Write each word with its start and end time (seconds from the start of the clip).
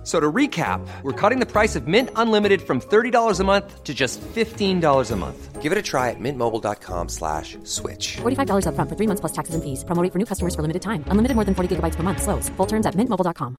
F- 0.00 0.06
So 0.06 0.18
to 0.18 0.32
recap, 0.32 0.80
we're 1.02 1.12
cutting 1.12 1.40
the 1.40 1.46
price 1.46 1.76
of 1.76 1.86
Mint 1.86 2.08
Unlimited 2.16 2.62
from 2.62 2.80
$30 2.80 3.38
a 3.38 3.44
month 3.44 3.84
to 3.84 3.92
just 3.92 4.18
$15 4.34 5.10
a 5.10 5.16
month. 5.16 5.60
Give 5.60 5.72
it 5.72 5.76
a 5.76 5.82
try 5.82 6.08
at 6.08 6.16
mintmobile.com 6.18 7.10
slash 7.10 7.58
switch. 7.64 8.16
$45 8.22 8.64
upfront 8.64 8.88
for 8.88 8.96
three 8.96 9.06
months 9.06 9.20
plus 9.20 9.32
taxes 9.32 9.54
and 9.54 9.62
fees. 9.62 9.84
Promo 9.84 10.02
rate 10.02 10.10
for 10.12 10.18
new 10.18 10.24
customers 10.24 10.54
for 10.54 10.62
limited 10.62 10.80
time. 10.80 11.04
Unlimited 11.08 11.34
more 11.36 11.44
than 11.44 11.54
40 11.54 11.76
gigabytes 11.76 11.96
per 11.96 12.02
month. 12.02 12.22
Slows. 12.22 12.48
Full 12.56 12.66
terms 12.66 12.86
at 12.86 12.94
mintmobile.com. 12.96 13.56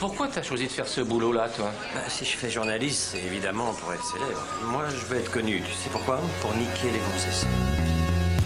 Pourquoi 0.00 0.28
t'as 0.28 0.42
choisi 0.42 0.64
de 0.64 0.70
faire 0.70 0.86
ce 0.86 1.00
boulot-là, 1.00 1.48
toi 1.48 1.70
Bah, 1.94 2.00
si 2.08 2.24
je 2.24 2.36
fais 2.36 2.50
journaliste, 2.50 3.10
c'est 3.12 3.24
évidemment 3.26 3.72
pour 3.74 3.92
être 3.92 4.04
célèbre. 4.04 4.40
Moi, 4.70 4.84
je 4.90 5.04
veux 5.06 5.18
être 5.18 5.30
connu. 5.30 5.60
Tu 5.60 5.72
sais 5.72 5.90
pourquoi 5.90 6.20
Pour 6.40 6.52
niquer 6.54 6.90
les 6.92 6.98
gonzesses. 7.12 7.44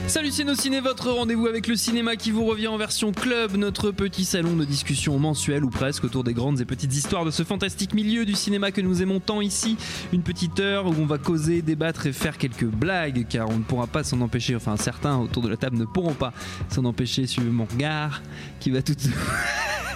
Salut 0.09 0.31
Ciné, 0.31 0.81
votre 0.81 1.11
rendez-vous 1.11 1.47
avec 1.47 1.67
le 1.67 1.77
cinéma 1.77 2.17
qui 2.17 2.33
vous 2.33 2.45
revient 2.45 2.67
en 2.67 2.77
version 2.77 3.13
club, 3.13 3.57
notre 3.57 3.93
petit 3.93 4.25
salon 4.25 4.57
de 4.57 4.65
discussion 4.65 5.19
mensuel 5.19 5.65
ou 5.65 5.71
presque 5.71 6.05
autour 6.05 6.25
des 6.25 6.35
grandes 6.35 6.61
et 6.61 6.65
petites 6.65 6.95
histoires 6.95 7.25
de 7.25 7.31
ce 7.31 7.45
fantastique 7.45 7.95
milieu 7.95 8.25
du 8.25 8.35
cinéma 8.35 8.73
que 8.73 8.81
nous 8.81 9.01
aimons 9.01 9.21
tant 9.21 9.41
ici. 9.41 9.77
Une 10.13 10.23
petite 10.23 10.61
heure 10.61 10.87
où 10.87 10.95
on 10.99 11.07
va 11.07 11.19
causer, 11.19 11.63
débattre 11.63 12.07
et 12.07 12.13
faire 12.13 12.37
quelques 12.37 12.67
blagues 12.67 13.27
car 13.29 13.49
on 13.49 13.59
ne 13.59 13.63
pourra 13.63 13.87
pas 13.87 14.05
s'en 14.05 14.21
empêcher, 14.21 14.57
enfin 14.57 14.77
certains 14.77 15.17
autour 15.19 15.43
de 15.43 15.49
la 15.49 15.57
table 15.57 15.79
ne 15.79 15.85
pourront 15.85 16.15
pas 16.15 16.33
s'en 16.69 16.85
empêcher 16.85 17.27
suivez 17.27 17.51
mon 17.51 17.65
regard 17.65 18.23
qui 18.61 18.71
va 18.71 18.83
tout... 18.83 18.95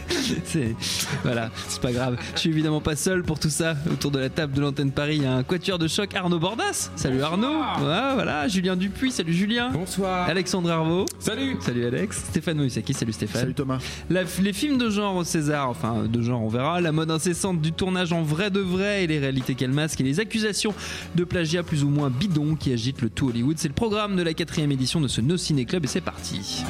c'est 0.44 0.74
voilà, 1.22 1.50
c'est 1.68 1.80
pas 1.80 1.92
grave. 1.92 2.16
Je 2.34 2.40
suis 2.40 2.50
évidemment 2.50 2.80
pas 2.80 2.96
seul 2.96 3.22
pour 3.22 3.38
tout 3.38 3.50
ça. 3.50 3.74
Autour 3.90 4.10
de 4.10 4.18
la 4.18 4.28
table 4.28 4.52
de 4.52 4.60
l'antenne 4.60 4.92
Paris, 4.92 5.16
il 5.16 5.22
y 5.22 5.26
a 5.26 5.34
un 5.34 5.42
quatuor 5.42 5.78
de 5.78 5.88
choc, 5.88 6.14
Arnaud 6.14 6.38
Bordas. 6.38 6.90
Salut 6.96 7.22
Arnaud. 7.22 7.58
Ouais, 7.58 8.14
voilà, 8.14 8.48
Julien 8.48 8.76
Dupuis. 8.76 9.12
Salut 9.12 9.32
Julien. 9.32 9.70
Bonsoir. 9.72 9.95
Alexandre 10.04 10.70
Arvaux. 10.70 11.06
Salut. 11.18 11.56
Salut 11.60 11.84
Alex. 11.86 12.18
Stéphane 12.28 12.56
Moïsaki. 12.58 12.92
Salut 12.94 13.12
Stéphane. 13.12 13.40
Salut 13.42 13.54
Thomas. 13.54 13.78
La- 14.10 14.22
les 14.42 14.52
films 14.52 14.78
de 14.78 14.90
genre 14.90 15.16
au 15.16 15.24
César, 15.24 15.68
enfin 15.70 16.04
de 16.04 16.22
genre 16.22 16.42
on 16.42 16.48
verra, 16.48 16.80
la 16.80 16.92
mode 16.92 17.10
incessante 17.10 17.60
du 17.60 17.72
tournage 17.72 18.12
en 18.12 18.22
vrai 18.22 18.50
de 18.50 18.60
vrai 18.60 19.04
et 19.04 19.06
les 19.06 19.18
réalités 19.18 19.54
qu'elle 19.54 19.72
masque 19.72 20.00
et 20.00 20.04
les 20.04 20.20
accusations 20.20 20.74
de 21.14 21.24
plagiat 21.24 21.62
plus 21.62 21.84
ou 21.84 21.88
moins 21.88 22.10
bidon 22.10 22.54
qui 22.56 22.72
agitent 22.72 23.02
le 23.02 23.10
tout 23.10 23.28
Hollywood. 23.28 23.58
C'est 23.58 23.68
le 23.68 23.74
programme 23.74 24.16
de 24.16 24.22
la 24.22 24.34
quatrième 24.34 24.72
édition 24.72 25.00
de 25.00 25.08
ce 25.08 25.20
No 25.20 25.36
Ciné 25.36 25.64
Club 25.64 25.84
et 25.84 25.88
c'est 25.88 26.00
parti. 26.00 26.62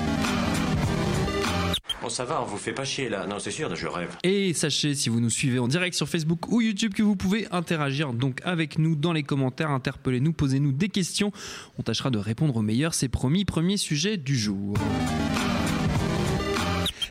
Bon, 2.07 2.11
ça 2.11 2.25
va, 2.25 2.41
on 2.41 2.45
vous 2.45 2.57
fait 2.57 2.73
pas 2.73 2.85
chier 2.85 3.09
là. 3.09 3.27
Non, 3.27 3.41
c'est 3.41 3.51
sûr, 3.51 3.75
je 3.75 3.89
rêve. 3.89 4.17
Et 4.23 4.55
sachez, 4.55 4.95
si 4.95 5.09
vous 5.09 5.19
nous 5.19 5.29
suivez 5.29 5.59
en 5.59 5.67
direct 5.67 5.97
sur 5.97 6.09
Facebook 6.09 6.47
ou 6.53 6.61
YouTube, 6.61 6.95
que 6.95 7.03
vous 7.03 7.17
pouvez 7.17 7.49
interagir 7.51 8.13
donc 8.13 8.39
avec 8.45 8.79
nous 8.79 8.95
dans 8.95 9.13
les 9.13 9.25
commentaires, 9.25 9.73
interpellez-nous, 9.73 10.33
posez-nous 10.33 10.71
des 10.71 10.89
questions. 10.89 11.33
On 11.81 11.83
tâchera 11.83 12.11
de 12.11 12.19
répondre 12.19 12.55
au 12.55 12.63
meilleur, 12.63 12.95
c'est 12.95 13.09
promis. 13.09 13.45
Premier 13.45 13.77
sujet 13.77 14.19
du 14.19 14.37
jour. 14.37 14.77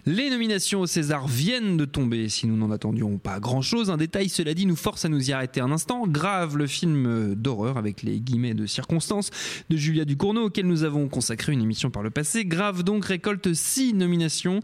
Les 0.07 0.29
nominations 0.29 0.81
au 0.81 0.85
César 0.85 1.27
viennent 1.27 1.77
de 1.77 1.85
tomber, 1.85 2.29
si 2.29 2.45
nous 2.45 2.55
n'en 2.55 2.69
attendions 2.69 3.17
pas 3.17 3.39
grand-chose. 3.39 3.89
Un 3.89 3.97
détail, 3.97 4.29
cela 4.29 4.53
dit, 4.53 4.67
nous 4.67 4.75
force 4.75 5.03
à 5.03 5.09
nous 5.09 5.31
y 5.31 5.33
arrêter 5.33 5.61
un 5.61 5.71
instant. 5.71 6.05
Grave, 6.05 6.57
le 6.57 6.67
film 6.67 7.07
euh, 7.07 7.33
d'horreur, 7.33 7.79
avec 7.79 8.03
les 8.03 8.19
guillemets 8.19 8.53
de 8.53 8.67
circonstances, 8.67 9.31
de 9.71 9.77
Julia 9.77 10.05
Ducournau, 10.05 10.45
auquel 10.45 10.67
nous 10.67 10.83
avons 10.83 11.07
consacré 11.07 11.53
une 11.53 11.61
émission 11.63 11.89
par 11.89 12.03
le 12.03 12.11
passé. 12.11 12.45
Grave 12.45 12.83
donc 12.83 13.05
récolte 13.05 13.51
six 13.55 13.95
nominations. 13.95 14.59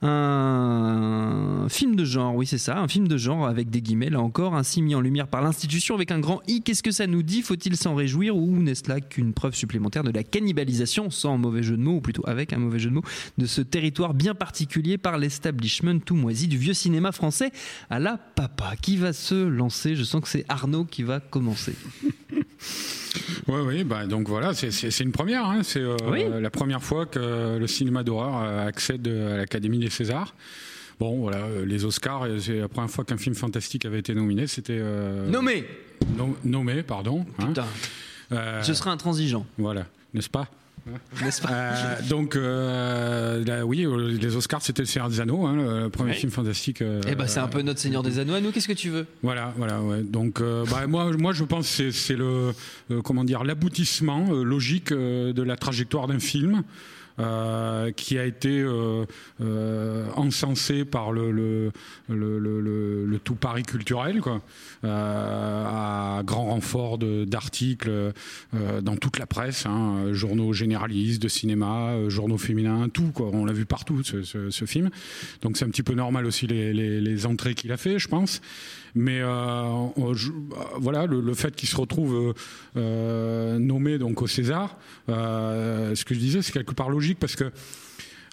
Un 0.00 1.66
film 1.68 1.96
de 1.96 2.04
genre, 2.04 2.36
oui 2.36 2.46
c'est 2.46 2.58
ça, 2.58 2.78
un 2.78 2.86
film 2.86 3.08
de 3.08 3.16
genre 3.16 3.48
avec 3.48 3.68
des 3.68 3.82
guillemets 3.82 4.10
là 4.10 4.20
encore, 4.20 4.54
ainsi 4.54 4.80
mis 4.80 4.94
en 4.94 5.00
lumière 5.00 5.26
par 5.26 5.42
l'institution 5.42 5.96
avec 5.96 6.12
un 6.12 6.20
grand 6.20 6.40
I. 6.46 6.62
Qu'est-ce 6.62 6.84
que 6.84 6.92
ça 6.92 7.08
nous 7.08 7.24
dit? 7.24 7.42
Faut-il 7.42 7.76
s'en 7.76 7.96
réjouir 7.96 8.36
ou 8.36 8.58
n'est-ce 8.58 8.88
là 8.88 9.00
qu'une 9.00 9.32
preuve 9.32 9.56
supplémentaire 9.56 10.04
de 10.04 10.12
la 10.12 10.22
cannibalisation, 10.22 11.10
sans 11.10 11.36
mauvais 11.36 11.64
jeu 11.64 11.76
de 11.76 11.82
mots, 11.82 11.96
ou 11.96 12.00
plutôt 12.00 12.22
avec 12.28 12.52
un 12.52 12.58
mauvais 12.58 12.78
jeu 12.78 12.90
de 12.90 12.94
mots, 12.94 13.04
de 13.38 13.46
ce 13.46 13.60
territoire 13.60 14.14
bien 14.14 14.36
particulier 14.36 14.98
par 14.98 15.18
l'establishment 15.18 15.98
tout 15.98 16.14
moisi 16.14 16.46
du 16.46 16.58
vieux 16.58 16.74
cinéma 16.74 17.10
français 17.10 17.50
à 17.90 17.98
la 17.98 18.18
papa? 18.18 18.76
Qui 18.80 18.96
va 18.98 19.12
se 19.12 19.34
lancer? 19.34 19.96
Je 19.96 20.04
sens 20.04 20.22
que 20.22 20.28
c'est 20.28 20.44
Arnaud 20.48 20.84
qui 20.84 21.02
va 21.02 21.18
commencer. 21.18 21.74
Oui, 23.48 23.60
oui, 23.66 23.84
bah, 23.84 24.06
donc 24.06 24.28
voilà, 24.28 24.54
c'est- 24.54 25.00
une 25.00 25.12
première. 25.12 25.44
hein. 25.46 25.60
C'est 25.62 25.80
euh, 25.80 25.96
Oui. 26.10 26.24
la 26.40 26.50
première 26.50 26.82
fois 26.82 27.06
que 27.06 27.56
le 27.58 27.66
cinéma 27.66 28.02
d'horreur 28.02 28.42
euh, 28.42 28.66
accède 28.66 29.06
à 29.08 29.36
l'Académie 29.36 29.78
des 29.78 29.90
Césars. 29.90 30.34
Bon, 31.00 31.18
voilà, 31.20 31.38
euh, 31.44 31.64
les 31.64 31.84
Oscars, 31.84 32.24
euh, 32.24 32.38
c'est 32.40 32.58
la 32.58 32.68
première 32.68 32.90
fois 32.90 33.04
qu'un 33.04 33.16
film 33.18 33.34
fantastique 33.36 33.84
avait 33.84 34.00
été 34.00 34.14
nominé. 34.14 34.46
C'était. 34.48 34.78
euh, 34.80 35.28
Nommé 35.28 35.64
nom- 36.16 36.34
nommé, 36.44 36.82
pardon. 36.82 37.24
hein. 37.38 37.46
Putain, 37.46 37.66
Euh, 38.32 38.62
je 38.62 38.72
serai 38.74 38.90
intransigeant, 38.90 39.46
Voilà, 39.56 39.86
n'est-ce 40.12 40.28
pas? 40.28 40.48
n'est-ce 41.22 41.40
pas 41.42 41.48
Euh, 41.52 41.94
donc, 42.08 42.36
euh, 42.36 43.44
là, 43.44 43.64
oui, 43.66 43.84
euh, 43.84 44.08
les 44.20 44.36
Oscars, 44.36 44.62
c'était 44.62 44.82
le 44.82 44.86
Seigneur 44.86 45.08
des 45.08 45.20
Anneaux, 45.20 45.46
hein, 45.46 45.82
le 45.84 45.88
premier 45.90 46.12
film 46.14 46.30
fantastique. 46.32 46.82
euh, 46.82 47.00
Eh 47.08 47.14
ben 47.14 47.26
c'est 47.26 47.40
un 47.40 47.48
peu 47.48 47.62
notre 47.62 47.80
Seigneur 47.80 48.02
des 48.02 48.18
Anneaux 48.18 48.34
à 48.34 48.40
nous, 48.40 48.50
qu'est-ce 48.52 48.68
que 48.68 48.72
tu 48.72 48.90
veux? 48.90 49.06
Voilà, 49.22 49.52
voilà, 49.56 49.80
ouais. 49.82 50.02
Donc, 50.02 50.40
bah, 50.40 50.86
moi, 50.86 51.10
moi, 51.16 51.32
je 51.32 51.44
pense 51.44 51.76
que 51.76 51.90
c'est- 51.90 52.16
le, 52.16 52.52
comment 53.04 53.24
dire, 53.24 53.44
l'aboutissement 53.44 54.30
logique 54.32 54.92
de 54.92 55.42
la 55.42 55.56
trajectoire 55.56 56.06
d'un 56.06 56.18
film. 56.18 56.62
Euh, 57.18 57.90
qui 57.92 58.18
a 58.18 58.24
été 58.24 58.60
euh, 58.60 59.04
euh, 59.40 60.06
encensé 60.16 60.84
par 60.84 61.12
le, 61.12 61.30
le, 61.30 61.72
le, 62.08 62.38
le- 62.38 63.18
tout 63.24 63.34
Paris 63.34 63.62
culturel, 63.64 64.20
quoi, 64.20 64.40
euh, 64.84 65.64
à 65.66 66.22
grand 66.24 66.44
renfort 66.46 66.98
d'articles 66.98 68.12
dans 68.82 68.96
toute 68.96 69.18
la 69.18 69.26
presse, 69.26 69.66
hein, 69.66 70.12
journaux 70.12 70.52
généralistes, 70.52 71.20
de 71.22 71.28
cinéma, 71.28 71.94
journaux 72.08 72.38
féminins, 72.38 72.88
tout, 72.88 73.10
quoi. 73.12 73.30
On 73.32 73.44
l'a 73.44 73.52
vu 73.52 73.66
partout, 73.66 74.02
ce, 74.04 74.22
ce- 74.22 74.50
ce 74.50 74.64
film. 74.64 74.90
Donc 75.42 75.56
c'est 75.56 75.64
un 75.64 75.68
petit 75.70 75.82
peu 75.82 75.94
normal 75.94 76.26
aussi 76.26 76.46
les, 76.46 76.72
les- 76.72 77.00
les 77.00 77.26
entrées 77.26 77.54
qu'il 77.54 77.72
a 77.72 77.76
fait, 77.76 77.98
je 77.98 78.08
pense. 78.08 78.40
Mais 78.94 79.20
euh, 79.20 79.28
euh, 79.98 80.14
voilà, 80.76 81.06
le, 81.06 81.34
fait 81.34 81.54
qu'il 81.54 81.68
se 81.68 81.76
retrouve 81.76 82.34
euh, 82.76 83.58
nommé 83.58 83.98
donc 83.98 84.22
au 84.22 84.26
César, 84.26 84.76
ce 85.08 86.04
que 86.04 86.14
je 86.14 86.18
disais, 86.18 86.42
c'est 86.42 86.52
quelque 86.52 86.74
part 86.74 86.90
logique 86.90 87.18
parce 87.18 87.36
que. 87.36 87.50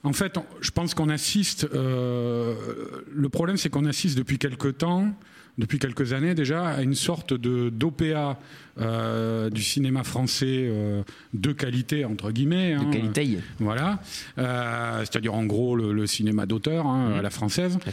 En 0.03 0.13
fait, 0.13 0.37
je 0.61 0.69
pense 0.69 0.93
qu'on 0.93 1.09
assiste. 1.09 1.67
le 1.73 3.27
problème, 3.31 3.57
c'est 3.57 3.69
qu'on 3.69 3.85
assiste 3.85 4.15
depuis 4.15 4.37
quelque 4.37 4.67
temps, 4.67 5.15
depuis 5.57 5.79
quelques 5.79 6.13
années 6.13 6.35
déjà, 6.35 6.67
à 6.67 6.81
une 6.81 6.95
sorte 6.95 7.33
de 7.33 7.69
d'OPA 7.69 8.37
euh, 8.79 9.49
du 9.49 9.63
cinéma 9.63 10.03
français 10.03 10.67
euh, 10.69 11.01
de 11.33 11.51
qualité 11.53 12.03
entre 12.03 12.31
guillemets. 12.31 12.73
hein. 12.73 12.83
De 12.83 12.91
qualité, 12.93 13.37
Voilà. 13.59 13.99
Euh, 14.37 14.99
C'est-à-dire 14.99 15.33
en 15.33 15.45
gros 15.45 15.75
le, 15.77 15.93
le 15.93 16.07
cinéma 16.07 16.45
d'auteur 16.45 16.85
hein, 16.87 17.13
à 17.17 17.21
la 17.21 17.29
française. 17.29 17.77
la 17.85 17.91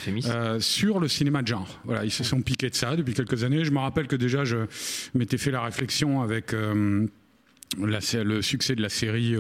sur 0.61 0.99
le 0.99 1.07
cinéma 1.09 1.43
de 1.43 1.47
genre. 1.49 1.81
Voilà, 1.85 2.05
ils 2.05 2.11
se 2.11 2.25
sont 2.25 2.43
piqués 2.43 2.69
de 2.71 2.75
ça 2.75 2.97
depuis 2.97 3.15
quelques 3.15 3.45
années. 3.45 3.65
Je 3.65 3.71
me 3.71 3.79
rappelle 3.79 4.09
que 4.09 4.17
déjà, 4.17 4.45
je 4.45 4.57
m'étais 5.15 5.39
fait 5.39 5.51
la 5.53 5.63
réflexion 5.63 6.21
avec 6.23 6.53
la- 6.53 8.23
le 8.25 8.43
succès 8.43 8.75
de 8.75 8.83
la 8.83 8.89
série 8.89 9.35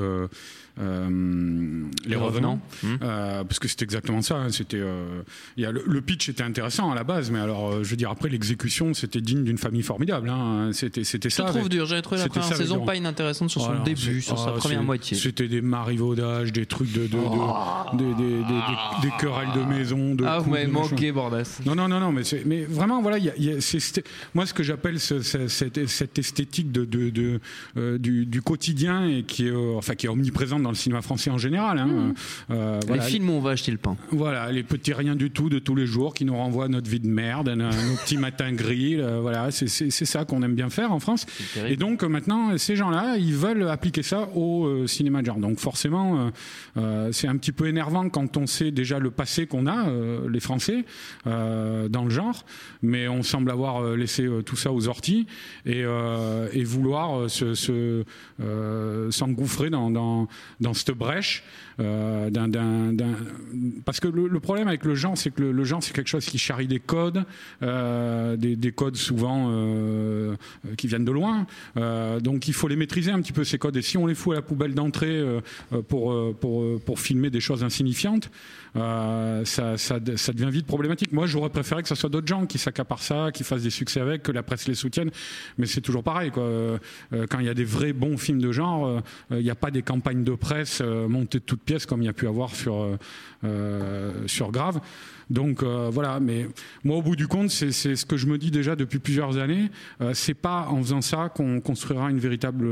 euh, 0.80 1.84
Les 2.06 2.16
Revenants, 2.16 2.60
Hum. 2.84 2.98
Euh, 3.02 3.44
parce 3.44 3.58
que 3.58 3.68
c'était 3.68 3.84
exactement 3.84 4.22
ça. 4.22 4.36
hein. 4.36 4.50
C'était, 4.50 4.78
euh, 4.80 5.22
y 5.56 5.64
a 5.64 5.72
le, 5.72 5.82
le 5.86 6.00
pitch 6.00 6.28
était 6.28 6.42
intéressant 6.42 6.90
à 6.90 6.94
la 6.94 7.04
base, 7.04 7.30
mais 7.30 7.38
alors, 7.38 7.82
je 7.84 7.90
veux 7.90 7.96
dire, 7.96 8.10
après 8.10 8.28
l'exécution, 8.28 8.94
c'était 8.94 9.20
digne 9.20 9.44
d'une 9.44 9.58
famille 9.58 9.82
formidable. 9.82 10.28
hein. 10.30 10.70
C'était, 10.72 11.04
c'était 11.04 11.30
Je 11.30 11.34
ça. 11.34 11.44
trouve 11.44 11.58
avec- 11.60 11.68
dur, 11.70 11.86
j'avais 11.86 12.02
trouvé 12.02 12.20
la 12.20 12.28
première 12.28 12.56
saison 12.56 12.84
pas 12.84 12.96
inintéressante 12.96 13.50
sur 13.50 13.60
son 13.60 13.68
Voilà, 13.68 13.82
début, 13.84 14.00
c'est- 14.00 14.20
sur 14.20 14.38
sa 14.38 14.50
ah, 14.50 14.52
première 14.52 14.80
c'est- 14.80 14.84
moitié. 14.84 15.16
C'était 15.16 15.48
des 15.48 15.60
marivaudages, 15.60 16.52
des 16.52 16.66
trucs 16.66 16.92
de, 16.92 17.02
de, 17.02 17.06
de- 17.08 17.96
des, 17.98 18.04
des- 18.14 18.14
des- 18.14 18.42
des- 18.44 19.02
des 19.02 19.12
querelles 19.20 19.52
de 19.54 19.64
maison, 19.64 20.14
de 20.14 20.24
Ah, 20.24 20.38
vous 20.38 20.44
couple, 20.44 20.50
m'avez 20.56 20.66
de 20.66 20.70
machin. 20.72 20.90
manqué, 20.90 21.12
Bordas. 21.12 21.60
Non, 21.66 21.74
non, 21.74 21.88
non, 21.88 22.00
non, 22.00 22.12
mais, 22.12 22.24
c'est- 22.24 22.44
mais 22.44 22.64
vraiment, 22.64 23.02
voilà, 23.02 23.18
il 23.18 23.24
y 23.24 23.30
a- 23.30 23.34
il 23.36 23.44
y 23.44 23.50
a- 23.52 23.60
c'est- 23.60 23.80
c'est- 23.80 24.04
moi, 24.34 24.46
ce 24.46 24.54
que 24.54 24.62
j'appelle 24.62 24.98
ce- 25.00 25.20
ce- 25.20 25.48
cette, 25.48 25.86
cette 25.88 26.18
esthétique 26.18 26.72
de, 26.72 26.84
de- 26.84 27.10
de, 27.10 27.40
euh, 27.76 27.98
du, 27.98 28.26
du 28.26 28.42
quotidien 28.42 29.06
et 29.06 29.22
qui 29.22 29.46
est, 29.46 29.50
euh, 29.50 29.76
enfin, 29.76 29.94
qui 29.94 30.06
est 30.06 30.08
omniprésente 30.08 30.61
dans 30.62 30.70
le 30.70 30.74
cinéma 30.76 31.02
français 31.02 31.30
en 31.30 31.38
général. 31.38 31.78
hein. 31.78 32.14
Euh, 32.50 32.78
Les 32.82 32.86
voilà. 32.86 33.02
films 33.02 33.28
où 33.30 33.32
on 33.34 33.40
va 33.40 33.50
acheter 33.50 33.72
le 33.72 33.78
pain. 33.78 33.96
Voilà, 34.10 34.50
les 34.52 34.62
petits 34.62 34.92
riens 34.92 35.16
du 35.16 35.30
tout 35.30 35.48
de 35.48 35.58
tous 35.58 35.74
les 35.74 35.86
jours 35.86 36.14
qui 36.14 36.24
nous 36.24 36.34
renvoient 36.36 36.64
à 36.66 36.68
notre 36.68 36.88
vie 36.88 37.00
de 37.00 37.08
merde, 37.08 37.48
à 37.48 37.56
nos 37.56 37.70
petits 38.04 38.16
matins 38.16 38.52
gris. 38.52 38.96
euh, 39.00 39.20
voilà, 39.20 39.50
c'est 39.50 39.66
ça 39.90 40.24
qu'on 40.24 40.42
aime 40.42 40.54
bien 40.54 40.70
faire 40.70 40.92
en 40.92 41.00
France. 41.00 41.26
Et 41.68 41.76
donc 41.76 42.02
euh, 42.02 42.08
maintenant, 42.08 42.56
ces 42.58 42.76
gens-là, 42.76 43.16
ils 43.18 43.34
veulent 43.34 43.68
appliquer 43.68 44.02
ça 44.02 44.28
au 44.34 44.66
euh, 44.66 44.86
cinéma 44.86 45.20
de 45.20 45.26
genre. 45.26 45.36
Donc 45.38 45.58
forcément, 45.58 46.18
euh, 46.18 46.30
euh, 46.78 47.08
c'est 47.12 47.28
un 47.28 47.36
petit 47.36 47.52
peu 47.52 47.66
énervant 47.66 48.08
quand 48.08 48.36
on 48.36 48.46
sait 48.46 48.70
déjà 48.70 48.98
le 48.98 49.10
passé 49.10 49.46
qu'on 49.46 49.66
a, 49.66 49.88
euh, 49.88 50.28
les 50.30 50.40
Français, 50.40 50.84
euh, 51.26 51.88
dans 51.88 52.04
le 52.04 52.10
genre. 52.10 52.44
Mais 52.82 53.08
on 53.08 53.22
semble 53.22 53.50
avoir 53.50 53.82
euh, 53.84 53.96
laissé 53.96 54.24
euh, 54.24 54.42
tout 54.42 54.56
ça 54.56 54.72
aux 54.72 54.88
orties 54.88 55.26
et, 55.66 55.82
euh, 55.84 56.48
et 56.52 56.64
vouloir 56.64 57.18
euh, 57.18 57.28
se, 57.28 57.54
se, 57.54 58.04
euh, 58.40 59.10
s'engouffrer 59.10 59.70
dans, 59.70 59.90
dans, 59.90 60.28
dans 60.60 60.74
cette 60.74 60.92
brèche. 60.92 61.42
euh, 61.80 62.30
parce 63.84 64.00
que 64.00 64.08
le, 64.08 64.40
problème 64.40 64.68
avec 64.68 64.84
le 64.84 64.94
genre, 64.94 65.16
c'est 65.16 65.30
que 65.30 65.42
le, 65.42 65.64
genre, 65.64 65.82
c'est 65.82 65.94
quelque 65.94 66.08
chose 66.08 66.26
qui 66.26 66.38
charrie 66.38 66.66
des 66.66 66.80
codes, 66.80 67.24
euh, 67.62 68.36
des, 68.36 68.56
des 68.56 68.72
codes 68.72 68.96
souvent 68.96 69.48
euh, 69.50 70.36
qui 70.76 70.86
viennent 70.86 71.04
de 71.04 71.12
loin. 71.12 71.46
Donc 72.20 72.48
il 72.48 72.54
faut 72.54 72.68
les 72.68 72.76
maîtriser 72.76 73.10
un 73.10 73.20
petit 73.20 73.32
peu 73.32 73.44
ces 73.44 73.58
codes. 73.58 73.76
Et 73.76 73.82
si 73.82 73.96
on 73.96 74.06
les 74.06 74.14
fout 74.14 74.32
à 74.32 74.36
la 74.36 74.42
poubelle 74.42 74.74
d'entrée 74.74 75.22
pour, 75.88 76.34
pour, 76.36 76.80
pour 76.80 77.00
filmer 77.00 77.30
des 77.30 77.40
choses 77.40 77.64
insignifiantes, 77.64 78.30
ça, 78.74 79.76
ça, 79.76 79.98
devient 80.00 80.50
vite 80.50 80.66
problématique. 80.66 81.12
Moi, 81.12 81.26
j'aurais 81.26 81.50
préféré 81.50 81.82
que 81.82 81.88
ce 81.88 81.94
soit 81.94 82.10
d'autres 82.10 82.26
gens 82.26 82.46
qui 82.46 82.58
s'accaparent 82.58 83.02
ça, 83.02 83.30
qui 83.32 83.44
fassent 83.44 83.62
des 83.62 83.70
succès 83.70 84.00
avec, 84.00 84.22
que 84.22 84.32
la 84.32 84.42
presse 84.42 84.68
les 84.68 84.74
soutienne. 84.74 85.10
Mais 85.58 85.66
c'est 85.66 85.80
toujours 85.80 86.02
pareil. 86.02 86.30
Quoi. 86.30 86.78
Quand 87.30 87.38
il 87.38 87.46
y 87.46 87.50
a 87.50 87.54
des 87.54 87.64
vrais 87.64 87.92
bons 87.92 88.16
films 88.16 88.40
de 88.40 88.52
genre, 88.52 89.02
il 89.30 89.38
n'y 89.38 89.50
a 89.50 89.54
pas 89.54 89.70
des 89.70 89.82
campagnes 89.82 90.24
de 90.24 90.34
presse 90.42 90.80
euh, 90.82 91.08
montées 91.08 91.38
de 91.38 91.44
toutes 91.44 91.62
pièces 91.62 91.86
comme 91.86 92.02
il 92.02 92.06
y 92.06 92.08
a 92.08 92.12
pu 92.12 92.26
avoir 92.26 92.54
sur, 92.54 92.82
euh, 92.82 92.98
euh, 93.44 94.26
sur 94.26 94.50
Grave. 94.50 94.80
Donc 95.32 95.62
euh, 95.62 95.88
voilà, 95.90 96.20
mais 96.20 96.46
moi 96.84 96.96
au 96.98 97.02
bout 97.02 97.16
du 97.16 97.26
compte, 97.26 97.50
c'est 97.50 97.72
ce 97.72 98.04
que 98.04 98.18
je 98.18 98.26
me 98.26 98.36
dis 98.36 98.50
déjà 98.50 98.76
depuis 98.76 98.98
plusieurs 98.98 99.38
années. 99.38 99.70
Euh, 100.00 100.12
c'est 100.12 100.34
pas 100.34 100.66
en 100.68 100.76
faisant 100.82 101.00
ça 101.00 101.30
qu'on 101.34 101.60
construira 101.60 102.10
une 102.10 102.18
véritable, 102.18 102.66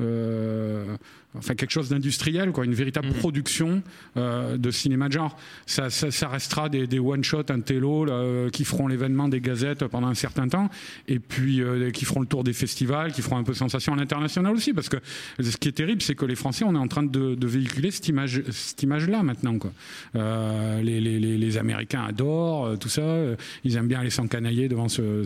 euh, 0.00 0.96
enfin 1.38 1.54
quelque 1.54 1.70
chose 1.70 1.88
d'industriel, 1.90 2.50
quoi, 2.50 2.64
une 2.64 2.74
véritable 2.74 3.12
production 3.12 3.82
euh, 4.16 4.56
de 4.56 4.70
cinéma 4.72 5.06
de 5.06 5.12
genre. 5.12 5.38
Ça, 5.66 5.90
ça, 5.90 6.10
ça 6.10 6.28
restera 6.28 6.68
des, 6.68 6.88
des 6.88 6.98
one 6.98 7.22
shot, 7.22 7.44
un 7.50 7.60
télo 7.60 8.04
là, 8.04 8.14
euh, 8.14 8.50
qui 8.50 8.64
feront 8.64 8.88
l'événement 8.88 9.28
des 9.28 9.40
gazettes 9.40 9.86
pendant 9.86 10.08
un 10.08 10.14
certain 10.14 10.48
temps, 10.48 10.70
et 11.06 11.20
puis 11.20 11.62
euh, 11.62 11.90
qui 11.90 12.04
feront 12.04 12.20
le 12.20 12.26
tour 12.26 12.42
des 12.42 12.52
festivals, 12.52 13.12
qui 13.12 13.22
feront 13.22 13.36
un 13.36 13.44
peu 13.44 13.54
sensation 13.54 13.94
à 13.94 13.96
l'international 13.96 14.52
aussi, 14.52 14.72
parce 14.72 14.88
que 14.88 14.96
ce 15.40 15.56
qui 15.56 15.68
est 15.68 15.72
terrible, 15.72 16.02
c'est 16.02 16.16
que 16.16 16.26
les 16.26 16.34
Français, 16.34 16.64
on 16.64 16.74
est 16.74 16.78
en 16.78 16.88
train 16.88 17.04
de, 17.04 17.36
de 17.36 17.46
véhiculer 17.46 17.92
cette 17.92 18.08
image, 18.08 18.42
cette 18.50 18.82
image-là 18.82 19.22
maintenant, 19.22 19.56
quoi. 19.58 19.70
Euh, 20.16 20.82
les, 20.82 21.00
les, 21.00 21.20
les, 21.20 21.38
les 21.38 21.58
Américains 21.58 21.91
adorent 22.00 22.66
euh, 22.66 22.76
tout 22.76 22.88
ça. 22.88 23.02
euh, 23.02 23.36
Ils 23.64 23.76
aiment 23.76 23.88
bien 23.88 24.00
aller 24.00 24.10
s'encanailler 24.10 24.68
devant 24.68 24.88
ce, 24.88 25.24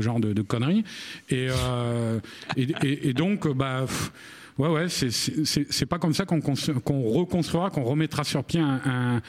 genre 0.00 0.20
de, 0.20 0.42
conneries. 0.42 0.84
Et, 1.30 1.48
euh, 1.50 2.18
donc, 3.14 3.48
bah. 3.54 3.86
Ouais, 4.58 4.68
ouais, 4.68 4.88
c'est- 4.90 5.86
pas 5.86 5.98
comme 5.98 6.12
ça 6.12 6.26
qu'on 6.26 6.42
cons- 6.42 6.52
qu'on 6.84 7.02
reconstruira, 7.08 7.70
qu'on 7.70 7.84
remettra 7.84 8.22
sur 8.22 8.44
pied 8.44 8.60
un, 8.60 9.22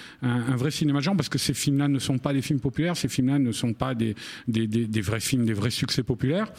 vrai 0.58 0.70
cinéma 0.70 1.00
genre, 1.00 1.16
parce 1.16 1.30
que 1.30 1.38
ces 1.38 1.54
films-là 1.54 1.88
ne 1.88 1.98
sont 1.98 2.18
pas 2.18 2.34
des 2.34 2.42
films 2.42 2.60
populaires, 2.60 2.98
ces 2.98 3.08
films-là 3.08 3.40
ne 3.40 3.54
sont 3.54 3.72
pas 3.74 3.96
des 3.96 4.16
vrais 5.02 5.22
films, 5.22 5.46
des 5.46 5.54
vrais 5.54 5.70
succès 5.72 6.04
populaires. 6.04 6.52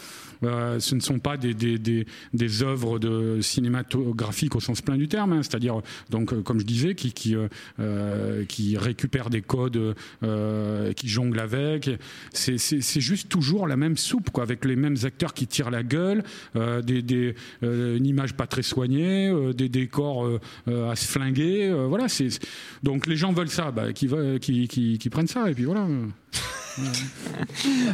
Euh, 0.43 0.81
ce 0.81 0.95
ne 0.95 1.01
sont 1.01 1.19
pas 1.19 1.37
des, 1.37 2.63
œuvres 2.63 2.99
cinématographiques 3.41 4.57
au 4.57 4.61
sens 4.61 4.81
plein 4.83 4.97
du 4.97 5.09
terme, 5.09 5.33
hein, 5.33 5.43
c'est-à-dire, 5.43 5.81
donc, 6.11 6.33
euh, 6.33 6.43
comme 6.43 6.61
je 6.61 6.65
disais, 6.65 6.95
qui, 6.95 7.13
qui, 7.13 7.35
euh, 7.35 7.49
euh, 7.81 8.45
récupèrent 8.77 9.31
des 9.31 9.43
codes, 9.43 9.95
qui 10.97 11.09
jonglent 11.09 11.41
avec. 11.41 11.91
C'est 12.33 13.01
juste 13.01 13.29
toujours 13.29 13.67
la 13.67 13.77
même 13.77 13.97
soupe, 13.97 14.31
avec 14.39 14.65
les 14.65 14.77
mêmes 14.77 14.97
acteurs 15.05 15.35
qui 15.35 15.47
tirent 15.47 15.71
la 15.71 15.83
gueule, 15.83 16.23
une 16.55 18.07
image 18.07 18.35
pas 18.35 18.47
très 18.47 18.63
soignée, 18.63 19.33
des 19.55 19.69
décors 19.69 20.29
à 20.67 20.97
se 20.97 21.07
flinguer. 21.07 21.73
voilà, 21.89 22.07
donc 22.83 23.07
les 23.07 23.17
gens 23.17 23.33
veulent 23.33 23.49
ça, 23.49 23.71
bah, 23.71 23.93
qui, 23.93 24.09
qui 24.69 25.11
prennent 25.11 25.27
ça, 25.27 25.51
et 25.51 25.55
puis 25.55 25.65
voilà. 25.65 25.87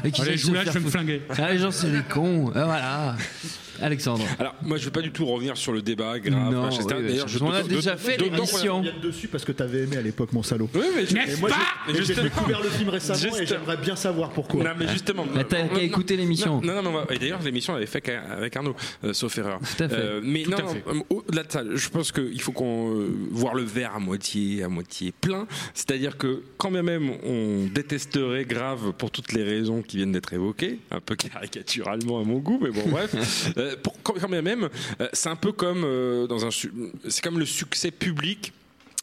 Et 0.05 0.11
qui 0.11 0.23
Allez, 0.23 0.31
laisse, 0.33 0.49
faire 0.49 0.65
je 0.65 0.71
vais 0.71 0.81
me 0.81 0.91
flinguer. 0.91 1.23
Ah, 1.31 1.53
les 1.53 1.59
gens, 1.59 1.71
c'est 1.71 1.91
des 1.91 2.03
cons. 2.03 2.53
Ah, 2.55 2.65
voilà. 2.65 3.17
Alexandre. 3.83 4.25
Alors, 4.39 4.55
moi, 4.63 4.77
je 4.77 4.85
vais 4.85 4.91
pas 4.91 5.01
du 5.03 5.11
tout 5.13 5.25
revenir 5.27 5.57
sur 5.57 5.73
le 5.73 5.83
débat 5.83 6.19
grave. 6.19 6.53
Non, 6.53 6.69
oui, 6.69 6.77
D'ailleurs, 6.89 7.27
oui, 7.27 7.33
je 7.33 7.39
on 7.43 7.51
a 7.51 7.63
déjà 7.63 7.97
fait 7.97 8.17
l'émission. 8.17 8.83
dessus 9.03 9.29
parce 9.29 9.45
que 9.45 9.53
t'avais 9.53 9.81
aimé 9.85 9.97
à 9.97 10.03
l'époque, 10.03 10.33
mon 10.33 10.43
salaud. 10.43 10.69
Oui, 10.75 10.81
mais 10.95 11.07
je- 11.07 11.17
Et 11.17 11.37
moi, 11.41 11.49
pas 11.51 11.57
j'ai- 11.93 12.13
et 12.13 12.23
découvert 12.23 12.63
le 12.63 12.69
film 12.71 12.89
récemment 12.89 13.19
et 13.19 13.39
Juste- 13.39 13.47
j'aimerais 13.47 13.77
bien 13.77 13.97
savoir 13.97 14.31
pourquoi. 14.31 14.65
Non, 14.65 14.71
mais 14.79 14.89
justement. 14.89 15.27
Bah, 15.35 15.45
t'as 15.45 15.69
qu'à 15.69 15.83
écouter 15.83 16.17
l'émission. 16.17 16.61
Non, 16.61 16.75
non, 16.75 16.83
non, 16.83 16.93
non, 16.93 17.05
et 17.11 17.19
d'ailleurs, 17.19 17.41
l'émission, 17.43 17.73
elle 17.75 17.79
avait 17.83 17.87
fait 17.87 18.07
avec 18.09 18.57
Arnaud, 18.57 18.75
euh, 19.05 19.13
sauf 19.13 19.37
erreur. 19.39 19.59
Tout 19.61 19.85
à 19.85 19.89
fait. 19.89 19.95
Euh, 19.97 20.21
mais 20.23 20.43
Tout 20.43 20.51
non, 20.51 20.57
non, 20.95 21.05
au-delà 21.11 21.43
de 21.45 21.53
ça, 21.53 21.63
je 21.75 21.89
pense 21.89 22.13
qu'il 22.13 22.41
faut 22.41 22.53
qu'on 22.53 22.95
euh, 22.95 23.09
voir 23.31 23.55
le 23.55 23.63
verre 23.63 23.95
à 23.95 23.99
moitié, 23.99 24.63
à 24.63 24.69
moitié 24.69 25.13
plein. 25.21 25.47
C'est-à-dire 25.75 26.17
que 26.19 26.43
quand 26.57 26.71
bien 26.71 26.83
même 26.83 27.11
on 27.25 27.67
détesterait 27.73 28.45
grave 28.45 28.93
pour 28.97 29.11
toutes 29.11 29.33
les 29.33 29.43
raisons 29.45 29.83
qui 29.83 29.97
viennent 29.99 30.13
d'être 30.13 30.33
évoquées, 30.33 30.79
un 30.91 31.01
peu 31.01 31.15
caricaturalement 31.61 32.21
à 32.21 32.25
mon 32.25 32.39
goût, 32.39 32.59
mais 32.63 32.71
bon, 32.71 32.83
bref, 32.89 33.15
euh, 33.57 33.60
pour, 33.83 33.97
quand, 34.03 34.29
même, 34.29 34.69
euh, 35.01 35.09
c'est 35.13 35.29
un 35.29 35.37
peu 35.37 35.53
comme 35.53 35.83
euh, 35.85 36.27
dans 36.27 36.45
un, 36.47 36.51
c'est 36.51 37.23
comme 37.23 37.39
le 37.39 37.47
succès 37.47 37.91
public 37.91 38.53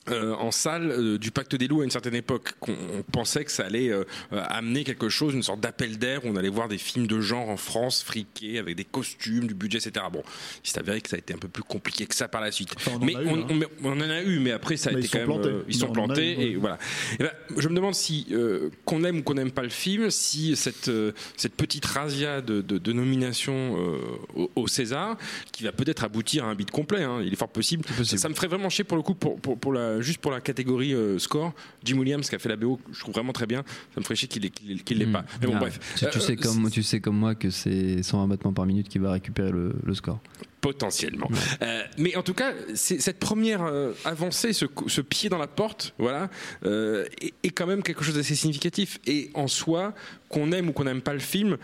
euh, 0.10 0.34
en 0.36 0.52
salle 0.52 0.92
euh, 0.92 1.18
du 1.18 1.32
Pacte 1.32 1.56
des 1.56 1.68
loups 1.68 1.82
à 1.82 1.84
une 1.84 1.92
certaine 1.92 2.16
époque. 2.16 2.54
qu'on 2.60 2.74
on 2.94 3.02
pensait 3.04 3.44
que 3.46 3.52
ça 3.52 3.66
allait 3.66 3.90
euh, 3.90 4.04
euh, 4.34 4.44
amener 4.48 4.84
quelque 4.84 5.10
chose, 5.10 5.34
une 5.34 5.44
sorte 5.44 5.60
d'appel 5.60 5.98
d'air 5.98 6.26
où 6.26 6.30
on 6.30 6.36
allait 6.36 6.50
voir 6.50 6.68
des 6.68 6.78
films 6.78 7.08
de 7.08 7.20
genre 7.22 7.50
en 7.50 7.58
France 7.58 8.04
friqués 8.04 8.60
avec 8.60 8.76
des 8.76 8.86
costumes, 8.86 9.48
du 9.48 9.54
budget, 9.54 9.80
etc. 9.80 10.06
Bon, 10.12 10.24
il 10.64 10.70
s'est 10.70 10.80
avéré 10.80 11.02
que 11.02 11.10
ça 11.10 11.16
a 11.16 11.20
été 11.20 11.34
un 11.34 11.38
peu 11.38 11.48
plus 11.48 11.64
compliqué 11.64 12.06
que 12.06 12.16
ça 12.16 12.28
par 12.28 12.42
la 12.42 12.52
suite. 12.52 12.74
Enfin, 12.78 12.92
on 12.96 13.02
en 13.02 13.06
mais 13.06 13.14
eu, 13.14 13.18
on, 13.28 13.36
hein. 13.42 13.48
on- 13.84 13.90
on 13.90 13.92
en 13.98 14.10
a 14.10 14.22
eu, 14.22 14.40
mais 14.40 14.52
après 14.52 14.78
ça 14.78 14.90
a 14.90 14.94
Mais 14.94 15.00
été 15.00 15.08
ils 15.08 15.12
quand 15.12 15.18
même. 15.20 15.28
plantés. 15.28 15.50
euh, 15.50 15.64
ils 15.68 15.76
sont 15.76 15.92
plantés 15.92 16.34
eu, 16.34 16.38
ouais. 16.38 16.44
et 16.52 16.56
voilà. 16.56 16.78
Et 17.20 17.24
ben, 17.24 17.32
je 17.58 17.68
me 17.70 17.76
demande 17.76 17.96
si 17.96 18.28
euh, 18.32 18.70
qu'on 18.86 19.04
aime 19.04 19.20
ou 19.20 19.24
qu'on 19.24 19.34
n'aime 19.36 19.52
pas 19.52 19.64
le 19.64 19.70
film, 19.70 20.10
si 20.10 20.56
cette 20.56 20.88
euh, 20.90 21.12
cette 21.36 21.54
petite 21.56 21.86
razzia 21.86 22.42
de, 22.42 22.62
de, 22.62 22.78
de 22.78 22.94
nomination 22.94 23.76
euh, 23.78 23.98
au, 24.36 24.52
au 24.56 24.68
César, 24.68 25.18
qui 25.52 25.64
va 25.64 25.72
peut-être 25.72 26.04
aboutir 26.04 26.46
à 26.46 26.48
un 26.50 26.56
bid 26.56 26.72
complet. 26.72 27.04
hein, 27.04 27.22
il 27.24 27.34
est 27.34 27.36
fort 27.36 27.50
possible. 27.50 27.86
Ça, 28.04 28.18
ça 28.18 28.30
me 28.30 28.34
ferait 28.34 28.48
vraiment 28.48 28.70
chier 28.70 28.84
pour 28.84 28.98
le 28.98 29.04
coup, 29.04 29.16
pour, 29.16 29.40
pour, 29.40 29.58
pour 29.60 29.74
la, 29.74 29.97
juste 30.02 30.20
pour 30.20 30.32
la 30.32 30.42
catégorie 30.42 30.94
euh, 30.94 31.20
score. 31.20 31.54
Jim 31.84 31.98
Williams 31.98 32.30
qui 32.30 32.36
a 32.36 32.40
fait 32.40 32.50
la 32.50 32.56
BO, 32.56 32.80
je 32.92 33.00
trouve 33.00 33.14
vraiment 33.14 33.34
très 33.34 33.46
bien. 33.48 33.64
Ça 33.94 34.00
me 34.00 34.04
ferait 34.04 34.16
chier 34.16 34.28
qu'il 34.28 34.42
l'ait 34.44 34.50
qu'il 34.50 34.68
l'ait- 34.70 34.84
qu'il 34.84 34.98
l'ait 34.98 35.06
Hmm. 35.06 35.12
pas. 35.14 35.26
Mais 35.42 35.48
bon, 35.48 35.54
Ah, 35.56 35.60
bref. 35.60 35.80
Tu, 35.98 36.06
tu 36.10 36.18
Euh, 36.18 36.22
sais 36.22 36.36
comme, 36.36 36.70
tu 36.72 36.84
sais 36.84 37.00
comme 37.00 37.18
moi 37.18 37.36
que 37.36 37.50
c'est 37.50 38.04
120 38.04 38.28
battements 38.28 38.54
par 38.54 38.66
minute 38.66 38.88
qui 38.90 38.98
va 39.00 39.12
récupérer 39.12 39.52
le, 39.52 39.74
le 39.84 39.94
score. 39.94 40.20
Potentiellement. 40.62 41.30
Euh, 41.62 41.84
mais 41.98 42.16
en 42.16 42.24
tout 42.24 42.34
cas, 42.34 42.52
c'est- 42.74 43.00
cette 43.00 43.20
première 43.20 43.64
euh, 43.64 43.94
avancée, 44.06 44.54
ce, 44.54 44.66
pied 45.02 45.30
dans 45.30 45.38
la 45.38 45.48
porte, 45.48 45.94
voilà, 45.98 46.30
euh, 46.66 47.06
est, 47.22 47.34
est 47.44 47.50
quand 47.52 47.68
même 47.68 47.84
quelque 47.84 48.04
chose 48.04 48.16
d'assez 48.16 48.36
significatif. 48.36 49.00
Et 49.06 49.30
en 49.34 49.48
soi, 49.48 49.94
qu'on 50.30 50.52
aime 50.52 50.70
ou 50.70 50.74
qu'on 50.74 50.84
n'aime 50.86 51.02
pas 51.02 51.14
le 51.14 51.20
film, 51.20 51.58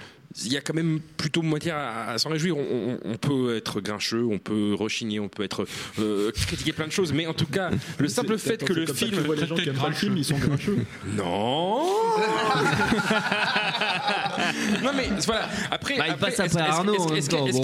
il 0.46 0.52
y 0.54 0.58
a 0.58 0.62
quand 0.62 0.74
même 0.74 1.00
plutôt 1.18 1.42
matière 1.42 1.76
à, 1.78 2.10
à 2.12 2.18
s'en 2.18 2.30
réjouir. 2.30 2.58
On, 2.58 2.62
on- 2.62 3.00
on 3.12 3.16
peut 3.18 3.56
être 3.56 3.82
grincheux, 3.82 4.24
on 4.26 4.40
peut 4.40 4.74
rechigner, 4.74 5.20
on 5.20 5.30
peut 5.30 5.44
être 5.44 5.66
euh, 6.00 6.32
critiquer 6.32 6.74
plein 6.74 6.88
de 6.88 6.92
choses, 6.92 7.14
mais 7.14 7.28
en 7.28 7.34
tout 7.34 7.46
cas, 7.46 7.70
le 8.00 8.08
simple 8.08 8.38
fait 8.38 8.64
que 8.64 8.74
le 8.74 8.86
film, 8.88 9.12
tu 9.12 9.20
vois 9.20 9.36
les 9.36 9.46
gens 9.46 9.56
qui 9.56 9.70
aiment 9.70 9.76
pas 9.78 9.90
le 9.90 9.96
film, 9.96 10.18
ils 10.18 10.26
sont 10.26 10.38
grincheux. 10.38 10.78
non. 11.16 11.84
non 14.84 14.92
mais 14.96 15.10
voilà. 15.26 15.50
Après, 15.72 15.98
Bah, 15.98 16.06
il 16.08 16.12
après, 16.14 16.32
passe 16.32 16.40
est-ce- 16.40 16.58
Est-ce 16.58 17.36
même 17.36 17.54
qu'il 17.54 17.64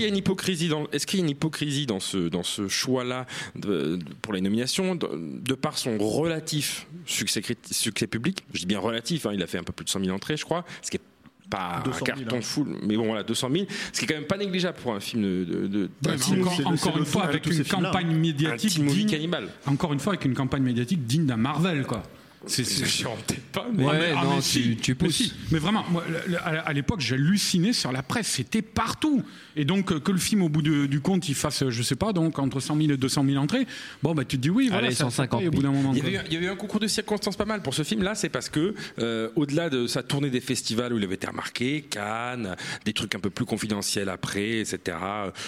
y 0.00 0.04
a- 0.04 0.08
une 0.08 0.16
hypocrisie 0.16 0.68
dans 0.68 0.86
Est-ce 0.92 1.06
qu'il 1.06 1.18
y 1.18 1.22
a 1.22 1.24
une 1.24 1.30
hypocrisie 1.30 1.86
dans 1.86 2.00
ce 2.00 2.28
dans 2.28 2.42
ce 2.42 2.68
choix-là 2.68 3.26
pour 4.22 4.32
les 4.32 4.40
nominations 4.40 4.94
de, 4.94 5.08
de 5.14 5.54
par 5.54 5.78
son 5.78 5.98
relatif 5.98 6.86
succès 7.06 7.40
public? 8.06 8.44
Je 8.54 8.60
dis 8.60 8.66
bien 8.66 8.80
relatif. 8.80 9.26
hein, 9.26 9.30
il 9.34 9.42
a 9.42 9.46
fait 9.46 9.58
un 9.58 9.64
peu 9.64 9.72
plus 9.72 9.84
de 9.84 9.90
100 9.90 10.00
000 10.04 10.14
entrées, 10.14 10.36
je 10.36 10.44
crois. 10.44 10.64
Ce 10.82 10.90
qui 10.90 10.96
est 10.96 11.00
pas 11.50 11.80
200 11.84 11.98
un 12.02 12.04
000, 12.04 12.18
carton 12.20 12.36
hein. 12.36 12.40
full, 12.42 12.66
mais 12.82 12.96
bon 12.96 13.06
voilà 13.06 13.22
200 13.22 13.48
000, 13.52 13.64
ce 13.92 13.98
qui 13.98 14.04
est 14.04 14.08
quand 14.08 14.14
même 14.14 14.26
pas 14.26 14.36
négligeable 14.36 14.76
pour 14.82 14.94
un 14.94 15.00
film 15.00 15.22
de, 15.22 15.44
de, 15.44 15.66
de- 15.66 15.90
Ouais, 16.06 16.12
encore, 16.66 16.98
une 16.98 17.06
fois, 17.06 17.24
avec 17.24 17.46
une 17.46 17.64
campagne 17.64 18.06
hein. 18.08 18.10
un 18.14 18.18
médiatique 18.18 18.84
digne, 18.84 19.08
cannibale. 19.08 19.48
encore 19.66 19.92
une 19.92 20.00
fois 20.00 20.12
avec 20.14 20.24
une 20.24 20.34
campagne 20.34 20.62
médiatique 20.62 21.06
digne 21.06 21.26
d'un 21.26 21.36
Marvel, 21.36 21.84
quoi. 21.86 22.02
C'est- 22.46 22.62
peut-être 22.64 23.42
pas, 23.52 23.66
mais. 23.74 23.84
Ouais, 23.84 23.90
Ah, 23.92 23.98
mais- 23.98 24.14
ah, 24.16 24.24
non, 24.24 24.30
mais 24.36 24.42
tu- 24.42 24.42
si, 24.48 24.76
tu 24.76 24.92
mais 24.92 24.94
pousses. 24.94 25.16
si. 25.16 25.32
Mais 25.50 25.58
vraiment, 25.58 25.84
moi, 25.90 26.04
à 26.64 26.72
l'époque, 26.72 27.00
j'hallucinais 27.00 27.72
sur 27.72 27.92
la 27.92 28.02
presse, 28.02 28.28
c'était 28.28 28.62
partout. 28.62 29.22
Et 29.56 29.64
donc, 29.64 29.90
euh, 29.92 29.98
que 29.98 30.12
le 30.12 30.18
film, 30.18 30.42
au 30.42 30.48
bout 30.48 30.62
de- 30.62 30.86
du 30.86 31.00
compte, 31.00 31.28
il 31.28 31.34
fasse, 31.34 31.62
euh, 31.64 31.70
je 31.70 31.82
sais 31.82 31.96
pas, 31.96 32.12
donc 32.12 32.38
entre 32.38 32.60
100 32.60 32.76
000 32.76 32.92
et 32.92 32.96
200 32.96 33.24
000 33.24 33.36
entrées, 33.42 33.66
bon, 34.02 34.14
bah, 34.14 34.24
tu 34.24 34.36
te 34.36 34.42
dis 34.42 34.50
oui, 34.50 34.68
voilà, 34.68 34.86
Allez, 34.86 34.94
ça, 34.94 35.04
ça 35.04 35.10
150 35.10 35.40
paye 35.40 35.48
au 35.48 35.50
bout 35.50 35.62
d'un 35.62 35.72
moment. 35.72 35.92
Il 35.92 35.98
y, 35.98 36.00
avait, 36.00 36.12
eu- 36.12 36.20
il 36.28 36.32
y 36.32 36.36
avait 36.36 36.46
eu 36.46 36.50
un 36.50 36.56
concours 36.56 36.80
de 36.80 36.86
circonstances 36.86 37.36
pas 37.36 37.44
mal 37.44 37.60
pour 37.62 37.74
ce 37.74 37.82
film-là, 37.82 38.14
c'est 38.14 38.28
parce 38.28 38.48
que, 38.48 38.74
euh, 39.00 39.30
au-delà 39.36 39.68
de 39.68 39.86
sa 39.88 40.02
tournée 40.04 40.30
des 40.30 40.40
festivals 40.40 40.92
où 40.92 40.98
il 40.98 41.04
avait 41.04 41.16
été 41.16 41.26
remarqué, 41.26 41.82
Cannes, 41.90 42.54
des 42.84 42.92
trucs 42.92 43.14
un 43.16 43.20
peu 43.20 43.30
plus 43.30 43.44
confidentiels 43.46 44.08
après, 44.08 44.60
etc. 44.60 44.96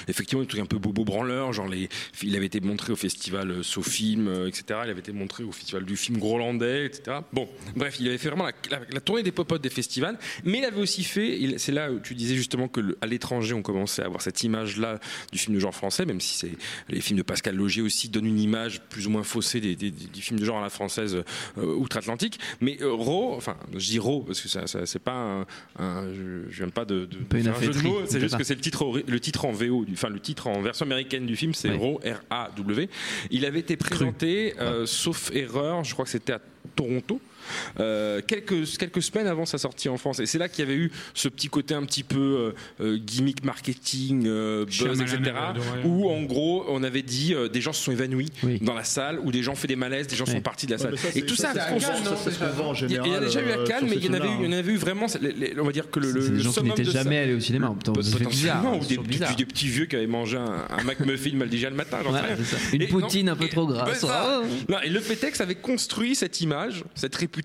effectivement, 0.08 0.42
des 0.42 0.48
trucs 0.48 0.60
un 0.62 0.66
peu 0.66 0.78
bobo 0.78 1.04
branleurs, 1.04 1.52
genre 1.52 1.68
les, 1.68 1.88
il 2.22 2.34
avait 2.36 2.46
été 2.46 2.60
montré 2.60 2.92
au 2.92 2.96
festival 2.96 3.62
Sofilm, 3.62 4.28
etc. 4.48 4.80
Il 4.84 4.90
avait 4.90 5.00
été 5.00 5.12
montré 5.12 5.44
au 5.44 5.52
festival 5.52 5.84
du 5.84 5.96
film 5.96 6.18
Grolandais, 6.18 6.79
etc. 6.86 7.18
Bon, 7.32 7.48
bref, 7.76 7.96
il 8.00 8.08
avait 8.08 8.18
fait 8.18 8.28
vraiment 8.28 8.44
la, 8.46 8.52
la- 8.70 8.80
la 8.92 9.00
tournée 9.00 9.22
des 9.22 9.32
popotes 9.32 9.62
des 9.62 9.70
festivals, 9.70 10.18
mais 10.44 10.58
il 10.58 10.64
avait 10.64 10.80
aussi 10.80 11.04
fait, 11.04 11.54
c'est 11.58 11.72
là 11.72 11.90
où 11.92 12.00
tu 12.00 12.14
disais 12.14 12.34
justement 12.34 12.68
que 12.68 12.80
le- 12.80 12.98
à 13.00 13.06
l'étranger, 13.06 13.54
on 13.54 13.62
commençait 13.62 14.02
à 14.02 14.06
avoir 14.06 14.22
cette 14.22 14.42
image-là 14.42 14.98
du 15.32 15.38
film 15.38 15.54
de 15.54 15.60
genre 15.60 15.74
français, 15.74 16.04
même 16.06 16.20
si 16.20 16.34
c'est 16.38 16.52
les 16.88 17.00
films 17.00 17.18
de 17.18 17.22
Pascal 17.22 17.54
Logier 17.56 17.82
aussi 17.82 18.08
donnent 18.08 18.26
une 18.26 18.40
image 18.40 18.80
plus 18.88 19.06
ou 19.06 19.10
moins 19.10 19.22
faussée 19.22 19.60
des, 19.60 19.76
des- 19.76 19.90
des- 19.90 20.06
du 20.06 20.22
film 20.22 20.38
de 20.40 20.44
genre 20.44 20.58
à 20.58 20.62
la 20.62 20.70
française 20.70 21.22
euh, 21.58 21.64
outre-Atlantique. 21.74 22.38
Mais 22.60 22.78
euh, 22.82 22.92
Raw, 22.92 23.34
enfin, 23.36 23.56
je 23.72 23.78
dis 23.86 23.98
Raw 23.98 24.20
parce 24.22 24.40
que 24.40 24.48
ça, 24.48 24.66
ça- 24.66 24.86
c'est 24.86 24.98
pas 24.98 25.12
un, 25.12 25.46
un- 25.78 26.12
je, 26.12 26.50
je 26.50 26.56
viens 26.62 26.68
pas 26.70 26.84
de, 26.84 27.04
de 27.06 27.16
Pas 27.18 27.38
une 27.38 27.44
faire 27.44 27.56
un 27.56 27.62
jeu 27.62 27.72
de 27.72 27.80
mots, 27.82 28.00
c'est 28.06 28.20
juste 28.20 28.32
pas. 28.32 28.38
que 28.38 28.44
c'est 28.44 28.54
le 28.54 28.60
titre, 28.60 29.02
le 29.06 29.20
titre 29.20 29.44
en 29.44 29.52
VO, 29.52 29.84
enfin 29.92 30.08
le 30.08 30.20
titre 30.20 30.46
en 30.46 30.60
version 30.62 30.84
américaine 30.86 31.26
du 31.26 31.36
film, 31.36 31.54
c'est 31.54 31.70
Ouais. 31.70 31.76
Raw, 31.76 32.00
R-A-W. 32.04 32.88
Il 33.30 33.44
avait 33.44 33.60
été 33.60 33.76
présenté, 33.76 34.54
euh, 34.60 34.86
sauf 34.86 35.30
erreur, 35.34 35.84
je 35.84 35.92
crois 35.92 36.04
que 36.04 36.10
c'était 36.10 36.32
à 36.32 36.40
tonto, 36.74 37.20
euh, 37.78 38.20
quelques, 38.26 38.76
quelques 38.78 39.02
semaines 39.02 39.26
avant 39.26 39.46
sa 39.46 39.58
sortie 39.58 39.88
en 39.88 39.96
France 39.96 40.20
et 40.20 40.26
c'est 40.26 40.38
là 40.38 40.48
qu'il 40.48 40.64
y 40.64 40.68
avait 40.68 40.76
eu 40.78 40.90
ce 41.14 41.28
petit 41.28 41.48
côté 41.48 41.74
un 41.74 41.84
petit 41.84 42.02
peu 42.02 42.18
euh, 42.80 42.84
euh, 42.84 42.98
gimmick 42.98 43.44
marketing 43.44 44.24
euh, 44.26 44.64
buzz 44.64 45.00
etc 45.00 45.32
où 45.84 46.08
en 46.10 46.22
gros 46.22 46.64
on 46.68 46.82
avait 46.82 47.02
dit 47.02 47.34
euh, 47.34 47.48
des 47.48 47.60
gens 47.60 47.72
se 47.72 47.82
sont 47.82 47.92
évanouis 47.92 48.28
Oui. 48.42 48.58
dans 48.60 48.74
la 48.74 48.84
salle 48.84 49.18
ou 49.22 49.30
des 49.32 49.42
gens 49.42 49.52
ont 49.52 49.56
fait 49.56 49.68
des 49.68 49.76
malaises 49.76 50.06
des 50.06 50.16
gens 50.16 50.26
sont 50.26 50.40
partis 50.40 50.66
de 50.66 50.72
la 50.72 50.78
salle 50.78 50.98
ça, 50.98 51.08
et 51.14 51.22
tout 51.22 51.36
ça, 51.36 51.52
ça, 51.54 51.68
en 51.72 51.76
il 51.76 52.92
y 52.92 52.98
a- 52.98 53.02
il 53.06 53.12
y 53.12 53.14
en 53.14 53.14
a 53.14 53.20
général, 53.20 53.24
déjà 53.24 53.40
eu 53.40 53.64
Cannes 53.66 53.78
sur 53.80 53.88
mais 53.88 53.96
il 53.96 54.04
y 54.04 54.08
en 54.08 54.12
avait 54.14 54.26
eu, 54.26 54.30
films-là, 54.30 54.38
il 54.40 54.44
y 54.44 54.54
en 54.54 54.58
avait 54.58 54.72
eu 54.72 54.76
vraiment 54.76 55.06
on 55.60 55.64
va 55.64 55.72
dire 55.72 55.90
que 55.90 56.00
le, 56.00 56.38
gens 56.38 56.52
qui 56.52 56.62
n'étaient 56.62 56.84
jamais 56.84 57.18
allés 57.18 57.34
au 57.34 57.40
cinéma. 57.40 57.74
Potentiellement, 57.84 58.74
hein, 58.74 58.78
ou 58.80 58.84
des, 58.84 58.96
petits- 58.98 59.68
vieux 59.68 59.86
qui 59.86 59.96
avaient 59.96 60.06
mangé 60.06 60.36
un, 60.36 60.66
McMuffin 60.84 61.34
mal 61.36 61.48
déjà 61.48 61.70
le 61.70 61.76
matin. 61.76 61.98
Une 62.72 62.86
poutine 62.88 63.28
un 63.28 63.36
peu 63.36 63.48
trop 63.48 63.66
grasse. 63.66 64.00
ça. 64.00 64.40
Oh. 64.42 64.46
Non, 64.68 64.78
et 64.82 64.88
le 64.88 65.00
ça 65.36 65.44
avait 65.44 65.54
construit 65.54 66.14
cette 66.14 66.40
image, 66.40 66.84
cette 66.94 67.14
réputation, 67.16 67.39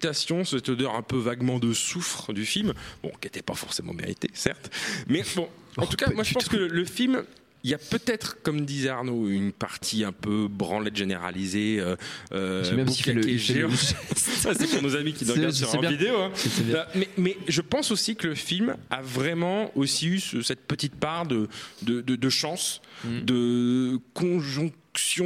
cette 0.46 0.70
odeur 0.70 0.96
un 0.96 1.02
peu 1.02 1.18
vaguement 1.18 1.60
de 1.60 1.74
soufre 1.74 2.34
du 2.34 2.46
film, 2.46 2.74
bon, 3.04 3.10
qui 3.22 3.28
n'était 3.28 3.42
pas 3.42 3.54
forcément 3.56 3.94
méritée, 3.94 4.30
certes, 4.34 4.72
mais 5.08 5.24
bon, 5.36 5.48
en 5.78 5.84
Oh, 5.84 5.86
tout 5.86 5.98
cas, 5.98 6.10
moi 6.14 6.24
je 6.24 6.34
pense 6.34 6.46
tout. 6.46 6.52
que 6.52 6.58
le, 6.58 6.68
le 6.68 6.86
film. 6.86 7.24
Il 7.64 7.72
y 7.72 7.74
a 7.74 7.80
peut-être, 7.80 8.44
comme 8.44 8.64
disait 8.64 8.90
Arnaud, 8.90 9.28
une 9.28 9.52
partie 9.52 10.04
un 10.04 10.12
peu 10.12 10.48
branlette 10.48 10.96
généralisée. 10.96 11.78
Euh, 11.80 11.96
euh, 12.32 12.62
parce 12.86 12.96
qu'il 12.98 13.06
fait 13.06 13.14
le- 13.14 13.24
fait 13.40 13.54
le-. 13.56 13.70
Ça, 14.16 14.54
c'est 14.54 14.68
pour 14.70 14.84
nos 14.84 14.96
amis 14.96 15.14
qui 15.14 15.26
nous 15.26 15.34
regardent 15.34 15.52
sur 15.52 15.74
en 15.74 15.80
bien. 15.80 15.90
vidéo. 15.90 16.16
hein. 16.16 16.32
Bien. 16.62 16.76
Là, 16.76 16.88
Mais, 16.94 17.10
mais 17.18 17.36
je 17.48 17.62
pense 17.62 17.90
aussi 17.90 18.16
que 18.16 18.28
le 18.28 18.36
film 18.36 18.76
a 18.92 19.02
vraiment 19.02 19.72
aussi 19.76 20.06
eu 20.10 20.20
ce- 20.20 20.44
cette 20.44 20.68
petite 20.68 20.94
part 20.94 21.26
de, 21.26 21.48
de, 21.82 22.02
de- 22.02 22.16
de 22.16 22.30
chance, 22.30 22.82
Mm. 23.04 23.22
de 23.26 24.00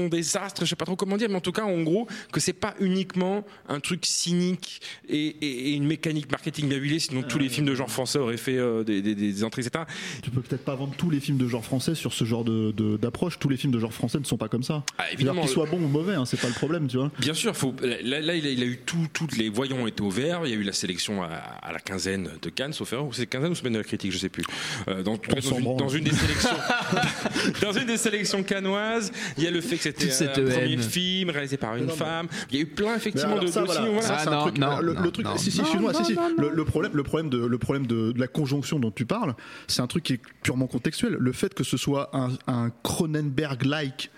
des 0.09 0.37
astres, 0.37 0.65
je 0.65 0.69
sais 0.69 0.75
pas 0.75 0.85
trop 0.85 0.95
comment 0.95 1.17
dire, 1.17 1.29
mais 1.29 1.35
en 1.35 1.41
tout 1.41 1.51
cas, 1.51 1.63
en 1.63 1.81
gros, 1.81 2.07
que 2.31 2.39
c'est 2.39 2.53
pas 2.53 2.73
uniquement 2.79 3.45
un 3.67 3.79
truc 3.79 4.05
cynique 4.05 4.81
et, 5.07 5.27
et- 5.27 5.69
et 5.69 5.73
une 5.73 5.85
mécanique 5.85 6.31
marketing 6.31 6.67
bien 6.69 6.77
huilée, 6.77 6.99
sinon 6.99 7.23
tous 7.23 7.39
les 7.39 7.49
films 7.49 7.65
de 7.67 7.75
genre 7.75 7.89
français 7.89 8.19
auraient 8.19 8.37
fait 8.37 8.57
euh, 8.57 8.83
des, 8.83 9.01
des- 9.01 9.15
des 9.15 9.43
entrées, 9.43 9.61
etc. 9.61 9.83
Tu 10.23 10.29
peux 10.31 10.41
peut-être 10.41 10.63
pas 10.65 10.75
vendre 10.75 10.93
tous 10.97 11.09
les 11.09 11.19
films 11.19 11.37
de 11.37 11.47
genre 11.47 11.63
français 11.63 11.95
sur 11.95 12.13
ce 12.13 12.23
genre 12.25 12.43
de- 12.43 12.71
de- 12.71 12.97
d'approche. 12.97 13.39
Tous 13.39 13.49
les 13.49 13.57
films 13.57 13.73
de 13.73 13.79
genre 13.79 13.93
français 13.93 14.19
ne 14.19 14.25
sont 14.25 14.37
pas 14.37 14.47
comme 14.49 14.63
ça. 14.63 14.83
Ah, 14.97 15.11
évidemment, 15.11 15.41
qu'ils 15.41 15.51
soient 15.51 15.65
bons 15.65 15.77
ou 15.81 15.87
mauvais, 15.87 16.15
hein, 16.15 16.25
c'est 16.25 16.39
pas 16.39 16.47
le 16.47 16.53
problème, 16.53 16.87
tu 16.87 16.97
vois. 16.97 17.11
Bien 17.19 17.33
sûr, 17.33 17.55
faut, 17.55 17.73
là, 17.81 18.19
là, 18.21 18.35
il, 18.35 18.45
a, 18.45 18.49
il 18.49 18.61
a 18.61 18.65
eu 18.65 18.79
tout, 18.85 19.07
toutes 19.13 19.37
les 19.37 19.49
voyants 19.49 19.85
été 19.87 20.01
au 20.01 20.09
vert. 20.09 20.41
Il 20.45 20.49
y 20.51 20.53
a 20.53 20.57
eu 20.57 20.63
la 20.63 20.73
sélection 20.73 21.23
à, 21.23 21.27
à 21.27 21.71
la 21.71 21.79
quinzaine 21.79 22.29
de 22.41 22.49
Cannes, 22.49 22.73
sauf 22.73 22.91
erreur, 22.93 23.05
ou 23.05 23.13
c'est 23.13 23.27
quinzaine 23.27 23.51
ou 23.51 23.55
semaine 23.55 23.73
de 23.73 23.77
la 23.79 23.83
critique, 23.83 24.11
je 24.11 24.17
sais 24.17 24.29
plus. 24.29 24.43
Euh, 24.87 25.03
dans, 25.03 25.15
une, 25.15 25.61
branle. 25.63 25.77
dans 25.77 25.89
une 25.89 26.03
des 26.03 26.11
sélections, 26.13 26.49
dans 27.61 27.71
une 27.73 27.85
des 27.85 27.97
sélections 27.97 28.43
cannoises, 28.43 29.11
il 29.37 29.43
y 29.43 29.47
a 29.47 29.51
le 29.51 29.58
fait 29.61 29.77
que 29.77 29.83
c'était 29.83 30.25
un 30.25 30.29
premier 30.29 30.77
film 30.77 31.29
réalisé 31.29 31.57
par 31.57 31.75
une 31.75 31.89
femme. 31.89 32.27
Il 32.49 32.55
y 32.55 32.59
a 32.59 32.61
eu 32.63 32.65
plein 32.65 32.95
effectivement 32.95 33.33
alors 33.33 33.43
de, 33.45 33.49
ça, 33.49 33.61
de 33.61 33.65
voilà, 33.65 33.81
signaux, 33.81 33.93
voilà. 33.93 34.07
ça, 34.07 34.17
c'est 34.19 34.27
un 34.27 34.31
non, 34.31 34.41
truc- 34.41 34.57
non, 34.57 34.79
le, 34.79 34.93
non, 34.93 35.01
le 35.01 35.11
truc, 35.11 35.25
non, 35.25 35.37
si, 35.37 35.51
si, 35.51 35.57
non, 35.59 35.63
excuse-moi, 35.65 35.93
si, 35.93 35.99
non, 36.01 36.05
si. 36.07 36.15
non, 36.15 36.29
Le, 36.37 36.49
le 36.49 36.65
problème, 36.65 36.91
le 36.95 37.03
problème 37.03 37.29
de, 37.29 37.45
le 37.45 37.57
problème 37.57 37.87
de, 37.87 38.11
de 38.11 38.19
la 38.19 38.27
conjonction 38.27 38.79
dont 38.79 38.91
tu 38.91 39.05
parles, 39.05 39.35
c'est 39.67 39.81
un 39.81 39.87
truc 39.87 40.03
qui 40.03 40.13
est 40.13 40.21
purement 40.43 40.67
contextuel. 40.67 41.13
Le 41.19 41.31
fait 41.31 41.53
que 41.53 41.63
ce 41.63 41.77
soit 41.77 42.09
un, 42.15 42.29
un 42.47 42.71
Cronenberg-like. 42.83 44.11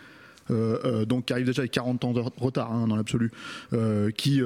Euh, 0.51 0.77
euh, 0.85 1.05
donc 1.05 1.25
qui 1.25 1.33
arrive 1.33 1.45
déjà 1.45 1.61
avec 1.61 1.71
40 1.71 2.03
ans 2.05 2.13
de 2.13 2.19
retard 2.37 2.71
hein, 2.71 2.87
dans 2.87 2.95
l'absolu, 2.95 3.31
euh, 3.73 4.11
qui 4.11 4.41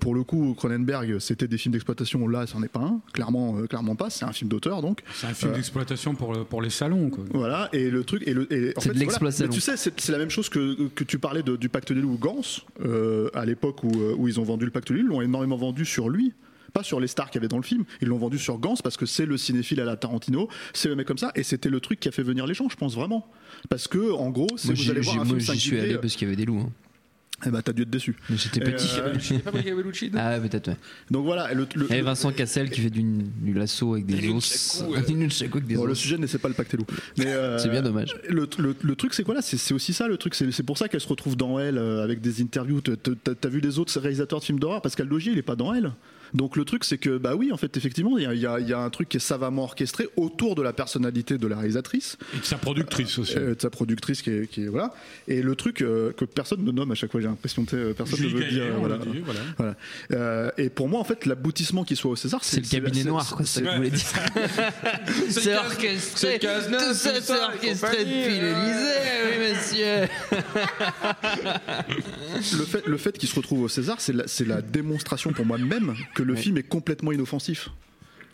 pour 0.00 0.14
le 0.14 0.22
coup 0.24 0.54
Cronenberg 0.56 1.18
c'était 1.18 1.48
des 1.48 1.58
films 1.58 1.72
d'exploitation, 1.72 2.26
là 2.28 2.46
c'en 2.46 2.62
est 2.62 2.68
pas 2.68 2.80
un, 2.80 3.00
clairement, 3.12 3.58
euh, 3.58 3.66
clairement 3.66 3.96
pas, 3.96 4.10
c'est 4.10 4.24
un 4.24 4.32
film 4.32 4.48
d'auteur 4.50 4.82
donc. 4.82 5.02
C'est 5.14 5.26
un 5.26 5.34
film 5.34 5.52
Euh, 5.52 5.54
d'exploitation 5.56 6.14
pour, 6.14 6.32
le- 6.34 6.44
pour 6.44 6.62
les 6.62 6.70
salons. 6.70 7.10
Quoi. 7.10 7.24
Voilà, 7.32 7.68
et 7.72 7.90
le 7.90 8.04
truc. 8.04 8.22
Et 8.26 8.34
le, 8.34 8.52
et 8.52 8.72
en 8.76 8.80
C'est 8.80 8.88
fait, 8.92 8.98
de 8.98 9.04
voilà. 9.04 9.30
Mais 9.40 9.48
Tu 9.48 9.60
sais, 9.60 9.76
c'est 9.76 9.98
c'est 10.00 10.12
la 10.12 10.18
même 10.18 10.30
chose 10.30 10.48
que, 10.48 10.88
que 10.94 11.04
tu 11.04 11.18
parlais 11.18 11.42
de- 11.42 11.56
du 11.56 11.68
Pacte 11.68 11.92
des 11.92 12.00
loups 12.00 12.18
Gans, 12.18 12.40
euh, 12.84 13.28
à 13.34 13.44
l'époque 13.44 13.82
où, 13.84 13.90
où 14.16 14.28
ils 14.28 14.38
ont 14.40 14.44
vendu 14.44 14.64
le 14.64 14.70
Pacte 14.70 14.92
des 14.92 14.98
loups, 15.00 15.06
ils 15.06 15.08
l'ont 15.08 15.22
énormément 15.22 15.56
vendu 15.56 15.84
sur 15.84 16.08
lui. 16.08 16.32
Pas 16.78 16.84
sur 16.84 17.00
les 17.00 17.08
stars 17.08 17.28
qu'il 17.30 17.40
y 17.40 17.42
avait 17.42 17.48
dans 17.48 17.56
le 17.56 17.64
film, 17.64 17.82
ils 18.00 18.06
l'ont 18.06 18.18
vendu 18.18 18.38
sur 18.38 18.56
Gans 18.58 18.76
parce 18.84 18.96
que 18.96 19.04
c'est 19.04 19.26
le 19.26 19.36
cinéphile 19.36 19.80
à 19.80 19.84
la 19.84 19.96
Tarantino, 19.96 20.48
c'est 20.72 20.88
le 20.88 20.94
mec 20.94 21.08
comme 21.08 21.18
ça, 21.18 21.32
et 21.34 21.42
c'était 21.42 21.70
le 21.70 21.80
truc 21.80 21.98
qui 21.98 22.08
a 22.08 22.12
fait 22.12 22.22
venir 22.22 22.46
les 22.46 22.54
gens, 22.54 22.68
je 22.68 22.76
pense 22.76 22.94
vraiment. 22.94 23.26
Parce 23.68 23.88
que, 23.88 24.12
en 24.12 24.30
gros, 24.30 24.46
Moi, 24.48 24.58
vous 24.62 24.74
j'y 24.76 24.90
allez 24.92 25.00
voir 25.00 25.16
un 25.16 25.24
moi, 25.24 25.40
film 25.40 25.40
j'y 25.40 25.58
suis 25.60 25.80
allé 25.80 25.98
parce 25.98 26.14
qu'il 26.14 26.28
y 26.28 26.30
avait 26.30 26.36
des 26.36 26.44
loups. 26.44 26.60
hein. 26.60 26.70
eh 27.46 27.50
ben, 27.50 27.60
t'as 27.62 27.72
dû 27.72 27.82
être 27.82 27.90
déçu. 27.90 28.14
Mais 28.30 28.36
j'étais 28.36 28.60
Et, 28.60 28.64
petit. 28.64 28.86
euh, 28.98 29.08
Bellucci 29.74 30.10
Ah 30.16 30.30
ouais, 30.38 30.48
peut-être, 30.48 30.68
ouais. 30.68 30.76
Donc 31.10 31.24
voilà, 31.24 31.52
le, 31.52 31.66
le- 31.74 31.86
Il 31.86 31.90
y 31.90 31.92
avait 31.94 32.02
Vincent 32.02 32.30
Cassel 32.32 32.70
qui 32.70 32.80
fait 32.80 32.90
du, 32.90 33.02
du 33.02 33.52
lasso 33.54 33.94
avec 33.94 34.06
des 34.06 34.28
os. 34.28 34.84
euh. 34.88 34.96
Avec 34.96 35.66
des 35.66 35.74
Bon, 35.74 35.84
le 35.84 35.94
sujet 35.96 36.16
n'est 36.16 36.26
c'est 36.28 36.38
pas 36.38 36.48
le 36.48 36.54
pacte 36.54 36.70
des 36.70 36.76
loups. 36.78 36.86
Mais, 37.16 37.26
euh, 37.26 37.58
C'est 37.58 37.70
bien 37.70 37.82
dommage. 37.82 38.14
Le, 38.28 38.48
le- 38.58 38.76
le 38.80 38.94
truc, 38.96 39.14
c'est 39.14 39.24
quoi 39.24 39.34
là? 39.34 39.42
C'est 39.42 39.56
c'est 39.56 39.74
aussi 39.74 39.92
ça 39.92 40.06
le 40.06 40.16
truc. 40.16 40.34
C'est 40.36 40.50
c'est 40.52 40.62
pour 40.62 40.78
ça 40.78 40.88
qu'elle 40.88 41.00
se 41.00 41.08
retrouve 41.08 41.36
dans 41.36 41.58
elle 41.58 41.78
euh, 41.78 42.04
avec 42.04 42.20
des 42.20 42.40
interviews. 42.42 42.80
T'as- 42.80 43.48
vu 43.48 43.58
les 43.60 43.78
autres 43.80 43.98
réalisateurs 43.98 44.38
de 44.40 44.44
films 44.44 44.60
d'horreur? 44.60 44.80
Pascal 44.82 45.08
Logier, 45.08 45.32
il 45.32 45.38
est 45.38 45.42
pas 45.42 45.56
dans 45.56 45.74
elle. 45.74 45.92
Donc 46.34 46.56
le 46.56 46.64
truc, 46.64 46.84
c'est 46.84 46.98
que 46.98 47.16
bah 47.18 47.34
oui, 47.36 47.52
en 47.52 47.56
fait, 47.56 47.76
effectivement, 47.76 48.18
il 48.18 48.24
y 48.24 48.26
a, 48.26 48.34
il 48.34 48.40
y 48.40 48.46
a- 48.46 48.60
il 48.60 48.68
y 48.68 48.72
a 48.72 48.78
un 48.80 48.90
truc 48.90 49.08
qui 49.08 49.16
est 49.16 49.20
savamment 49.20 49.64
orchestré 49.64 50.08
autour 50.16 50.54
de 50.54 50.62
la 50.62 50.72
personnalité 50.72 51.38
de 51.38 51.46
la 51.46 51.56
réalisatrice, 51.56 52.16
Et 52.36 52.40
de 52.40 52.44
sa 52.44 52.56
productrice 52.58 53.18
aussi. 53.18 53.36
euh, 53.36 53.54
de 53.54 53.60
sa 53.60 53.70
productrice 53.70 54.22
qui 54.22 54.30
est, 54.30 54.50
qui 54.50 54.64
est- 54.64 54.68
voilà. 54.68 54.92
Et 55.26 55.42
le 55.42 55.54
truc 55.56 55.82
euh, 55.82 56.12
que 56.12 56.24
personne 56.24 56.64
ne 56.64 56.70
nomme 56.72 56.92
à 56.92 56.94
chaque 56.94 57.10
fois, 57.12 57.20
j'ai 57.20 57.26
l'impression 57.28 57.64
que 57.64 57.76
euh, 57.76 57.92
personne 57.94 58.20
ne 58.20 58.28
veut 58.28 58.40
Gaillet, 58.40 58.50
dire. 58.66 58.78
voilà. 58.78 58.96
l'a 58.98 59.04
dit, 59.04 59.20
voilà. 59.24 59.40
Voilà. 59.56 59.74
Euh, 60.12 60.50
et 60.58 60.68
pour 60.70 60.88
moi, 60.88 61.00
en 61.00 61.04
fait, 61.04 61.26
l'aboutissement 61.26 61.84
qui 61.84 61.96
soit 61.96 62.10
au 62.10 62.16
César, 62.16 62.40
C'est 62.44 62.60
le 62.60 62.66
cabinet 62.68 63.04
noir, 63.04 63.26
c'est- 63.28 63.34
quoi, 63.34 63.44
c'est 63.46 63.60
ça 63.60 63.66
que 63.66 63.70
je 63.72 63.76
voulais 63.76 63.90
dire. 63.90 64.06
C'est 65.30 65.56
orchestré. 65.56 66.38
Tout 66.38 66.46
ça, 66.94 67.20
c'est 67.20 67.40
orchestré 67.40 68.04
depuis 68.04 68.40
l'Elysée, 68.40 69.00
oui, 69.24 69.54
monsieur. 69.54 70.08
le 72.58 72.64
fait, 72.64 72.86
le 72.86 72.96
fait 72.96 73.18
qu'il 73.18 73.28
se 73.28 73.34
retrouve 73.34 73.62
au 73.62 73.68
César, 73.68 74.00
c'est 74.00 74.12
la, 74.12 74.26
c'est 74.26 74.46
la 74.46 74.60
démonstration 74.62 75.32
pour 75.32 75.46
moi-même 75.46 75.94
que 76.18 76.22
le 76.24 76.34
film 76.34 76.56
est 76.58 76.62
complètement 76.68 77.12
inoffensif. 77.12 77.68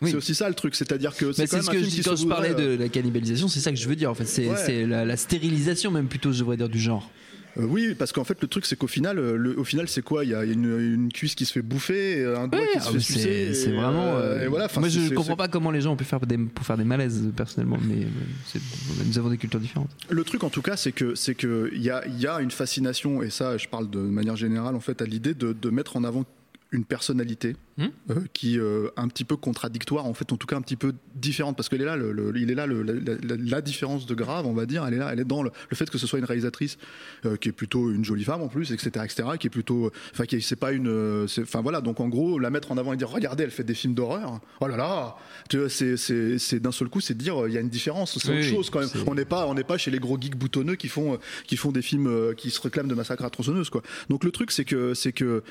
Oui. 0.01 0.09
C'est 0.11 0.17
aussi 0.17 0.35
ça 0.35 0.49
le 0.49 0.55
truc, 0.55 0.75
c'est-à-dire 0.75 1.15
que 1.15 1.31
c'est 1.31 1.47
quand 1.47 1.55
même 1.57 1.63
ce 1.65 1.69
un 1.69 1.73
que 1.73 1.77
film 1.79 1.89
je 1.89 1.95
qui 1.95 2.01
quand 2.03 2.15
je 2.17 2.27
parlais 2.27 2.53
de 2.53 2.75
la 2.77 2.89
cannibalisation, 2.89 3.47
c'est 3.47 3.61
ça 3.61 3.71
que 3.71 3.77
je 3.77 3.87
veux 3.87 3.95
dire 3.95 4.11
en 4.11 4.13
fait. 4.13 4.25
C'est 4.25 4.49
Ouais. 4.49 4.85
la, 4.85 5.05
la 5.05 5.15
stérilisation 5.17 5.89
même 5.91 6.07
plutôt, 6.07 6.33
je 6.33 6.39
devrais 6.39 6.57
dire, 6.57 6.67
du 6.67 6.79
genre. 6.79 7.09
euh, 7.57 7.63
oui, 7.63 7.95
parce 7.97 8.11
qu'en 8.11 8.25
fait 8.25 8.37
le 8.41 8.49
truc 8.49 8.65
c'est 8.65 8.75
qu'au 8.75 8.87
final, 8.87 9.17
euh, 9.17 9.37
le, 9.37 9.57
au 9.57 9.63
final 9.63 9.87
c'est 9.87 10.01
quoi? 10.01 10.25
Il 10.25 10.31
y 10.31 10.35
a 10.35 10.43
une, 10.43 10.65
une 10.65 11.13
cuisse 11.13 11.33
qui 11.33 11.45
se 11.45 11.53
fait 11.53 11.61
bouffer, 11.61 12.25
un 12.25 12.49
doigt 12.49 12.59
Ouais, 12.59 12.67
qui 12.73 12.79
se 12.81 12.87
ah, 12.89 12.91
fait 12.91 12.99
sucer. 12.99 13.53
c'est 13.53 13.71
vraiment. 13.71 14.15
euh, 14.17 14.39
euh, 14.39 14.43
et 14.43 14.47
voilà, 14.47 14.67
moi, 14.77 14.89
je 14.89 15.13
comprends 15.13 15.37
pas 15.37 15.47
comment 15.47 15.71
les 15.71 15.79
gens 15.79 15.93
ont 15.93 15.95
pu 15.95 16.03
faire 16.03 16.19
des, 16.19 16.37
pour 16.37 16.65
faire 16.65 16.77
des 16.77 16.83
malaises 16.83 17.31
personnellement, 17.33 17.77
mais 17.87 18.03
euh, 18.03 18.59
nous 19.07 19.17
avons 19.17 19.29
des 19.29 19.37
cultures 19.37 19.61
différentes. 19.61 19.91
Le 20.09 20.23
truc 20.25 20.43
en 20.43 20.49
tout 20.49 20.61
cas, 20.61 20.75
c'est 20.75 20.91
que 20.91 21.15
c'est 21.15 21.35
que 21.35 21.69
il 21.73 21.81
y 21.81 21.89
a, 21.89 22.05
il 22.05 22.19
y 22.19 22.27
a 22.27 22.41
une 22.41 22.51
fascination 22.51 23.23
et 23.23 23.29
ça, 23.29 23.57
je 23.57 23.67
parle 23.69 23.89
de 23.89 23.99
manière 23.99 24.35
générale 24.35 24.75
en 24.75 24.81
fait 24.81 25.01
à 25.01 25.05
l'idée 25.05 25.33
de, 25.33 25.53
de 25.53 25.69
mettre 25.69 25.95
en 25.95 26.03
avant 26.03 26.25
une 26.71 26.83
personnalité 26.85 27.55
Hmm. 27.77 27.87
euh, 28.09 28.15
qui 28.31 28.57
euh, 28.57 28.87
un 28.95 29.09
petit 29.09 29.25
peu 29.25 29.35
contradictoire 29.35 30.05
en 30.05 30.13
fait 30.13 30.31
en 30.31 30.37
tout 30.37 30.47
cas 30.47 30.55
un 30.55 30.61
petit 30.61 30.77
peu 30.77 30.93
différente 31.13 31.57
parce 31.57 31.67
qu'elle 31.67 31.81
est 31.81 31.85
là 31.85 31.97
le, 31.97 32.13
le- 32.13 32.31
il 32.37 32.49
est 32.49 32.55
là 32.55 32.67
le- 32.67 32.83
la, 32.83 33.61
différence 33.61 34.05
de 34.05 34.15
grave 34.15 34.45
on 34.47 34.53
va 34.53 34.65
dire 34.65 34.85
elle 34.87 34.93
est 34.93 34.97
là 34.97 35.09
elle 35.11 35.19
est 35.19 35.25
dans 35.25 35.43
le, 35.43 35.51
fait 35.73 35.89
que 35.89 35.97
ce 35.97 36.07
soit 36.07 36.17
une 36.19 36.23
réalisatrice 36.23 36.77
euh, 37.25 37.35
qui 37.35 37.49
est 37.49 37.51
plutôt 37.51 37.91
une 37.91 38.05
jolie 38.05 38.23
femme 38.23 38.41
en 38.41 38.47
plus 38.47 38.71
etc 38.71 38.91
etc 39.03 39.27
qui 39.37 39.47
est 39.47 39.49
plutôt 39.49 39.91
enfin 40.13 40.23
qui 40.25 40.37
est- 40.37 40.39
c'est 40.39 40.55
pas 40.55 40.71
une 40.71 40.87
euh, 40.87 41.27
enfin 41.41 41.59
voilà 41.61 41.81
donc 41.81 41.99
en 41.99 42.07
gros 42.07 42.39
la 42.39 42.49
mettre 42.49 42.71
en 42.71 42.77
avant 42.77 42.93
et 42.93 42.97
dire 42.97 43.09
regardez 43.09 43.43
elle 43.43 43.51
fait 43.51 43.65
des 43.65 43.73
films 43.75 43.93
d'horreur 43.93 44.39
oh 44.61 44.67
là 44.67 44.77
là 44.77 45.17
tu 45.49 45.57
vois, 45.57 45.67
c'est 45.69 45.97
c'est 45.97 46.59
d'un 46.61 46.71
seul 46.71 46.87
coup 46.87 47.01
c'est 47.01 47.13
de 47.15 47.19
dire 47.19 47.45
il 47.45 47.53
y 47.53 47.57
a 47.57 47.59
une 47.61 47.67
différence 47.67 48.17
c'est 48.17 48.29
Oui, 48.31 48.37
autre 48.39 48.47
chose 48.55 48.69
quand 48.69 48.79
même 48.79 48.89
on 49.05 49.15
n'est 49.15 49.25
pas 49.25 49.47
on 49.47 49.53
n'est 49.53 49.65
pas 49.65 49.77
chez 49.77 49.91
les 49.91 49.99
gros 49.99 50.17
geeks 50.17 50.37
boutonneux 50.37 50.75
qui 50.75 50.87
font 50.87 51.19
qui 51.45 51.57
font 51.57 51.73
des 51.73 51.81
films 51.81 52.33
qui 52.37 52.51
se 52.51 52.61
réclament 52.61 52.87
de 52.87 52.95
massacre 52.95 53.25
à 53.25 53.29
tronçonneuse 53.29 53.69
quoi 53.69 53.81
donc 54.09 54.23
le 54.23 54.31
truc 54.31 54.51
c'est 54.51 54.63
que 54.63 54.93
c'est 54.93 55.11
que 55.11 55.43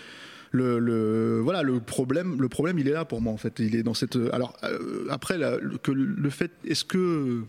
le, 0.55 1.41
voilà 1.41 1.63
le 1.63 1.81
problème 1.81 2.41
le 2.41 2.49
problème 2.49 2.79
il 2.79 2.87
est 2.89 2.93
là 2.93 3.05
pour 3.05 3.21
moi 3.21 3.33
en 3.33 3.37
fait. 3.37 3.59
Il 3.59 3.75
est 3.77 3.83
dans 3.83 3.95
cette 3.95 4.17
alors 4.33 4.57
euh, 4.65 5.07
après 5.11 5.39
que 5.83 5.91
le- 5.93 6.31
fait 6.31 6.53
est-ce 6.65 6.85
que 6.85 7.43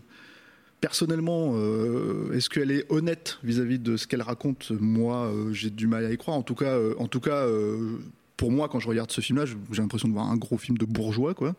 personnellement 0.80 1.52
euh, 1.54 2.32
est-ce 2.32 2.50
qu'elle 2.50 2.70
est 2.70 2.84
honnête 2.90 3.38
vis-à-vis 3.42 3.78
de 3.78 3.96
ce 3.96 4.06
qu'elle 4.06 4.22
raconte? 4.22 4.72
Moi 4.72 5.26
euh, 5.26 5.52
j'ai 5.52 5.70
du 5.70 5.86
mal 5.86 6.04
à 6.04 6.12
y 6.12 6.16
croire. 6.16 6.36
En 6.36 6.42
tout 6.42 6.54
cas 6.54 6.74
euh, 6.76 6.94
en 6.98 7.08
tout 7.08 7.20
cas 7.20 7.46
euh, 7.46 7.98
pour 8.36 8.52
moi, 8.52 8.68
quand 8.68 8.80
je 8.80 8.88
regarde 8.88 9.10
ce 9.10 9.20
film-là, 9.20 9.46
j'ai 9.46 9.80
l'impression 9.82 10.08
de 10.08 10.12
voir 10.12 10.30
un 10.30 10.36
gros 10.36 10.58
film 10.58 10.76
de 10.76 10.84
bourgeois, 10.84 11.32
quoi, 11.34 11.54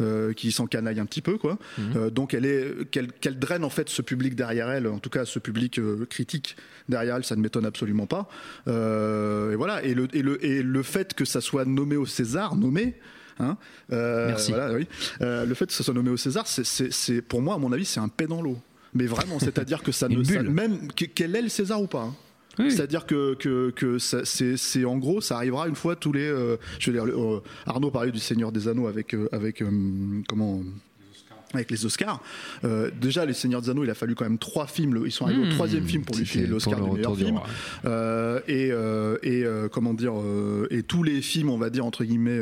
euh, 0.00 0.32
qui 0.32 0.50
s'encanaille 0.50 0.98
un 0.98 1.04
petit 1.06 1.20
peu, 1.20 1.36
quoi. 1.36 1.58
Euh, 1.96 2.08
donc, 2.10 2.32
elle 2.32 2.46
est, 2.46 2.88
qu'elle, 2.90 3.38
draine 3.38 3.64
en 3.64 3.70
fait 3.70 3.88
ce 3.90 4.00
public 4.02 4.34
derrière 4.34 4.70
elle, 4.70 4.86
en 4.86 4.98
tout 4.98 5.10
cas 5.10 5.24
ce 5.26 5.38
public 5.38 5.78
euh, 5.78 6.06
critique 6.08 6.56
derrière 6.88 7.16
elle, 7.16 7.24
ça 7.24 7.36
ne 7.36 7.42
m'étonne 7.42 7.66
absolument 7.66 8.06
pas. 8.06 8.28
Euh, 8.68 9.52
et 9.52 9.56
voilà. 9.56 9.82
Et 9.84 9.94
le, 9.94 10.08
et 10.16 10.22
le, 10.22 10.44
et 10.44 10.62
le 10.62 10.82
fait 10.82 11.14
que 11.14 11.24
ça 11.24 11.40
soit 11.40 11.64
nommé 11.64 11.96
au 11.96 12.06
César, 12.06 12.56
nommé. 12.56 12.94
Hein, 13.38 13.56
Merci. 13.90 14.52
voilà, 14.52 14.72
oui. 14.74 14.86
Le 15.20 15.52
fait 15.54 15.66
que 15.66 15.72
ça 15.72 15.82
soit 15.84 15.94
nommé 15.94 16.10
au 16.10 16.16
César, 16.16 16.46
c'est, 16.46 17.22
pour 17.22 17.42
moi, 17.42 17.54
à 17.56 17.58
mon 17.58 17.72
avis, 17.72 17.84
c'est 17.84 18.00
un 18.00 18.08
paix 18.08 18.26
dans 18.26 18.40
l'eau. 18.42 18.58
Mais 18.94 19.06
vraiment, 19.06 19.38
c'est-à-dire 19.38 19.82
que 19.82 19.90
ça 19.92 20.06
Une 20.10 20.18
ne, 20.18 20.24
ça- 20.24 20.42
même 20.42 20.92
que- 20.92 21.06
quel 21.06 21.34
est 21.34 21.42
le 21.42 21.48
César 21.48 21.80
ou 21.82 21.86
pas. 21.86 22.02
hein. 22.02 22.14
Oui. 22.58 22.70
C'est-à-dire 22.70 23.06
que, 23.06 23.34
que, 23.34 23.70
que 23.70 23.98
c'est, 23.98 24.84
en 24.84 24.98
gros, 24.98 25.20
ça 25.20 25.36
arrivera 25.36 25.68
une 25.68 25.74
fois 25.74 25.96
tous 25.96 26.12
les. 26.12 26.26
euh, 26.26 26.56
je 26.78 26.90
veux 26.90 26.96
dire, 26.98 27.06
euh, 27.06 27.42
Arnaud 27.66 27.90
parlait 27.90 28.12
du 28.12 28.18
Seigneur 28.18 28.52
des 28.52 28.68
Anneaux 28.68 28.86
avec 28.88 29.14
euh, 29.14 29.28
avec 29.32 29.62
comment 30.28 30.60
avec 31.54 31.70
les 31.70 31.84
Oscars. 31.84 32.22
Euh, 32.64 32.90
déjà, 32.98 33.26
les 33.26 33.34
Seigneurs 33.34 33.60
des 33.60 33.68
Anneaux, 33.70 33.84
il 33.84 33.90
a 33.90 33.94
fallu 33.94 34.14
quand 34.14 34.24
même 34.24 34.38
trois 34.38 34.66
films. 34.66 34.94
le- 34.94 35.06
Ils 35.06 35.12
sont 35.12 35.26
arrivés 35.26 35.46
au 35.46 35.50
troisième 35.50 35.86
film 35.86 36.02
pour 36.04 36.16
lui 36.16 36.24
filer 36.26 36.46
l'Oscar 36.46 36.80
du 36.80 36.86
le 36.86 36.92
meilleur 36.96 37.16
film. 37.16 37.40
Euh, 37.84 38.40
et 38.48 38.70
euh, 38.72 39.16
et 39.22 39.44
comment 39.70 39.92
dire 39.94 40.14
et 40.70 40.82
tous 40.82 41.02
les 41.02 41.20
films, 41.22 41.50
on 41.50 41.58
va 41.58 41.68
dire 41.70 41.84
entre 41.86 42.04
guillemets 42.04 42.40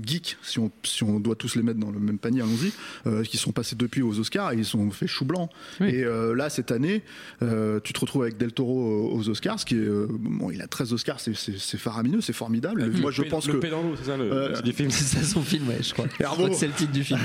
geeks, 0.00 0.36
si 0.42 0.58
on 0.58 0.70
si 0.82 1.02
on 1.04 1.20
doit 1.20 1.34
tous 1.36 1.54
les 1.56 1.62
mettre 1.62 1.78
dans 1.80 1.90
le 1.90 1.98
même 1.98 2.18
panier, 2.18 2.40
allons-y, 2.42 2.72
euh, 3.06 3.22
qui 3.24 3.36
sont 3.36 3.52
passés 3.52 3.76
depuis 3.76 4.02
aux 4.02 4.18
Oscars, 4.18 4.52
et 4.52 4.56
ils 4.56 4.64
sont 4.64 4.90
fait 4.90 5.06
chou 5.06 5.24
blanc. 5.24 5.48
Oui. 5.80 5.88
Et 5.88 6.04
euh, 6.04 6.34
là, 6.34 6.50
cette 6.50 6.70
année, 6.70 7.02
euh, 7.42 7.80
tu 7.82 7.92
te 7.92 8.00
retrouves 8.00 8.22
avec 8.22 8.36
Del 8.36 8.52
Toro 8.52 9.10
aux 9.12 9.28
Oscars, 9.28 9.58
ce 9.60 9.64
qui 9.64 9.74
est 9.74 9.78
euh, 9.78 10.06
bon, 10.10 10.50
il 10.50 10.60
a 10.62 10.66
13 10.66 10.92
Oscars, 10.92 11.20
c'est- 11.20 11.34
c'est 11.36 11.58
c'est 11.58 11.78
faramineux, 11.78 12.20
c'est 12.20 12.32
formidable. 12.32 12.90
Moi, 13.00 13.10
je 13.10 13.22
Le 13.22 13.28
pense 13.28 13.46
le 13.46 13.54
que 13.54 13.58
pédalo, 13.58 13.94
c'est 13.96 14.04
ça 14.10 14.16
le 14.16 14.24
Euh, 14.32 14.54
c'est. 14.64 14.90
C'est 14.90 15.18
ça 15.18 15.22
son 15.22 15.42
film, 15.42 15.68
ouais, 15.68 15.78
je 15.82 15.92
crois. 15.92 16.06
Je 16.18 16.22
Herbo. 16.24 16.36
crois 16.36 16.48
que 16.50 16.54
c'est 16.56 16.66
le 16.66 16.72
titre 16.72 16.92
du 16.92 17.04
film. 17.04 17.20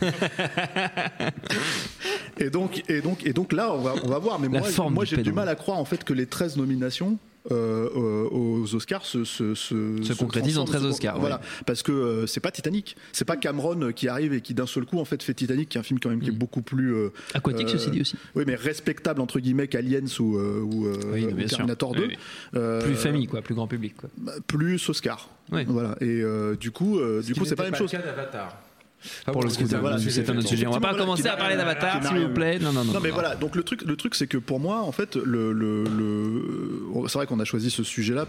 Et 2.40 2.50
donc, 2.50 2.82
et 2.88 3.00
donc, 3.00 3.26
et 3.26 3.32
donc 3.32 3.52
là, 3.52 3.72
on 3.74 3.80
va, 3.80 3.94
on 4.04 4.08
va 4.08 4.18
voir. 4.18 4.38
Mais 4.38 4.46
La 4.48 4.60
moi, 4.60 4.68
du 5.04 5.10
j'ai 5.10 5.16
du 5.16 5.22
pédalo. 5.22 5.34
mal 5.36 5.48
à 5.48 5.54
croire 5.56 5.78
en 5.78 5.84
fait 5.84 6.04
que 6.04 6.12
les 6.12 6.26
13 6.26 6.56
nominations 6.56 7.18
aux 7.50 8.74
Oscars 8.74 9.04
se, 9.04 9.24
se, 9.24 9.54
se, 9.54 10.02
Se 10.02 10.12
concrétisent 10.14 10.58
en 10.58 10.64
transforment, 10.64 10.66
13 10.66 10.82
se- 10.82 10.88
Oscars, 10.88 11.18
Voilà, 11.18 11.36
ouais. 11.36 11.42
parce 11.66 11.82
que 11.82 11.92
euh, 11.92 12.26
c'est 12.26 12.40
pas 12.40 12.50
Titanic, 12.50 12.96
c'est 13.12 13.24
pas 13.24 13.36
Cameron 13.36 13.92
qui 13.92 14.08
arrive 14.08 14.32
et 14.34 14.40
qui 14.40 14.54
d'un 14.54 14.66
seul 14.66 14.84
coup 14.84 14.98
en 14.98 15.04
fait 15.04 15.22
fait 15.22 15.34
Titanic, 15.34 15.68
qui 15.68 15.78
est 15.78 15.80
un 15.80 15.84
film 15.84 15.98
quand 16.00 16.10
même 16.10 16.20
qui 16.20 16.28
est 16.28 16.32
beaucoup 16.32 16.62
plus 16.62 16.94
euh, 16.94 17.08
Aquatique, 17.34 17.68
euh, 17.68 17.72
ceci 17.72 17.90
dit 17.90 18.00
aussi. 18.00 18.16
Oui, 18.34 18.44
mais 18.46 18.54
respectable 18.54 19.20
entre 19.20 19.40
guillemets 19.40 19.68
qu'Aliens 19.68 20.00
ou, 20.20 20.36
euh, 20.38 20.60
ou, 20.62 20.86
euh, 20.86 20.94
Oui, 21.12 21.24
ou 21.26 21.34
bien 21.34 21.48
sûr. 21.48 21.56
Terminator 21.58 21.94
2. 21.94 22.00
Oui, 22.02 22.06
oui. 22.10 22.16
Euh, 22.56 22.82
Plus 22.82 22.94
famille, 22.94 23.26
quoi, 23.26 23.42
plus 23.42 23.54
grand 23.54 23.66
public, 23.66 23.96
quoi. 23.96 24.08
bah, 24.16 24.32
plus 24.46 24.88
Oscar. 24.88 25.28
Ouais. 25.50 25.64
Voilà. 25.68 25.96
Et 26.00 26.20
euh, 26.22 26.56
du 26.56 26.70
coup, 26.70 26.98
euh, 26.98 27.22
du 27.22 27.34
coup, 27.34 27.44
c'est 27.44 27.56
pas 27.56 27.64
la 27.64 27.70
même 27.70 27.78
chose. 27.78 27.90
Pour 29.26 29.42
le 29.42 29.48
coup, 29.48 29.54
c'est- 29.66 29.76
voilà, 29.76 29.98
c'est 29.98 30.28
un 30.30 30.36
autre 30.38 30.48
sujet. 30.48 30.66
On 30.66 30.72
va 30.72 30.80
pas 30.80 30.94
commencer 30.94 31.26
à 31.28 31.36
parler 31.36 31.56
d'Avatar, 31.56 32.04
s'il 32.06 32.18
vous 32.18 32.34
plaît. 32.34 32.58
Non, 32.58 32.72
non, 32.72 32.84
non. 32.84 32.92
Non, 32.94 33.00
mais 33.00 33.08
non. 33.10 33.14
voilà. 33.14 33.36
Donc 33.36 33.54
le 33.56 33.62
truc, 33.62 33.82
le 33.82 33.96
truc, 33.96 34.14
c'est 34.14 34.26
que 34.26 34.38
pour 34.38 34.60
moi, 34.60 34.80
en 34.82 34.92
fait, 34.92 35.16
le, 35.16 35.52
le, 35.52 35.84
le- 35.84 37.08
c'est 37.08 37.18
vrai 37.18 37.26
qu'on 37.26 37.40
a 37.40 37.44
choisi 37.44 37.70
ce 37.70 37.82
sujet-là 37.82 38.26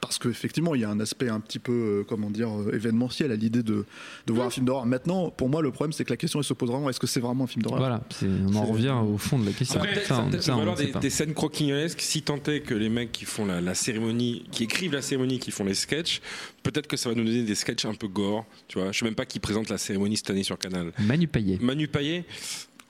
parce 0.00 0.18
qu'effectivement, 0.18 0.74
il 0.74 0.80
y 0.80 0.84
a 0.84 0.90
un 0.90 1.00
aspect 1.00 1.28
un 1.28 1.40
petit 1.40 1.58
peu, 1.58 1.72
euh, 2.00 2.04
comment 2.08 2.30
dire, 2.30 2.48
euh, 2.48 2.74
événementiel 2.74 3.30
à 3.32 3.36
l'idée 3.36 3.62
de, 3.62 3.84
de 4.26 4.32
voir 4.32 4.46
un 4.46 4.50
film 4.50 4.66
d'horreur. 4.66 4.86
Maintenant, 4.86 5.30
pour 5.30 5.48
moi, 5.48 5.62
le 5.62 5.70
problème, 5.70 5.92
c'est 5.92 6.04
que 6.04 6.10
la 6.10 6.16
question 6.16 6.38
elle 6.40 6.44
se 6.44 6.54
pose 6.54 6.70
vraiment 6.70 6.88
est-ce 6.90 7.00
que 7.00 7.06
c'est 7.06 7.20
vraiment 7.20 7.44
un 7.44 7.46
film 7.46 7.62
d'horreur? 7.62 7.78
Voilà, 7.80 8.02
on 8.22 8.54
en 8.56 8.64
revient 8.64 8.90
au 9.06 9.18
fond 9.18 9.38
de 9.38 9.46
la 9.46 9.52
question. 9.52 9.80
Après, 9.80 9.94
Ça, 10.00 10.06
ça 10.16 10.22
on- 10.22 10.30
peut-être 10.30 10.42
ça, 10.42 10.56
on 10.56 11.00
des, 11.00 11.10
scènes 11.10 11.34
croquignolesques, 11.34 12.00
si 12.00 12.22
tant 12.22 12.38
est 12.46 12.60
que 12.60 12.74
les 12.74 12.88
mecs 12.88 13.12
qui 13.12 13.24
font 13.24 13.44
la, 13.46 13.60
la 13.60 13.74
cérémonie, 13.74 14.44
qui 14.50 14.64
écrivent 14.64 14.92
la 14.94 15.02
cérémonie, 15.02 15.38
qui 15.38 15.50
font 15.50 15.64
les 15.64 15.74
sketchs, 15.74 16.20
peut-être 16.62 16.86
que 16.86 16.96
ça 16.96 17.08
va 17.08 17.14
nous 17.14 17.24
donner 17.24 17.42
des 17.42 17.54
sketchs 17.54 17.84
un 17.84 17.94
peu 17.94 18.08
gore, 18.08 18.46
tu 18.68 18.78
vois. 18.78 18.92
Je 18.92 18.98
sais 18.98 19.04
même 19.04 19.14
pas 19.14 19.26
qui 19.26 19.38
présente 19.40 19.68
la 19.68 19.78
cérémonie 19.78 20.16
cette 20.16 20.30
année 20.30 20.42
sur 20.42 20.58
Canal. 20.58 20.92
Manu 20.98 21.26
Payet. 21.28 21.58
Manu 21.60 21.88
Payet? 21.88 22.24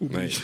Ouais. 0.01 0.29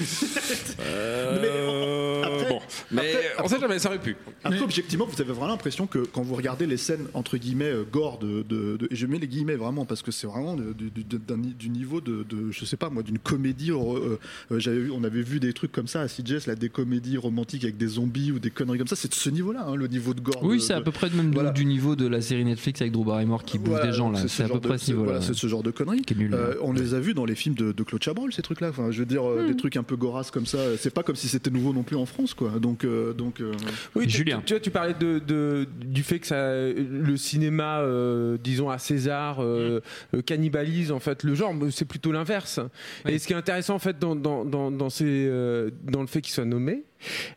Euh, 0.79 2.23
après- 2.23 2.49
bon, 2.49 2.59
mais 2.91 3.01
après- 3.01 3.45
on 3.45 3.49
sait 3.49 3.61
jamais, 3.61 3.79
ça 3.79 3.89
aurait 3.89 3.99
pu. 4.01 4.17
Après, 4.45 4.61
objectivement, 4.61 5.07
vous 5.07 5.21
avez 5.21 5.33
vraiment 5.33 5.49
l'impression 5.49 5.87
que 5.87 5.99
quand 6.01 6.23
vous 6.23 6.35
regardez 6.35 6.67
les 6.67 6.77
scènes 6.77 7.07
entre 7.15 7.37
guillemets 7.39 7.71
euh, 7.71 7.85
gore 7.91 8.19
de, 8.19 8.43
de- 8.43 8.77
de- 8.77 8.89
et 8.91 8.97
je 8.97 9.07
mets 9.07 9.19
les 9.19 9.27
guillemets 9.29 9.57
vraiment 9.57 9.85
parce 9.85 10.03
que 10.03 10.11
c'est 10.13 10.27
vraiment 10.27 10.55
du, 10.57 10.91
du- 10.91 11.05
d'un- 11.05 11.37
du 11.39 11.69
niveau 11.71 12.01
de, 12.01 12.25
de- 12.29 12.51
je 12.51 12.65
sais 12.65 12.77
pas 12.77 12.91
moi 12.91 13.03
d'une 13.03 13.19
comédie. 13.19 13.71
euh, 13.73 14.19
euh, 14.53 14.59
j'avais 14.59 14.91
on 14.91 15.03
avait 15.05 15.23
vu 15.23 15.41
des 15.41 15.53
trucs 15.53 15.73
comme 15.73 15.89
ça 15.89 16.03
à 16.03 16.09
CJS, 16.09 16.47
là, 16.47 16.55
des 16.55 16.69
comédies 16.69 17.17
romantiques 17.17 17.65
avec 17.65 17.77
des 17.77 17.87
zombies 17.89 18.33
ou 18.33 18.39
des 18.39 18.51
conneries 18.51 18.79
comme 18.79 18.87
ça. 18.89 18.97
C'est 18.97 19.09
de 19.09 19.15
ce 19.15 19.31
niveau-là, 19.31 19.65
hein, 19.69 19.75
le 19.77 19.87
niveau 19.89 20.15
de 20.15 20.21
gore. 20.21 20.43
Oui, 20.43 20.61
c'est 20.61 20.75
à 20.75 20.81
peu 20.81 20.93
près 20.93 21.09
de 21.11 21.17
même 21.17 21.31
du- 21.31 21.35
Voilà. 21.35 21.51
du 21.51 21.65
niveau 21.65 21.97
de 21.97 22.07
la 22.07 22.21
série 22.21 22.45
Netflix 22.45 22.81
avec 22.83 22.93
Drew 22.93 23.05
Barrymore 23.05 23.45
qui 23.45 23.59
bouffe 23.59 23.71
Voilà, 23.71 23.87
des 23.87 23.93
gens 23.93 24.11
là. 24.11 24.21
c'est 24.21 24.29
ce 24.29 24.43
à 24.43 24.47
peu 24.47 24.53
genre 24.53 24.61
de- 24.61 24.69
près 24.69 24.79
ce 24.79 24.91
niveau-là. 24.91 25.13
voilà, 25.13 25.27
c'est 25.27 25.35
ce 25.35 25.47
genre 25.47 25.63
de 25.63 25.71
conneries. 25.71 26.03
Qui 26.03 26.15
est 26.15 26.17
nul, 26.19 26.35
Euh, 26.35 26.51
là. 26.51 26.57
on 26.63 26.73
les 26.73 26.95
a 26.95 27.01
vus 27.01 27.15
dans 27.15 27.25
les 27.25 27.35
films 27.35 27.55
de, 27.55 27.73
de 27.73 27.83
Claude 27.83 28.03
Chabrol, 28.03 28.33
ces 28.33 28.43
trucs-là. 28.43 28.69
Enfin, 28.71 28.91
je 28.91 28.99
veux 29.01 29.07
dire, 29.07 29.27
euh, 29.29 29.46
Hmm. 29.47 29.51
des 29.53 29.57
trucs 29.57 29.77
un 29.77 29.83
peu 29.83 29.97
goras 29.97 30.29
comme 30.33 30.47
ça. 30.47 30.59
C'est 30.79 30.93
pas 30.93 31.03
comme 31.03 31.17
si 31.17 31.29
c'était 31.29 31.51
nouveau 31.51 31.73
non 31.73 31.83
plus 31.83 31.97
en 31.97 32.07
France, 32.07 32.35
quoi. 32.35 32.51
Donc, 32.61 32.85
euh, 32.85 33.13
donc. 33.13 33.41
euh, 33.41 33.53
Oui, 33.95 34.07
tu- 34.07 34.19
Julien. 34.19 34.39
Tu, 34.39 34.45
tu 34.47 34.53
vois, 34.55 34.61
tu 34.61 34.71
parlais 34.71 34.95
de, 34.95 35.19
de- 35.19 35.67
du 35.85 36.03
fait 36.03 36.19
que 36.19 36.27
ça, 36.27 36.53
le 36.53 37.17
cinéma, 37.17 37.81
euh, 37.81 38.37
disons 38.43 38.71
à 38.71 38.79
César, 38.79 39.41
euh, 39.41 39.81
euh, 40.15 40.23
cannibalise 40.23 40.93
en 40.93 41.01
fait 41.01 41.23
le 41.23 41.35
genre. 41.35 41.55
mais 41.55 41.71
C'est 41.71 41.85
plutôt 41.85 42.13
l'inverse. 42.13 42.61
Oui. 43.05 43.13
Et 43.13 43.19
ce 43.19 43.27
qui 43.27 43.33
est 43.33 43.37
intéressant 43.37 43.75
en 43.75 43.79
fait 43.79 43.99
dans, 43.99 44.17
dans, 44.17 44.45
dans, 44.45 44.71
dans 44.71 44.91
ces, 44.91 45.05
euh, 45.07 45.71
dans 45.85 46.01
le 46.01 46.07
fait 46.07 46.21
qu'il 46.21 46.33
soit 46.33 46.45
nommé, 46.45 46.85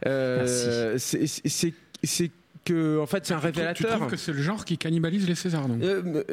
euh, 0.05 0.97
c'est 0.97 2.31
que 2.69 2.99
en 2.99 3.05
fait 3.05 3.25
c'est 3.25 3.33
un 3.33 3.37
trouves- 3.39 3.51
Tu 3.51 3.57
révélateur. 3.59 3.95
trouves 3.97 4.07
que 4.11 4.17
c'est 4.17 4.31
le 4.33 4.41
genre 4.41 4.63
qui 4.65 4.77
cannibalise 4.77 5.27
les 5.27 5.35
Césars, 5.35 5.67
donc 5.67 5.81
Euh, 5.83 6.01
euh, 6.05 6.23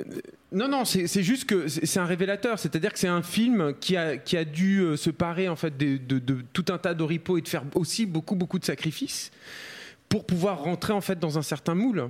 non, 0.53 0.68
non, 0.68 0.85
c'est 0.85 1.22
juste 1.22 1.44
que 1.46 1.68
c'est 1.68 1.99
un 2.01 2.05
révélateur. 2.05 2.59
C'est-à-dire 2.59 2.92
que 2.92 2.99
c'est 2.99 3.09
un 3.09 3.22
film 3.22 3.75
qui 3.81 3.96
a, 3.96 4.16
qui 4.16 4.37
a 4.37 4.44
dû 4.44 4.81
euh, 4.81 4.96
se 4.96 5.11
parer 5.11 5.49
en 5.49 5.57
fait 5.57 5.77
de, 5.77 5.96
de- 5.96 6.18
de 6.18 6.38
tout 6.53 6.64
un 6.70 6.79
tas 6.79 6.94
d'oripeaux 6.94 7.38
et 7.38 7.42
de 7.42 7.49
faire 7.49 7.64
aussi 7.75 8.07
beaucoup, 8.07 8.37
beaucoup 8.37 8.59
de 8.59 8.64
sacrifices 8.64 9.31
pour 10.09 10.25
pouvoir 10.25 10.62
rentrer 10.62 10.92
en 10.92 11.01
fait 11.01 11.18
dans 11.18 11.37
un 11.38 11.42
certain 11.42 11.75
moule. 11.75 12.09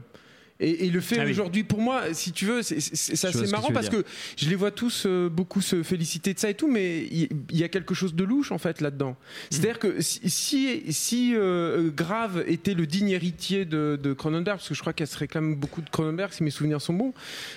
Et, 0.59 0.87
et 0.87 0.91
le 0.91 1.01
fait 1.01 1.19
Ah 1.21 1.25
oui. 1.25 1.31
aujourd'hui, 1.33 1.65
pour 1.65 1.81
moi, 1.81 2.03
si 2.15 2.33
tu 2.33 2.47
veux, 2.47 2.63
c'est- 2.63 2.77
assez 2.79 3.33
que 3.45 3.51
marrant 3.51 3.71
parce 3.73 3.91
dire. 3.91 4.01
que 4.03 4.07
je 4.39 4.49
les 4.49 4.55
vois 4.57 4.71
tous 4.71 5.05
euh, 5.07 5.29
beaucoup 5.29 5.61
se 5.61 5.83
féliciter 5.83 6.33
de 6.33 6.39
ça 6.39 6.49
et 6.49 6.55
tout, 6.55 6.67
mais 6.71 7.05
il 7.11 7.29
y, 7.53 7.63
a 7.63 7.69
quelque 7.69 7.95
chose 7.95 8.15
de 8.15 8.25
louche 8.25 8.53
en 8.53 8.59
fait 8.59 8.81
là-dedans. 8.81 9.17
C'est-à-dire 9.51 9.79
que 9.79 10.01
si, 10.01 10.21
si, 10.31 10.81
si, 10.93 11.33
euh, 11.35 11.91
Grave 11.95 12.43
était 12.47 12.73
le 12.75 12.87
digne 12.87 13.11
héritier 13.11 13.65
de, 13.67 13.99
de 14.03 14.13
Cronenberg, 14.15 14.57
parce 14.59 14.69
que 14.69 14.75
je 14.75 14.81
crois 14.81 14.93
qu'elle 14.95 15.07
se 15.07 15.19
réclame 15.19 15.55
beaucoup 15.57 15.83
de 15.83 15.91
Cronenberg, 15.91 16.33
si 16.33 16.43
mes 16.43 16.51
souvenirs 16.51 16.81
sont 16.81 16.95
bons, 16.95 17.13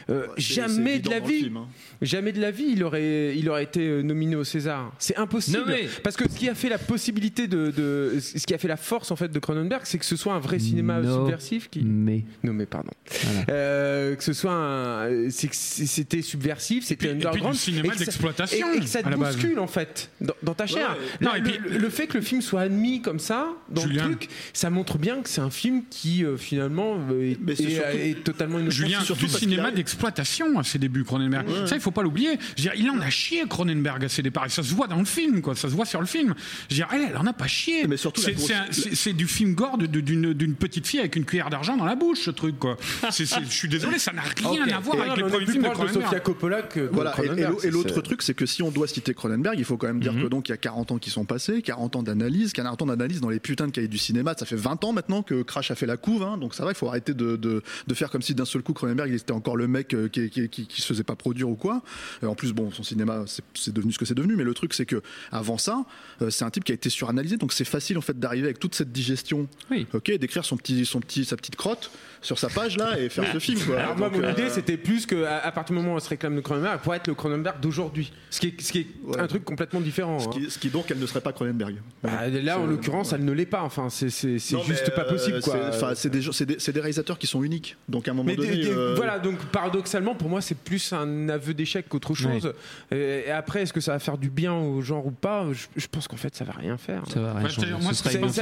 euh, 0.09 0.27
jamais 0.37 0.99
de 0.99 1.09
la 1.09 1.19
vie. 1.21 1.39
film, 1.43 1.57
hein. 1.57 1.67
Jamais 2.01 2.31
de 2.33 2.41
la 2.41 2.51
vie, 2.51 2.67
il 2.71 2.83
aurait, 2.83 3.37
il 3.37 3.49
aurait 3.49 3.63
été 3.63 4.03
nominé 4.03 4.35
au 4.35 4.43
César. 4.43 4.93
C'est 4.99 5.15
impossible. 5.17 5.73
Parce 6.03 6.17
que 6.17 6.29
ce 6.29 6.37
qui 6.37 6.49
a 6.49 6.55
fait 6.55 6.69
la 6.69 6.77
possibilité 6.77 7.47
de, 7.47 7.71
de- 7.71 8.19
ce 8.19 8.45
qui 8.45 8.53
a 8.53 8.57
fait 8.57 8.67
la 8.67 8.77
force 8.77 9.11
en 9.11 9.15
fait 9.15 9.29
de 9.31 9.39
Cronenberg, 9.39 9.81
c'est 9.85 9.97
que 9.97 10.05
ce 10.05 10.15
soit 10.17 10.33
un 10.33 10.39
vrai 10.39 10.59
cinéma 10.59 10.99
No. 10.99 11.15
subversif 11.25 11.69
qui 11.69 11.81
Mais 11.83 12.23
nommé, 12.43 12.65
pardon. 12.65 12.88
Voilà. 13.23 13.45
Euh, 13.49 14.15
que 14.15 14.23
ce 14.23 14.33
soit 14.33 14.51
un, 14.53 15.29
c'est 15.31 15.49
c'était 15.53 16.21
subversif, 16.21 16.83
c'était 16.85 17.07
puis- 17.07 17.07
et 17.07 17.19
puis 17.19 17.27
underground, 17.27 17.55
du 17.55 17.59
cinéma 17.59 17.95
d'exploitation, 17.95 18.73
et, 18.73 18.77
et 18.77 18.79
que 18.81 18.85
ça 18.85 19.01
te 19.01 19.09
base. 19.09 19.35
bouscule 19.35 19.57
en 19.59 19.67
fait 19.67 20.11
dans, 20.21 20.33
dans 20.43 20.53
ta 20.53 20.67
chair. 20.67 20.91
ouais. 20.91 21.17
Non, 21.21 21.31
Là, 21.31 21.37
et 21.37 21.41
le, 21.41 21.49
puis- 21.49 21.59
le- 21.71 21.77
le 21.79 21.89
fait 21.89 22.05
que 22.07 22.17
le 22.17 22.23
film 22.23 22.41
soit 22.41 22.61
admis 22.61 23.01
comme 23.01 23.19
ça 23.19 23.47
dans 23.69 23.81
Julien. 23.81 24.07
le 24.09 24.15
truc, 24.15 24.29
ça 24.53 24.69
montre 24.69 24.97
bien 24.99 25.21
que 25.21 25.29
c'est 25.29 25.41
un 25.41 25.49
film 25.49 25.83
qui 25.89 26.23
euh, 26.23 26.37
finalement 26.37 26.97
euh, 27.11 27.31
est, 27.31 27.37
Mais 27.41 27.55
c'est 27.55 27.63
est- 27.63 27.69
surtout- 27.75 27.97
est 27.97 28.23
totalement 28.23 28.59
innocent. 28.59 28.77
Julien, 28.77 29.01
surtout 29.01 29.25
du 29.25 29.31
cinéma 29.31 29.71
d'exploitation 29.71 30.59
à 30.59 30.63
ses 30.63 30.77
débuts, 30.79 31.03
Cronenberg. 31.03 31.47
Ça, 31.65 31.75
il 31.75 31.81
faut 31.81 31.91
pas 31.91 32.03
l'oublier. 32.03 32.37
Il 32.57 32.89
en 32.89 32.99
a 33.01 33.09
chié, 33.09 33.43
Cronenberg, 33.49 34.05
à 34.05 34.09
ses 34.09 34.21
départs. 34.21 34.45
Et 34.45 34.49
ça 34.49 34.61
se 34.63 34.73
voit 34.73 34.87
dans 34.87 34.99
le 34.99 35.05
film, 35.05 35.41
quoi. 35.41 35.55
Ça 35.55 35.67
se 35.69 35.73
voit 35.73 35.85
sur 35.85 35.99
le 35.99 36.05
film. 36.07 36.33
Je 36.69 36.75
veux 36.75 36.75
dire, 36.75 36.87
elle, 36.93 37.07
elle 37.09 37.17
en 37.17 37.25
a 37.25 37.33
pas 37.33 37.47
chié. 37.47 37.87
Mais 37.87 37.97
surtout, 37.97 38.21
la 38.21 38.27
c'est, 38.27 38.33
grosse- 38.33 38.51
c'est 38.71 38.81
c'est- 38.81 38.95
c'est 38.95 39.13
du 39.13 39.27
film 39.27 39.55
gore 39.55 39.77
de- 39.77 39.85
de- 39.87 39.99
d'une, 40.01 40.33
d'une 40.33 40.55
petite 40.55 40.85
fille 40.87 40.99
avec 40.99 41.15
une 41.15 41.25
cuillère 41.25 41.49
d'argent 41.49 41.75
dans 41.77 41.85
la 41.85 41.95
bouche, 41.95 42.19
ce 42.19 42.31
truc, 42.31 42.57
quoi. 42.59 42.77
c'est- 43.11 43.25
c'est- 43.25 43.43
je 43.43 43.49
suis 43.49 43.67
désolé, 43.69 43.99
ça 43.99 44.11
n'a 44.13 44.21
rien 44.21 44.63
Ok. 44.63 44.71
à 44.71 44.79
voir 44.79 44.95
Et 44.97 45.01
avec 45.01 45.11
on 45.11 45.15
les 45.15 45.21
est 45.21 45.29
premiers 45.29 45.45
plus 45.45 45.51
films 45.53 45.63
de 45.63 45.69
proche 45.69 45.77
de 45.87 45.91
Cronenberg. 45.91 46.05
Sofia 46.05 46.19
Coppola 46.19 46.61
que 46.63 46.79
que 46.79 46.93
Voilà, 46.93 47.11
et- 47.11 47.13
et, 47.21 47.25
Cronenberg, 47.25 47.51
l'au- 47.53 47.61
et 47.61 47.71
l'autre 47.71 47.93
c'est- 47.95 48.01
truc, 48.01 48.21
c'est 48.21 48.33
que 48.33 48.45
si 48.45 48.61
on 48.63 48.71
doit 48.71 48.87
citer 48.87 49.13
Cronenberg, 49.13 49.57
il 49.57 49.65
faut 49.65 49.77
quand 49.77 49.87
même 49.87 49.99
dire 49.99 50.13
Mhm. 50.13 50.23
que 50.23 50.27
donc 50.27 50.49
il 50.49 50.51
y 50.51 50.53
a 50.53 50.57
40 50.57 50.91
ans 50.91 50.97
qui 50.97 51.09
sont 51.09 51.25
passés, 51.25 51.61
40 51.61 51.95
ans 51.95 52.03
d'analyse, 52.03 52.53
40 52.53 52.81
ans 52.81 52.85
d'analyse 52.85 53.21
dans 53.21 53.29
les 53.29 53.39
putains 53.39 53.67
de 53.67 53.71
cahiers 53.71 53.87
du 53.87 53.97
cinéma. 53.97 54.33
Ça 54.37 54.45
fait 54.45 54.55
20 54.55 54.83
ans 54.83 54.93
maintenant 54.93 55.23
que 55.23 55.41
Crash 55.41 55.71
a 55.71 55.75
fait 55.75 55.85
la 55.85 55.97
couve, 55.97 56.23
hein, 56.23 56.37
donc 56.37 56.53
ça 56.55 56.63
va, 56.65 56.71
il 56.71 56.75
faut 56.75 56.87
arrêter 56.87 57.13
de, 57.13 57.35
de, 57.35 57.63
de 57.87 57.93
faire 57.93 58.09
comme 58.09 58.21
si 58.21 58.33
d'un 58.35 58.45
seul 58.45 58.61
coup 58.61 58.73
Cronenberg 58.73 59.09
il 59.09 59.15
était 59.15 59.31
encore 59.31 59.57
le 59.57 59.67
mec 59.67 59.93
euh, 59.93 60.07
qui, 60.07 60.29
qui, 60.29 60.47
qui, 60.49 60.67
qui 60.67 60.81
se 60.81 60.87
faisait 60.87 61.03
pas 61.03 61.15
produire 61.15 61.49
ou 61.49 61.55
quoi. 61.55 61.81
Euh, 62.23 62.27
en 62.27 62.35
plus, 62.35 62.53
bon, 62.53 62.71
son 62.71 62.83
cinéma 62.83 63.23
c'est- 63.27 63.43
c'est 63.53 63.73
devenu 63.73 63.91
ce 63.91 63.97
que 63.99 64.05
c'est 64.05 64.13
devenu, 64.15 64.35
mais 64.35 64.43
le 64.43 64.53
truc 64.53 64.73
c'est 64.73 64.85
que 64.85 65.01
avant 65.31 65.57
ça, 65.57 65.85
euh, 66.21 66.29
c'est 66.29 66.45
un 66.45 66.49
type 66.49 66.63
qui 66.63 66.71
a 66.71 66.75
été 66.75 66.89
suranalysé, 66.89 67.37
donc 67.37 67.53
c'est 67.53 67.65
facile 67.65 67.97
en 67.97 68.01
fait 68.01 68.19
d'arriver 68.19 68.45
avec 68.45 68.59
toute 68.59 68.75
cette 68.75 68.91
digestion, 68.91 69.47
Oui. 69.71 69.87
ok, 69.93 70.11
d'écrire 70.17 70.45
son 70.45 70.57
petit, 70.57 70.85
son 70.85 70.99
petit, 70.99 71.25
sa 71.25 71.35
petite 71.35 71.55
crotte 71.55 71.91
sur 72.21 72.37
sa 72.37 72.49
page 72.49 72.68
là 72.77 72.99
et 72.99 73.09
faire 73.09 73.25
ce 73.31 73.39
film. 73.39 73.59
Quoi. 73.65 73.79
Alors 73.79 73.97
moi, 73.97 74.09
Donc, 74.09 74.17
mon 74.21 74.27
euh, 74.27 74.31
idée, 74.31 74.49
c'était 74.49 74.77
plus 74.77 75.05
que 75.05 75.23
à, 75.23 75.37
à 75.45 75.51
partir 75.51 75.75
du 75.75 75.81
moment 75.81 75.93
où 75.93 75.97
on 75.97 75.99
se 75.99 76.09
réclame 76.09 76.35
de 76.35 76.41
Cronenberg, 76.41 76.79
pour 76.81 76.93
être 76.95 77.07
le 77.07 77.13
Cronenberg 77.13 77.59
d'aujourd'hui. 77.59 78.11
Ce 78.29 78.39
qui 78.39 78.47
est, 78.47 78.61
ce 78.61 78.71
qui 78.71 78.79
est 78.79 78.87
Ouais. 79.05 79.19
un 79.19 79.27
truc 79.27 79.43
complètement 79.43 79.81
différent. 79.81 80.19
ce, 80.19 80.27
hein. 80.27 80.31
qui, 80.33 80.49
ce 80.51 80.59
qui 80.59 80.69
donc 80.69 80.91
elle 80.91 80.99
ne 80.99 81.05
serait 81.05 81.21
pas 81.21 81.31
Cronenberg. 81.33 81.75
Bah, 82.03 82.27
là, 82.27 82.59
en 82.59 82.65
l'occurrence, 82.65 83.13
elle 83.13 83.25
ne 83.25 83.31
l'est 83.31 83.45
pas. 83.45 83.61
Enfin, 83.63 83.89
c'est 83.89 84.09
juste 84.09 84.95
pas 84.95 85.01
euh, 85.03 85.09
possible, 85.09 85.41
quoi. 85.41 85.53
c'est- 85.71 85.77
enfin, 85.77 85.93
C'est 85.95 86.09
des, 86.09 86.19
des, 86.19 86.59
c'est 86.59 86.71
des 86.71 86.79
réalisateurs 86.79 87.17
qui 87.17 87.27
sont 87.27 87.43
uniques. 87.43 87.75
Donc 87.87 88.07
à 88.07 88.11
un 88.11 88.13
moment 88.13 88.27
Mais 88.27 88.35
donné. 88.35 88.49
des- 88.57 88.63
des- 88.65 88.69
euh, 88.71 88.93
voilà, 88.95 89.19
donc 89.19 89.37
paradoxalement, 89.51 90.15
pour 90.15 90.29
moi, 90.29 90.41
c'est 90.41 90.57
plus 90.57 90.93
un 90.93 91.29
aveu 91.29 91.53
d'échec 91.53 91.87
qu'autre 91.89 92.13
chose. 92.13 92.53
Et, 92.91 93.23
et 93.27 93.31
après, 93.31 93.63
est-ce 93.63 93.73
que 93.73 93.81
ça 93.81 93.93
va 93.93 93.99
faire 93.99 94.17
du 94.17 94.29
bien 94.29 94.53
au 94.53 94.81
genre 94.81 95.05
ou 95.05 95.11
pas? 95.11 95.45
Je, 95.51 95.65
je 95.75 95.87
pense 95.87 96.07
qu'en 96.07 96.17
fait, 96.17 96.35
ça 96.35 96.43
va 96.45 96.53
rien 96.53 96.77
faire. 96.77 97.03
Ça 97.11 97.19
va 97.19 97.33
rien 97.33 97.43
Ouais, 97.45 97.49
changer. 97.49 97.71
moi, 97.81 97.93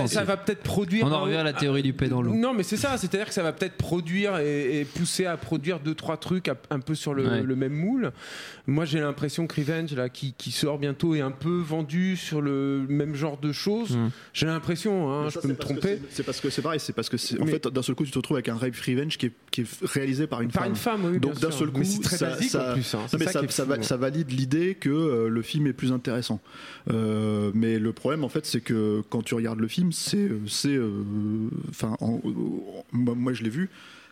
Ça, 0.07 0.23
va 0.23 0.37
peut-être 0.37 0.63
produire. 0.63 1.05
On 1.05 1.11
en 1.11 1.21
revient 1.21 1.35
à 1.37 1.43
la 1.43 1.53
théorie 1.53 1.83
du 1.83 1.93
paix 1.93 2.07
dans 2.09 2.21
l'eau. 2.21 2.33
Non, 2.33 2.53
mais 2.53 2.63
c'est 2.63 2.77
ça. 2.77 2.97
C'est-à-dire 2.97 3.27
que 3.27 3.33
ça 3.33 3.43
va 3.43 3.53
peut-être 3.53 3.75
produire 3.75 4.16
et, 4.25 4.80
et 4.82 4.86
pousser 4.86 5.25
à 5.25 5.38
produire 5.38 5.80
deux 5.80 5.93
trois 5.95 6.17
trucs 6.17 6.49
un 6.69 6.80
peu 6.80 6.95
sur 6.95 7.13
le, 7.13 7.27
Ouais. 7.27 7.43
le 7.43 7.56
même 7.56 7.73
moule. 7.73 8.12
Moi, 8.67 8.86
j'ai 8.86 8.99
l'impression 8.99 9.47
que 9.47 9.56
Revenge, 9.62 9.93
là, 9.93 10.10
qui, 10.10 10.34
qui 10.38 10.51
sort 10.51 10.77
bientôt, 10.80 11.15
est 11.15 11.21
un 11.21 11.32
peu 11.32 11.58
vendu 11.60 12.15
sur 12.17 12.41
le 12.41 12.86
même 12.89 13.15
genre 13.15 13.38
de 13.38 13.51
choses. 13.51 13.95
Mm. 13.97 14.10
J'ai 14.34 14.45
l'impression. 14.45 15.12
Hein, 15.12 15.25
je 15.30 15.36
ça, 15.36 15.41
peux 15.41 15.47
me 15.49 15.56
tromper. 15.56 15.99
c'est- 16.10 16.23
parce 16.23 16.39
que 16.41 16.49
c'est 16.49 16.62
pareil. 16.62 16.80
C'est 16.80 16.93
parce 16.93 17.10
que 17.10 17.17
c'est- 17.17 17.39
en 17.41 17.45
Mais- 17.45 17.51
fait 17.51 17.67
d'un 17.67 17.82
seul 17.82 17.95
coup 17.95 18.06
tu 18.06 18.12
te 18.12 18.17
retrouves 18.17 18.38
avec 18.38 18.49
un 18.49 18.56
Rape 18.56 18.75
Revenge 18.75 19.17
qui 19.17 19.27
est, 19.27 19.32
qui 19.51 19.62
est 19.62 19.86
réalisé 19.86 20.27
par 20.27 20.41
une 20.41 20.51
Par 20.51 20.63
femme. 20.63 20.71
une 20.71 20.75
femme, 20.77 21.06
oui. 21.06 21.19
Donc 21.19 21.39
d'un 21.39 21.51
seul 21.51 21.69
coup, 21.71 21.80
mais 21.80 21.86
c'est 21.86 22.01
très 22.01 22.17
ça, 22.17 22.30
basique 22.32 22.49
ça- 22.49 22.71
en 22.71 22.73
plus. 22.73 22.93
hein. 22.95 22.99
Non, 22.99 23.08
C'est 23.08 23.17
mais 23.19 23.25
ça 23.25 23.32
ça, 23.34 23.39
qui 23.39 23.45
est 23.45 23.51
ça 23.51 23.63
fou, 23.63 23.69
va- 23.69 23.82
ça 23.84 23.97
valide 23.97 24.32
l'idée 24.32 24.75
que 24.75 24.89
euh, 24.89 25.30
le 25.30 25.41
film 25.41 25.67
est 25.67 25.73
plus 25.73 25.91
intéressant. 25.91 26.39
Euh, 26.91 27.51
mais 27.53 27.80
le 27.80 27.93
problème, 27.93 28.23
en 28.23 28.30
fait, 28.30 28.45
c'est 28.45 28.62
que 28.62 29.01
quand 29.10 29.21
tu 29.23 29.34
regardes 29.36 29.60
le 29.60 29.67
film, 29.67 29.91
c'est, 29.91 30.17
euh, 30.17 30.39
c'est, 30.47 30.75
euh, 30.75 30.89
enfin, 31.69 31.95
en- 31.99 32.21
en- 32.23 32.86
moi, 32.91 33.15
moi, 33.15 33.34
je 33.34 33.43
l'ai 33.43 33.49
vu. 33.49 33.69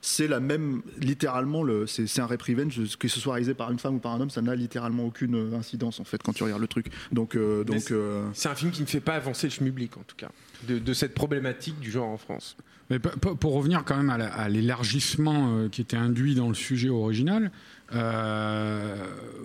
C'est 0.08 0.28
la 0.28 0.40
même, 0.40 0.84
littéralement, 1.00 1.64
le, 1.64 1.88
c'est, 1.88 2.06
c'est 2.06 2.22
un 2.22 2.28
rape 2.28 2.44
revenge, 2.44 2.80
que 3.00 3.08
ce 3.08 3.20
soit 3.20 3.34
réalisé 3.34 3.56
par 3.56 3.72
une 3.72 3.80
femme 3.80 3.96
ou 3.96 4.00
par 4.00 4.12
un 4.14 4.22
homme, 4.22 4.30
ça 4.30 4.44
n'a 4.44 4.54
littéralement 4.56 5.04
aucune 5.06 5.34
euh, 5.36 5.58
incidence 5.58 6.00
en 6.00 6.04
fait 6.04 6.22
quand 6.22 6.32
tu 6.32 6.44
regardes 6.44 6.62
le 6.62 6.68
truc. 6.68 6.88
Donc, 7.12 7.36
euh, 7.36 7.64
donc, 7.64 7.80
c'est- 7.80 7.92
euh, 7.94 8.24
C'est 8.34 8.50
un 8.50 8.54
film 8.54 8.70
qui 8.72 8.82
ne 8.84 8.86
fait 8.88 9.00
pas 9.00 9.16
avancer 9.16 9.48
le 9.48 9.52
schmublic, 9.52 9.98
en 9.98 10.04
tout 10.06 10.16
cas, 10.16 10.30
de, 10.68 10.78
de 10.78 10.94
cette 10.94 11.16
problématique 11.16 11.80
du 11.80 11.90
genre 11.90 12.08
en 12.08 12.18
France. 12.18 12.56
Mais 12.92 13.00
p- 13.00 13.10
p- 13.20 13.30
pour 13.40 13.54
revenir 13.56 13.84
quand 13.84 13.98
même 13.98 14.12
à 14.12 14.20
la- 14.20 14.32
à 14.32 14.48
l'élargissement 14.48 15.58
euh, 15.58 15.70
qui 15.70 15.82
était 15.82 15.98
induit 15.98 16.36
dans 16.36 16.50
le 16.50 16.54
sujet 16.54 16.90
original, 16.90 17.52
euh, 17.94 18.96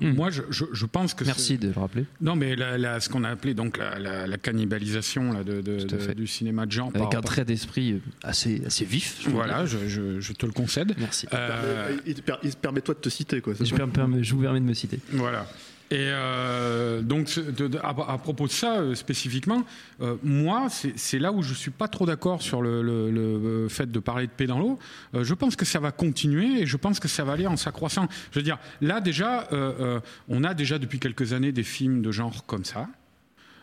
Hmm. 0.01 0.15
moi 0.15 0.31
je, 0.31 0.41
je- 0.49 0.65
je 0.73 0.87
pense 0.87 1.13
que 1.13 1.25
Merci 1.25 1.59
de 1.59 1.69
le 1.69 1.79
rappeler. 1.79 2.07
non 2.23 2.35
mais 2.35 2.57
la- 2.57 2.79
la- 2.79 3.01
ce 3.01 3.09
qu'on 3.11 3.23
a 3.25 3.29
appelé 3.29 3.53
donc 3.53 3.77
la, 3.77 3.99
la- 3.99 4.27
la 4.27 4.39
cannibalisation 4.39 5.33
là, 5.33 5.45
de, 5.45 5.61
du 6.15 6.27
cinéma 6.27 6.65
de 6.65 6.73
genre 6.73 6.91
Avec 6.95 7.11
par- 7.11 7.19
un 7.19 7.23
trait 7.23 7.45
d'esprit 7.45 7.93
euh, 7.93 7.99
assez, 8.23 8.63
assez 8.65 8.87
vif. 8.87 9.19
je 9.23 9.29
voilà 9.31 9.67
je, 9.67 9.77
je- 9.89 10.21
je 10.21 10.33
te 10.33 10.47
le 10.47 10.53
concède 10.53 10.95
Merci. 10.99 11.27
Euh, 11.35 11.97
il, 12.07 12.15
te 12.15 12.23
per- 12.23 12.37
il 12.43 12.51
te 12.51 12.57
permet 12.57 12.81
toi 12.81 12.95
de 12.95 13.01
te 13.01 13.11
citer 13.11 13.41
quoi. 13.43 13.53
me 13.53 14.23
je 14.23 14.35
vous 14.35 14.41
permets 14.41 14.61
de 14.61 14.65
me 14.65 14.75
citer. 14.75 15.01
Voilà. 15.13 15.47
Et 15.93 15.97
euh, 15.99 17.03
donc, 17.03 17.29
à, 17.83 18.19
propos 18.19 18.47
de 18.47 18.53
ça 18.53 18.77
euh, 18.77 18.95
spécifiquement, 18.95 19.65
euh, 20.01 20.17
moi, 20.23 20.69
c'est 20.71 21.19
là 21.19 21.33
où 21.33 21.43
je 21.43 21.53
suis 21.53 21.73
pas 21.73 21.89
trop 21.89 22.07
d'accord 22.07 22.43
sur 22.43 22.63
le, 22.63 22.81
le- 22.81 23.11
le, 23.11 23.21
euh, 23.21 23.69
fait 23.69 23.91
de 23.91 23.99
parler 23.99 24.27
de 24.29 24.31
paix 24.33 24.47
dans 24.47 24.61
l'eau. 24.61 24.79
Euh, 25.15 25.25
je 25.25 25.35
pense 25.35 25.57
que 25.57 25.65
ça 25.65 25.81
va 25.81 25.91
continuer 25.91 26.61
et 26.63 26.67
je 26.67 26.77
pense 26.77 27.01
que 27.01 27.09
ça 27.09 27.25
va 27.25 27.33
aller 27.33 27.49
en 27.49 27.57
s'accroissant. 27.57 28.07
Je 28.31 28.39
veux 28.39 28.45
dire, 28.45 28.59
là 28.81 29.01
déjà, 29.01 29.49
on 30.29 30.45
a 30.45 30.55
déjà 30.55 30.79
depuis 30.79 31.01
quelques 31.01 31.33
années 31.33 31.51
des 31.53 31.65
films 31.65 32.03
de 32.03 32.13
genre 32.13 32.47
comme 32.47 32.65
ça. 32.65 32.89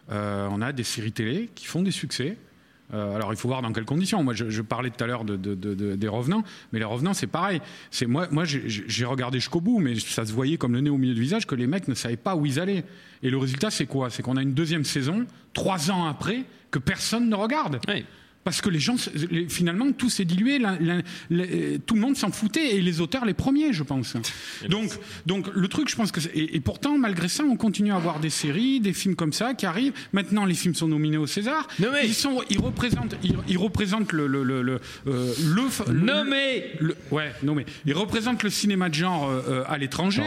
On 0.10 0.62
a 0.62 0.72
des 0.74 0.84
séries 0.84 1.12
télé 1.14 1.50
qui 1.56 1.66
font 1.66 1.82
des 1.82 1.92
succès. 1.92 2.38
Euh, 2.94 3.16
alors 3.16 3.34
il 3.34 3.38
faut 3.38 3.48
voir 3.50 3.62
dans 3.62 3.74
quelles 3.74 3.84
conditions. 3.86 4.24
Moi, 4.24 4.34
je, 4.34 4.50
je 4.50 4.62
parlais 4.62 4.90
tout 4.90 5.04
à 5.04 5.08
l'heure 5.08 5.26
de, 5.26 5.36
de- 5.36 5.56
de- 5.56 5.74
de- 5.76 5.96
des 5.96 6.08
revenants, 6.08 6.44
mais 6.72 6.80
les 6.80 6.86
revenants, 6.86 7.14
c'est 7.14 7.28
pareil. 7.28 7.60
C'est 7.92 8.06
moi, 8.06 8.28
moi, 8.32 8.46
j'ai- 8.46 8.64
j'ai 8.68 9.06
regardé 9.06 9.40
jusqu'au 9.40 9.60
bout, 9.60 9.80
mais 9.80 9.96
ça 10.00 10.26
se 10.26 10.32
voyait 10.32 10.58
comme 10.58 10.74
le 10.74 10.80
nez 10.82 10.90
au 10.90 10.98
milieu 10.98 11.14
du 11.14 11.22
visage 11.22 11.46
que 11.46 11.56
les 11.56 11.68
mecs 11.68 11.88
ne 11.90 11.94
savaient 11.96 12.16
pas 12.16 12.36
où 12.36 12.46
ils 12.46 12.60
allaient. 12.60 12.86
Et 13.24 13.30
le 13.30 13.38
résultat, 13.38 13.72
c'est 13.72 13.88
quoi? 13.88 14.10
C'est 14.10 14.24
qu'on 14.24 14.38
a 14.38 14.42
une 14.42 14.54
deuxième 14.54 14.86
saison, 14.86 15.26
trois 15.54 15.92
ans 15.92 16.06
après, 16.06 16.44
que 16.72 16.80
personne 16.80 17.30
ne 17.30 17.36
regarde. 17.36 17.80
Oui. 17.90 18.06
Parce 18.48 18.62
que 18.62 18.70
les 18.70 18.80
gens, 18.80 18.96
finalement, 19.50 19.92
tout 19.92 20.10
s'est 20.10 20.24
dilué. 20.24 20.58
la- 20.58 20.78
la- 20.80 21.02
les- 21.30 21.80
tout 21.86 21.96
le 21.96 22.00
monde 22.00 22.16
s'en 22.16 22.32
foutait 22.32 22.78
et 22.78 22.82
les 22.82 23.02
auteurs 23.02 23.26
les 23.26 23.34
premiers, 23.34 23.74
je 23.74 23.84
pense. 23.84 24.16
Donc, 24.70 24.92
donc 25.26 25.48
le 25.54 25.68
truc, 25.68 25.90
je 25.90 25.98
pense 25.98 26.14
que. 26.14 26.22
Et, 26.34 26.56
et 26.56 26.60
pourtant, 26.62 26.98
malgré 26.98 27.28
ça, 27.28 27.44
on 27.44 27.58
continue 27.58 27.92
à 27.92 27.98
avoir 27.98 28.22
des 28.22 28.30
séries, 28.30 28.80
des 28.80 28.94
films 28.94 29.16
comme 29.16 29.34
ça 29.34 29.54
qui 29.54 29.66
arrivent. 29.66 29.92
Maintenant, 30.14 30.46
les 30.46 30.54
films 30.54 30.76
sont 30.76 30.88
nominés 30.88 31.18
au 31.18 31.28
César. 31.28 31.68
Ils 32.06 32.14
sont, 32.14 32.42
ils 32.50 32.60
représentent, 32.60 33.16
ils, 33.22 33.36
ils 33.50 33.58
représentent 33.58 34.14
le 34.14 34.28
le 34.28 34.44
le 34.44 34.62
le, 34.62 34.80
euh, 35.08 35.34
le- 35.90 35.94
Nommé 36.06 36.64
le- 36.80 36.96
ouais, 37.12 37.34
mais 37.44 37.66
ils 37.86 37.94
représentent 37.94 38.44
le 38.44 38.50
cinéma 38.50 38.88
de 38.88 38.94
genre 38.96 39.28
euh, 39.30 39.42
euh, 39.50 39.64
à 39.68 39.78
l'étranger. 39.78 40.24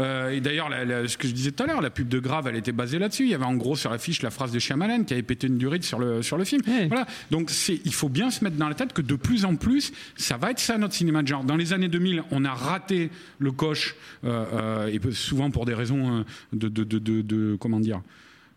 Euh, 0.00 0.30
et 0.30 0.40
d'ailleurs, 0.40 0.70
ce 1.06 1.16
que 1.16 1.28
je 1.28 1.32
disais 1.32 1.52
tout 1.52 1.62
à 1.62 1.66
l'heure, 1.66 1.80
la 1.82 1.90
pub 1.90 2.08
de 2.08 2.18
Grave, 2.18 2.48
elle 2.48 2.56
était 2.56 2.72
basée 2.72 2.98
là-dessus. 2.98 3.24
Il 3.26 3.30
y 3.30 3.34
avait 3.34 3.44
en 3.44 3.54
gros 3.54 3.76
sur 3.76 3.90
l'affiche 3.90 4.22
la 4.22 4.30
phrase 4.30 4.50
de 4.50 4.58
Shyamalan 4.58 5.04
qui 5.04 5.12
avait 5.14 5.22
pété 5.22 5.46
une 5.46 5.58
durite 5.58 5.84
sur 5.84 6.00
le 6.00 6.22
sur 6.22 6.36
le 6.36 6.44
film. 6.44 6.62
Voilà. 6.88 7.06
Donc 7.30 7.50
c'est, 7.60 7.80
il 7.84 7.94
faut 7.94 8.08
bien 8.08 8.30
se 8.30 8.42
mettre 8.42 8.56
dans 8.56 8.68
la 8.68 8.74
tête 8.74 8.92
que 8.92 9.02
de 9.02 9.14
plus 9.14 9.44
en 9.44 9.56
plus, 9.56 9.92
ça 10.16 10.36
va 10.36 10.50
être 10.50 10.58
ça 10.60 10.78
notre 10.78 10.94
cinéma 10.94 11.22
de 11.22 11.28
genre. 11.28 11.44
Dans 11.44 11.56
les 11.56 11.72
années 11.72 11.88
2000, 11.88 12.24
on 12.30 12.44
a 12.44 12.52
raté 12.52 13.10
le 13.38 13.52
coche 13.52 13.94
euh, 14.24 14.44
euh, 14.52 14.86
et 14.86 15.00
souvent 15.12 15.50
pour 15.50 15.66
des 15.66 15.74
raisons 15.74 16.20
euh, 16.20 16.22
de, 16.52 16.68
de, 16.68 16.84
de, 16.84 16.98
de- 16.98 17.22
de- 17.22 17.56
comment 17.60 17.80
dire 17.80 18.00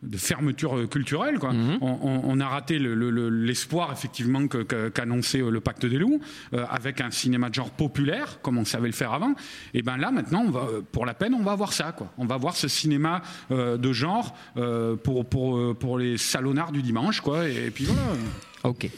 de 0.01 0.17
fermeture 0.17 0.89
culturelle. 0.89 1.39
Quoi. 1.39 1.53
Mhm. 1.53 1.77
On, 1.79 1.87
on- 2.01 2.21
on 2.25 2.39
a 2.41 2.47
raté 2.49 2.77
le- 2.77 2.93
le- 2.93 3.09
le- 3.09 3.29
l'espoir, 3.29 3.89
effectivement, 3.93 4.47
que- 4.49 4.57
que- 4.63 4.89
qu'annonçait 4.89 5.37
le 5.39 5.59
Pacte 5.61 5.85
des 5.85 5.97
loups, 5.97 6.19
euh, 6.53 6.65
avec 6.69 6.99
un 6.99 7.09
cinéma 7.09 7.47
de 7.49 7.53
genre 7.53 7.69
populaire, 7.69 8.41
comme 8.41 8.57
on 8.57 8.65
savait 8.65 8.87
le 8.87 8.93
faire 8.93 9.13
avant. 9.13 9.33
Et 9.73 9.81
ben 9.81 9.95
là, 9.95 10.11
maintenant, 10.11 10.43
on 10.45 10.51
va, 10.51 10.67
pour 10.91 11.05
la 11.05 11.13
peine, 11.13 11.33
on 11.33 11.41
va 11.43 11.55
voir 11.55 11.71
ça. 11.71 11.93
Quoi. 11.93 12.11
On 12.17 12.25
va 12.25 12.35
voir 12.35 12.57
ce 12.57 12.67
cinéma 12.67 13.21
euh, 13.51 13.77
de 13.77 13.93
genre 13.93 14.35
euh, 14.57 14.97
pour, 14.97 15.23
pour, 15.25 15.73
pour 15.77 15.97
les 15.97 16.17
salonnards 16.17 16.73
du 16.73 16.81
dimanche. 16.81 17.21
Quoi. 17.21 17.47
Et, 17.47 17.71
puis 17.71 17.85
voilà. 17.85 18.01
Ok. 18.63 18.89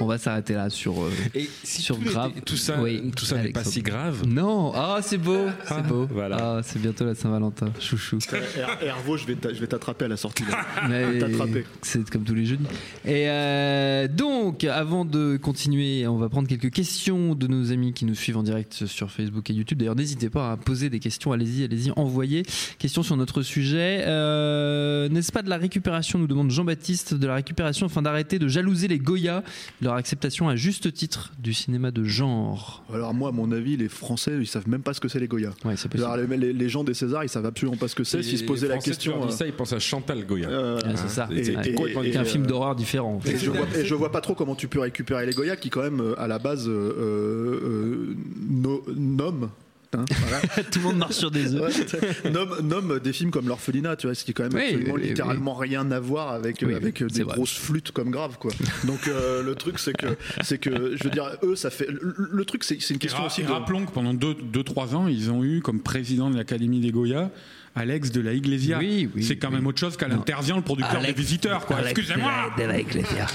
On 0.00 0.06
va 0.06 0.16
s'arrêter 0.18 0.54
là 0.54 0.70
sur, 0.70 1.02
euh, 1.02 1.10
Et 1.34 1.48
si 1.64 1.82
sur 1.82 1.96
tout, 1.98 2.04
grave. 2.04 2.30
était- 2.30 2.40
tout 2.42 2.56
ça, 2.56 2.80
Oui, 2.80 3.10
tout 3.16 3.24
ça 3.24 3.42
n'est 3.42 3.50
pas 3.50 3.64
si 3.64 3.82
grave. 3.82 4.24
Non, 4.28 4.72
ah 4.74 4.98
c'est 5.02 5.18
beau, 5.18 5.46
c'est 5.66 5.74
Ah, 5.74 5.82
beau. 5.82 6.06
voilà. 6.10 6.36
Ah, 6.40 6.60
c'est 6.62 6.80
bientôt 6.80 7.04
la 7.04 7.14
Saint-Valentin, 7.16 7.72
chouchou. 7.80 8.18
Her- 8.32 8.78
Hervo, 8.82 9.16
je 9.16 9.26
vais 9.26 9.34
t'a- 9.34 9.52
je 9.52 9.58
vais 9.60 9.66
t'attraper 9.66 10.04
à 10.04 10.08
la 10.08 10.16
sortie. 10.16 10.44
là. 10.44 10.64
Mais 10.88 11.18
t'attraper. 11.18 11.64
C'est 11.82 12.08
comme 12.10 12.22
tous 12.24 12.34
les 12.34 12.44
jeudis. 12.46 12.64
Et 13.04 13.28
euh, 13.28 14.06
donc, 14.08 14.62
avant 14.64 15.04
de 15.04 15.36
continuer, 15.36 16.06
on 16.06 16.16
va 16.16 16.28
prendre 16.28 16.48
quelques 16.48 16.70
questions 16.70 17.34
de 17.34 17.46
nos 17.48 17.72
amis 17.72 17.92
qui 17.92 18.04
nous 18.04 18.14
suivent 18.14 18.36
en 18.36 18.42
direct 18.44 18.86
sur 18.86 19.10
Facebook 19.10 19.48
et 19.50 19.52
YouTube. 19.52 19.78
D'ailleurs, 19.78 19.96
n'hésitez 19.96 20.30
pas 20.30 20.52
à 20.52 20.56
poser 20.56 20.90
des 20.90 21.00
questions. 21.00 21.32
Allez-y, 21.32 21.64
allez-y, 21.64 21.90
envoyez. 21.96 22.44
Questions 22.78 23.02
sur 23.02 23.16
notre 23.16 23.42
sujet. 23.42 24.04
Euh, 24.06 25.08
N'est-ce 25.08 25.32
pas 25.32 25.42
de 25.42 25.50
la 25.50 25.56
récupération, 25.56 26.18
nous 26.18 26.26
demande 26.26 26.50
Jean-Baptiste, 26.50 27.14
de 27.14 27.26
la 27.26 27.34
récupération 27.36 27.86
afin 27.86 28.02
d'arrêter 28.02 28.38
de 28.38 28.46
jalouser 28.48 28.87
les 28.88 28.98
Goya, 28.98 29.42
leur 29.80 29.94
acceptation 29.94 30.48
à 30.48 30.56
juste 30.56 30.92
titre 30.92 31.32
du 31.38 31.54
cinéma 31.54 31.90
de 31.90 32.02
genre 32.04 32.82
Alors 32.92 33.14
moi, 33.14 33.28
à 33.28 33.32
mon 33.32 33.52
avis, 33.52 33.76
les 33.76 33.88
Français, 33.88 34.32
ils 34.40 34.46
savent 34.46 34.68
même 34.68 34.82
pas 34.82 34.94
ce 34.94 35.00
que 35.00 35.08
c'est 35.08 35.20
les 35.20 35.28
Goya. 35.28 35.50
Ouais, 35.64 35.76
c'est 35.76 35.88
possible. 35.88 36.10
Alors, 36.10 36.26
les, 36.26 36.36
les- 36.36 36.52
les 36.52 36.68
gens 36.68 36.82
des 36.84 36.94
Césars, 36.94 37.22
ils 37.24 37.28
savent 37.28 37.46
absolument 37.46 37.76
pas 37.76 37.88
ce 37.88 37.94
que 37.94 38.04
c'est. 38.04 38.22
S'ils 38.22 38.38
se 38.38 38.44
posaient 38.44 38.68
la 38.68 38.78
question. 38.78 39.12
Tu 39.12 39.18
leur 39.18 39.26
dis 39.28 39.32
euh, 39.34 39.36
ça, 39.36 39.46
ils 39.46 39.52
pensent 39.52 39.72
à 39.72 39.78
Chantal 39.78 40.26
Goya. 40.26 40.48
euh, 40.48 40.78
Ah, 40.84 40.96
c'est 40.96 41.08
ça. 41.08 41.28
Et- 41.30 41.38
et- 41.48 41.74
complètement 41.74 42.02
C'est 42.02 42.16
un 42.16 42.22
et- 42.22 42.26
film 42.26 42.44
euh, 42.44 42.46
d'horreur 42.46 42.74
différent. 42.74 43.14
en 43.14 43.20
fait. 43.20 43.32
Et 43.32 43.38
je, 43.38 43.50
vois, 43.50 43.66
et 43.76 43.84
je 43.84 43.94
vois 43.94 44.10
pas 44.10 44.20
trop 44.20 44.34
comment 44.34 44.54
tu 44.54 44.66
peux 44.68 44.80
récupérer 44.80 45.26
les 45.26 45.32
Goya 45.32 45.56
qui 45.56 45.70
quand 45.70 45.82
même 45.82 46.14
à 46.16 46.26
la 46.26 46.38
base 46.38 46.66
euh, 46.68 46.72
euh, 46.98 48.14
no- 48.48 48.82
nomment 48.96 49.50
hein, 49.94 50.04
voilà. 50.20 50.40
Tout 50.70 50.78
le 50.78 50.84
monde 50.84 50.96
marche 50.98 51.14
sur 51.16 51.30
des 51.30 51.54
œufs. 51.54 51.92
Ouais, 52.24 52.30
nomme, 52.30 52.56
nomme 52.62 53.00
des 53.00 53.12
films 53.12 53.30
comme 53.30 53.48
l'orphelinat 53.48 53.96
tu 53.96 54.06
vois 54.06 54.14
ce 54.14 54.24
qui 54.24 54.30
est 54.32 54.34
quand 54.34 54.44
même 54.44 54.54
Oui, 54.54 54.62
absolument 54.64 54.94
oui, 54.94 55.00
oui. 55.02 55.08
littéralement 55.08 55.54
rien 55.54 55.90
à 55.90 56.00
voir 56.00 56.32
avec 56.32 56.58
Oui, 56.66 56.74
avec 56.74 56.98
oui, 57.00 57.06
des 57.10 57.22
vrai. 57.22 57.34
grosses 57.36 57.56
flûtes 57.56 57.90
comme 57.92 58.10
grave 58.10 58.36
quoi 58.38 58.50
donc 58.84 59.06
euh, 59.08 59.42
le 59.42 59.54
truc 59.54 59.78
c'est 59.78 59.92
que 59.94 60.06
c'est 60.42 60.58
que 60.58 60.96
je 60.96 61.04
veux 61.04 61.10
dire 61.10 61.30
eux 61.42 61.56
ça 61.56 61.70
fait 61.70 61.86
le, 61.88 62.14
le 62.16 62.44
truc 62.44 62.64
c'est 62.64 62.78
c'est 62.80 62.94
une 62.94 63.00
question 63.00 63.20
ra- 63.20 63.26
aussi 63.26 63.40
et 63.40 63.44
de 63.44 63.50
rappelons 63.50 63.84
que 63.86 63.90
pendant 63.92 64.14
2-3 64.14 64.94
ans, 64.94 65.06
ils 65.08 65.30
ont 65.30 65.42
eu 65.44 65.60
comme 65.60 65.80
président 65.80 66.30
de 66.30 66.36
l'Académie 66.36 66.80
des 66.80 66.90
Goya 66.90 67.30
Alex 67.74 68.10
de 68.10 68.20
la 68.20 68.32
Iglesia. 68.32 68.78
Oui, 68.78 69.08
oui, 69.14 69.22
c'est 69.22 69.36
quand 69.36 69.48
oui. 69.50 69.54
même 69.54 69.66
autre 69.66 69.78
chose 69.78 69.96
qu'à 69.96 70.08
l'interdient 70.08 70.56
le 70.56 70.62
producteur 70.62 70.96
Alex- 70.96 71.14
des 71.14 71.20
visiteurs. 71.22 71.64
quoi. 71.64 71.76
Alex 71.76 71.92
Excusez-moi. 71.98 72.32
de 72.56 72.62
la- 72.62 72.66
de 72.66 72.72
la 72.72 72.80
Iglesia. 72.80 73.26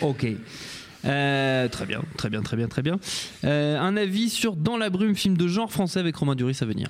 Ok. 0.00 0.26
Euh, 1.06 1.68
très 1.68 1.86
bien, 1.86 2.02
très 2.16 2.28
bien, 2.30 2.42
très 2.42 2.56
bien, 2.56 2.68
très 2.68 2.82
bien. 2.82 2.98
Euh, 3.44 3.78
un 3.78 3.96
avis 3.96 4.30
sur 4.30 4.56
Dans 4.56 4.76
la 4.76 4.90
brume, 4.90 5.14
film 5.14 5.36
de 5.36 5.46
genre 5.48 5.72
français 5.72 6.00
avec 6.00 6.16
Romain 6.16 6.34
Duris 6.34 6.58
à 6.60 6.64
venir. 6.64 6.88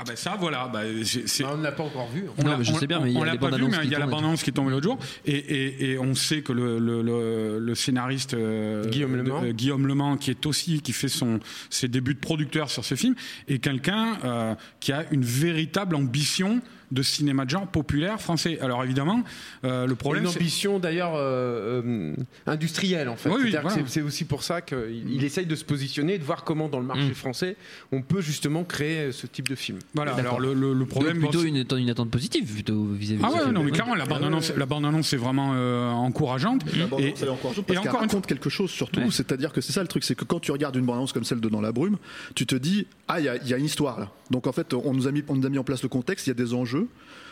Ah 0.00 0.04
ben 0.06 0.14
ça, 0.14 0.36
voilà. 0.38 0.68
bah, 0.72 0.82
c'est- 1.02 1.42
on 1.44 1.56
ne 1.56 1.62
l'a 1.64 1.72
pas 1.72 1.82
encore 1.82 2.08
vu. 2.08 2.22
Non, 2.44 2.50
l'a- 2.52 2.56
mais 2.58 2.62
je 2.64 2.72
sais 2.72 2.86
bien, 2.86 3.00
mais 3.00 3.10
il 3.10 3.14
y 3.14 3.16
a 3.16 3.20
on 3.20 3.22
pas 3.36 3.50
vu, 3.50 3.64
mais 3.64 3.78
qui 3.80 3.86
il 3.86 3.90
y 3.90 3.94
a 3.96 3.98
la 3.98 4.04
tournent 4.04 4.10
et 4.10 4.10
bande 4.12 4.24
annonce 4.26 4.42
qui 4.44 4.50
est 4.50 4.52
tombée 4.52 4.70
l'autre 4.70 4.84
jour, 4.84 4.98
et, 5.26 5.32
et- 5.34 5.90
et 5.90 5.98
on 5.98 6.14
sait 6.14 6.42
que 6.42 6.52
le, 6.52 6.78
le- 6.78 7.02
le- 7.02 7.58
le 7.58 7.74
scénariste 7.74 8.34
euh, 8.34 8.84
Guillaume 8.88 9.16
euh, 9.28 9.50
Guillaume 9.52 9.88
Lemant, 9.88 10.16
qui 10.16 10.30
est 10.30 10.46
aussi 10.46 10.82
qui 10.82 10.92
fait 10.92 11.08
son 11.08 11.40
ses 11.68 11.88
débuts 11.88 12.14
de 12.14 12.20
producteur 12.20 12.70
sur 12.70 12.84
ce 12.84 12.94
film, 12.94 13.16
est 13.48 13.58
quelqu'un 13.58 14.16
euh, 14.24 14.54
qui 14.78 14.92
a 14.92 15.04
une 15.10 15.24
véritable 15.24 15.96
ambition 15.96 16.60
de 16.90 17.02
cinéma 17.02 17.44
de 17.44 17.50
genre 17.50 17.66
populaire 17.66 18.20
français. 18.20 18.58
Alors 18.60 18.82
évidemment, 18.84 19.22
euh, 19.64 19.86
le 19.86 19.94
problème, 19.94 20.24
une 20.24 20.30
ambition 20.30 20.78
d'ailleurs 20.78 21.12
euh, 21.16 21.82
euh, 21.84 22.14
industrielle 22.46 23.08
en 23.08 23.16
fait. 23.16 23.28
Oui, 23.28 23.36
oui, 23.36 23.40
C'est-à-dire 23.50 23.60
que 23.62 23.68
voilà. 23.74 23.86
c'est- 23.86 23.92
c'est 23.92 24.02
aussi 24.02 24.24
pour 24.24 24.42
ça 24.42 24.60
qu'il 24.60 25.04
il 25.12 25.24
essaye 25.24 25.46
de 25.46 25.54
se 25.54 25.64
positionner 25.64 26.14
et 26.14 26.18
de 26.18 26.24
voir 26.24 26.44
comment 26.44 26.68
dans 26.68 26.80
le 26.80 26.86
marché 26.86 27.10
Mm. 27.10 27.14
français 27.14 27.56
on 27.92 28.02
peut 28.02 28.20
justement 28.20 28.64
créer 28.64 29.12
ce 29.12 29.26
type 29.26 29.48
de 29.48 29.54
film. 29.54 29.78
voilà. 29.94 30.14
Alors 30.14 30.40
le, 30.40 30.54
le- 30.54 30.72
le 30.72 30.78
Donc, 30.80 30.88
problème 30.88 31.18
plutôt 31.18 31.42
une, 31.42 31.64
une 31.78 31.90
attente 31.90 32.10
positive 32.10 32.50
plutôt 32.52 32.84
vis-à-vis 32.84 33.22
Ah 33.24 33.28
de 33.28 33.32
ce 33.40 33.44
ouais, 33.46 33.52
non, 33.52 33.62
mais 33.64 33.70
clairement, 33.70 33.94
la 33.94 34.06
bande-annonce, 34.06 34.52
la 34.56 34.66
bande-annonce 34.66 35.12
est 35.12 35.16
vraiment 35.16 35.52
euh, 35.54 35.90
encourageante. 35.90 36.62
La 36.76 36.86
bande-annonce, 36.86 37.18
Et- 37.18 37.22
elle 37.22 37.28
est 37.28 37.30
encourageante 37.30 37.66
parce 37.66 37.80
qu'elle 37.80 37.90
une 37.92 37.96
raconte 37.98 38.26
quelque 38.26 38.50
chose 38.50 38.70
surtout. 38.70 39.00
Ouais. 39.00 39.10
C'est-à-dire 39.10 39.52
que 39.52 39.60
c'est 39.60 39.72
ça 39.72 39.82
le 39.82 39.88
truc, 39.88 40.04
c'est 40.04 40.14
que 40.14 40.24
quand 40.24 40.40
tu 40.40 40.50
regardes 40.52 40.76
une 40.76 40.84
bande-annonce 40.86 41.12
comme 41.12 41.24
celle 41.24 41.40
de 41.40 41.48
Dans 41.48 41.60
la 41.62 41.72
brume, 41.72 41.96
tu 42.34 42.44
te 42.44 42.54
dis 42.54 42.86
ah 43.08 43.20
il 43.20 43.22
y, 43.24 43.48
y 43.48 43.54
a 43.54 43.56
une 43.56 43.64
histoire 43.64 43.98
là. 43.98 44.10
Donc 44.30 44.46
en 44.46 44.52
fait 44.52 44.74
on 44.74 44.92
nous 44.92 45.06
a 45.06 45.12
mis 45.12 45.24
on 45.28 45.36
nous 45.36 45.46
a 45.46 45.50
mis 45.50 45.58
en 45.58 45.64
place 45.64 45.82
le 45.82 45.88
contexte, 45.88 46.26
il 46.26 46.30
y 46.30 46.32
a 46.32 46.34
des 46.34 46.54
enjeux. 46.54 46.88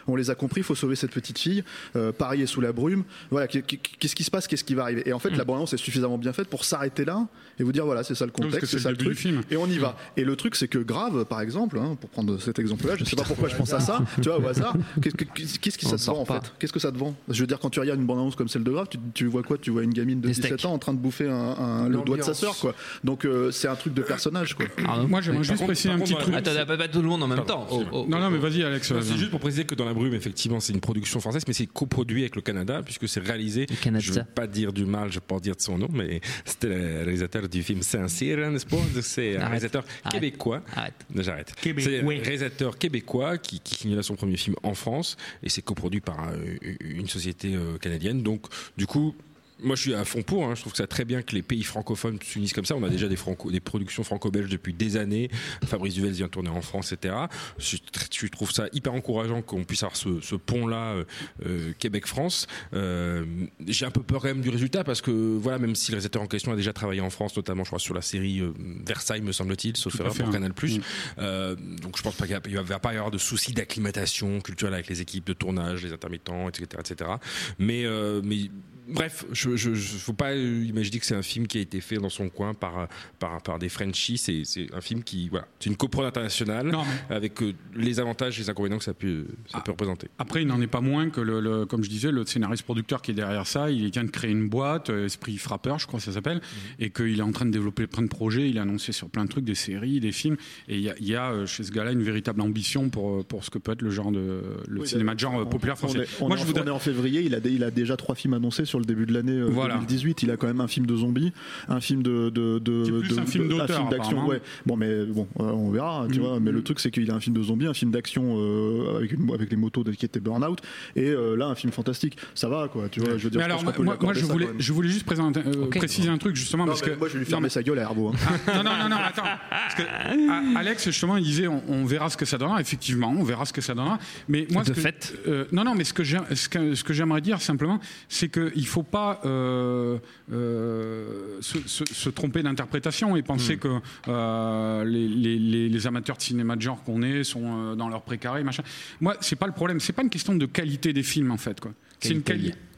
On 0.09 0.17
les 0.17 0.31
a 0.31 0.35
compris, 0.35 0.61
il 0.61 0.65
faut 0.65 0.75
sauver 0.75 0.97
cette 0.97 1.11
petite 1.13 1.39
fille. 1.39 1.65
Euh, 1.97 2.13
Paris 2.13 2.43
est 2.43 2.47
sous 2.47 2.61
la 2.61 2.73
brume. 2.73 3.05
Voilà, 3.31 3.47
qu'est- 3.49 3.63
qu'est- 3.63 3.79
qu'est-ce 3.99 4.15
qui 4.15 4.25
se 4.25 4.31
passe, 4.31 4.47
qu'est-ce 4.47 4.65
qui 4.65 4.75
va 4.75 4.83
arriver? 4.83 5.03
Et 5.07 5.13
en 5.13 5.19
fait, 5.19 5.31
la 5.31 5.45
bande-annonce 5.45 5.73
est 5.73 5.77
suffisamment 5.79 6.19
bien 6.19 6.33
faite 6.33 6.49
pour 6.49 6.65
s'arrêter 6.65 7.05
là 7.05 7.27
et 7.59 7.63
vous 7.63 7.73
dire 7.73 7.85
voilà, 7.85 8.05
c'est 8.05 8.15
ça 8.15 8.25
le 8.27 8.31
contexte, 8.33 8.67
c'est 8.71 8.77
le 8.77 8.83
ça 8.83 8.91
le 8.91 8.97
truc, 8.97 9.09
du 9.11 9.15
film. 9.17 9.41
et 9.51 9.57
on 9.57 9.67
y 9.67 9.79
va. 9.79 9.97
Et 10.17 10.25
le 10.25 10.37
truc, 10.37 10.57
c'est 10.57 10.69
que 10.69 10.79
Grave, 10.79 11.25
par 11.25 11.41
exemple, 11.41 11.79
hein, 11.79 11.97
pour 12.01 12.11
prendre 12.11 12.39
cet 12.39 12.59
exemple-là, 12.59 12.95
je 12.99 13.05
sais 13.05 13.17
pas 13.17 13.25
pourquoi 13.25 13.49
je 13.49 13.57
pense 13.57 13.73
à 13.73 13.81
ça, 13.81 14.01
tu 14.23 14.29
vois, 14.29 14.39
au 14.39 14.47
hasard, 14.47 14.75
qu'est-ce 15.03 15.15
que- 15.17 15.25
qu'est-ce 15.25 15.79
qui 15.79 15.87
On 15.87 15.91
ça 15.91 15.97
te 15.97 16.03
vend 16.05 16.21
en 16.21 16.25
fait? 16.25 16.53
Qu'est-ce 16.59 16.73
que 16.73 16.79
ça 16.81 16.93
te 16.93 16.99
vend? 16.99 17.15
Je 17.29 17.41
veux 17.41 17.47
dire, 17.47 17.59
quand 17.59 17.71
tu 17.71 17.81
regardes 17.81 17.99
une 18.01 18.07
bande-annonce 18.07 18.37
comme 18.37 18.49
celle 18.49 18.65
de 18.65 18.71
Grave, 18.71 18.87
tu, 18.91 18.99
tu 19.15 19.27
vois 19.27 19.43
quoi? 19.43 19.59
Tu 19.59 19.71
vois 19.71 19.83
une 19.83 19.93
gamine 19.93 20.21
de 20.21 20.29
Des 20.29 20.35
17 20.35 20.45
steaks. 20.59 20.65
ans 20.67 20.73
en 20.73 20.79
train 20.79 20.93
de 20.93 20.99
bouffer 20.99 21.29
un, 21.29 21.35
un- 21.35 21.89
le 21.89 21.99
doigt 22.03 22.17
de 22.17 22.23
sa 22.23 22.35
sœur, 22.35 22.57
quoi. 22.59 22.75
Donc 23.05 23.25
euh, 23.25 23.51
c'est 23.51 23.69
un 23.69 23.75
truc 23.77 23.95
de 23.95 24.03
personnage, 24.03 24.55
quoi. 24.55 24.67
Ah, 24.87 24.99
Moi, 25.09 25.21
j'aimerais 25.21 25.45
juste 25.45 25.65
préciser 25.65 25.91
un 25.91 25.99
petit 25.99 26.15
truc. 26.15 26.35
Attends, 26.35 26.51
pas, 26.67 26.89
tout 26.89 27.03
le 27.03 27.09
monde 27.09 27.23
en 27.23 27.29
même 27.29 27.45
temps. 27.45 27.67
Oh, 27.71 27.83
oh, 27.93 28.07
Non, 28.09 28.17
oh. 28.19 28.21
non, 28.21 28.31
mais 28.31 28.39
vas-y, 28.39 28.63
Alex. 28.63 28.93
Vas-y. 28.93 29.05
c'est 29.05 29.17
juste 29.17 29.31
pour 29.31 29.41
préciser 29.41 29.65
que 29.65 29.75
dans 29.75 29.85
la 29.85 29.93
brume, 29.97 30.15
effectivement, 30.15 30.61
c'est 30.61 30.73
une 30.73 30.81
production 30.81 31.21
française, 31.21 31.43
mais 31.49 31.53
c'est 31.55 31.67
coproduit 31.67 32.23
avec 32.23 32.37
le 32.37 32.43
Canada, 32.43 32.83
puisque 32.85 33.09
c'est 33.09 33.21
réalisé. 33.21 33.67
Le 33.69 33.77
Canada. 33.77 34.05
Je 34.05 34.13
ne 34.13 34.19
veux 34.19 34.25
pas 34.25 34.47
dire 34.47 34.73
du 34.73 34.85
mal, 34.85 35.09
je 35.11 35.17
ne 35.17 35.21
veux 35.21 35.27
pas 35.27 35.41
dire 35.41 35.57
de 35.57 35.61
son 35.61 35.79
nom, 35.79 35.89
mais 35.93 36.21
c'était 36.45 36.69
le 36.69 37.03
réalisateur 37.05 37.49
du 37.49 37.63
film 37.63 37.83
Saint-Cyr, 37.83 38.51
n'est-ce 38.51 38.67
pas? 38.67 38.77
C'est 39.03 39.37
un 39.37 39.47
réalisateur 39.47 39.85
Arrête. 40.05 40.13
québécois. 40.21 40.63
Arrête. 40.75 40.95
J'arrête. 41.17 41.53
C'est 41.63 42.01
un 42.01 42.07
réalisateur 42.07 42.79
québécois 42.79 43.39
qui, 43.39 43.61
qui 43.61 43.75
signe 43.77 43.97
là 43.97 44.03
son 44.03 44.15
premier 44.17 44.37
film 44.37 44.57
en 44.63 44.75
France 44.75 45.17
et 45.43 45.49
c'est 45.49 45.63
coproduit 45.63 46.01
par 46.01 46.29
euh, 46.29 46.57
une 46.81 47.09
société 47.09 47.55
euh, 47.55 47.79
canadienne. 47.79 48.23
Donc, 48.23 48.47
du 48.77 48.87
coup. 48.87 49.15
Moi, 49.63 49.75
je 49.75 49.81
suis 49.81 49.95
à 49.95 50.05
fond 50.05 50.23
pour. 50.23 50.45
hein. 50.45 50.55
Je 50.55 50.61
trouve 50.61 50.73
que 50.73 50.77
c'est 50.77 50.87
très 50.87 51.05
bien 51.05 51.23
que 51.23 51.35
les 51.35 51.43
pays 51.43 51.63
francophones 51.63 52.19
s'unissent 52.23 52.53
comme 52.53 52.65
ça. 52.67 52.77
On 52.77 52.83
a 52.83 52.91
déjà 52.91 53.09
des, 53.09 53.17
franco, 53.17 53.51
des 53.51 53.61
productions 53.61 54.05
franco-belges 54.05 54.51
depuis 54.51 54.75
des 54.75 54.97
années. 54.97 55.31
Fabrice 55.65 55.95
Duvel 55.95 56.13
vient 56.13 56.29
tourner 56.29 56.51
en 56.51 56.61
France, 56.61 56.93
etc. 56.93 57.15
Je, 57.59 57.77
je 58.11 58.27
trouve 58.27 58.53
ça 58.53 58.67
hyper 58.73 58.93
encourageant 58.93 59.41
qu'on 59.41 59.65
puisse 59.65 59.83
avoir 59.83 59.97
ce, 59.97 60.21
ce 60.21 60.35
pont-là 60.35 60.93
euh, 60.93 61.05
euh, 61.47 61.73
Québec-France. 61.79 62.47
Euh, 62.75 63.25
J'ai 63.67 63.87
un 63.87 63.91
peu 63.91 64.03
peur 64.03 64.21
quand 64.21 64.29
même 64.29 64.43
du 64.43 64.51
résultat 64.51 64.85
parce 64.85 65.01
que, 65.01 65.11
voilà, 65.11 65.59
même 65.59 65.75
si 65.75 65.91
le 65.91 65.97
réalisateur 65.97 66.21
en 66.23 66.27
question 66.27 66.53
a 66.53 66.57
déjà 66.57 66.73
travaillé 66.75 67.01
en 67.01 67.11
France, 67.11 67.35
notamment, 67.37 67.65
je 67.65 67.71
crois, 67.71 67.79
sur 67.79 67.95
la 67.95 68.03
série 68.03 68.41
euh, 68.41 68.53
Versailles, 68.87 69.23
me 69.23 69.33
semble-t-il, 69.33 69.77
sauf 69.77 69.99
erreur 69.99 70.15
pour 70.15 70.27
ouais. 70.27 70.33
Canal+. 70.33 70.53
Mm. 70.53 70.81
Euh, 71.19 71.57
donc 71.83 71.97
je 71.97 72.03
pense 72.03 72.15
pas 72.17 72.27
qu'il 72.27 72.57
va 72.59 72.79
pas 72.79 72.93
y 72.93 72.97
avoir 72.97 73.11
de 73.11 73.19
soucis 73.19 73.53
d'acclimatation 73.53 74.41
culturelle 74.41 74.75
avec 74.75 74.89
les 74.89 75.01
équipes 75.01 75.27
de 75.27 75.33
tournage, 75.33 75.83
les 75.83 75.93
intermittents, 75.93 76.49
etc., 76.49 76.67
etc. 76.81 77.11
Mais, 77.59 77.85
mais 78.23 78.51
bref, 78.89 79.25
je, 79.33 79.57
je, 79.57 79.75
je- 79.75 79.97
faut 79.97 80.13
pas 80.13 80.35
imaginer 80.35 80.99
que 80.99 81.07
c'est 81.07 81.15
un 81.15 81.23
film 81.23 81.47
qui 81.47 81.59
a 81.59 81.61
été 81.61 81.81
fait 81.81 81.97
dans 81.97 82.09
son 82.09 82.29
coin 82.29 82.55
par 82.55 82.89
par, 83.19 83.43
par 83.43 83.59
des 83.59 83.69
Frenchies. 83.69 84.19
C'est, 84.19 84.43
c'est 84.45 84.73
un 84.75 84.81
film 84.81 85.03
qui, 85.03 85.29
voilà, 85.29 85.47
c'est 85.61 85.71
une 85.71 85.77
coprode 85.77 86.07
internationale 86.07 86.69
Non, 86.69 86.83
mais- 87.09 87.17
avec 87.17 87.43
euh, 87.43 87.53
les 87.75 88.01
avantages 88.01 88.39
et 88.39 88.43
les 88.43 88.51
inconvénients 88.51 88.79
que 88.79 88.85
ça 88.85 88.95
peut 88.95 89.27
ça 89.49 89.59
Ah. 89.59 89.63
peut 89.65 89.73
représenter. 89.73 90.09
Après, 90.19 90.43
il 90.43 90.47
n'en 90.49 90.61
est 90.61 90.67
pas 90.67 90.81
moins 90.81 91.11
que, 91.11 91.21
le, 91.21 91.41
le- 91.41 91.67
comme 91.67 91.83
je 91.85 91.89
disais, 91.91 92.11
le 92.11 92.25
scénariste-producteur 92.27 93.03
qui 93.03 93.11
est 93.11 93.15
derrière 93.15 93.47
ça, 93.47 93.71
il 93.71 93.91
vient 93.91 94.05
de 94.05 94.11
créer 94.11 94.31
une 94.31 94.49
boîte, 94.49 94.91
euh, 94.91 95.07
Esprit 95.07 95.39
Frappeur, 95.39 95.79
je 95.79 95.87
crois 95.87 95.99
que 96.01 96.05
ça 96.07 96.13
s'appelle, 96.13 96.41
et 96.79 96.91
qu'il 96.91 97.19
est 97.19 97.23
en 97.23 97.33
train 97.33 97.47
de 97.47 97.51
développer 97.51 97.87
plein 97.87 98.03
de 98.03 98.09
projets. 98.09 98.49
Il 98.51 98.59
a 98.59 98.63
annoncé 98.63 98.93
sur 98.93 99.09
plein 99.09 99.25
de 99.25 99.31
trucs, 99.31 99.45
des 99.45 99.55
séries, 99.55 100.01
des 100.01 100.13
films. 100.13 100.37
Et 100.69 100.77
il 100.77 100.83
y 100.83 100.91
a, 100.91 100.95
il 101.01 101.07
y 101.09 101.15
a, 101.17 101.31
euh, 101.33 101.47
chez 101.47 101.63
ce 101.65 101.73
gars-là 101.73 101.93
une 101.93 102.03
véritable 102.03 102.41
ambition 102.41 102.89
pour, 102.91 103.25
pour 103.25 103.45
ce 103.45 103.51
que 103.51 103.59
peut 103.59 103.73
être 103.73 103.83
le 103.83 103.91
genre 103.91 104.13
de 104.13 104.43
le 104.69 104.81
Oui, 104.81 104.87
cinéma 104.89 105.15
de 105.15 105.21
genre 105.21 105.35
on- 105.35 105.47
populaire 105.47 105.75
on 105.75 105.89
français. 105.89 106.01
est- 106.01 106.09
On, 106.21 106.29
Moi, 106.29 106.37
est, 106.37 106.41
je 106.41 106.45
en- 106.45 106.47
voudrais. 106.47 106.63
on 106.63 106.67
est 106.67 106.71
en 106.71 106.79
février, 106.79 107.23
il 107.23 107.35
a, 107.35 107.39
il 107.45 107.65
a 107.65 107.71
déjà 107.71 107.97
trois 107.97 108.15
films 108.15 108.35
annoncés 108.35 108.65
sur 108.65 108.76
le 108.79 108.85
début 108.85 109.07
de 109.07 109.13
l'année 109.15 109.33
euh, 109.39 109.49
Voilà. 109.51 109.75
2018. 109.75 110.23
Il 110.23 110.31
a 110.31 110.37
quand 110.37 110.47
même 110.47 110.61
un 110.61 110.69
film 110.69 110.87
de 110.87 110.97
zombies, 110.97 111.33
un 111.69 111.81
film 111.81 112.03
de. 112.03 112.31
de, 112.31 112.59
de 112.59 112.85
C'est 112.85 112.91
plus 112.93 113.17
de- 113.17 113.21
un 113.21 113.27
film 113.27 113.49
d'auteur, 113.49 113.89
d'action. 113.89 114.27
Ouais. 114.27 114.41
Bon, 114.67 114.77
mais 114.77 115.05
bon, 115.07 115.27
euh, 115.41 115.45
on 115.45 115.71
verra, 115.71 116.07
tu 116.13 116.19
Mm. 116.19 116.23
vois. 116.23 116.41
Mais 116.41 116.51
le 116.53 116.63
truc, 116.63 116.81
c'est 116.81 116.91
qu'il 116.91 117.11
a 117.11 117.15
un 117.15 117.21
film 117.21 117.37
de 117.37 117.43
zombies, 117.43 117.67
un 117.67 117.75
film 117.75 117.91
d'action 117.91 118.37
euh, 118.39 118.97
avec, 118.99 119.13
une- 119.13 119.33
avec 119.33 119.51
les 119.51 119.57
motos 119.57 119.85
de, 119.85 119.93
qui 119.93 120.05
étaient 120.05 120.21
Burnout, 120.21 120.59
et 120.95 121.09
euh, 121.11 121.37
là, 121.37 121.47
un 121.47 121.55
film 121.55 121.73
fantastique. 121.73 122.17
Ça 122.35 122.49
va, 122.49 122.69
quoi, 122.69 122.89
tu 122.91 123.01
vois. 123.01 123.17
Je 123.19 123.25
veux 123.25 123.31
dire, 123.31 123.39
Mais 123.39 123.45
je 123.45 123.45
alors, 123.51 123.65
pense 123.65 123.79
moi, 123.79 124.13
je, 124.15 124.25
voulais, 124.25 124.49
je 124.59 124.73
juste 124.89 125.05
présenter, 125.07 125.41
euh, 125.47 125.67
préciser 125.67 126.09
un 126.09 126.19
truc 126.19 126.37
justement 126.37 126.65
Non, 126.65 126.73
parce 126.73 126.83
que 126.83 126.91
moi, 126.97 127.09
je 127.09 127.15
vais 127.15 127.19
lui 127.21 127.27
fermer 127.27 127.45
mais- 127.45 127.49
sa 127.51 127.63
gueule 127.63 127.79
à 127.79 127.83
Herbo. 127.83 128.09
hein. 128.09 128.13
non, 128.55 128.63
non, 128.63 128.77
non, 128.79 128.89
non, 128.89 128.97
attends. 128.97 129.23
Parce 129.51 129.75
que 129.75 129.83
A- 129.83 130.59
Alex, 130.59 130.85
justement, 130.85 131.17
il 131.17 131.25
disait 131.25 131.47
on, 131.49 131.63
on 131.69 131.85
verra 131.85 132.11
ce 132.11 132.17
que 132.17 132.25
ça 132.25 132.39
donnera. 132.39 132.61
Effectivement, 132.61 133.11
on 133.17 133.23
verra 133.25 133.45
ce 133.45 133.53
que 133.53 133.61
ça 133.61 133.75
donnera. 133.75 133.99
Mais 134.29 134.47
moi, 134.51 134.63
De 134.63 134.69
ce 134.69 134.73
que- 134.73 134.81
fait. 134.81 135.15
euh, 135.27 135.45
non, 135.53 135.65
non, 135.65 135.75
mais 135.75 135.85
ce 135.85 135.93
que 135.93 136.05
j'ai- 136.05 136.19
ce 136.35 136.49
que, 136.49 136.75
ce 136.75 136.85
que 136.85 136.93
j'aimerais 136.93 137.21
dire 137.21 137.41
simplement, 137.41 137.81
c'est 138.09 138.29
qu'il 138.29 138.66
ne 138.67 138.73
faut 138.73 138.83
pas 138.83 139.21
euh, 139.25 139.99
euh, 140.33 141.39
se, 141.41 141.59
se- 141.67 141.85
se 141.93 142.09
tromper 142.11 142.43
d'interprétation 142.43 143.17
et 143.17 143.23
penser 143.23 143.57
que 143.57 143.69
euh, 144.09 144.85
les, 144.85 145.09
les- 145.09 145.39
les- 145.39 145.69
les 145.69 145.87
amateurs 145.87 146.17
de 146.17 146.23
cinéma 146.23 146.57
de 146.57 146.63
genre 146.63 146.83
qu'on 146.85 147.03
est 147.03 147.25
sont 147.25 147.75
dans 147.75 147.89
leur 147.89 148.03
précaré, 148.03 148.43
machin. 148.45 148.63
Moi, 149.01 149.17
c'est 149.21 149.37
pas 149.37 149.47
le 149.47 149.53
problème. 149.53 149.81
C'est 149.81 149.93
pas 149.93 150.03
une 150.03 150.11
question 150.11 150.35
de 150.35 150.47
qualité 150.47 150.93
des 150.93 151.03
films, 151.03 151.31
en 151.31 151.37
fait. 151.37 151.61
quoi. 151.61 151.73
C'est 152.01 152.11
une. 152.15 152.23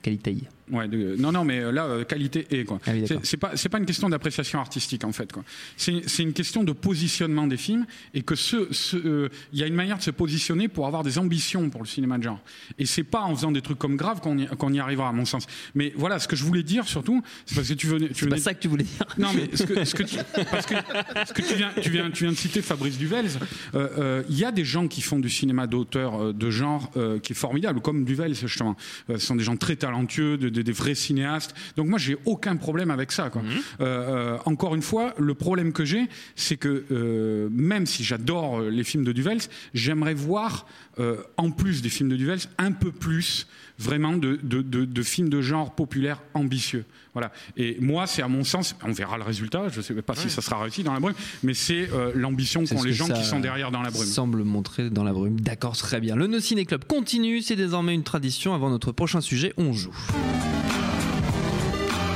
Qualité. 0.03 0.49
Ouais, 0.71 0.89
de- 0.89 1.17
non, 1.19 1.33
non, 1.33 1.45
mais 1.45 1.73
là, 1.73 1.85
euh, 1.85 2.05
qualité 2.05 2.47
et 2.51 2.65
quoi. 2.65 2.79
Ah 2.87 2.91
oui, 2.93 3.05
c'est 3.23 3.37
pas, 3.37 3.53
c'est 3.57 3.69
pas 3.69 3.79
une 3.79 3.87
question 3.87 4.09
d'appréciation 4.09 4.59
artistique 4.61 5.05
en 5.05 5.13
fait, 5.13 5.33
quoi. 5.33 5.45
C'est 5.77 6.09
c'est 6.09 6.23
une 6.23 6.33
question 6.33 6.65
de 6.65 6.73
positionnement 6.73 7.47
des 7.47 7.57
films 7.57 7.87
et 8.15 8.23
que 8.23 8.35
ce, 8.35 8.69
ce, 8.73 8.97
euh, 8.97 9.29
il 9.53 9.59
y 9.59 9.63
a 9.63 9.67
une 9.67 9.75
manière 9.75 9.99
de 9.99 10.03
se 10.03 10.11
positionner 10.11 10.69
pour 10.69 10.87
avoir 10.87 11.03
des 11.05 11.19
ambitions 11.19 11.69
pour 11.71 11.81
le 11.83 11.87
cinéma 11.87 12.19
de 12.19 12.25
genre. 12.25 12.41
Et 12.79 12.87
c'est 12.87 13.05
pas 13.05 13.23
en 13.23 13.35
faisant 13.35 13.53
des 13.53 13.63
trucs 13.63 13.79
comme 13.79 13.97
grave 13.97 14.21
qu'on 14.21 14.37
y, 14.39 14.47
qu'on 14.47 14.73
y 14.73 14.81
arrivera, 14.81 15.09
à 15.09 15.13
mon 15.13 15.25
sens. 15.25 15.47
Mais 15.75 15.93
voilà, 15.97 16.19
ce 16.19 16.29
que 16.29 16.37
je 16.37 16.45
voulais 16.45 16.63
dire 16.63 16.87
surtout, 16.87 17.23
c'est 17.47 17.55
parce 17.55 17.69
que 17.69 17.75
tu 17.75 17.87
venais, 17.87 18.09
C'est 18.15 18.29
pas 18.29 18.37
ça 18.39 18.55
que 18.55 18.61
tu 18.61 18.69
voulais 18.69 18.85
dire. 18.85 19.05
non, 19.19 19.29
mais 19.35 19.49
ce 19.57 19.63
que, 19.65 19.85
ce 19.85 19.95
que 19.95 20.03
tu, 20.03 20.17
parce 20.51 20.67
que 20.67 20.75
ce 21.27 21.33
que 21.33 21.43
tu 21.43 21.55
viens, 21.55 21.71
tu 21.81 21.91
viens, 21.91 22.11
tu 22.11 22.25
viens 22.25 22.33
de 22.33 22.37
citer 22.39 22.63
Fabrice 22.63 22.99
Duvels. 22.99 23.27
euh, 23.75 23.89
euh, 23.99 24.23
Il 24.29 24.39
y 24.39 24.45
a 24.45 24.53
des 24.53 24.65
gens 24.65 24.89
qui 24.89 25.01
font 25.01 25.19
du 25.19 25.31
cinéma 25.31 25.67
d'auteur 25.67 26.21
euh, 26.23 26.33
de 26.33 26.51
genre 26.51 26.91
euh, 26.97 27.19
qui 27.19 27.33
est 27.33 27.37
formidable, 27.37 27.81
comme 27.81 28.05
Duvels 28.05 28.35
justement. 28.35 28.77
Euh, 29.11 29.19
ce 29.19 29.27
sont 29.27 29.37
des 29.37 29.45
gens 29.45 29.57
très 29.57 29.77
talentueux, 29.77 30.37
de- 30.37 30.49
de- 30.59 30.63
des 30.63 30.73
vrais 30.73 30.95
cinéastes. 30.95 31.55
Donc 31.77 31.87
moi, 31.89 31.99
j'ai 31.99 32.17
aucun 32.25 32.57
problème 32.57 32.91
avec 32.91 33.13
ça. 33.13 33.31
Quoi. 33.31 33.43
Euh, 33.81 33.85
euh, 33.85 34.39
encore 34.45 34.75
une 34.75 34.83
fois, 34.83 35.15
le 35.19 35.35
problème 35.35 35.73
que 35.73 35.85
j'ai, 35.85 36.09
c'est 36.37 36.57
que 36.57 36.85
euh, 36.91 37.49
même 37.51 37.87
si 37.87 38.05
j'adore 38.05 38.61
les 38.61 38.85
films 38.85 39.05
de 39.05 39.13
Duvels, 39.13 39.39
j'aimerais 39.75 40.15
voir, 40.15 40.67
euh, 40.99 41.17
en 41.37 41.51
plus 41.51 41.83
des 41.83 41.89
films 41.89 42.09
de 42.09 42.17
Duvels, 42.17 42.41
un 42.59 42.73
peu 42.73 42.91
plus 42.93 43.47
vraiment 43.79 44.15
de, 44.17 44.39
de, 44.43 44.61
de- 44.63 44.85
de 44.85 45.03
films 45.03 45.29
de 45.29 45.41
genre 45.41 45.75
populaires 45.75 46.21
ambitieux. 46.35 46.85
Voilà. 47.15 47.33
Et 47.57 47.77
moi, 47.81 48.07
c'est 48.07 48.23
à 48.23 48.29
mon 48.29 48.43
sens, 48.45 48.75
on 48.85 48.93
verra 48.93 49.17
le 49.19 49.23
résultat, 49.25 49.69
je 49.69 49.79
ne 49.79 49.83
sais 49.83 49.95
pas 50.03 50.15
si 50.15 50.31
ça 50.31 50.43
sera 50.43 50.61
réussi 50.63 50.83
dans 50.83 50.93
la 50.93 51.01
brume, 51.01 51.15
mais 51.43 51.55
c'est 51.55 51.89
euh, 51.93 52.11
l'ambition 52.15 52.65
qu'ont 52.65 52.83
les 52.83 52.91
que 52.91 52.97
gens 52.97 53.09
qui 53.09 53.25
sont 53.25 53.41
derrière 53.41 53.71
dans 53.71 53.83
la 53.83 53.91
brume. 53.91 54.07
Semble 54.07 54.43
montrer 54.45 54.91
dans 54.91 55.05
la 55.05 55.13
brume. 55.13 55.41
D'accord, 55.41 55.77
très 55.77 56.01
bien. 56.01 56.17
Le 56.17 56.27
No 56.27 56.41
Ciné 56.41 56.65
Club 56.65 56.85
continue. 56.85 57.41
C'est 57.43 57.57
désormais 57.57 57.95
une 57.95 58.05
tradition. 58.05 58.55
Avant 58.55 58.71
notre 58.71 58.93
prochain 58.93 59.21
sujet, 59.21 59.53
on 59.57 59.73
joue. 59.73 59.95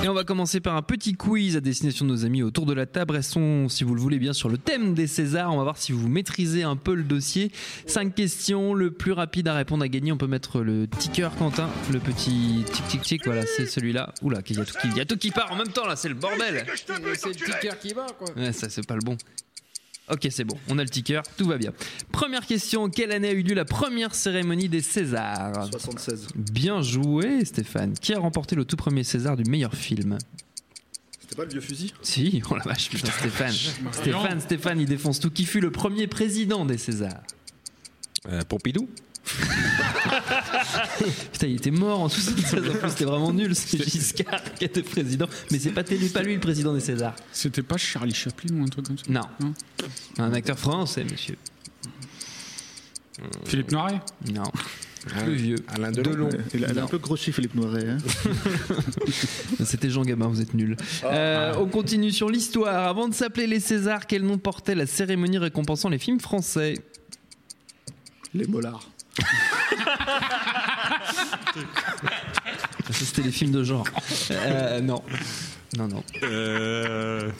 Et 0.02 0.08
on 0.08 0.14
va 0.14 0.24
commencer 0.24 0.60
par 0.60 0.74
un 0.76 0.82
petit 0.82 1.14
quiz 1.14 1.56
à 1.56 1.60
destination 1.60 2.04
de 2.04 2.10
nos 2.10 2.24
amis 2.24 2.42
autour 2.42 2.66
de 2.66 2.72
la 2.72 2.86
table. 2.86 3.14
Restons, 3.14 3.68
si 3.68 3.84
vous 3.84 3.94
le 3.94 4.00
voulez 4.00 4.18
bien, 4.18 4.32
sur 4.32 4.48
le 4.48 4.58
thème 4.58 4.94
des 4.94 5.06
Césars. 5.06 5.52
On 5.52 5.58
va 5.58 5.62
voir 5.62 5.76
si 5.78 5.92
vous 5.92 6.08
maîtrisez 6.08 6.64
un 6.64 6.74
peu 6.74 6.94
le 6.94 7.04
dossier. 7.04 7.52
Cinq 7.86 8.14
questions. 8.16 8.74
Le 8.74 8.90
plus 8.90 9.12
rapide 9.12 9.46
à 9.46 9.54
répondre 9.54 9.84
à 9.84 9.88
gagner. 9.88 10.10
On 10.10 10.16
peut 10.16 10.26
mettre 10.26 10.60
le 10.60 10.88
ticker, 10.88 11.28
Quentin. 11.38 11.68
Le 11.92 12.00
petit 12.00 12.64
tic 12.72 12.88
tic 12.88 13.02
tic. 13.02 13.24
Voilà, 13.26 13.46
c'est 13.46 13.66
celui-là. 13.66 14.12
Oula, 14.22 14.40
il 14.48 14.56
y, 14.56 14.60
a 14.60 14.64
tout 14.64 14.74
qui- 14.80 14.88
il 14.88 14.96
y 14.96 15.00
a 15.00 15.04
tout 15.04 15.16
qui 15.16 15.30
part 15.30 15.52
en 15.52 15.56
même 15.56 15.68
temps 15.68 15.86
là. 15.86 15.94
C'est 15.94 16.08
le 16.08 16.14
bordel. 16.16 16.64
C'est 17.14 17.28
le 17.28 17.34
ticker 17.34 17.78
qui 17.78 17.92
va 17.92 18.06
quoi. 18.18 18.28
Ouais, 18.36 18.52
ça 18.52 18.68
c'est 18.68 18.84
pas 18.86 18.94
le 18.96 19.02
bon. 19.02 19.16
Ok, 20.12 20.28
c'est 20.30 20.44
bon, 20.44 20.58
on 20.68 20.78
a 20.78 20.82
le 20.82 20.90
ticker, 20.90 21.22
tout 21.38 21.46
va 21.46 21.56
bien. 21.56 21.72
Première 22.10 22.44
question, 22.46 22.90
quelle 22.90 23.12
année 23.12 23.28
a 23.28 23.32
eu 23.32 23.42
lieu 23.42 23.54
la 23.54 23.64
première 23.64 24.14
cérémonie 24.14 24.68
des 24.68 24.82
Césars 24.82 25.70
76. 25.70 26.28
Bien 26.34 26.82
joué 26.82 27.46
Stéphane. 27.46 27.94
Qui 27.94 28.12
a 28.12 28.18
remporté 28.18 28.54
le 28.54 28.66
tout 28.66 28.76
premier 28.76 29.04
César 29.04 29.36
du 29.36 29.50
meilleur 29.50 29.74
film 29.74 30.18
C'est 31.26 31.34
pas 31.34 31.44
le 31.44 31.50
vieux 31.50 31.62
fusil? 31.62 31.94
Si, 32.02 32.42
oh 32.50 32.56
la 32.56 32.62
vache, 32.62 32.90
putain, 32.90 33.10
Stéphane. 33.10 33.54
Stéphane, 33.92 34.40
Stéphane, 34.40 34.80
il 34.80 34.86
défonce 34.86 35.18
tout. 35.18 35.30
Qui 35.30 35.46
fut 35.46 35.60
le 35.60 35.70
premier 35.70 36.06
président 36.08 36.66
des 36.66 36.76
Césars? 36.76 37.22
Euh, 38.28 38.42
Pompidou? 38.42 38.88
Putain, 41.32 41.46
il 41.46 41.56
était 41.56 41.70
mort 41.70 42.00
en 42.00 42.08
76. 42.08 42.68
En 42.68 42.72
plus, 42.74 42.90
c'était 42.90 43.04
vraiment 43.04 43.32
nul. 43.32 43.54
C'est 43.54 43.82
Giscard 43.88 44.42
qui 44.54 44.64
était 44.64 44.82
président. 44.82 45.26
Mais 45.50 45.58
c'est 45.58 45.70
pas, 45.70 45.82
lui, 45.82 46.08
pas 46.08 46.22
lui 46.22 46.34
le 46.34 46.40
président 46.40 46.74
des 46.74 46.80
Césars. 46.80 47.14
C'était 47.32 47.62
pas 47.62 47.76
Charlie 47.76 48.14
Chaplin 48.14 48.54
ou 48.56 48.62
un 48.64 48.68
truc 48.68 48.86
comme 48.86 48.98
ça 48.98 49.04
Non. 49.08 49.22
Un 50.18 50.32
acteur 50.32 50.58
français, 50.58 51.04
monsieur. 51.04 51.36
Philippe 53.44 53.70
Noiret 53.72 54.00
Non. 54.32 54.44
Plus 55.24 55.34
vieux. 55.34 55.56
Alain 55.68 55.90
Delon. 55.90 56.28
Il 56.54 56.64
a, 56.64 56.70
il 56.70 56.78
a 56.78 56.84
un 56.84 56.86
peu 56.86 56.98
grossi 56.98 57.32
Philippe 57.32 57.54
Noiret. 57.56 57.88
hein. 57.88 57.98
C'était 59.64 59.90
Jean 59.90 60.02
Gabin, 60.02 60.28
vous 60.28 60.40
êtes 60.40 60.54
nuls. 60.54 60.76
Euh, 61.04 61.54
on 61.58 61.66
continue 61.66 62.12
sur 62.12 62.30
l'histoire. 62.30 62.88
Avant 62.88 63.08
de 63.08 63.14
s'appeler 63.14 63.46
les 63.48 63.58
Césars, 63.60 64.06
quel 64.06 64.22
nom 64.22 64.38
portait 64.38 64.76
la 64.76 64.86
cérémonie 64.86 65.38
récompensant 65.38 65.88
les 65.88 65.98
films 65.98 66.20
français? 66.20 66.74
Les 68.32 68.46
mollards. 68.46 68.88
C'était 72.90 73.22
les 73.22 73.32
films 73.32 73.52
de 73.52 73.64
genre. 73.64 73.86
Euh, 74.30 74.80
non. 74.80 75.02
Non, 75.76 75.88
non. 75.88 76.02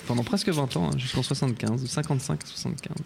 Pendant 0.07 0.25
presque 0.25 0.49
20 0.49 0.77
ans, 0.77 0.91
hein, 0.93 0.99
jusqu'en 0.99 1.23
75, 1.23 1.87
55 1.87 2.43
à 2.43 2.47
75. 2.47 2.97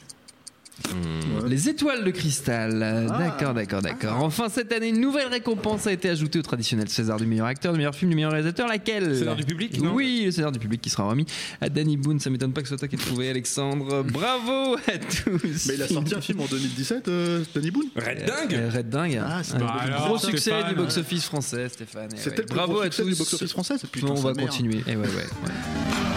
Les 1.46 1.68
étoiles 1.68 2.04
de 2.04 2.10
cristal. 2.10 2.82
Euh, 2.82 3.08
D'accord, 3.08 3.54
d'accord, 3.54 3.82
d'accord. 3.82 4.22
Enfin, 4.22 4.48
cette 4.48 4.72
année, 4.72 4.88
une 4.88 5.00
nouvelle 5.00 5.28
récompense 5.28 5.86
a 5.86 5.92
été 5.92 6.08
ajoutée 6.08 6.38
au 6.38 6.42
traditionnel 6.42 6.88
César 6.88 7.18
du 7.18 7.26
meilleur 7.26 7.46
acteur, 7.46 7.72
du 7.72 7.78
meilleur 7.78 7.94
film, 7.94 8.10
du 8.10 8.16
meilleur 8.16 8.32
réalisateur. 8.32 8.66
Laquelle 8.68 9.16
César 9.16 9.36
du 9.36 9.44
public, 9.44 9.80
non 9.80 9.94
Oui, 9.94 10.22
le 10.26 10.30
César 10.32 10.52
du 10.52 10.58
public 10.58 10.80
qui 10.80 10.90
sera 10.90 11.04
remis 11.04 11.26
à 11.60 11.68
Danny 11.68 11.96
Boone. 11.96 12.18
Ça 12.20 12.30
m'étonne 12.30 12.52
pas 12.52 12.62
que 12.62 12.68
ce 12.68 12.76
soit 12.76 12.78
toi 12.78 12.88
qui 12.88 12.96
trouvé, 12.96 13.30
Alexandre. 13.30 14.02
Bravo 14.02 14.76
à 14.76 14.98
tous. 14.98 15.66
Mais 15.68 15.74
il 15.74 15.82
a 15.82 15.88
sorti 15.88 16.14
un 16.14 16.20
film 16.20 16.40
en 16.40 16.46
2017, 16.46 17.08
euh, 17.08 17.42
Danny 17.54 17.70
Boone 17.70 17.88
Red 17.96 18.24
Dingue 18.26 18.54
Euh, 18.54 18.70
Red 18.74 18.88
Dingue. 18.88 19.20
Ah, 19.24 19.40
c'est 19.42 19.54
Un 19.54 19.66
alors, 19.66 20.08
gros 20.08 20.18
succès 20.18 20.50
Stéphane. 20.50 20.68
du 20.70 20.74
box-office 20.74 21.24
français, 21.24 21.68
Stéphane. 21.68 22.08
Eh 22.12 22.16
C'était 22.18 22.40
ouais. 22.40 22.46
Bravo 22.50 22.72
gros 22.74 22.82
à 22.82 22.90
tous. 22.90 23.02
du 23.04 23.14
box-office 23.14 23.52
français. 23.52 23.74
Putain, 23.90 24.08
on 24.08 24.14
va 24.14 24.34
continuer. 24.34 24.82
Eh 24.86 24.90
ouais, 24.96 24.96
ouais, 24.96 25.06
ouais. 25.06 26.15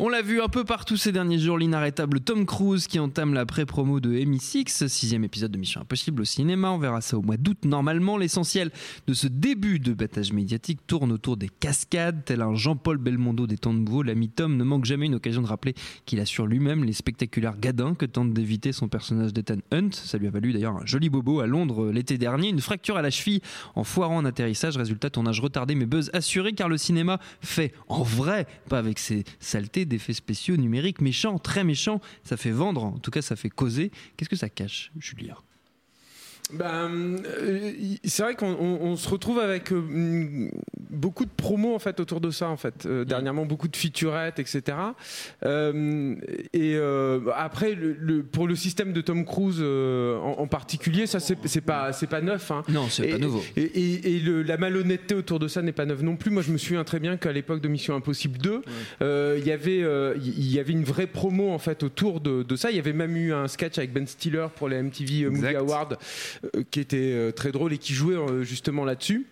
On 0.00 0.08
l'a 0.08 0.22
vu 0.22 0.42
un 0.42 0.48
peu 0.48 0.64
partout 0.64 0.96
ces 0.96 1.12
derniers 1.12 1.38
jours, 1.38 1.56
l'inarrêtable 1.56 2.18
Tom 2.18 2.46
Cruise 2.46 2.88
qui 2.88 2.98
entame 2.98 3.32
la 3.32 3.46
pré-promo 3.46 4.00
de 4.00 4.10
MI6, 4.10 4.88
sixième 4.88 5.22
épisode 5.22 5.52
de 5.52 5.58
Mission 5.58 5.82
Impossible 5.82 6.22
au 6.22 6.24
cinéma. 6.24 6.72
On 6.72 6.78
verra 6.78 7.00
ça 7.00 7.16
au 7.16 7.22
mois 7.22 7.36
d'août 7.36 7.58
normalement. 7.64 8.18
L'essentiel 8.18 8.72
de 9.06 9.14
ce 9.14 9.28
début 9.28 9.78
de 9.78 9.92
battage 9.92 10.32
médiatique 10.32 10.80
tourne 10.88 11.12
autour 11.12 11.36
des 11.36 11.48
cascades, 11.48 12.24
tel 12.24 12.42
un 12.42 12.56
Jean-Paul 12.56 12.98
Belmondo 12.98 13.46
des 13.46 13.56
temps 13.56 13.72
nouveaux. 13.72 14.02
L'ami 14.02 14.28
Tom 14.28 14.56
ne 14.56 14.64
manque 14.64 14.84
jamais 14.84 15.06
une 15.06 15.14
occasion 15.14 15.42
de 15.42 15.46
rappeler 15.46 15.74
qu'il 16.06 16.18
assure 16.18 16.48
lui-même 16.48 16.82
les 16.82 16.92
spectaculaires 16.92 17.56
gadins 17.56 17.94
que 17.94 18.04
tente 18.04 18.34
d'éviter 18.34 18.72
son 18.72 18.88
personnage 18.88 19.32
d'Ethan 19.32 19.58
Hunt. 19.70 19.90
Ça 19.92 20.18
lui 20.18 20.26
a 20.26 20.30
valu 20.30 20.52
d'ailleurs 20.52 20.76
un 20.76 20.86
joli 20.86 21.08
bobo 21.08 21.38
à 21.38 21.46
Londres 21.46 21.92
l'été 21.92 22.18
dernier, 22.18 22.48
une 22.48 22.60
fracture 22.60 22.96
à 22.96 23.02
la 23.02 23.10
cheville 23.10 23.42
en 23.76 23.84
foirant 23.84 24.18
un 24.18 24.24
atterrissage. 24.24 24.76
Résultat, 24.76 25.10
tournage 25.10 25.38
retardé 25.38 25.76
mais 25.76 25.86
buzz 25.86 26.10
assuré 26.14 26.52
car 26.52 26.68
le 26.68 26.78
cinéma 26.78 27.20
fait 27.40 27.72
en 27.86 28.02
vrai, 28.02 28.48
pas 28.68 28.78
avec 28.78 28.98
ses 28.98 29.22
saletés 29.38 29.83
d'effets 29.86 30.14
spéciaux 30.14 30.56
numériques 30.56 31.00
méchants, 31.00 31.38
très 31.38 31.64
méchants. 31.64 32.00
Ça 32.22 32.36
fait 32.36 32.50
vendre, 32.50 32.84
en 32.84 32.98
tout 32.98 33.10
cas 33.10 33.22
ça 33.22 33.36
fait 33.36 33.50
causer. 33.50 33.90
Qu'est-ce 34.16 34.30
que 34.30 34.36
ça 34.36 34.48
cache, 34.48 34.90
Julia? 34.98 35.36
Ben, 36.52 37.16
c'est 38.04 38.22
vrai 38.22 38.34
qu'on 38.34 38.52
on- 38.52 38.78
on 38.82 38.96
se 38.96 39.08
retrouve 39.08 39.38
avec 39.38 39.72
euh, 39.72 39.80
mm, 39.80 40.50
beaucoup 40.90 41.24
de 41.24 41.30
promos 41.34 41.74
en 41.74 41.78
fait 41.78 41.98
autour 42.00 42.20
de 42.20 42.30
ça 42.30 42.48
en 42.48 42.56
fait. 42.58 42.84
Euh, 42.86 43.04
dernièrement 43.04 43.46
beaucoup 43.46 43.66
de 43.66 43.76
featurettes 43.76 44.38
etc. 44.38 44.76
Euh, 45.44 46.14
et 46.52 46.74
euh, 46.76 47.20
après 47.34 47.74
le, 47.74 47.96
le- 47.98 48.22
pour 48.22 48.46
le 48.46 48.56
système 48.56 48.92
de 48.92 49.00
Tom 49.00 49.24
Cruise 49.24 49.56
euh, 49.60 50.18
en, 50.18 50.40
en 50.40 50.46
particulier 50.46 51.06
ça 51.06 51.18
c'est 51.18 51.60
pas 51.62 51.92
c'est 51.92 52.06
pas 52.08 52.20
neuf. 52.20 52.50
Hein. 52.50 52.62
Non, 52.68 52.88
c'est 52.90 53.08
pas 53.08 53.18
nouveau. 53.18 53.42
Et, 53.56 53.62
et- 53.62 54.16
et 54.16 54.20
le- 54.20 54.42
la 54.42 54.56
malhonnêteté 54.58 55.14
autour 55.14 55.38
de 55.38 55.48
ça 55.48 55.62
n'est 55.62 55.72
pas 55.72 55.86
neuve 55.86 56.02
non 56.04 56.16
plus. 56.16 56.30
Moi, 56.30 56.42
je 56.42 56.52
me 56.52 56.58
souviens 56.58 56.84
très 56.84 57.00
bien 57.00 57.16
qu'à 57.16 57.32
l'époque 57.32 57.60
de 57.62 57.68
Mission 57.68 57.96
Impossible 57.96 58.38
2, 58.38 58.62
euh, 59.02 59.36
il 59.40 59.46
y 59.46 59.50
avait, 59.52 59.82
euh, 59.82 60.14
il 60.18 60.52
y 60.52 60.58
avait 60.60 60.72
une 60.72 60.84
vraie 60.84 61.06
promo 61.06 61.50
en 61.50 61.58
fait 61.58 61.82
autour 61.82 62.20
de, 62.20 62.42
de 62.42 62.56
ça. 62.56 62.70
Il 62.70 62.76
y 62.76 62.80
avait 62.80 62.92
même 62.92 63.16
eu 63.16 63.32
un 63.32 63.48
sketch 63.48 63.78
avec 63.78 63.92
Ben 63.92 64.06
Stiller 64.06 64.46
pour 64.54 64.68
les 64.68 64.76
MTV 64.82 65.30
Movie. 65.30 65.40
Awards 65.56 65.88
qui 66.70 66.80
était 66.80 67.12
euh, 67.12 67.32
très 67.32 67.52
drôle 67.52 67.72
et 67.72 67.78
qui 67.78 67.94
jouait 67.94 68.16
euh, 68.16 68.42
justement 68.42 68.84
là-dessus. 68.84 69.26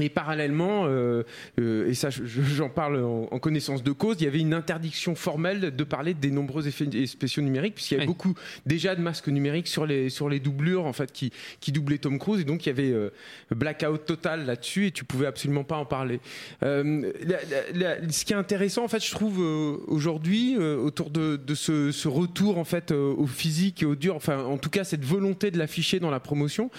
Et 0.00 0.08
parallèlement, 0.08 0.86
euh, 0.86 1.22
euh, 1.60 1.86
et 1.88 1.92
ça 1.92 2.08
je- 2.08 2.24
je- 2.24 2.40
j'en 2.40 2.70
parle 2.70 3.04
en, 3.04 3.28
en 3.30 3.38
connaissance 3.38 3.82
de 3.82 3.92
cause, 3.92 4.16
il 4.20 4.24
y 4.24 4.26
avait 4.26 4.40
une 4.40 4.54
interdiction 4.54 5.14
formelle 5.14 5.60
de 5.76 5.84
parler 5.84 6.14
des 6.14 6.30
nombreux 6.30 6.66
effets 6.66 6.86
spéciaux 7.06 7.42
numériques, 7.42 7.74
puisqu'il 7.74 7.94
y 7.94 7.96
avait 7.98 8.06
Oui. 8.06 8.14
beaucoup 8.14 8.32
déjà 8.64 8.94
de 8.96 9.02
masques 9.02 9.28
numériques 9.28 9.68
sur 9.68 9.84
les, 9.84 10.08
sur 10.08 10.30
les 10.30 10.40
doublures 10.40 10.86
en 10.86 10.94
fait, 10.94 11.12
qui, 11.12 11.30
qui 11.60 11.72
doublaient 11.72 11.98
Tom 11.98 12.18
Cruise, 12.18 12.40
et 12.40 12.44
donc 12.44 12.64
il 12.64 12.70
y 12.70 12.72
avait 12.72 12.90
euh, 12.90 13.10
blackout 13.54 14.06
total 14.06 14.46
là-dessus, 14.46 14.86
et 14.86 14.90
tu 14.92 15.04
pouvais 15.04 15.26
absolument 15.26 15.64
pas 15.64 15.76
en 15.76 15.84
parler. 15.84 16.20
La- 16.62 16.82
la- 16.82 17.98
la- 17.98 18.10
ce 18.10 18.24
qui 18.24 18.32
est 18.32 18.36
intéressant, 18.36 18.84
en 18.84 18.88
fait, 18.88 19.04
je 19.04 19.10
trouve 19.10 19.40
aujourd'hui, 19.88 20.56
autour 20.56 21.10
de, 21.10 21.36
de 21.36 21.54
ce, 21.54 21.92
ce 21.92 22.08
retour 22.08 22.56
en 22.56 22.64
fait 22.64 22.92
au 22.92 23.26
physique 23.26 23.82
et 23.82 23.86
au 23.86 23.94
dur, 23.94 24.16
enfin 24.16 24.42
en 24.44 24.56
tout 24.56 24.70
cas 24.70 24.84
cette 24.84 25.04
volonté 25.04 25.50
de 25.50 25.58
l'afficher 25.58 26.00
dans 26.00 26.10
la 26.10 26.20
promotion, 26.20 26.70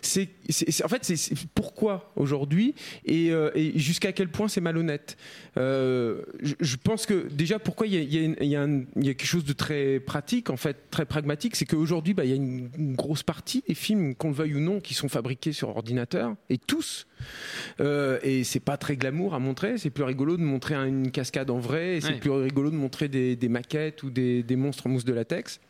c'est 0.00 0.28
en 0.84 0.88
fait 0.88 1.04
c'est 1.04 1.34
pourquoi 1.54 2.12
aujourd'hui 2.16 2.51
et, 3.04 3.30
euh, 3.32 3.50
et 3.54 3.78
jusqu'à 3.78 4.12
quel 4.12 4.28
point 4.28 4.48
c'est 4.48 4.60
malhonnête. 4.60 5.16
Euh, 5.58 6.22
je, 6.42 6.54
je 6.60 6.76
pense 6.76 7.06
que 7.06 7.28
déjà 7.30 7.58
pourquoi 7.58 7.86
il 7.86 7.94
y 7.94 7.96
a, 7.98 8.00
y 8.00 8.34
y 8.40 8.86
y 9.00 9.14
quelque 9.14 9.24
chose 9.26 9.44
de 9.44 9.52
très 9.52 10.00
pratique 10.00 10.50
en 10.50 10.56
fait, 10.56 10.76
très 10.90 11.04
pragmatique, 11.04 11.56
c'est 11.56 11.66
qu'aujourd'hui 11.66 12.14
bah, 12.14 12.24
il 12.24 12.30
y 12.30 12.32
a 12.32 12.36
une, 12.36 12.68
une 12.78 12.94
grosse 12.94 13.22
partie 13.22 13.62
des 13.68 13.74
films, 13.74 14.14
qu'on 14.14 14.28
le 14.28 14.34
veuille 14.34 14.54
ou 14.54 14.60
non, 14.60 14.80
qui 14.80 14.94
sont 14.94 15.08
fabriqués 15.08 15.52
sur 15.52 15.68
ordinateur 15.70 16.34
et 16.50 16.58
tous. 16.58 17.06
Euh, 17.80 18.18
et 18.22 18.44
c'est 18.44 18.60
pas 18.60 18.76
très 18.76 18.96
glamour 18.96 19.34
à 19.34 19.38
montrer. 19.38 19.78
C'est 19.78 19.90
plus 19.90 20.04
rigolo 20.04 20.36
de 20.36 20.42
montrer 20.42 20.74
une 20.74 21.10
cascade 21.10 21.50
en 21.50 21.58
vrai. 21.58 21.96
Et 21.96 22.00
c'est 22.00 22.12
Ouais. 22.12 22.18
plus 22.18 22.30
rigolo 22.30 22.70
de 22.70 22.76
montrer 22.76 23.08
des, 23.08 23.36
des 23.36 23.48
maquettes 23.48 24.02
ou 24.02 24.10
des, 24.10 24.42
des 24.42 24.56
monstres 24.56 24.86
en 24.86 24.90
mousse 24.90 25.04
de 25.04 25.12
latex. 25.12 25.60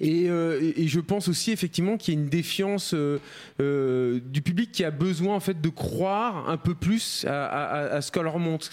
Et, 0.00 0.28
euh, 0.28 0.72
et- 0.76 0.88
je 0.88 1.00
pense 1.00 1.28
aussi 1.28 1.52
effectivement 1.52 1.96
qu'il 1.96 2.14
y 2.14 2.16
a 2.16 2.20
une 2.20 2.28
défiance 2.28 2.94
euh, 2.94 3.18
euh, 3.60 4.20
du 4.24 4.42
public 4.42 4.72
qui 4.72 4.84
a 4.84 4.90
besoin 4.90 5.34
en 5.36 5.40
fait 5.40 5.60
de 5.60 5.68
croire 5.68 6.48
un 6.50 6.56
peu 6.56 6.74
plus 6.74 7.24
à, 7.28 8.00
ce 8.00 8.10
qu'on 8.12 8.22
leur 8.22 8.38
montre. 8.38 8.68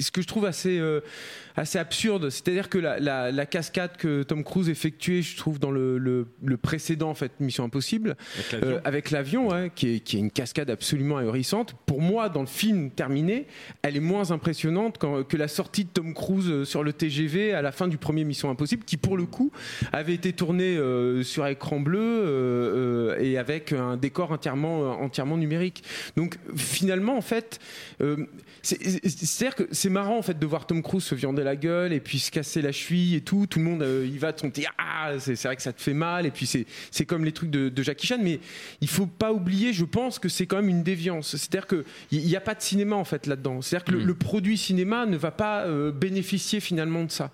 Ce 0.00 0.10
que 0.10 0.22
je 0.22 0.26
trouve 0.26 0.46
assez 0.46 0.78
euh, 0.78 1.00
assez 1.56 1.78
absurde, 1.78 2.30
c'est-à-dire 2.30 2.68
que 2.68 2.78
la, 2.78 3.00
la- 3.00 3.32
la 3.32 3.46
cascade 3.46 3.96
que 3.96 4.22
Tom 4.22 4.44
Cruise 4.44 4.68
effectuait, 4.68 5.22
je 5.22 5.36
trouve 5.36 5.58
dans 5.58 5.72
le, 5.72 5.98
le- 5.98 6.26
le 6.44 6.56
précédent 6.56 7.10
en 7.10 7.14
fait 7.14 7.32
Mission 7.40 7.64
Impossible, 7.64 8.16
Avec 8.84 9.10
l'avion. 9.10 9.48
euh, 9.48 9.48
l'avion, 9.48 9.48
ouais, 9.48 9.72
qui, 9.74 9.96
est, 9.96 10.00
qui 10.00 10.16
est 10.16 10.20
une 10.20 10.30
cascade 10.30 10.70
absolument 10.70 11.16
ahurissante. 11.16 11.74
Pour 11.86 12.00
moi, 12.00 12.28
dans 12.28 12.42
le 12.42 12.46
film 12.46 12.90
terminé, 12.92 13.46
elle 13.82 13.96
est 13.96 14.00
moins 14.00 14.30
impressionnante 14.30 14.98
que 14.98 15.36
la 15.36 15.48
sortie 15.48 15.84
de 15.84 15.90
Tom 15.90 16.14
Cruise 16.14 16.48
euh, 16.48 16.64
sur 16.64 16.84
le 16.84 16.92
TGV 16.92 17.52
à 17.54 17.60
la 17.62 17.72
fin 17.72 17.88
du 17.88 17.98
premier 17.98 18.22
Mission 18.22 18.50
Impossible, 18.50 18.84
qui 18.84 18.96
pour 18.98 19.16
le 19.16 19.26
coup 19.26 19.50
avait 19.92 20.14
été 20.14 20.32
tourné 20.32 20.76
euh, 20.76 21.24
sur 21.24 21.44
écran 21.48 21.80
bleu 21.80 23.16
et 23.20 23.36
avec 23.36 23.72
un 23.72 23.96
décor 23.96 24.30
entièrement, 24.30 24.92
entièrement 25.00 25.36
numérique. 25.36 25.82
Donc 26.16 26.38
finalement, 26.56 27.16
en 27.16 27.20
fait, 27.20 27.58
c'est- 28.62 28.82
c'est- 28.82 29.08
c'est-à-dire 29.08 29.56
que 29.56 29.64
c'est 29.72 29.87
marrant 29.88 30.18
en 30.18 30.22
fait 30.22 30.38
de 30.38 30.46
voir 30.46 30.66
Tom 30.66 30.82
Cruise 30.82 31.02
se 31.04 31.14
viander 31.14 31.42
la 31.44 31.56
gueule 31.56 31.92
et 31.92 32.00
puis 32.00 32.18
se 32.18 32.30
casser 32.30 32.62
la 32.62 32.72
cheville 32.72 33.14
et 33.16 33.20
tout. 33.20 33.46
Tout 33.46 33.58
le 33.58 33.64
monde 33.64 33.82
euh, 33.82 34.06
y 34.10 34.18
va 34.18 34.32
petit 34.32 34.66
ah, 34.78 35.12
c'est 35.18 35.36
c'est 35.36 35.48
vrai 35.48 35.56
que 35.56 35.62
ça 35.62 35.72
te 35.72 35.80
fait 35.80 35.94
mal 35.94 36.26
et 36.26 36.30
puis 36.30 36.46
c'est 36.46 36.66
c'est 36.90 37.04
comme 37.04 37.24
les 37.24 37.32
trucs 37.32 37.50
de, 37.50 37.68
de 37.68 37.82
Jackie 37.82 38.06
Chan, 38.06 38.18
mais 38.22 38.40
il 38.80 38.88
faut 38.88 39.06
pas 39.06 39.32
oublier, 39.32 39.72
je 39.72 39.84
pense 39.84 40.18
que 40.18 40.28
c'est 40.28 40.46
quand 40.46 40.56
même 40.56 40.68
une 40.68 40.82
déviance. 40.82 41.36
C'est-à-dire 41.36 41.66
que 41.66 41.84
il 42.10 42.24
n'y 42.24 42.36
a 42.36 42.40
pas 42.40 42.54
de 42.54 42.62
cinéma 42.62 42.96
en 42.96 43.04
fait 43.04 43.26
là-dedans. 43.26 43.62
C'est-à-dire 43.62 43.84
que 43.84 43.92
le, 43.92 44.04
le 44.04 44.14
produit 44.14 44.56
cinéma 44.58 45.06
ne 45.06 45.16
va 45.16 45.30
pas 45.30 45.64
euh, 45.66 45.90
bénéficier 45.92 46.60
finalement 46.60 47.04
de 47.04 47.10
ça. 47.10 47.30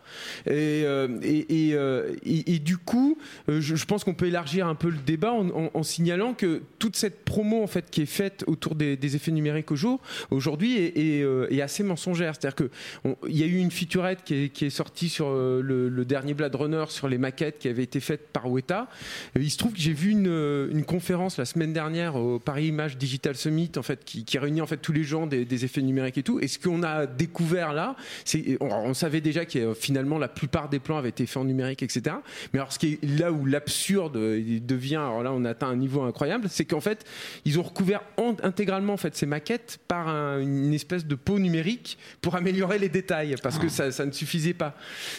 Et, 0.46 0.82
euh, 0.84 1.08
et, 1.22 1.68
et, 1.68 1.74
euh, 1.74 2.14
et- 2.24 2.54
et 2.54 2.58
du 2.58 2.76
coup, 2.78 3.18
je, 3.48 3.60
je 3.76 3.84
pense 3.86 4.04
qu'on 4.04 4.14
peut 4.14 4.26
élargir 4.26 4.66
un 4.66 4.74
peu 4.74 4.88
le 4.90 4.98
débat 4.98 5.32
en, 5.32 5.48
en- 5.50 5.70
en 5.74 5.82
signalant 5.82 6.34
que 6.34 6.62
toute 6.78 6.96
cette 6.96 7.24
promo 7.24 7.62
en 7.62 7.66
fait 7.66 7.90
qui 7.90 8.02
est 8.02 8.06
faite 8.06 8.44
autour 8.46 8.74
des, 8.74 8.96
des 8.96 9.16
effets 9.16 9.30
numériques 9.32 9.70
au 9.70 9.76
jour 9.76 10.00
aujourd'hui 10.30 10.76
est, 10.78 10.96
est, 10.98 11.24
est 11.56 11.60
assez 11.62 11.82
mensongère. 11.82 12.34
C'est-à-dire 12.44 12.56
que 12.56 12.70
on- 13.04 13.16
il 13.28 13.38
y 13.38 13.42
a 13.42 13.46
eu 13.46 13.56
une 13.56 13.70
featurette 13.70 14.22
qui 14.24 14.34
est, 14.66 14.70
sortie 14.70 15.08
sur 15.08 15.28
euh, 15.28 15.62
le, 15.62 16.04
dernier 16.04 16.34
Blade 16.34 16.54
Runner 16.54 16.84
sur 16.88 17.08
les 17.08 17.16
maquettes 17.16 17.58
qui 17.58 17.68
avait 17.68 17.82
été 17.82 18.00
faite 18.00 18.28
par 18.32 18.50
Weta. 18.50 18.88
Et 19.36 19.40
il 19.40 19.50
se 19.50 19.56
trouve 19.56 19.72
que 19.72 19.78
j'ai 19.78 19.92
vu 19.92 20.10
une, 20.10 20.28
euh, 20.28 20.68
une 20.70 20.84
conférence 20.84 21.38
la 21.38 21.44
semaine 21.46 21.72
dernière 21.72 22.16
au 22.16 22.38
Paris 22.38 22.66
Image 22.66 22.98
Digital 22.98 23.36
Summit 23.36 23.70
en 23.76 23.82
fait 23.82 24.04
qui, 24.04 24.24
réunit 24.38 24.60
en 24.60 24.66
fait 24.66 24.76
tous 24.78 24.92
les 24.92 25.04
gens 25.04 25.26
des, 25.26 25.64
effets 25.64 25.82
numériques 25.82 26.18
et 26.18 26.22
tout. 26.22 26.40
Et 26.40 26.48
ce 26.48 26.58
qu'on 26.58 26.82
a 26.82 27.06
découvert 27.06 27.72
là, 27.72 27.96
c'est 28.24 28.58
on, 28.60 28.92
savait 28.92 29.20
déjà 29.20 29.44
que 29.46 29.58
euh, 29.58 29.74
finalement 29.74 30.18
la 30.18 30.28
plupart 30.28 30.68
des 30.68 30.80
plans 30.80 30.98
avaient 30.98 31.08
été 31.10 31.24
faits 31.26 31.38
en 31.38 31.44
numérique, 31.44 31.82
etc. 31.82 32.16
Mais 32.52 32.58
alors 32.58 32.72
ce 32.72 32.78
qui 32.78 32.98
est 33.00 33.18
là 33.18 33.32
où 33.32 33.46
l'absurde 33.46 34.14
devient, 34.14 34.96
alors 34.96 35.22
là 35.22 35.32
on 35.32 35.44
atteint 35.44 35.68
un 35.68 35.76
niveau 35.76 36.02
incroyable, 36.02 36.48
c'est 36.50 36.64
qu'en 36.64 36.80
fait 36.80 37.04
ils 37.44 37.58
ont 37.58 37.62
recouvert 37.62 38.02
en- 38.18 38.36
intégralement 38.42 38.94
en 38.94 38.98
fait 38.98 39.16
ces 39.16 39.26
maquettes 39.26 39.78
par 39.88 40.08
un- 40.08 40.40
une 40.40 40.74
espèce 40.74 41.06
de 41.06 41.14
peau 41.14 41.38
numérique 41.38 41.96
pour 42.20 42.33
améliorer 42.36 42.78
les 42.78 42.88
détails 42.88 43.34
parce 43.42 43.58
que 43.58 43.68
ça, 43.68 43.90
ça 43.92 44.04
ne 44.06 44.12
suffisait 44.12 44.54
pas. 44.54 44.74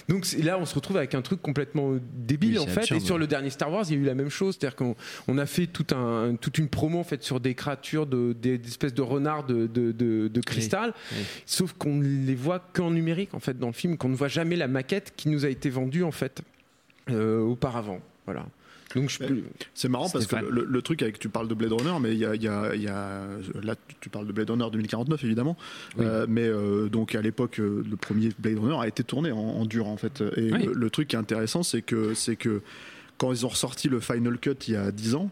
Donc 0.10 0.26
là 0.44 0.58
on 0.60 0.66
se 0.66 0.76
retrouve 0.76 0.98
avec 0.98 1.16
un 1.16 1.22
truc 1.22 1.42
complètement 1.42 1.94
débile 2.14 2.58
Oui, 2.58 2.60
en 2.60 2.68
fait. 2.68 2.80
absurde, 2.82 3.02
et 3.02 3.06
sur 3.06 3.18
le 3.18 3.28
dernier 3.28 3.50
Star 3.50 3.72
Wars, 3.72 3.86
il 3.90 3.96
y 3.96 4.00
a 4.00 4.02
eu 4.02 4.06
la 4.06 4.16
même 4.16 4.30
chose, 4.30 4.58
c'est-à-dire 4.60 4.76
qu'on 4.76 4.96
on 5.28 5.38
a 5.38 5.46
fait 5.46 5.68
tout 5.68 5.88
un, 5.96 6.36
toute 6.40 6.58
une 6.58 6.70
promo 6.70 7.00
en 7.00 7.04
fait 7.04 7.24
sur 7.24 7.40
des 7.40 7.54
créatures, 7.56 8.06
de, 8.06 8.34
des, 8.34 8.58
des 8.58 8.68
espèces 8.68 8.94
de 8.94 9.02
renards 9.02 9.46
de, 9.46 9.68
de, 9.68 9.92
de- 9.92 10.28
de 10.28 10.42
cristal, 10.42 10.94
oui. 11.12 11.18
sauf 11.46 11.74
qu'on 11.74 11.96
ne 11.96 12.26
les 12.26 12.36
voit 12.36 12.60
qu'en 12.74 12.92
numérique 12.92 13.34
en 13.34 13.40
fait 13.40 13.58
dans 13.58 13.68
le 13.68 13.74
film, 13.74 13.98
qu'on 13.98 14.10
ne 14.10 14.16
voit 14.16 14.28
jamais 14.28 14.56
la 14.56 14.68
maquette 14.68 15.14
qui 15.16 15.30
nous 15.30 15.46
a 15.46 15.50
été 15.50 15.70
vendue 15.70 16.04
en 16.04 16.12
fait 16.12 16.42
euh, 17.10 17.40
auparavant. 17.42 18.00
Voilà. 18.26 18.46
Donc 18.96 19.10
je 19.10 19.20
peux- 19.20 19.42
C'est 19.74 19.90
marrant 19.90 20.10
parce 20.10 20.26
que 20.26 20.36
le, 20.38 20.66
le 20.66 20.82
truc 20.82 21.02
avec 21.02 21.20
tu 21.20 21.30
parles 21.30 21.48
de 21.48 21.54
Blade 21.54 21.74
Runner, 21.74 21.94
mais 22.02 22.14
il 22.14 22.18
y 22.20 22.26
a, 22.26 22.34
il 22.36 22.42
y 22.42 22.48
a- 22.48 22.74
il 22.76 22.82
y 22.82 22.88
a- 22.88 23.28
là 23.62 23.76
tu- 24.00 24.10
parles 24.10 24.26
de 24.28 24.32
Blade 24.32 24.50
Runner 24.50 24.66
2049 24.72 25.24
évidemment, 25.24 25.58
Euh, 26.00 26.26
mais 26.30 26.48
euh, 26.48 26.88
donc 26.90 27.14
à 27.16 27.22
l'époque 27.22 27.60
euh, 27.60 27.84
le 27.90 27.96
premier 27.98 28.30
Blade 28.40 28.58
Runner 28.60 28.78
a 28.80 28.88
été 28.88 29.04
tourné 29.04 29.32
en, 29.32 29.38
en 29.38 29.66
dur 29.66 29.88
en 29.88 29.98
fait. 29.98 30.22
Et 30.38 30.52
Oui. 30.54 30.66
le, 30.66 30.74
le 30.74 30.90
truc 30.90 31.10
qui 31.10 31.16
est 31.16 31.20
intéressant 31.20 31.62
c'est 31.64 31.82
que 31.82 32.14
c'est 32.14 32.36
que 32.36 32.62
quand 33.18 33.32
ils 33.32 33.46
ont 33.46 33.50
ressorti 33.50 33.90
le 33.90 34.00
Final 34.00 34.38
Cut 34.40 34.56
il 34.68 34.74
y 34.74 34.78
a 34.78 34.92
10 34.92 35.16
ans. 35.16 35.30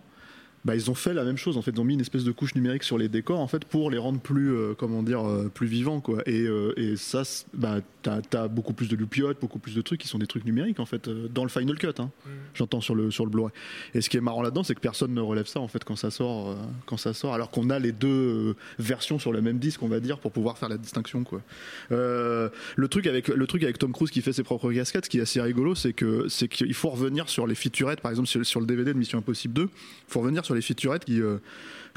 Bah, 0.65 0.75
ils 0.75 0.89
ont 0.89 0.95
fait 0.95 1.13
la 1.13 1.25
même 1.25 1.37
chose 1.37 1.57
en 1.57 1.61
fait. 1.61 1.71
Ils 1.71 1.79
ont 1.81 1.83
mis 1.83 1.95
une 1.95 2.01
espèce 2.01 2.23
de 2.23 2.31
couche 2.31 2.55
numérique 2.55 2.83
sur 2.83 2.97
les 2.97 3.09
décors 3.09 3.41
en 3.41 3.47
fait 3.47 3.65
pour 3.65 3.91
les 3.91 3.97
rendre 3.97 4.19
plus 4.19 4.53
euh, 4.53 4.73
comment 4.77 5.03
dire 5.03 5.27
euh, 5.27 5.51
plus 5.53 5.67
vivants 5.67 5.99
quoi. 5.99 6.21
Et, 6.25 6.43
euh, 6.43 6.73
et 6.77 6.95
ça 6.95 7.23
bah 7.53 7.79
t'as 8.01 8.21
as 8.33 8.47
beaucoup 8.47 8.73
plus 8.73 8.87
de 8.87 8.95
loupiotes 8.95 9.39
beaucoup 9.41 9.59
plus 9.59 9.75
de 9.75 9.81
trucs 9.81 9.99
qui 9.99 10.07
sont 10.07 10.19
des 10.19 10.27
trucs 10.27 10.45
numériques 10.45 10.79
en 10.79 10.85
fait 10.85 11.09
dans 11.09 11.43
le 11.43 11.49
Final 11.49 11.77
Cut 11.77 11.87
hein. 11.99 12.09
j'entends 12.53 12.81
sur 12.81 12.95
le 12.95 13.11
sur 13.11 13.25
le 13.25 13.31
Blu-ray. 13.31 13.51
Et 13.93 14.01
ce 14.01 14.09
qui 14.09 14.17
est 14.17 14.21
marrant 14.21 14.41
là-dedans, 14.41 14.63
c'est 14.63 14.75
que 14.75 14.79
personne 14.79 15.13
ne 15.13 15.21
relève 15.21 15.47
ça 15.47 15.59
en 15.59 15.67
fait 15.67 15.83
quand 15.83 15.95
ça 15.95 16.11
sort, 16.11 16.57
quand 16.85 16.97
ça 16.97 17.13
sort, 17.13 17.33
alors 17.33 17.49
qu'on 17.49 17.69
a 17.69 17.79
les 17.79 17.91
deux 17.91 18.55
versions 18.79 19.19
sur 19.19 19.31
le 19.31 19.41
même 19.41 19.59
disque, 19.59 19.83
on 19.83 19.87
va 19.87 19.99
dire, 19.99 20.19
pour 20.19 20.31
pouvoir 20.31 20.57
faire 20.57 20.69
la 20.69 20.77
distinction 20.77 21.23
quoi. 21.23 21.41
Le 21.89 22.87
truc 22.89 23.07
avec 23.07 23.27
le 23.27 23.47
truc 23.47 23.63
avec 23.63 23.77
Tom 23.79 23.91
Cruise 23.91 24.11
qui 24.11 24.21
fait 24.21 24.33
ses 24.33 24.43
propres 24.43 24.71
cascades, 24.71 25.05
ce 25.05 25.09
qui 25.09 25.19
est 25.19 25.21
assez 25.21 25.41
rigolo, 25.41 25.75
c'est 25.75 25.93
que 25.93 26.27
c'est 26.29 26.47
qu'il 26.47 26.73
faut 26.73 26.89
revenir 26.89 27.29
sur 27.29 27.47
les 27.47 27.55
featurettes, 27.55 28.01
par 28.01 28.11
exemple 28.11 28.27
sur, 28.27 28.45
sur 28.45 28.59
le 28.59 28.65
DVD 28.65 28.93
de 28.93 28.97
Mission 28.97 29.19
Impossible 29.19 29.53
2, 29.53 29.61
il 29.63 29.69
faut 30.07 30.21
revenir 30.21 30.45
sur 30.45 30.52
les 30.53 30.61
featurettes 30.61 31.05
qui, 31.05 31.21
euh, 31.21 31.37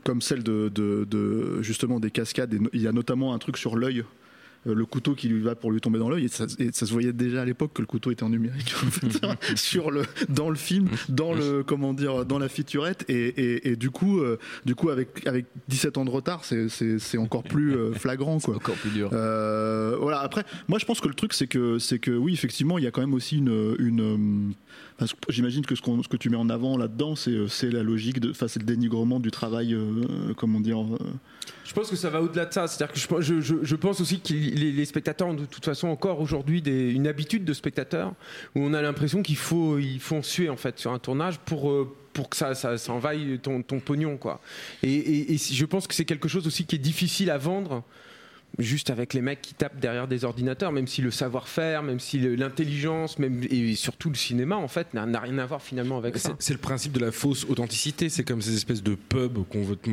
comme 0.05 0.21
celle 0.21 0.43
de, 0.43 0.69
de, 0.75 1.07
de, 1.11 1.63
justement 1.63 2.01
des 2.01 2.11
cascades, 2.11 2.55
et 2.55 2.59
no- 2.59 2.71
il 2.73 2.83
y 2.83 2.87
a 2.89 2.93
notamment 2.93 3.35
un 3.35 3.39
truc 3.39 3.57
sur 3.57 3.77
l'œil 3.77 4.05
euh, 4.67 4.75
le 4.75 4.85
couteau 4.85 5.15
qui 5.15 5.29
lui 5.29 5.41
va 5.43 5.55
pour 5.55 5.71
lui 5.71 5.81
tomber 5.81 5.99
dans 6.01 6.09
l'œil 6.09 6.25
et 6.25 6.29
ça, 6.29 6.47
et 6.59 6.71
ça 6.73 6.87
se 6.87 6.93
voyait 6.93 7.13
déjà 7.13 7.43
à 7.43 7.45
l'époque 7.45 7.73
que 7.75 7.83
le 7.83 7.87
couteau 7.87 8.11
était 8.11 8.25
en 8.25 8.31
numérique 8.31 8.75
en 8.85 8.91
fait, 8.91 9.29
sur 9.57 9.93
le 9.93 10.03
dans 10.29 10.49
le 10.51 10.57
film 10.57 10.89
dans 11.09 11.33
le 11.35 11.63
comment 11.63 11.95
dire 11.95 12.25
dans 12.25 12.39
la 12.41 12.49
featurette 12.49 13.05
et, 13.09 13.29
et, 13.29 13.69
et 13.71 13.77
du 13.77 13.91
coup 13.91 14.19
euh, 14.19 14.39
du 14.65 14.75
coup 14.75 14.91
avec 14.91 15.25
avec 15.27 15.47
17 15.69 15.99
ans 15.99 16.05
de 16.05 16.11
retard 16.11 16.45
c'est 16.45 17.19
encore 17.19 17.45
plus 17.45 17.77
flagrant 17.95 18.41
quoi 18.41 18.57
Encore 18.57 18.75
plus 18.75 18.91
dur. 18.91 19.11
euh, 19.13 19.97
voilà. 20.01 20.19
Après, 20.21 20.45
moi, 20.67 20.79
je 20.81 20.85
pense 20.85 21.01
que 21.01 21.07
le 21.09 21.15
truc, 21.15 21.33
c'est 21.33 21.47
que, 21.47 21.79
c'est 21.79 21.99
que, 22.01 22.11
oui, 22.11 22.33
effectivement, 22.33 22.79
il 22.79 22.85
y 22.85 22.87
a 22.87 22.91
quand 22.91 23.01
même 23.03 23.15
aussi 23.15 23.37
une, 23.39 23.77
une. 23.79 24.53
Euh, 24.97 24.99
parce 24.99 25.13
que 25.13 25.19
J'imagine 25.29 25.65
que 25.65 25.75
ce, 25.75 25.83
que 25.83 26.17
tu 26.17 26.31
mets 26.31 26.37
en 26.37 26.49
avant 26.49 26.77
là-dedans, 26.77 27.17
c'est, 27.17 27.49
c'est 27.49 27.71
la 27.71 27.83
logique 27.83 28.19
enfin, 28.31 28.49
c'est 28.49 28.61
le 28.61 28.65
dénigrement 28.67 29.21
du 29.21 29.31
travail, 29.31 29.75
euh, 29.75 30.33
comment 30.37 30.61
dire. 30.61 30.81
euh, 30.81 30.99
Je 31.65 31.73
pense 31.73 31.91
que 31.91 31.97
ça 31.97 32.11
va 32.11 32.23
au-delà 32.23 32.47
de 32.47 32.53
ça. 32.53 32.67
C'est-à-dire 32.67 32.93
que 32.95 33.01
je, 33.01 33.75
pense- 33.77 34.01
aussi 34.01 34.21
que 34.21 34.33
les, 34.33 34.85
spectateurs 34.85 35.29
ont 35.29 35.35
de 35.35 35.45
toute 35.45 35.65
façon 35.65 35.89
encore 35.89 36.21
aujourd'hui 36.21 36.61
une 36.61 37.07
habitude 37.07 37.45
de 37.45 37.53
spectateurs 37.53 38.13
où 38.55 38.61
on 38.61 38.73
a 38.73 38.83
l'impression 38.83 39.23
qu'il 39.23 39.37
faut, 39.37 39.79
il 39.79 40.01
faut 40.01 40.17
en 40.17 40.23
suer 40.23 40.49
en 40.49 40.57
fait 40.57 40.79
sur 40.79 40.93
un 40.93 40.99
tournage 40.99 41.39
pour. 41.39 41.71
euh, 41.71 41.93
que 42.25 42.37
ça, 42.37 42.55
ça, 42.55 42.77
ton, 43.43 43.63
pognon 43.81 44.17
quoi. 44.17 44.41
Et, 44.83 45.37
je 45.37 45.65
pense 45.65 45.87
que 45.87 45.95
c'est 45.95 46.05
quelque 46.05 46.29
chose 46.29 46.47
aussi 46.47 46.65
qui 46.65 46.77
est 46.77 46.79
difficile 46.79 47.31
à 47.31 47.39
vendre 47.39 47.85
juste 48.59 48.91
avec 48.91 49.13
les 49.15 49.21
mecs 49.21 49.43
qui 49.43 49.55
tapent 49.55 49.79
derrière 49.81 50.09
des 50.09 50.25
ordinateurs, 50.25 50.73
même 50.73 50.87
si 50.87 51.03
le 51.03 51.11
savoir-faire, 51.11 51.83
même 51.83 52.01
si 52.01 52.19
l'intelligence, 52.19 53.19
même 53.19 53.43
et 53.51 53.75
surtout 53.75 54.09
le 54.09 54.15
cinéma 54.15 54.57
en 54.57 54.69
fait 54.69 54.95
n'a 54.95 55.21
rien 55.21 55.39
à 55.39 55.47
voir 55.47 55.63
finalement 55.63 55.99
avec 55.99 56.17
ça. 56.17 56.35
c'est 56.39 56.53
le 56.55 56.59
principe 56.59 56.93
de 56.93 57.01
la 57.01 57.13
fausse 57.13 57.45
authenticité. 57.49 58.09
C'est 58.09 58.25
comme 58.25 58.41
ces 58.43 58.55
espèces 58.55 58.83
de 58.83 58.95
pubs 58.95 59.45
qu'on 59.49 59.63
veut 59.63 59.77
te- 59.77 59.91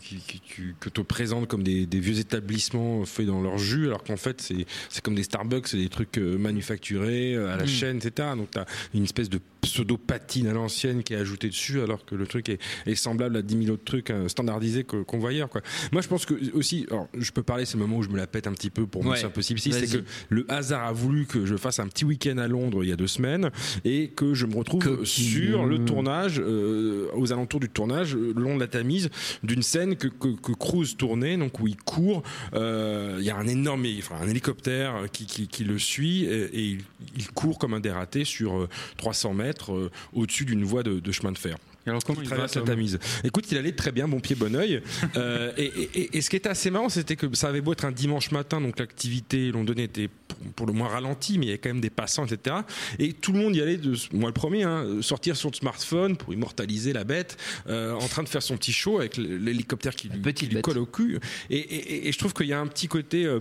qui, 0.00 0.16
qui- 0.16 0.40
qui- 0.40 0.62
que 0.80 0.88
te 0.88 1.00
présente 1.00 1.46
comme 1.48 1.62
des, 1.62 1.86
des 1.86 2.00
vieux 2.00 2.18
établissements 2.18 3.04
faits 3.04 3.26
dans 3.26 3.42
leur 3.42 3.58
jus, 3.58 3.86
alors 3.86 4.02
qu'en 4.04 4.16
fait 4.16 4.40
c'est 4.40 5.00
comme 5.02 5.14
des 5.14 5.22
Starbucks, 5.24 5.68
c'est 5.68 5.76
des 5.76 5.88
trucs 5.88 6.18
euh, 6.18 6.36
manufacturés 6.38 7.34
euh, 7.34 7.52
à 7.52 7.56
la 7.56 7.64
Mm. 7.64 7.68
chaîne, 7.68 7.96
etc. 7.96 8.28
Donc 8.36 8.50
t'as 8.50 8.64
une 8.94 9.04
espèce 9.04 9.28
de 9.28 9.40
pseudo 9.60 9.96
patine 9.98 10.46
à 10.46 10.52
l'ancienne 10.52 11.02
qui 11.02 11.12
est 11.14 11.16
ajoutée 11.16 11.48
dessus, 11.48 11.80
alors 11.80 12.04
que 12.04 12.14
le 12.14 12.26
truc 12.26 12.48
est, 12.48 12.60
est 12.86 12.94
semblable 12.94 13.36
à 13.36 13.42
10 13.42 13.58
000 13.64 13.70
autres 13.74 13.84
trucs 13.84 14.10
euh, 14.10 14.28
standardisés 14.28 14.84
qu'on 14.84 15.18
voit 15.18 15.30
ailleurs. 15.30 15.48
Quoi. 15.48 15.60
Moi 15.92 16.02
je 16.02 16.08
pense 16.08 16.24
que 16.24 16.34
aussi, 16.52 16.86
alors, 16.90 17.08
je 17.18 17.30
peux 17.32 17.42
parler, 17.42 17.64
c'est 17.64 17.74
le 17.76 17.80
moment 17.80 17.96
où 17.98 18.02
je 18.06 18.10
me 18.10 18.16
la 18.16 18.26
pète 18.26 18.46
un 18.46 18.52
petit 18.52 18.70
peu 18.70 18.86
pour 18.86 19.04
Ouais. 19.04 19.12
Mission 19.12 19.28
Impossible 19.28 19.60
6, 19.60 19.72
c'est 19.72 19.98
que 19.98 20.04
le 20.30 20.44
hasard 20.48 20.84
a 20.84 20.92
voulu 20.92 21.26
que 21.26 21.44
je 21.46 21.56
fasse 21.56 21.78
un 21.80 21.88
petit 21.88 22.04
week-end 22.04 22.38
à 22.38 22.48
Londres 22.48 22.82
il 22.82 22.88
y 22.88 22.92
a 22.92 22.96
deux 22.96 23.06
semaines 23.06 23.50
et 23.84 24.08
que 24.08 24.34
je 24.34 24.46
me 24.46 24.56
retrouve 24.56 25.04
sur 25.04 25.66
le 25.66 25.84
tournage, 25.84 26.40
euh, 26.40 27.08
aux 27.14 27.32
alentours 27.32 27.60
du 27.60 27.68
tournage, 27.68 28.14
euh, 28.14 28.32
le 28.34 28.42
long 28.42 28.54
de 28.54 28.60
la 28.60 28.66
Tamise, 28.68 29.10
d'une 29.42 29.62
scène 29.62 29.96
que, 29.96 30.08
que, 30.08 30.28
que 30.40 30.52
Cruise 30.52 30.96
tournait, 30.96 31.36
donc 31.36 31.60
où 31.60 31.66
il 31.68 31.76
court. 31.76 32.22
euh, 32.54 33.16
Il 33.18 33.24
y 33.24 33.30
a 33.30 33.36
un 33.36 33.46
énorme, 33.46 33.84
enfin 33.98 34.16
un 34.22 34.28
hélicoptère 34.28 35.04
qui, 35.12 35.26
qui, 35.26 35.48
qui 35.48 35.64
le 35.64 35.78
suit 35.78 36.24
et, 36.24 36.44
et 36.44 36.62
il, 36.62 36.80
il 37.16 37.28
court 37.30 37.58
comme 37.58 37.74
un 37.74 37.80
dératé 37.80 38.24
sur 38.24 38.56
euh, 38.58 38.68
300 38.98 39.34
mètres 39.34 39.72
euh, 39.72 39.90
au-dessus 40.12 40.44
d'une 40.44 40.64
voie 40.64 40.82
de, 40.82 41.00
de 41.00 41.12
chemin 41.12 41.32
de 41.32 41.38
fer 41.38 41.56
Alors 41.86 42.02
comment 42.04 42.20
il 42.20 42.28
va 42.28 42.36
traverse 42.36 42.56
la 42.56 42.62
Tamise. 42.62 42.98
Écoute, 43.24 43.50
il 43.52 43.58
allait 43.58 43.72
très 43.72 43.92
bien, 43.92 44.08
bon 44.08 44.20
pied, 44.20 44.34
bon 44.34 44.54
oeil. 44.56 44.82
Euh, 45.16 45.52
et, 45.56 45.64
et- 45.64 45.90
et- 46.00 46.16
et 46.18 46.20
ce 46.20 46.30
qui 46.30 46.36
était 46.36 46.48
assez 46.48 46.70
marrant, 46.70 46.88
c'était 46.88 47.16
que 47.16 47.26
ça 47.34 47.48
avait 47.48 47.60
beau 47.60 47.72
être 47.72 47.84
un 47.84 47.92
dimanche 47.92 48.30
matin, 48.32 48.60
donc 48.60 48.78
l'activité 48.78 49.50
londonienne 49.52 49.84
était 49.86 50.08
pour, 50.08 50.38
pour 50.56 50.66
le 50.66 50.72
moins 50.72 50.88
ralentie, 50.88 51.38
mais 51.38 51.46
il 51.46 51.48
y 51.48 51.52
avait 51.52 51.58
quand 51.58 51.68
même 51.70 51.80
des 51.80 51.90
passants, 51.90 52.26
etc. 52.26 52.56
Et 52.98 53.12
tout 53.12 53.32
le 53.32 53.38
monde 53.38 53.54
y 53.54 53.60
allait, 53.62 53.76
de, 53.76 53.94
moi 54.12 54.28
le 54.28 54.34
premier, 54.34 54.64
hein, 54.64 54.84
sortir 55.00 55.36
son 55.36 55.52
smartphone 55.52 56.16
pour 56.16 56.32
immortaliser 56.34 56.92
la 56.92 57.04
bête, 57.04 57.36
euh, 57.68 57.92
en 57.94 58.08
train 58.08 58.22
de 58.22 58.28
faire 58.28 58.42
son 58.42 58.56
petit 58.56 58.72
show 58.72 58.98
avec 58.98 59.16
l'hélicoptère 59.16 59.94
qui, 59.94 60.08
lui- 60.08 60.34
qui 60.34 60.46
lui 60.46 60.60
colle 60.62 60.78
au 60.78 60.86
cul. 60.86 61.18
Et, 61.50 61.56
et- 61.58 62.08
et 62.08 62.12
je 62.12 62.18
trouve 62.18 62.32
qu'il 62.34 62.46
y 62.46 62.52
a 62.52 62.60
un 62.60 62.66
petit 62.66 62.88
côté. 62.88 63.24
euh, 63.26 63.40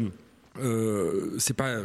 euh, 0.61 1.35
c'est 1.37 1.53
pas 1.55 1.79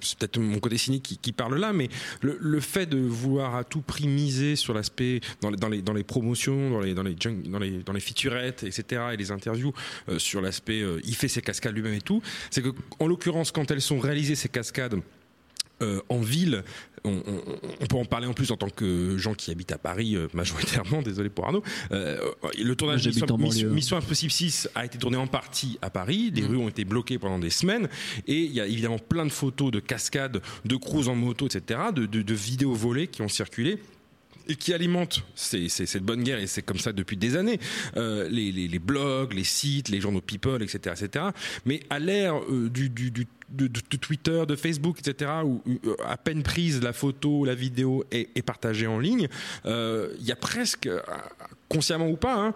c'est 0.00 0.18
peut-être 0.18 0.38
mon 0.38 0.58
côté 0.58 0.78
cynique 0.78 1.02
qui, 1.02 1.18
qui 1.18 1.32
parle 1.32 1.58
là 1.58 1.72
mais 1.72 1.88
le, 2.22 2.36
le 2.40 2.60
fait 2.60 2.86
de 2.86 2.98
vouloir 2.98 3.54
à 3.54 3.64
tout 3.64 3.80
prix 3.80 4.08
miser 4.08 4.56
sur 4.56 4.74
l'aspect 4.74 5.20
dans 5.40 5.50
les, 5.50 5.56
dans 5.56 5.68
les 5.68 5.82
dans 5.82 5.92
les 5.92 6.04
promotions 6.04 6.70
dans 6.70 6.80
les 6.80 6.94
dans 6.94 7.02
les 7.02 7.14
dans 7.14 7.58
les 7.58 7.82
dans 7.82 7.92
les 7.92 8.00
featurettes 8.00 8.62
etc 8.62 9.02
et 9.12 9.16
les 9.16 9.30
interviews 9.30 9.72
euh, 10.08 10.18
sur 10.18 10.40
l'aspect 10.40 10.80
euh, 10.80 11.00
il 11.04 11.14
fait 11.14 11.28
ses 11.28 11.42
cascades 11.42 11.74
lui-même 11.74 11.94
et 11.94 12.00
tout 12.00 12.22
c'est 12.50 12.62
que 12.62 12.70
en 12.98 13.06
l'occurrence 13.06 13.52
quand 13.52 13.70
elles 13.70 13.82
sont 13.82 13.98
réalisées 13.98 14.34
ces 14.34 14.48
cascades 14.48 14.96
euh, 15.82 16.00
en 16.08 16.18
ville, 16.20 16.62
on, 17.04 17.10
on- 17.26 17.42
on 17.80 17.86
peut 17.86 17.96
en 17.96 18.04
parler 18.04 18.26
en 18.26 18.32
plus 18.32 18.50
en 18.52 18.56
tant 18.56 18.70
que 18.70 19.16
gens 19.18 19.34
qui 19.34 19.50
habitent 19.50 19.72
à 19.72 19.78
Paris 19.78 20.16
euh, 20.16 20.28
majoritairement, 20.32 21.02
désolé 21.02 21.28
pour 21.30 21.44
Arnaud. 21.46 21.62
Euh, 21.92 22.18
le 22.62 22.74
tournage 22.76 23.02
j'habite 23.02 23.22
Mission. 23.22 23.38
Mission- 23.38 23.70
Mission 23.70 23.96
Impossible 23.96 24.30
6 24.32 24.68
a 24.74 24.84
été 24.84 24.98
tourné 24.98 25.16
en 25.16 25.26
partie 25.26 25.78
à 25.82 25.90
Paris, 25.90 26.28
Mm. 26.28 26.34
des 26.34 26.42
rues 26.46 26.56
ont 26.56 26.68
été 26.68 26.84
bloquées 26.84 27.18
pendant 27.18 27.38
des 27.38 27.50
semaines, 27.50 27.88
et 28.26 28.38
il 28.40 28.52
y 28.52 28.60
a 28.60 28.66
évidemment 28.66 28.98
plein 28.98 29.26
de 29.26 29.32
photos 29.32 29.70
de 29.70 29.80
cascades, 29.80 30.40
de 30.64 30.76
cruise 30.76 31.08
en 31.08 31.14
moto, 31.16 31.46
etc., 31.46 31.80
de, 31.94 32.06
de- 32.06 32.22
de 32.22 32.34
vidéos 32.34 32.72
volées 32.74 33.08
qui 33.08 33.22
ont 33.22 33.28
circulé 33.28 33.78
et 34.48 34.56
qui 34.56 34.72
alimentent 34.74 35.22
ces- 35.34 35.68
ces- 35.68 35.86
cette 35.86 36.02
bonne 36.02 36.22
guerre, 36.22 36.38
et 36.38 36.46
c'est 36.46 36.62
comme 36.62 36.78
ça 36.78 36.92
depuis 36.92 37.16
des 37.16 37.36
années, 37.36 37.58
euh, 37.96 38.28
les, 38.28 38.52
les- 38.52 38.68
les 38.68 38.78
blogs, 38.78 39.32
les 39.32 39.44
sites, 39.44 39.88
les 39.88 40.00
journaux 40.00 40.20
People, 40.20 40.62
etc. 40.62 40.94
etc. 41.00 41.26
Mais 41.64 41.80
à 41.90 41.98
l'ère 41.98 42.36
euh, 42.50 42.68
du, 42.70 42.88
du- 42.90 43.10
du- 43.10 43.26
de, 43.50 43.68
Twitter, 43.96 44.44
de 44.48 44.56
Facebook, 44.56 44.98
etc., 44.98 45.30
où 45.44 45.62
euh, 45.86 45.94
à 46.06 46.16
peine 46.16 46.42
prise, 46.42 46.82
la 46.82 46.92
photo, 46.92 47.44
la 47.44 47.54
vidéo 47.54 48.04
est, 48.10 48.28
est 48.36 48.42
partagée 48.42 48.86
en 48.86 48.98
ligne, 48.98 49.28
euh, 49.66 50.12
il 50.18 50.26
y 50.26 50.32
a 50.32 50.36
presque, 50.36 50.88
consciemment 51.68 52.08
ou 52.08 52.16
pas, 52.16 52.34
hein, 52.36 52.54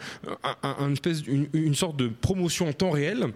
un- 0.63 0.77
un 0.81 0.93
espèce, 0.93 1.23
une, 1.27 1.49
une 1.53 1.75
sorte 1.75 1.97
de 1.97 2.09
promotion 2.09 2.69
en 2.69 2.73
temps 2.73 2.91
réel 2.91 3.27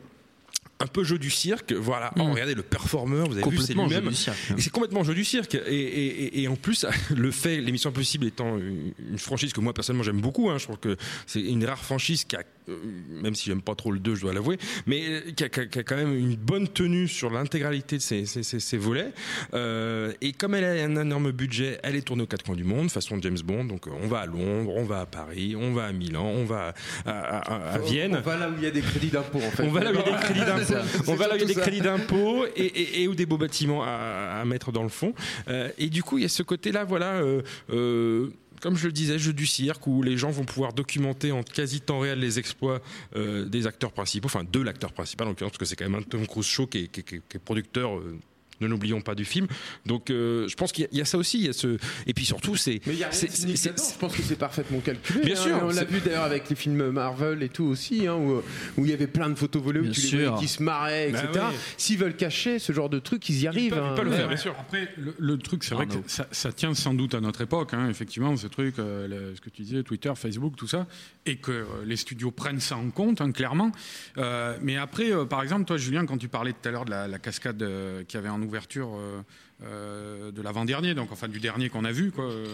un 0.83 0.87
peu 0.87 1.05
jeu 1.05 1.19
du 1.19 1.31
cirque, 1.31 1.73
voilà. 1.73 2.13
Oh, 2.19 2.25
regardez 2.25 2.55
le 2.55 2.63
performeur, 2.63 3.27
vous 3.29 3.39
avez 3.39 3.49
vu, 3.49 3.57
c'est 3.59 3.75
Complètement 3.75 3.89
jeu 3.89 3.97
lui-même. 3.97 4.11
du 4.11 4.17
cirque. 4.17 4.37
Et 4.57 4.61
c'est 4.61 4.71
complètement 4.71 5.05
jeu 5.05 5.15
du 5.15 5.25
cirque. 5.25 5.55
Et, 5.55 5.59
et- 5.59 6.25
et- 6.25 6.43
et 6.43 6.49
en 6.49 6.57
plus, 6.57 6.85
le 7.17 7.31
fait, 7.31 7.61
l'émission 7.61 7.91
Impossible 7.91 8.27
étant 8.27 8.59
une 8.59 9.19
franchise 9.19 9.53
que 9.53 9.61
moi 9.61 9.73
personnellement 9.73 10.03
j'aime 10.05 10.21
beaucoup, 10.21 10.51
hein, 10.51 10.59
je 10.59 10.65
trouve 10.65 10.79
que 10.79 10.97
c'est 11.27 11.41
une 11.41 11.65
rare 11.65 11.83
franchise 11.83 12.25
qui 12.25 12.37
a 12.37 12.43
même 12.69 13.35
si 13.35 13.47
j'aime 13.47 13.63
pas 13.63 13.75
trop 13.75 13.91
le 13.93 13.99
2, 13.99 14.15
je 14.15 14.21
dois 14.23 14.33
l'avouer, 14.33 14.59
mais 14.87 15.03
euh, 15.09 15.21
qui 15.37 15.45
a, 15.45 15.49
qui 15.49 15.61
a- 15.61 15.67
qui 15.67 15.79
a 15.79 15.83
quand 15.83 15.97
même 15.97 16.15
une 16.17 16.37
bonne 16.37 16.69
tenue 16.69 17.09
sur 17.09 17.31
l'intégralité 17.31 17.97
de 17.97 18.03
ses, 18.03 18.27
ses- 18.27 18.43
ses- 18.43 18.61
ses 18.61 18.77
volets. 18.77 19.13
Euh, 19.55 20.13
et 20.21 20.33
comme 20.33 20.55
elle 20.55 20.65
a 20.65 20.85
un 20.85 20.97
énorme 21.01 21.33
budget, 21.33 21.79
elle 21.83 21.97
est 21.97 22.03
tournée 22.03 22.23
aux 22.23 22.27
quatre 22.27 22.45
coins 22.45 22.55
du 22.57 22.65
monde, 22.65 22.91
façon 22.91 23.19
James 23.21 23.39
Bond. 23.45 23.65
Donc 23.65 23.87
euh, 23.87 23.91
on 24.03 24.07
va 24.07 24.21
à 24.21 24.27
Londres, 24.27 24.73
on 24.77 24.85
va 24.85 25.01
à 25.01 25.07
Paris, 25.07 25.55
on 25.57 25.73
va 25.73 25.85
à 25.87 25.93
Milan, 25.93 26.25
on 26.27 26.45
va 26.45 26.75
à, 27.05 27.11
à- 27.11 27.55
à- 27.55 27.75
à 27.75 27.79
Vienne. 27.79 28.17
On 28.17 28.21
va 28.29 28.37
là 28.37 28.49
où 28.51 28.55
il 28.57 28.63
y 28.65 28.67
a 28.67 28.71
des 28.71 28.81
crédits 28.83 29.09
d'impôt 29.11 29.39
en 29.39 29.51
fait. 29.51 29.63
On 29.65 29.71
va 29.71 29.81
là 29.85 29.91
où 29.91 29.95
il 29.95 29.99
y 30.01 30.03
a 30.03 30.17
des 30.19 30.25
crédits 30.25 30.41
d'impôt. 30.47 30.75
On 31.09 31.15
va 31.15 31.27
là 31.29 31.35
où 31.35 31.37
il 31.37 31.41
y 31.41 31.45
a 31.45 31.47
des 31.49 31.55
crédits 31.55 31.81
d'impôt 31.81 32.45
et, 32.57 33.03
et, 33.03 33.09
des 33.13 33.27
beaux 33.27 33.39
bâtiments 33.39 33.83
à, 33.83 34.41
à 34.41 34.45
mettre 34.45 34.73
dans 34.73 34.83
le 34.83 34.89
fond. 34.89 35.15
Euh, 35.49 35.69
et 35.79 35.89
du 35.89 36.03
coup, 36.03 36.19
il 36.19 36.23
y 36.23 36.25
a 36.25 36.29
ce 36.29 36.43
côté-là, 36.43 36.85
voilà. 36.85 37.15
euh, 37.15 37.43
euh, 37.71 38.31
comme 38.63 38.77
je 38.77 38.87
le 38.87 38.93
disais, 38.93 39.19
jeu 39.19 39.33
du 39.33 39.45
cirque 39.45 39.87
où 39.89 40.03
les 40.03 40.17
gens 40.17 40.31
vont 40.31 40.45
pouvoir 40.45 40.73
documenter 40.73 41.33
en 41.33 41.43
quasi 41.43 41.81
temps 41.81 41.99
réel 41.99 42.21
les 42.21 42.39
exploits 42.39 42.81
euh, 43.17 43.45
des 43.45 43.67
acteurs 43.67 43.93
principaux, 43.93 44.27
enfin 44.27 44.45
de 44.51 44.61
l'acteur 44.61 44.93
principal 44.93 45.27
en 45.27 45.31
l'occurrence, 45.31 45.51
parce 45.51 45.59
que 45.59 45.65
c'est 45.65 45.77
quand 45.77 45.91
même 45.91 46.01
un 46.01 46.03
Tom 46.03 46.27
Cruise 46.27 46.47
show 46.47 46.69
qui 46.69 46.79
est, 46.79 47.39
producteur. 47.45 47.99
euh, 47.99 48.19
ne 48.63 48.67
l'oublions 48.69 49.01
pas 49.01 49.15
du 49.15 49.25
film. 49.25 49.47
Donc, 49.87 50.11
euh, 50.11 50.47
je 50.49 50.55
pense 50.55 50.73
qu'il 50.73 50.83
y 50.85 50.87
a- 50.87 50.91
il 50.93 50.99
y, 50.99 51.01
a 51.01 51.05
ça 51.05 51.19
aussi. 51.19 51.39
Il 51.39 51.47
y 51.47 51.49
a 51.49 51.53
ce... 51.53 51.77
Et 52.07 52.15
puis 52.15 52.25
surtout, 52.25 52.57
c'est. 52.57 52.81
Mais 52.87 52.95
il 52.95 52.99
y 52.99 53.05
a 53.05 53.09
rien 53.09 53.17
c'est- 53.17 53.27
de 53.29 53.33
cynique 53.33 53.59
c'est- 53.59 53.69
là-dedans. 53.71 53.85
Je 53.95 53.99
pense 53.99 54.17
que 54.17 54.23
c'est 54.23 54.37
parfaitement 54.39 54.79
calculé. 54.81 55.21
Bien 55.25 55.35
hein. 55.37 55.43
sûr, 55.43 55.59
On 55.63 55.69
l'a 55.69 55.85
vu 55.85 56.01
d'ailleurs 56.01 56.25
avec 56.25 56.49
les 56.49 56.57
films 56.57 56.91
Marvel 56.91 57.43
et 57.43 57.49
tout 57.49 57.65
aussi, 57.65 58.07
hein, 58.07 58.15
où, 58.15 58.43
où 58.79 58.85
il 58.85 58.91
y 58.91 58.93
avait 58.93 59.07
plein 59.07 59.29
de 59.31 59.35
photos 59.35 59.63
volées 59.63 59.81
où 59.81 59.85
Bien 59.85 59.93
tu 59.93 60.01
les 60.01 60.07
sûr. 60.09 60.31
voyais 60.31 60.39
qui 60.47 60.49
se 60.49 60.63
marraient, 60.63 61.09
etc. 61.11 61.27
Bah 61.35 61.49
ouais. 61.51 61.57
S'ils 61.77 61.99
veulent 61.99 62.17
cacher 62.17 62.59
ce 62.59 62.73
genre 62.73 62.89
de 62.89 62.99
truc, 62.99 63.29
ils 63.29 63.41
y 63.43 63.47
arrivent. 63.47 63.71
peuvent- 63.73 63.83
ils 63.85 63.89
hein. 63.93 63.95
peuvent 63.97 64.05
le 64.07 64.13
faire, 64.13 64.29
bien 64.29 64.37
sûr. 64.37 64.55
Après, 64.59 64.89
le, 64.97 65.15
le 65.19 65.39
truc, 65.39 65.65
c'est 65.65 65.75
vrai 65.75 65.87
que 65.87 65.95
ça, 66.07 66.27
ça 66.31 66.53
tient 66.53 66.75
sans 66.75 66.95
doute 66.95 67.15
à 67.15 67.21
notre 67.21 67.41
époque, 67.43 67.75
hein, 67.75 67.89
effectivement, 67.89 68.37
ce 68.37 68.47
truc, 68.47 68.79
euh, 68.79 69.09
le- 69.09 69.37
ce 69.37 69.41
que 69.41 69.51
tu 69.51 69.63
disais, 69.63 69.83
Twitter, 69.83 70.13
Facebook, 70.17 70.55
tout 70.57 70.67
ça, 70.69 70.87
et 71.27 71.37
que 71.37 71.51
euh, 71.53 71.65
les 71.87 71.97
studios 71.97 72.31
prennent 72.31 72.61
ça 72.61 72.77
en 72.77 72.91
compte, 72.91 73.21
hein, 73.21 73.31
clairement. 73.33 73.73
Euh, 74.19 74.57
mais 74.63 74.77
après, 74.77 75.13
euh, 75.13 75.25
par 75.25 75.43
exemple, 75.43 75.65
toi, 75.65 75.77
Julien, 75.77 76.07
quand 76.07 76.19
tu 76.19 76.29
parlais 76.29 76.53
tout 76.53 76.69
à 76.69 76.73
l'heure 76.73 76.85
de 76.85 76.91
la, 76.91 77.09
la 77.09 77.19
cascade 77.19 77.63
euh, 77.63 78.03
qu'il 78.05 78.19
y 78.19 78.23
avait 78.23 78.29
en 78.29 78.41
ouverture 78.53 79.25
euh, 79.65 80.31
de 80.33 80.43
l'avant-dernier, 80.43 80.95
donc 80.95 81.13
enfin 81.13 81.29
du 81.29 81.41
dernier 81.41 81.69
qu'on 81.69 81.85
a 81.85 81.93
vu, 81.93 82.11
quoi, 82.11 82.25
euh, 82.25 82.47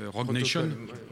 euh, 0.00 0.08
Rogue 0.10 0.32
Nation, 0.32 0.62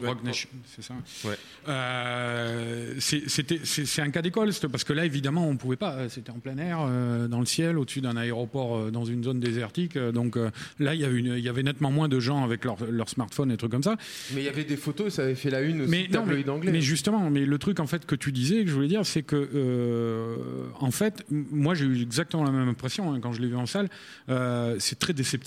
ouais. 0.01 0.09
Rogue 0.09 0.25
Nation, 0.25 0.49
c'est 0.75 0.83
ça. 0.83 0.95
Ouais. 1.25 1.37
Euh, 1.69 2.95
c'est- 2.99 3.29
c'était- 3.29 3.61
c'est 3.65 3.85
c'est 3.87 4.03
un 4.03 4.11
cas 4.11 4.23
d'école, 4.23 4.53
c'était- 4.53 4.69
parce 4.69 4.85
que 4.85 4.93
là, 4.93 5.05
évidemment, 5.05 5.49
on 5.49 5.57
pouvait 5.57 5.77
pas. 5.77 6.09
C'était 6.09 6.31
en 6.31 6.39
plein 6.39 6.57
air, 6.59 6.79
euh, 6.83 7.29
dans 7.29 7.41
le 7.41 7.47
ciel, 7.47 7.79
au-dessus 7.79 8.01
d'un 8.01 8.17
aéroport, 8.17 8.77
euh, 8.77 8.91
dans 8.91 9.05
une 9.05 9.23
zone 9.25 9.41
désertique. 9.41 9.97
euh, 9.97 10.13
donc 10.13 10.37
euh, 10.37 10.51
là, 10.79 10.95
il 10.95 11.01
y, 11.01 11.05
avait 11.05 11.19
une- 11.19 11.35
il 11.37 11.45
y 11.45 11.49
avait 11.49 11.63
nettement 11.63 11.91
moins 11.91 12.09
de 12.09 12.19
gens 12.21 12.45
avec 12.45 12.65
leur, 12.65 12.77
leur 12.91 13.09
smartphone 13.09 13.51
et 13.53 13.57
trucs 13.57 13.71
comme 13.73 13.83
ça. 13.83 13.97
Mais 14.35 14.41
il 14.43 14.45
y 14.45 14.49
avait 14.49 14.65
des 14.65 14.77
photos, 14.77 15.13
ça 15.15 15.23
avait 15.23 15.35
fait 15.35 15.51
la 15.51 15.61
une 15.63 15.83
aussi, 15.83 15.91
Mais, 15.91 16.09
non, 16.13 16.25
mais, 16.27 16.49
anglais. 16.49 16.73
mais 16.73 16.81
justement, 16.81 17.31
mais 17.31 17.45
le 17.45 17.59
truc 17.59 17.81
en 17.81 17.87
fait 17.87 18.07
que 18.07 18.15
tu 18.15 18.33
disais, 18.33 18.63
que 18.65 18.69
je 18.71 18.75
voulais 18.75 18.89
dire, 18.89 19.05
c'est 19.05 19.23
que 19.23 19.37
euh, 19.55 20.37
en 20.81 20.91
fait, 20.91 21.25
moi 21.31 21.75
j'ai 21.75 21.85
eu 21.85 22.01
exactement 22.03 22.45
la 22.45 22.51
même 22.51 22.69
impression 22.69 23.13
hein, 23.13 23.21
quand 23.21 23.33
je 23.33 23.41
l'ai 23.43 23.49
vu 23.49 23.57
en 23.57 23.67
salle. 23.67 23.89
Euh, 24.29 24.77
c'est 24.79 24.99
très 24.99 25.13
déceptif. 25.13 25.42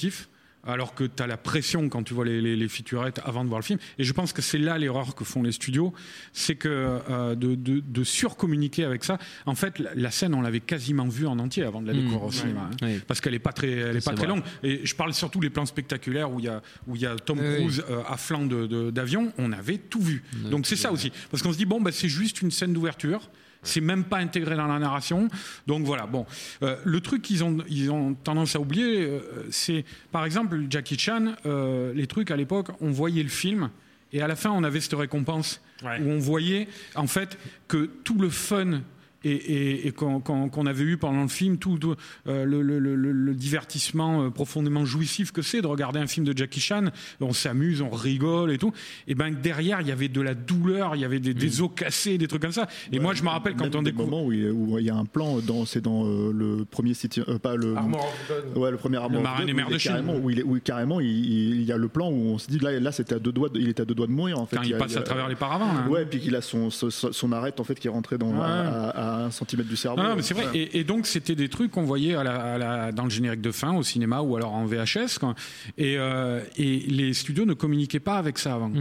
Alors 0.68 0.96
que 0.96 1.04
tu 1.04 1.22
as 1.22 1.28
la 1.28 1.38
pression 1.38 1.89
quand 1.89 2.02
tu 2.02 2.16
vois 2.16 2.26
les, 2.26 2.41
les, 2.41 2.56
les 2.56 2.68
featurettes 2.68 3.22
avant 3.24 3.43
de 3.43 3.50
voir 3.50 3.60
le 3.60 3.64
film. 3.64 3.78
Et 4.00 4.04
je 4.04 4.12
pense 4.14 4.34
que 4.34 4.41
c'est 4.41 4.58
là 4.58 4.80
l'erreur 4.80 5.14
que 5.14 5.24
font 5.24 5.43
les 5.43 5.52
studios, 5.52 5.93
c'est 6.34 6.56
que 6.56 6.68
euh, 7.08 7.36
de, 7.36 7.54
de, 7.54 7.82
de 7.86 8.04
surcommuniquer 8.04 8.84
avec 8.84 9.04
ça. 9.04 9.20
En 9.46 9.54
fait, 9.54 9.78
la, 9.78 9.93
la 9.93 10.10
scène, 10.10 10.34
on 10.34 10.41
l'avait 10.41 10.62
quasiment 10.62 11.08
vue 11.08 11.28
en 11.28 11.38
entier 11.38 11.62
avant 11.62 11.84
de 11.84 11.88
la 11.88 11.93
Mmh, 11.93 11.98
découvrir 11.98 12.24
au 12.24 12.28
ouais. 12.30 12.34
cinéma. 12.34 12.68
hein. 12.82 12.88
Parce 13.06 13.22
qu'elle 13.22 13.34
n'est 13.34 13.38
pas 13.39 13.54
très, 13.54 13.70
elle 13.70 13.98
est 13.98 14.04
pas 14.04 14.14
très 14.14 14.26
vrai. 14.26 14.36
longue. 14.38 14.43
Et 14.64 14.82
je 14.84 14.96
parle 14.96 15.14
surtout 15.14 15.39
des 15.39 15.52
plans 15.52 15.68
spectaculaires 15.68 16.32
où 16.32 16.39
il 16.39 16.46
y 16.46 16.50
a, 16.50 16.64
où 16.88 16.96
il 16.96 17.02
y 17.04 17.06
a 17.06 17.16
Tom 17.16 17.38
Oui. 17.39 17.58
Cruise 17.58 17.84
euh, 17.91 18.02
à 18.08 18.18
flanc 18.18 18.48
d'avion. 18.48 19.32
On 19.38 19.52
avait 19.52 19.78
tout 19.78 20.02
vu. 20.02 20.24
Donc 20.50 20.66
c'est 20.66 20.76
ça 20.76 20.91
aussi. 20.91 21.12
Parce 21.30 21.43
qu'on 21.43 21.54
se 21.54 21.60
dit, 21.60 21.66
bon, 21.66 21.80
bah, 21.80 21.91
c'est 21.91 22.10
juste 22.10 22.41
une 22.41 22.50
scène 22.50 22.74
d'ouverture. 22.74 23.30
C'est 23.66 23.82
même 23.82 24.03
pas 24.05 24.18
intégré 24.18 24.55
dans 24.55 24.68
la 24.68 24.80
narration. 24.80 25.28
Donc 25.68 25.84
voilà, 25.86 26.05
bon. 26.05 26.26
Euh, 26.63 26.78
le 26.86 27.01
truc 27.01 27.22
qu'ils 27.22 27.43
ont, 27.43 27.57
ils 27.68 27.91
ont 27.91 28.13
tendance 28.13 28.55
à 28.55 28.59
oublier, 28.59 29.01
euh, 29.05 29.20
c'est 29.51 29.84
par 30.11 30.24
exemple 30.26 30.57
Jackie 30.70 30.97
Chan, 30.97 31.34
euh, 31.45 31.93
les 31.93 32.07
trucs 32.07 32.32
à 32.32 32.36
l'époque, 32.38 32.68
on 32.80 32.91
voyait 32.91 33.24
le 33.24 33.30
film 33.30 33.70
et 34.13 34.22
à 34.22 34.28
la 34.28 34.36
fin 34.36 34.51
on 34.51 34.63
avait 34.63 34.80
cette 34.80 34.93
récompense 34.93 35.61
Ouais. 35.84 35.99
où 36.01 36.09
on 36.09 36.20
voyait 36.20 36.70
en 36.95 37.05
fait 37.05 37.38
que 37.68 37.89
tout 38.05 38.18
le 38.18 38.30
fun 38.30 38.80
et, 39.26 39.32
et- 39.32 39.88
et 39.88 39.91
qu'on 39.91 40.65
avait 40.65 40.84
eu 40.84 40.97
pendant 40.97 41.21
le 41.23 41.28
film, 41.28 41.57
tout, 41.57 41.78
tout, 41.78 41.95
euh, 42.28 42.45
le, 42.45 42.61
le- 42.61 42.80
le- 42.80 42.95
le- 42.95 43.11
le 43.11 43.34
divertissement 43.34 44.23
euh, 44.23 44.30
profondément 44.30 44.86
jouissif 44.86 45.32
que 45.32 45.41
c'est 45.41 45.61
de 45.61 45.67
regarder 45.67 45.99
un 45.99 46.07
film 46.07 46.26
de 46.26 46.38
Jackie 46.38 46.59
Chan, 46.59 46.86
on 47.21 47.34
s'amuse, 47.34 47.82
on 47.82 47.89
rigole 47.89 48.51
et 48.51 48.57
tout, 48.57 48.71
et 49.07 49.15
ben 49.15 49.32
derrière 49.34 49.82
il 49.82 49.88
y 49.88 49.91
avait 49.91 50.07
de 50.09 50.21
la 50.21 50.34
douleur, 50.36 50.95
il 50.95 51.01
y 51.01 51.05
avait 51.05 51.19
des, 51.19 51.34
des 51.34 51.61
os 51.61 51.69
cassés, 51.76 52.17
des 52.17 52.28
trucs 52.28 52.41
comme 52.41 52.51
ça. 52.51 52.67
Et 52.91 52.99
moi 52.99 53.13
je 53.13 53.23
me 53.23 53.30
rappelle 53.30 53.55
quand 53.55 53.76
on 53.76 53.82
découvre. 53.82 54.09
moments 54.09 54.26
où 54.26 54.32
il, 54.32 54.49
où 54.51 54.78
il 54.78 54.86
y 54.86 54.89
a 54.89 54.95
un 54.95 55.05
plan 55.05 55.38
dans 55.39 55.65
c'est 55.65 55.82
dans 55.82 56.05
euh, 56.05 56.32
le 56.34 56.65
premier 56.65 56.93
City 56.93 57.21
euh, 57.28 57.39
pas 57.39 57.55
le 57.55 57.76
Armor 57.76 58.05
of 58.30 58.57
ouais 58.57 58.71
le 58.71 58.78
premier 58.78 58.97
Armor 58.97 59.17
of 59.19 59.23
marin 59.23 59.45
des 59.45 59.53
où 59.53 59.55
mers 59.55 59.69
de 59.69 59.78
Chine. 59.78 59.91
carrément 59.91 60.15
où 60.17 60.30
il 60.30 60.39
est 60.39 60.43
où 60.43 60.59
carrément 60.63 60.99
il, 60.99 61.63
y 61.63 61.71
a 61.71 61.78
le 61.78 61.88
plan 61.88 62.09
où 62.09 62.15
on 62.34 62.38
se 62.38 62.47
dit 62.47 62.59
là 62.59 62.80
là 62.80 62.91
c'était 62.91 63.15
à 63.15 63.19
deux 63.19 63.32
doigts 63.32 63.49
de- 63.49 63.59
il 63.59 63.69
était 63.69 63.82
à 63.82 63.86
deux 63.86 63.95
doigts 63.95 64.07
de 64.07 64.11
mourir 64.11 64.39
en 64.39 64.45
fait 64.45 64.57
Quand 64.57 64.63
il 64.63 64.78
passe 64.78 64.95
a- 64.95 64.99
à 64.99 65.03
travers 65.03 65.28
les 65.28 65.36
paravents. 65.36 65.73
là. 65.73 65.88
ouais 65.89 66.05
puis 66.05 66.19
qu'il 66.19 66.36
a 66.36 66.41
son, 66.41 66.69
son 66.69 66.89
son 66.89 67.32
arête 67.32 67.59
en 67.59 67.63
fait 67.63 67.76
qui 67.80 67.88
est 67.88 67.91
rentré 67.91 68.17
dans 68.17 68.26
Ouais. 68.26 68.41
à, 68.41 68.89
à 68.89 69.14
un 69.18 69.32
centimètre 69.32 69.70
du 69.70 69.76
cerveau 69.76 69.97
Non, 70.01 70.09
non, 70.09 70.16
mais 70.16 70.22
c'est 70.22 70.34
vrai. 70.34 70.45
Ouais. 70.47 70.57
Et, 70.57 70.80
et 70.80 70.84
donc, 70.84 71.07
c'était 71.07 71.36
des 71.36 71.49
trucs 71.49 71.72
qu'on 71.72 71.84
voyait 71.84 72.16
à 72.16 72.24
la- 72.24 72.53
à 72.53 72.57
la- 72.57 72.91
dans 72.91 73.03
le 73.05 73.09
générique 73.09 73.41
de 73.41 73.51
fin, 73.51 73.74
au 73.74 73.84
cinéma 73.84 74.22
ou 74.22 74.36
alors 74.36 74.53
en 74.53 74.66
VHS. 74.66 75.18
quoi. 75.20 75.36
Et, 75.78 75.95
euh, 75.97 76.41
et 76.57 76.80
les 76.80 77.13
studios 77.13 77.45
ne 77.45 77.53
communiquaient 77.53 77.99
pas 77.99 78.18
avec 78.18 78.38
ça 78.38 78.53
avant. 78.55 78.72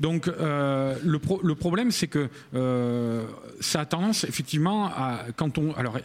Donc, 0.00 0.28
euh, 0.28 0.94
le, 1.04 1.18
pro- 1.18 1.40
le 1.42 1.54
problème, 1.54 1.90
c'est 1.90 2.08
que 2.08 2.28
euh, 2.54 3.24
ça 3.60 3.80
a 3.80 3.86
tendance, 3.86 4.24
effectivement, 4.24 4.86
à. 4.86 5.20
Quand 5.36 5.58
on, 5.58 5.72
alors, 5.74 5.98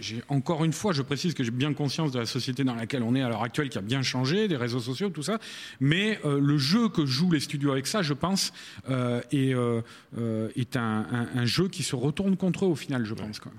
j'ai 0.00 0.22
encore 0.28 0.64
une 0.64 0.72
fois, 0.72 0.92
je 0.92 1.02
précise 1.02 1.34
que 1.34 1.42
j'ai 1.44 1.50
bien 1.50 1.72
conscience 1.74 2.12
de 2.12 2.18
la 2.18 2.26
société 2.26 2.64
dans 2.64 2.74
laquelle 2.74 3.02
on 3.02 3.14
est 3.14 3.22
à 3.22 3.28
l'heure 3.28 3.42
actuelle, 3.42 3.68
qui 3.68 3.78
a 3.78 3.82
bien 3.82 4.02
changé, 4.02 4.48
des 4.48 4.56
réseaux 4.56 4.80
sociaux, 4.80 5.10
tout 5.10 5.22
ça. 5.22 5.38
Mais 5.80 6.18
euh, 6.24 6.40
le 6.40 6.58
jeu 6.58 6.88
que 6.88 7.06
jouent 7.06 7.30
les 7.32 7.40
studios 7.40 7.72
avec 7.72 7.86
ça, 7.86 8.02
je 8.02 8.14
pense, 8.14 8.52
euh, 8.90 9.20
est, 9.32 9.54
euh, 9.54 9.80
est 10.56 10.76
un, 10.76 11.06
un- 11.10 11.28
un 11.34 11.46
jeu 11.46 11.68
qui 11.68 11.82
se 11.82 11.96
retourne 11.96 12.36
contre 12.36 12.64
eux 12.64 12.68
au 12.68 12.76
final, 12.76 13.04
je 13.04 13.14
pense. 13.14 13.40
Quoi. 13.40 13.52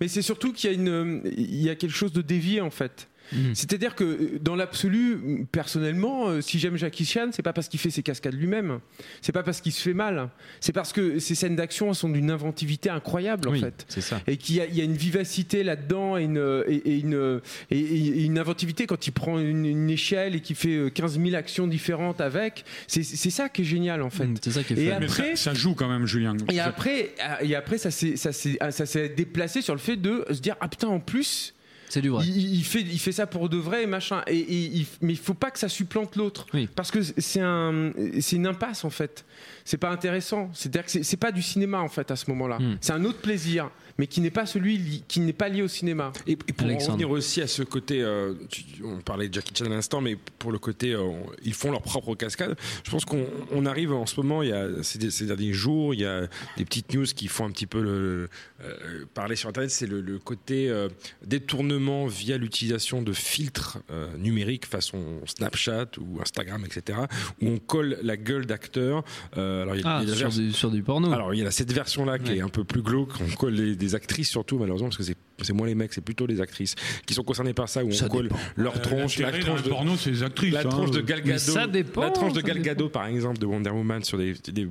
Mais 0.00 0.08
c'est 0.08 0.22
surtout 0.22 0.52
qu'il 0.52 0.70
y 0.70 0.72
a 0.72 0.76
une, 0.76 1.22
il 1.36 1.62
y 1.62 1.68
a 1.70 1.74
quelque 1.74 1.94
chose 1.94 2.12
de 2.12 2.22
dévié 2.22 2.60
en 2.60 2.70
fait. 2.70 3.08
C'est-à-dire 3.54 3.94
que 3.94 4.04
euh, 4.04 4.38
dans 4.40 4.54
l'absolu, 4.56 5.46
personnellement, 5.52 6.28
euh, 6.28 6.40
si 6.40 6.58
j'aime 6.58 6.76
Jackie 6.76 7.04
Chan, 7.04 7.30
c'est 7.32 7.42
pas 7.42 7.52
parce 7.52 7.68
qu'il 7.68 7.80
fait 7.80 7.90
ses 7.90 8.02
cascades 8.02 8.34
lui-même, 8.34 8.80
c'est 9.20 9.32
pas 9.32 9.42
parce 9.42 9.60
qu'il 9.60 9.72
se 9.72 9.82
fait 9.82 9.94
mal, 9.94 10.28
c'est 10.60 10.72
parce 10.72 10.92
que 10.92 11.18
ces 11.18 11.34
scènes 11.34 11.56
d'action 11.56 11.92
sont 11.94 12.08
d'une 12.08 12.30
inventivité 12.30 12.90
incroyable 12.90 13.48
en 13.48 13.52
Oui, 13.52 13.60
fait. 13.60 13.84
c'est 13.88 14.00
ça. 14.00 14.20
Et 14.26 14.36
qu'il 14.36 14.56
y, 14.56 14.60
a- 14.60 14.66
il 14.66 14.74
y 14.76 14.80
a 14.80 14.84
une 14.84 14.96
vivacité 14.96 15.62
là-dedans 15.62 16.16
et 16.16 16.24
une, 16.24 16.62
et, 16.68 16.74
et 16.76 16.98
une, 16.98 17.40
et- 17.70 17.78
et 17.78 18.24
une 18.24 18.38
inventivité 18.38 18.86
quand 18.86 19.06
il 19.06 19.12
prend 19.12 19.38
une, 19.38 19.64
une 19.66 19.90
échelle 19.90 20.34
et 20.36 20.40
qu'il 20.40 20.56
fait 20.56 20.76
euh, 20.76 20.90
15 20.90 21.18
000 21.20 21.34
actions 21.34 21.66
différentes 21.66 22.20
avec. 22.20 22.64
C'est 22.86 23.02
ça 23.02 23.48
qui 23.48 23.62
est 23.62 23.64
génial 23.64 24.02
en 24.02 24.10
fait. 24.10 24.26
Mm, 24.26 24.34
C'est 24.42 24.50
ça 24.52 24.62
qui 24.62 24.74
est 24.74 24.78
Et. 24.78 24.86
Mais 24.86 24.92
après, 24.92 25.36
ça, 25.36 25.52
ça 25.52 25.54
joue 25.54 25.74
quand 25.74 25.88
même, 25.88 26.06
Julien. 26.06 26.36
et 26.50 26.60
après, 26.60 27.14
euh, 27.20 27.44
et 27.44 27.54
après 27.54 27.76
ah, 27.84 28.70
ça 28.70 28.86
s'est 28.86 29.08
déplacé 29.08 29.62
sur 29.62 29.74
le 29.74 29.80
fait 29.80 29.96
de 29.96 30.24
se 30.30 30.40
dire 30.40 30.56
ah 30.60 30.68
putain 30.68 30.88
en 30.88 31.00
plus 31.00 31.54
C'est 31.88 32.00
du 32.02 32.08
vrai. 32.08 32.24
il, 32.26 32.54
il 32.56 32.64
fait 32.64 32.80
il 32.80 32.98
fait 32.98 33.12
ça 33.12 33.26
pour 33.26 33.48
de 33.48 33.56
vrai 33.56 33.86
machin 33.86 34.22
et, 34.26 34.36
et 34.38 34.54
il- 34.78 34.86
mais 35.00 35.12
il 35.12 35.18
faut 35.18 35.34
pas 35.34 35.50
que 35.50 35.58
ça 35.58 35.68
supplante 35.68 36.16
l'autre 36.16 36.46
Oui. 36.54 36.68
parce 36.74 36.90
que 36.90 37.00
c'est 37.02 37.40
un 37.40 37.92
c'est 38.20 38.36
une 38.36 38.46
impasse 38.46 38.84
en 38.84 38.90
fait 38.90 39.24
c'est 39.64 39.76
pas 39.78 39.90
intéressant 39.90 40.50
c'est 40.52 40.68
à 40.68 40.72
dire 40.72 40.84
que 40.84 40.90
c'est- 40.90 41.02
c'est 41.02 41.16
pas 41.16 41.32
du 41.32 41.42
cinéma 41.42 41.78
en 41.80 41.88
fait 41.88 42.10
à 42.10 42.16
ce 42.16 42.28
moment-là 42.30 42.58
Hmm. 42.58 42.76
c'est 42.80 42.92
un 42.92 43.04
autre 43.04 43.18
plaisir 43.20 43.70
mais 43.98 44.06
qui 44.06 44.20
n'est 44.20 44.30
pas 44.30 44.46
celui 44.46 44.76
li- 44.78 45.04
qui 45.08 45.20
n'est 45.20 45.32
pas 45.32 45.48
lié 45.48 45.62
au 45.62 45.68
cinéma 45.68 46.12
Et, 46.26 46.32
et 46.32 46.36
pour 46.36 46.66
en 46.66 46.70
Alexandre. 46.70 46.92
revenir 46.92 47.10
aussi 47.10 47.40
à 47.42 47.46
ce 47.46 47.62
côté, 47.62 48.02
euh, 48.02 48.34
tu- 48.48 48.64
on 48.84 48.98
parlait 49.00 49.28
de 49.28 49.34
Jackie 49.34 49.52
Chan 49.56 49.66
à 49.66 49.68
l'instant, 49.70 50.00
mais 50.00 50.16
pour 50.38 50.52
le 50.52 50.58
côté, 50.58 50.92
euh, 50.94 51.10
ils 51.44 51.54
font 51.54 51.70
leur 51.70 51.82
propre 51.82 52.14
cascade. 52.14 52.56
Je 52.84 52.90
pense 52.90 53.04
qu'on 53.04 53.26
on 53.52 53.66
arrive 53.66 53.92
en 53.92 54.06
ce 54.06 54.20
moment, 54.20 54.42
il 54.42 54.50
y 54.50 54.52
a 54.52 54.68
ces, 54.82 55.10
ces 55.10 55.26
derniers 55.26 55.52
jours, 55.52 55.94
il 55.94 56.00
y 56.00 56.04
a 56.06 56.22
des 56.56 56.64
petites 56.64 56.92
news 56.94 57.04
qui 57.06 57.28
font 57.28 57.46
un 57.46 57.50
petit 57.50 57.66
peu 57.66 57.80
le, 57.80 58.28
euh, 58.62 59.04
parler 59.14 59.36
sur 59.36 59.48
Internet, 59.48 59.70
c'est 59.70 59.86
le, 59.86 60.00
le 60.00 60.18
côté 60.18 60.68
euh, 60.68 60.88
détournement 61.36 62.06
via 62.06 62.38
l'utilisation 62.38 63.02
de 63.02 63.12
filtres 63.12 63.78
euh, 63.90 64.16
numériques 64.16 64.66
façon 64.66 65.20
Snapchat 65.26 65.86
ou 65.98 66.20
Instagram, 66.20 66.64
etc., 66.64 66.98
où 67.42 67.48
on 67.48 67.58
colle 67.58 67.98
la 68.02 68.16
gueule 68.16 68.46
d'acteurs. 68.46 69.04
Euh, 69.36 69.62
alors 69.62 69.76
il 69.76 69.82
y 69.82 69.84
a- 69.84 69.96
Ah, 69.96 70.00
il 70.02 70.08
y 70.08 70.10
a 70.10 70.14
la 70.14 70.16
sur 70.18 70.26
version- 70.28 70.42
du, 70.42 70.52
sur 70.52 70.70
du 70.70 70.82
porno. 70.82 71.12
alors 71.12 71.34
il 71.34 71.40
y 71.42 71.46
a 71.46 71.50
cette 71.50 71.72
version 71.72 72.04
là 72.04 72.18
qui 72.18 72.30
Ouais. 72.30 72.36
est 72.38 72.40
un 72.42 72.48
peu 72.48 72.64
plus 72.64 72.82
glauque, 72.82 73.10
on 73.20 73.34
colle 73.36 73.54
les- 73.54 73.76
des 73.86 73.94
actrices 73.94 74.28
surtout 74.28 74.58
malheureusement 74.58 74.88
parce 74.88 74.96
que 74.98 75.02
c'est 75.04 75.16
c'est 75.42 75.52
moins 75.52 75.66
les 75.66 75.74
mecs, 75.74 75.92
c'est 75.92 76.00
plutôt 76.00 76.26
les 76.26 76.40
actrices 76.40 76.74
qui 77.04 77.12
sont 77.12 77.22
concernées 77.22 77.52
par 77.52 77.68
ça, 77.68 77.84
où 77.84 77.92
Ça 77.92 78.06
on 78.06 78.08
colle 78.08 78.22
dépend. 78.28 78.38
leur 78.56 78.74
Euh, 78.76 78.80
tronche, 78.80 79.18
la 79.18 79.30
tronche 79.32 79.62
de 79.62 79.68
porno, 79.68 79.94
c'est 79.98 80.10
les 80.10 80.22
actrices. 80.22 80.54
la 80.54 80.60
hein. 80.60 80.64
tranche 80.64 80.90
de 80.90 81.02
Gal 81.02 81.20
Mais 81.24 81.32
Gadot, 81.32 81.52
ça 81.52 81.66
dépend, 81.66 82.00
la 82.00 82.10
tranche 82.10 82.32
de 82.32 82.40
ça 82.40 82.46
Gal 82.46 82.56
dépend. 82.56 82.64
Gadot 82.66 82.88
par 82.88 83.06
exemple 83.06 83.36
de 83.38 83.44
Wonder 83.44 83.68
Woman 83.68 84.02
sur 84.02 84.16
des, 84.16 84.32
des 84.32 84.66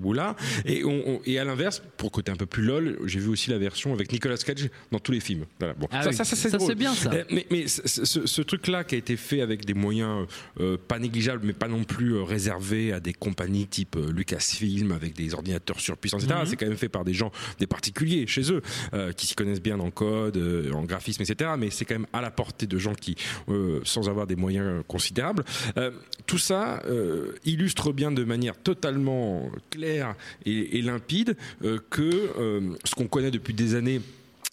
et, 0.65 0.83
on, 0.83 1.03
on- 1.07 1.21
et 1.25 1.37
à 1.37 1.43
l'inverse 1.45 1.83
pour 1.97 2.11
côté 2.11 2.31
un 2.31 2.35
peu 2.35 2.47
plus 2.47 2.63
lol 2.63 2.97
j'ai 3.05 3.19
vu 3.19 3.27
aussi 3.29 3.51
la 3.51 3.59
version 3.59 3.93
avec 3.93 4.11
Nicolas 4.11 4.37
Cage 4.37 4.69
dans 4.91 4.97
tous 4.99 5.11
les 5.11 5.19
films 5.19 5.45
voilà, 5.59 5.75
bon. 5.75 5.87
Ah 5.91 6.01
ça, 6.01 6.09
oui. 6.09 6.15
ça, 6.15 6.23
ça, 6.23 6.35
c'est 6.35 6.49
Ça, 6.49 6.57
drôle. 6.57 6.69
c'est 6.69 6.75
bien, 6.75 6.93
ça. 6.95 7.11
Euh, 7.13 7.23
mais, 7.29 7.45
mais 7.51 7.67
ce, 7.67 8.03
ce- 8.05 8.25
ce 8.25 8.41
truc-là 8.41 8.83
qui 8.83 8.95
a 8.95 8.97
été 8.97 9.17
fait 9.17 9.41
avec 9.41 9.65
des 9.65 9.75
moyens 9.75 10.25
euh, 10.59 10.77
pas 10.87 10.97
négligeables, 10.97 11.41
mais 11.45 11.53
pas 11.53 11.67
non 11.67 11.83
plus 11.83 12.15
euh, 12.15 12.23
réservés 12.23 12.91
à 12.91 12.99
des 12.99 13.13
compagnies 13.13 13.67
type 13.67 13.95
euh, 13.97 14.11
Lucasfilm 14.11 14.91
avec 14.91 15.13
des 15.15 15.33
ordinateurs 15.35 15.79
surpuissants, 15.79 16.17
etc. 16.17 16.35
Mhm. 16.39 16.45
C'est 16.47 16.55
quand 16.55 16.67
même 16.67 16.77
fait 16.77 16.89
par 16.89 17.05
des 17.05 17.13
gens, 17.13 17.31
des 17.59 17.67
particuliers 17.67 18.25
chez 18.27 18.51
eux, 18.51 18.61
euh, 18.93 19.04
qui 19.13 19.27
s'y 19.27 19.35
connaissent 19.35 19.61
bien 19.61 19.79
en 19.79 19.91
code, 19.91 20.37
euh, 20.37 20.71
en 20.71 20.83
graphisme, 20.83 21.21
etc. 21.21 21.51
Mais 21.57 21.69
c'est 21.69 21.85
quand 21.85 21.95
même 21.95 22.07
à 22.13 22.21
la 22.21 22.31
portée 22.31 22.67
de 22.67 22.77
gens 22.77 22.93
qui, 22.93 23.15
euh, 23.49 23.79
sans 23.83 24.09
avoir 24.09 24.27
des 24.27 24.35
moyens 24.35 24.83
considérables. 24.87 25.43
Euh, 25.77 25.91
tout 26.25 26.37
ça 26.37 26.81
euh, 26.85 27.33
illustre 27.45 27.91
bien 27.91 28.11
de 28.11 28.23
manière 28.23 28.57
totalement 28.57 29.49
claire 29.69 30.15
et, 30.45 30.81
limpide 30.81 31.37
euh, 31.63 31.79
que 31.89 32.31
euh, 32.39 32.75
ce 32.83 32.95
qu'on 32.95 33.07
connaît 33.07 33.31
depuis 33.31 33.53
des 33.53 33.75
années 33.75 34.01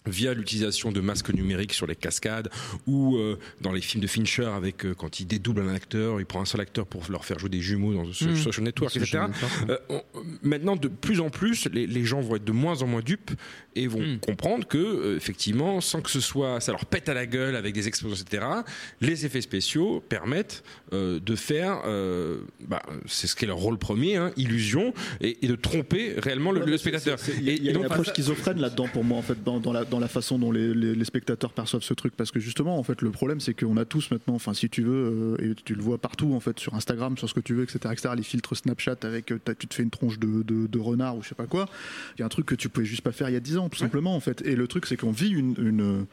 via 0.05 0.33
l'utilisation 0.33 0.91
de 0.91 0.99
masques 1.01 1.29
numériques 1.33 1.73
sur 1.73 1.87
les 1.87 1.95
cascades 1.95 2.49
ou 2.87 3.17
euh, 3.17 3.37
dans 3.61 3.71
les 3.71 3.81
films 3.81 4.01
de 4.01 4.07
Fincher 4.07 4.45
avec 4.45 4.85
euh, 4.85 4.93
quand 4.93 5.19
il 5.19 5.25
dédouble 5.27 5.61
un 5.61 5.73
acteur, 5.73 6.19
il 6.19 6.25
prend 6.25 6.41
un 6.41 6.45
seul 6.45 6.61
acteur 6.61 6.85
pour 6.85 7.03
leur 7.09 7.23
faire 7.25 7.39
jouer 7.39 7.49
des 7.49 7.61
jumeaux 7.61 7.93
dans 7.93 8.11
ce 8.11 8.25
Mmh. 8.25 8.35
social 8.35 8.63
network, 8.65 8.91
Social 8.93 9.29
etc. 9.31 9.43
network, 9.43 9.69
Euh, 9.69 9.77
on- 9.89 10.03
maintenant, 10.41 10.75
de 10.75 10.87
plus 10.87 11.19
en 11.19 11.29
plus, 11.29 11.67
les, 11.71 11.87
les 11.87 12.03
gens 12.05 12.21
vont 12.21 12.35
être 12.35 12.43
de 12.45 12.51
moins 12.51 12.81
en 12.81 12.87
moins 12.87 13.01
dupes 13.01 13.31
et 13.75 13.87
vont 13.87 14.01
Mmh. 14.01 14.19
comprendre 14.19 14.67
que, 14.67 14.77
euh, 14.77 15.15
effectivement, 15.17 15.81
sans 15.81 16.01
que 16.01 16.09
ce 16.09 16.19
soit, 16.19 16.59
ça 16.59 16.71
leur 16.71 16.85
pète 16.85 17.07
à 17.09 17.13
la 17.13 17.25
gueule 17.25 17.55
avec 17.55 17.73
des 17.73 17.87
explosions, 17.87 18.21
etc. 18.21 18.45
Les 19.01 19.25
effets 19.25 19.41
spéciaux 19.41 20.03
permettent 20.07 20.63
euh, 20.91 21.19
de 21.19 21.35
faire, 21.35 21.81
euh, 21.85 22.41
bah, 22.67 22.81
c'est 23.07 23.27
ce 23.27 23.35
qui 23.35 23.45
est 23.45 23.47
leur 23.47 23.57
rôle 23.57 23.77
premier, 23.77 24.15
hein, 24.17 24.31
illusion, 24.37 24.93
et, 25.21 25.43
et 25.43 25.47
de 25.47 25.55
tromper 25.55 26.15
réellement 26.17 26.51
le, 26.51 26.61
Ouais, 26.63 26.77
spectateur. 26.77 27.17
Il 27.39 27.43
y 27.43 27.49
a, 27.49 27.53
Et- 27.53 27.55
il 27.57 27.63
y 27.63 27.67
a 27.67 27.71
et 27.71 27.75
une 27.75 27.81
donc, 27.81 27.91
approche 27.91 28.07
schizophrène 28.09 28.59
là-dedans 28.59 28.87
pour 28.91 29.03
moi 29.03 29.17
en 29.17 29.21
fait 29.21 29.43
dans, 29.43 29.59
dans 29.59 29.71
la, 29.73 29.85
dans 29.93 29.99
la 29.99 30.07
façon 30.07 30.39
dont 30.39 30.51
les, 30.51 30.73
les- 30.73 30.95
les 30.95 31.05
spectateurs 31.05 31.53
perçoivent 31.53 31.83
ce 31.83 31.93
truc. 31.93 32.15
Parce 32.17 32.31
que 32.31 32.39
justement 32.39 32.77
en 32.79 32.83
fait 32.83 33.01
le 33.03 33.11
problème 33.11 33.39
c'est 33.39 33.53
qu'on 33.53 33.77
a 33.77 33.85
tous 33.85 34.09
maintenant 34.11 34.33
enfin 34.33 34.53
si 34.55 34.67
tu 34.69 34.81
veux 34.81 35.37
euh, 35.39 35.51
et 35.51 35.55
tu 35.55 35.75
le 35.75 35.81
vois 35.83 35.99
partout 35.99 36.33
en 36.33 36.39
fait 36.39 36.59
sur 36.59 36.73
Instagram 36.73 37.15
sur 37.17 37.29
ce 37.29 37.33
que 37.35 37.39
tu 37.41 37.53
veux 37.53 37.63
etc 37.63 37.79
etc 37.91 38.09
les 38.17 38.23
filtres 38.23 38.55
Snapchat 38.57 38.97
avec 39.03 39.31
euh, 39.31 39.37
tu 39.59 39.67
te 39.67 39.73
fais 39.75 39.83
une 39.83 39.91
tronche 39.91 40.17
de, 40.19 40.41
de, 40.41 40.65
de 40.67 40.79
renard 40.79 41.15
ou 41.17 41.21
je 41.23 41.29
sais 41.29 41.35
pas 41.35 41.45
quoi. 41.47 41.67
Il 42.17 42.19
y 42.21 42.23
a 42.23 42.25
un 42.25 42.29
truc 42.29 42.45
que 42.47 42.55
tu 42.55 42.69
pouvais 42.69 42.85
juste 42.85 43.01
pas 43.03 43.11
faire 43.11 43.29
il 43.29 43.33
y 43.33 43.37
a 43.37 43.39
10 43.39 43.57
ans 43.57 43.69
tout 43.69 43.77
simplement 43.79 44.15
en 44.15 44.19
fait. 44.19 44.41
Et 44.45 44.55
le 44.55 44.67
truc 44.67 44.85
c'est 44.87 44.97
qu'on 44.97 45.11
vit 45.11 45.29
une, 45.29 45.53
une 45.59 46.05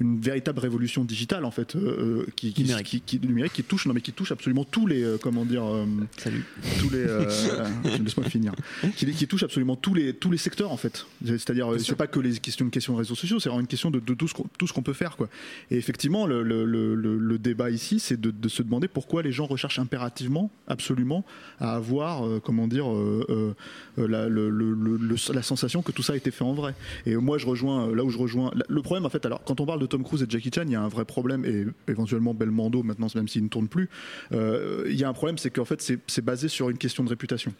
une 0.00 0.20
véritable 0.20 0.58
révolution 0.60 1.04
digitale 1.04 1.44
en 1.44 1.50
fait 1.50 1.74
euh, 1.76 1.78
euh, 2.24 2.26
qui, 2.36 2.52
qui, 2.52 2.62
Numérique. 2.64 2.86
qui, 2.86 3.00
qui- 3.00 3.18
numérique 3.26 3.52
qui 3.54 3.62
touche 3.62 3.86
non 3.86 3.94
mais 3.94 4.00
qui 4.02 4.12
touche 4.12 4.30
absolument 4.32 4.64
tous 4.64 4.86
les 4.86 5.02
euh, 5.02 5.16
comment 5.20 5.44
dire 5.44 5.64
euh, 5.64 5.86
Salut. 6.18 6.44
tous 6.80 6.90
les 6.90 6.98
euh, 6.98 7.24
laisse-moi 8.04 8.28
finir. 8.28 8.52
Qui, 8.96 9.06
qui 9.12 9.26
touche 9.26 9.42
absolument 9.42 9.76
tous 9.76 9.94
les 9.94 10.12
tous 10.12 10.30
les 10.30 10.38
secteurs 10.38 10.70
en 10.72 10.76
fait. 10.76 11.06
C'est-à-dire 11.24 11.68
c'est 11.78 11.96
pas 11.96 12.06
que 12.06 12.20
les 12.20 12.36
questions 12.38 12.64
une 12.66 12.70
question 12.70 12.92
de 12.92 12.98
réseaux 12.98 13.14
sociaux 13.14 13.40
c'est 13.40 13.48
vraiment 13.48 13.60
une 13.60 13.66
question 13.66 13.90
de, 13.90 14.00
de 14.00 14.14
tout 14.14 14.28
ce 14.28 14.34
qu'on 14.34 14.44
tout 14.58 14.66
ce 14.66 14.72
qu'on 14.72 14.82
peut 14.82 14.92
faire 14.92 15.16
quoi. 15.16 15.28
Et 15.70 15.76
effectivement 15.76 16.26
le, 16.26 16.42
le, 16.42 16.64
le, 16.64 16.94
le- 16.94 17.18
le 17.18 17.38
débat 17.38 17.70
ici 17.70 17.98
c'est 18.00 18.20
de, 18.20 18.30
de 18.30 18.48
se 18.48 18.62
demander 18.62 18.88
pourquoi 18.88 19.22
les 19.22 19.32
gens 19.32 19.46
recherchent 19.46 19.78
impérativement 19.78 20.50
absolument 20.66 21.24
à 21.60 21.74
avoir 21.74 22.26
euh, 22.26 22.40
comment 22.44 22.66
dire 22.68 22.90
euh, 22.90 23.24
euh, 23.30 23.52
euh, 24.02 24.08
la, 24.08 24.28
le- 24.28 24.50
le- 24.50 24.72
le- 24.74 24.96
le- 24.96 25.32
la 25.34 25.42
sensation 25.42 25.80
que 25.82 25.92
tout 25.92 26.02
ça 26.02 26.12
a 26.12 26.16
été 26.16 26.30
fait 26.30 26.44
en 26.44 26.52
vrai. 26.52 26.74
Et 27.06 27.16
moi 27.16 27.38
je 27.38 27.46
rejoins 27.46 27.94
là 27.94 28.04
où 28.04 28.10
je 28.10 28.18
rejoins 28.18 28.50
le 28.68 28.82
problème 28.82 29.06
en 29.06 29.10
fait 29.10 29.24
alors 29.24 29.42
quand 29.44 29.60
on 29.60 29.66
parle 29.66 29.80
de 29.80 29.85
Tom 29.86 30.02
Cruise 30.02 30.22
et 30.22 30.26
Jackie 30.28 30.50
Chan 30.54 30.62
il 30.66 30.72
y 30.72 30.76
a 30.76 30.82
un 30.82 30.88
vrai 30.88 31.04
problème 31.04 31.44
et 31.44 31.66
éventuellement 31.90 32.34
Belmondo 32.34 32.82
maintenant 32.82 33.08
même 33.14 33.28
s'il 33.28 33.44
ne 33.44 33.48
tourne 33.48 33.68
plus 33.68 33.88
euh, 34.32 34.84
il 34.88 34.96
y 34.96 35.04
a 35.04 35.08
un 35.08 35.12
problème 35.12 35.38
c'est 35.38 35.50
qu'en 35.50 35.64
fait 35.64 35.80
c'est 36.06 36.24
basé 36.24 36.48
sur 36.48 36.70
une 36.70 36.78
question 36.78 37.04
de 37.04 37.08
réputation 37.08 37.52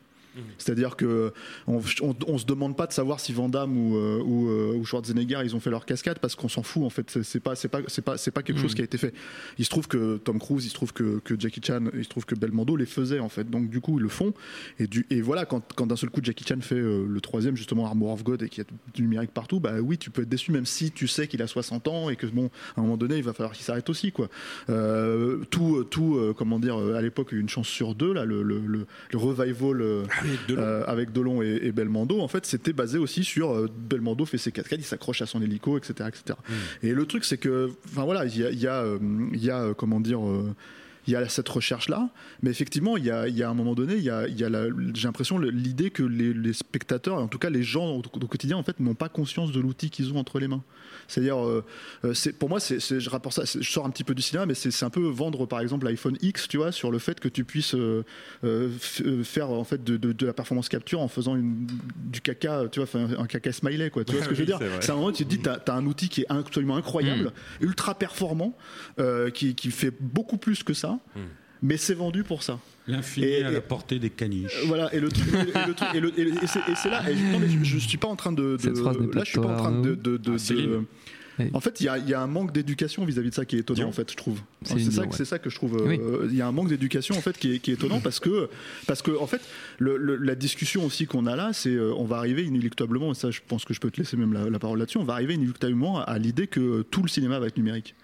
c'est-à-dire 0.59 0.97
que 0.97 1.33
on, 1.67 1.81
on, 2.03 2.15
on 2.27 2.39
se 2.39 2.47
demande 2.47 2.77
pas 2.77 2.87
de 2.87 2.93
savoir 2.93 3.21
si 3.21 3.33
Van 3.33 3.49
Damme 3.49 3.77
ou, 3.77 3.97
euh, 3.97 4.21
ou, 4.23 4.49
euh, 4.49 4.75
ou 4.77 4.85
Schwarzenegger 4.85 5.41
ils 5.45 5.55
ont 5.57 5.61
fait 5.61 5.71
leur 5.71 5.87
cascade 5.87 6.19
parce 6.19 6.35
qu'on 6.35 6.49
s'en 6.49 6.63
fout 6.63 6.83
en 6.85 6.91
fait. 6.91 7.19
C'est- 7.23 7.41
pas 7.41 7.55
c'est 7.55 7.69
pas 7.69 7.81
c'est 7.87 8.03
pas 8.03 8.17
c'est 8.17 8.31
pas 8.31 8.43
quelque 8.43 8.61
chose 8.61 8.75
qui 8.75 8.81
a 8.81 8.85
été 8.85 8.99
fait. 8.99 9.13
Il 9.59 9.65
se 9.65 9.71
trouve 9.71 9.89
que 9.89 10.17
Tom 10.19 10.39
Cruise, 10.39 10.65
il 10.65 10.69
se 10.71 10.75
trouve 10.75 10.93
que, 10.93 11.19
que 11.21 11.39
Jackie 11.39 11.61
Chan, 11.65 11.81
il 11.95 12.05
se 12.05 12.09
trouve 12.09 12.25
que 12.27 12.35
Belmondo 12.35 12.77
les 12.77 12.87
faisait 12.87 13.19
en 13.21 13.29
fait. 13.29 13.49
Donc 13.51 13.69
du 13.71 13.81
coup 13.81 13.99
ils 13.99 14.03
le 14.03 14.09
font 14.09 14.33
et 14.79 14.87
du 14.87 15.07
et 15.11 15.21
voilà 15.21 15.45
quand, 15.45 15.63
quand 15.75 15.87
d'un 15.87 15.97
seul 15.97 16.11
coup 16.11 16.21
Jackie 16.23 16.45
Chan 16.47 16.61
fait 16.61 16.75
euh, 16.77 17.07
le 17.09 17.21
troisième 17.21 17.57
justement 17.57 17.87
Armor 17.87 18.13
of 18.13 18.25
God 18.25 18.43
et 18.43 18.49
qu'il 18.49 18.65
y 18.65 18.67
a 18.67 18.71
du 18.95 19.03
numérique 19.03 19.31
partout, 19.33 19.61
bah 19.61 19.75
oui 19.81 19.99
tu 19.99 20.11
peux 20.11 20.23
être 20.23 20.29
déçu 20.29 20.51
même 20.53 20.67
si 20.67 20.91
tu 20.91 21.07
sais 21.09 21.27
qu'il 21.29 21.43
a 21.43 21.47
60 21.47 21.89
ans 21.89 22.11
et 22.11 22.17
que 22.17 22.27
bon 22.27 22.51
à 22.77 22.81
un 22.81 22.83
moment 22.83 22.97
donné 22.97 23.17
il 23.17 23.23
va 23.23 23.33
falloir 23.33 23.53
qu'il 23.55 23.65
s'arrête 23.65 23.89
aussi 23.91 24.13
quoi. 24.13 24.29
Tout 25.51 25.85
tout 25.91 26.35
comment 26.37 26.59
dire 26.59 26.77
à 26.77 27.01
l'époque 27.03 27.33
une 27.33 27.49
chance 27.49 27.69
sur 27.69 27.95
deux 27.95 28.13
là 28.13 28.25
le 28.25 28.43
le, 28.43 28.59
le, 28.67 28.87
le 29.13 29.19
revival 29.19 29.83
euh, 30.51 30.57
euh, 30.59 30.85
avec 30.87 31.13
Delon 31.13 31.43
et, 31.43 31.59
et 31.63 31.73
Belmondo, 31.73 32.21
en 32.21 32.29
fait, 32.29 32.47
c'était 32.47 32.73
basé 32.73 32.99
aussi 32.99 33.25
sur 33.25 33.53
euh, 33.53 33.69
Belmondo 33.75 34.25
fait 34.25 34.39
ses 34.39 34.53
cascades, 34.53 34.81
il 34.81 34.85
s'accroche 34.85 35.23
à 35.23 35.27
son 35.27 35.43
hélico, 35.43 35.79
etc., 35.79 36.09
etc. 36.09 36.39
Et 36.83 36.93
le 36.93 37.07
truc, 37.07 37.25
c'est 37.25 37.39
que, 37.39 37.71
enfin 37.87 38.05
voilà, 38.05 38.25
il 38.25 38.39
y 38.39 38.45
a, 38.45 38.51
il 38.51 38.61
y 38.61 38.67
a, 38.67 38.83
euh, 38.83 38.99
y 39.33 39.51
a, 39.51 39.61
euh, 39.63 39.75
comment 39.75 40.01
dire. 40.01 40.21
Il 41.07 41.13
y 41.13 41.17
a 41.17 41.29
cette 41.29 41.49
recherche-là, 41.49 42.09
mais 42.43 42.51
effectivement, 42.51 42.97
il 42.97 43.05
y 43.05 43.11
a, 43.11 43.29
il 43.29 43.37
y 43.37 43.43
a 43.43 43.49
un 43.51 43.55
moment 43.55 43.75
donné, 43.75 43.95
il 43.95 44.03
y 44.03 44.11
a, 44.11 44.27
il 44.27 44.39
y 44.39 44.45
a 44.45 44.49
la- 44.49 44.67
j'ai 44.95 45.07
l'impression 45.07 45.39
l'idée 45.39 45.91
que 45.91 46.03
les, 46.03 46.33
les 46.35 46.53
spectateurs, 46.53 47.19
en 47.19 47.29
tout 47.29 47.39
cas 47.39 47.51
les 47.51 47.63
gens 47.63 47.87
au, 47.91 47.99
au 47.99 48.27
quotidien, 48.27 48.57
en 48.57 48.63
fait, 48.63 48.81
n'ont 48.81 48.95
pas 48.95 49.09
conscience 49.09 49.53
de 49.53 49.61
l'outil 49.61 49.91
qu'ils 49.91 50.13
ont 50.13 50.17
entre 50.19 50.39
les 50.41 50.49
mains. 50.49 50.63
C'est-à-dire, 51.09 51.39
euh, 51.45 51.65
c'est 52.15 52.33
pour 52.37 52.49
moi, 52.49 52.59
c'est, 52.59 52.81
c'est- 52.81 52.99
je 53.01 53.09
rapporte 53.11 53.37
ça, 53.37 53.45
je 53.61 53.71
sors 53.71 53.87
un 53.87 53.91
petit 53.91 54.03
peu 54.05 54.15
du 54.15 54.23
cinéma, 54.23 54.47
mais 54.47 54.55
c'est, 54.55 54.83
un 54.85 54.91
peu 54.91 55.07
vendre, 55.07 55.47
par 55.47 55.61
exemple, 55.61 55.87
l'iPhone 55.87 56.17
X, 56.23 56.49
tu 56.49 56.57
vois, 56.57 56.73
sur 56.73 56.91
le 56.91 56.99
fait 56.99 57.21
que 57.21 57.29
tu 57.29 57.45
puisses 57.45 57.75
euh, 57.75 58.03
euh, 58.45 58.71
f- 58.77 59.23
faire 59.25 59.51
en 59.51 59.65
fait 59.65 59.85
de, 59.85 59.97
de- 59.97 60.13
de 60.13 60.27
la 60.27 60.33
performance 60.33 60.69
capture 60.69 61.01
en 61.01 61.09
faisant 61.09 61.37
une, 61.37 61.67
du 61.97 62.21
caca, 62.21 62.65
tu 62.73 62.81
vois, 62.81 63.01
un 63.19 63.27
caca 63.27 63.53
smiley, 63.53 63.91
quoi. 63.91 64.05
Tu 64.05 64.13
vois 64.13 64.23
ce 64.25 64.29
que 64.31 64.35
je 64.35 64.41
veux 64.41 64.47
dire? 64.47 64.59
c'est. 64.81 64.87
C'est 64.87 64.93
un 64.93 64.97
moment 64.97 65.09
où 65.09 65.13
tu 65.13 65.25
te 65.25 65.29
dis, 65.29 65.39
t'as, 65.39 65.59
as 65.69 65.77
un 65.77 65.87
outil 65.87 66.09
qui 66.09 66.23
est 66.23 66.27
absolument 66.29 66.77
incroyable, 66.77 67.33
ultra 67.61 67.95
performant, 67.97 68.57
euh, 68.99 69.31
qui, 69.31 69.55
qui 69.55 69.71
fait 69.71 69.93
beaucoup 70.01 70.39
plus 70.39 70.63
que 70.63 70.75
ça. 70.75 70.96
Mais 71.63 71.77
c'est 71.79 71.95
vendu 71.95 72.23
pour 72.23 72.43
ça. 72.43 72.59
L'infini 72.87 73.27
Et- 73.27 73.43
à 73.43 73.51
la 73.51 73.61
portée 73.61 73.99
des 73.99 74.11
caniches. 74.11 74.63
Voilà, 74.67 74.95
et 74.95 75.01
le 75.01 75.09
truc, 75.09 75.27
et 75.35 75.67
le 75.67 75.75
truc- 75.75 75.89
et 75.95 76.01
le- 76.01 76.19
et 76.19 76.47
c'est, 76.47 76.61
et 76.61 76.75
c'est 76.77 76.91
là, 76.91 77.03
et 77.11 77.17
je, 77.17 77.23
non, 77.33 77.39
mais 77.41 77.49
je, 77.49 77.59
je 77.65 77.79
suis 77.79 77.97
pas 77.99 78.09
en 78.09 78.15
train 78.17 78.31
de, 78.33 78.57
de- 78.57 78.59
Cette 78.61 78.77
phrase 78.79 78.99
n'est 78.99 79.09
pas 79.09 79.19
là, 79.21 79.25
je 79.25 79.31
suis 79.31 79.41
pas 79.41 79.49
en 79.49 79.57
train 79.57 79.81
de, 79.81 79.95
de, 79.95 80.17
de- 80.19 80.33
Ah, 80.35 80.39
Céline. 80.39 80.71
de- 80.71 80.85
Oui. 81.39 81.51
en 81.53 81.61
fait, 81.61 81.81
il 81.81 81.85
y 81.85 81.89
a, 81.89 81.99
il 81.99 82.09
y 82.09 82.15
a 82.15 82.21
un 82.23 82.27
manque 82.27 82.53
d'éducation 82.53 83.05
vis-à-vis 83.05 83.31
de 83.31 83.35
ça 83.35 83.45
qui 83.45 83.57
est 83.57 83.61
étonnant, 83.61 83.77
Dion. 83.81 83.89
en 83.89 83.93
fait, 83.93 84.11
je 84.11 84.17
trouve. 84.17 84.41
C'est 84.63 84.79
ça, 84.91 85.03
ouais. 85.03 85.09
c'est 85.13 85.25
ça 85.25 85.39
que 85.39 85.51
je 85.51 85.57
trouve. 85.57 85.83
Oui. 85.87 85.99
euh, 86.01 86.29
Il 86.31 86.37
y 86.37 86.41
a 86.43 86.47
un 86.47 86.53
manque 86.53 86.69
d'éducation, 86.69 87.17
en 87.17 87.21
fait, 87.21 87.37
qui 87.37 87.55
est, 87.55 87.59
qui 87.59 87.71
est 87.73 87.75
étonnant 87.75 88.01
parce 88.01 88.21
que, 88.21 88.49
parce 88.87 89.03
que, 89.03 89.11
en 89.19 89.27
fait, 89.27 89.41
le- 89.79 89.97
le- 89.97 90.17
la 90.17 90.35
discussion 90.35 90.85
aussi 90.87 91.07
qu'on 91.07 91.27
a 91.27 91.35
là, 91.37 91.53
c'est, 91.53 91.71
euh, 91.75 91.93
on 91.97 92.05
va 92.05 92.17
arriver 92.19 92.45
inéluctablement, 92.45 93.11
et 93.13 93.15
ça, 93.15 93.31
je 93.31 93.41
pense 93.47 93.65
que 93.65 93.75
je 93.75 93.81
peux 93.81 93.91
te 93.91 93.99
laisser 93.99 94.17
même 94.17 94.33
la, 94.33 94.49
la 94.49 94.59
parole 94.59 94.79
là-dessus, 94.79 94.99
on 94.99 95.05
va 95.05 95.15
arriver 95.15 95.35
inéluctablement 95.35 95.99
à, 96.01 96.03
à 96.05 96.19
l'idée 96.19 96.47
que 96.47 96.83
tout 96.83 97.03
le 97.03 97.09
cinéma 97.09 97.39
va 97.41 97.49
être 97.49 97.57
numérique. 97.59 97.95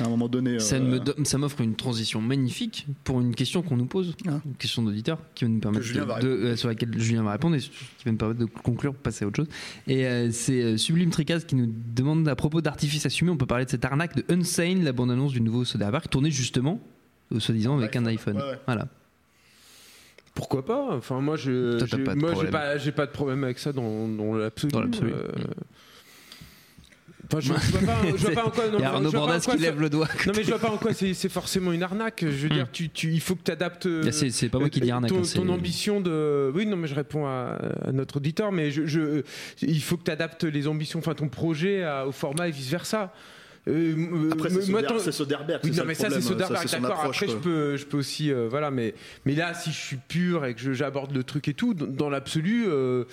À 0.00 0.04
un 0.04 0.08
moment 0.08 0.28
donné. 0.28 0.58
Ça 0.60 0.76
euh, 0.76 1.00
me 1.18 1.24
ça 1.24 1.38
m'offre 1.38 1.60
une 1.60 1.74
transition 1.74 2.20
magnifique 2.20 2.86
pour 3.04 3.20
une 3.20 3.34
question 3.34 3.62
qu'on 3.62 3.76
nous 3.76 3.86
pose, 3.86 4.14
Ah. 4.28 4.40
une 4.44 4.54
question 4.54 4.82
d'auditeur 4.82 5.18
qui 5.34 5.44
va 5.44 5.50
nous 5.50 5.58
permettre 5.60 5.86
de- 5.92 6.20
de- 6.20 6.28
euh, 6.28 6.56
sur 6.56 6.68
laquelle 6.68 6.96
Julien 7.00 7.22
va 7.22 7.32
répondre 7.32 7.56
et 7.56 7.60
qui 7.60 7.70
va 8.04 8.12
nous 8.12 8.16
permettre 8.18 8.40
de 8.40 8.44
conclure, 8.46 8.94
passer 8.94 9.24
à 9.24 9.28
autre 9.28 9.36
chose. 9.36 9.48
Et 9.86 10.06
euh, 10.06 10.30
c'est 10.30 10.62
euh, 10.62 10.76
Sublime 10.76 11.10
Tricaz 11.10 11.44
qui 11.46 11.56
nous 11.56 11.72
demande 11.94 12.28
à 12.28 12.36
propos 12.36 12.60
d'artifice 12.60 13.04
assumé, 13.06 13.30
on 13.30 13.36
peut 13.36 13.46
parler 13.46 13.64
de 13.64 13.70
cette 13.70 13.84
arnaque 13.84 14.14
de 14.16 14.24
Unsane, 14.32 14.84
la 14.84 14.92
bande-annonce 14.92 15.32
du 15.32 15.40
nouveau 15.40 15.64
Soderbergh, 15.64 16.08
tournée 16.08 16.30
justement, 16.30 16.80
euh, 17.32 17.40
soi-disant, 17.40 17.76
avec 17.78 17.96
un 17.96 18.06
iPhone. 18.06 18.36
Ouais, 18.36 18.42
ouais. 18.42 18.58
Voilà. 18.66 18.88
Pourquoi 20.34 20.64
pas? 20.64 20.94
Enfin, 20.96 21.20
moi, 21.20 21.36
je, 21.36 21.84
j'ai- 21.84 21.98
pas 22.04 22.14
de 22.14 22.20
moi, 22.20 22.28
j'ai 22.28 22.34
problème. 22.34 22.52
pas, 22.52 22.78
j'ai 22.78 22.92
pas 22.92 23.06
de 23.06 23.10
problème 23.10 23.42
avec 23.42 23.58
ça 23.58 23.72
dans, 23.72 24.06
dans 24.06 24.34
l'absolu. 24.34 24.70
Dans 24.72 24.80
l'absolu. 24.82 25.12
Euh, 25.12 25.28
Enfin, 27.30 27.40
je, 27.40 27.52
je 27.52 27.70
vois 27.72 27.80
pas, 27.80 27.98
je 28.06 28.16
vois 28.16 28.30
pas 28.30 28.44
en 28.46 28.50
quoi. 28.50 28.68
non, 28.68 28.78
Il 28.78 28.80
y 28.80 28.84
a 28.84 28.88
je 28.88 28.94
Arnaud 28.94 29.10
vois 29.10 29.12
pas 29.12 29.18
en 29.18 29.26
Bordas 29.28 29.40
qui 29.40 29.58
lève 29.58 29.80
le 29.80 29.90
doigt. 29.90 30.08
Non, 30.26 30.32
mais 30.36 30.42
je 30.44 30.48
vois 30.48 30.58
pas 30.58 30.70
en 30.70 30.76
quoi 30.78 30.92
c'est, 30.94 31.28
forcément 31.28 31.72
une 31.72 31.82
arnaque. 31.82 32.20
Je 32.22 32.28
veux 32.28 32.48
dire, 32.48 32.68
tu, 32.72 32.88
tu, 32.90 33.12
il 33.12 33.20
faut 33.20 33.34
que 33.34 33.42
tu 33.44 33.50
adaptes. 33.50 33.86
C'est- 34.12 34.48
pas 34.48 34.58
moi 34.58 34.70
qui 34.70 34.80
dis 34.80 34.90
arnaque, 34.90 35.10
Ton, 35.10 35.18
hein, 35.20 35.24
c'est- 35.24 35.38
ton 35.38 35.48
ambition 35.50 36.00
de. 36.00 36.50
Oui, 36.54 36.64
non, 36.66 36.76
mais 36.76 36.88
je 36.88 36.94
réponds 36.94 37.26
à, 37.26 37.58
à 37.84 37.92
notre 37.92 38.16
auditeur, 38.16 38.50
mais 38.52 38.70
je, 38.70 38.86
je- 38.86 39.22
il 39.62 39.82
faut 39.82 39.96
que 39.96 40.04
tu 40.04 40.10
adaptes 40.10 40.44
les 40.44 40.68
ambitions, 40.68 40.98
enfin 41.00 41.14
ton 41.14 41.28
projet 41.28 41.82
à- 41.84 42.06
au 42.06 42.12
format 42.12 42.48
et 42.48 42.50
vice 42.50 42.70
versa. 42.70 43.12
Euh, 43.66 44.30
Après, 44.32 44.48
c'est 44.48 45.12
Soderbergh. 45.12 45.60
oui, 45.64 45.70
non, 45.70 45.76
ça 45.76 45.84
mais 45.84 45.94
ça, 45.94 46.08
c'est 46.08 46.22
Soderbergh, 46.22 46.66
d'accord. 46.70 47.04
Après, 47.04 47.28
je 47.28 47.36
peux, 47.36 47.76
je 47.76 47.84
peux 47.84 47.98
aussi, 47.98 48.32
euh, 48.32 48.46
voilà, 48.48 48.70
mais, 48.70 48.94
mais 49.26 49.34
là, 49.34 49.52
si 49.52 49.70
je 49.72 49.76
suis 49.76 49.96
pur 49.96 50.46
et 50.46 50.54
que 50.54 50.72
j'aborde 50.72 51.14
le 51.14 51.22
truc 51.22 51.48
et 51.48 51.54
tout, 51.54 51.74
dans, 51.74 51.86
dans 51.86 52.08
l'absolu, 52.08 52.64
euh, 52.66 53.04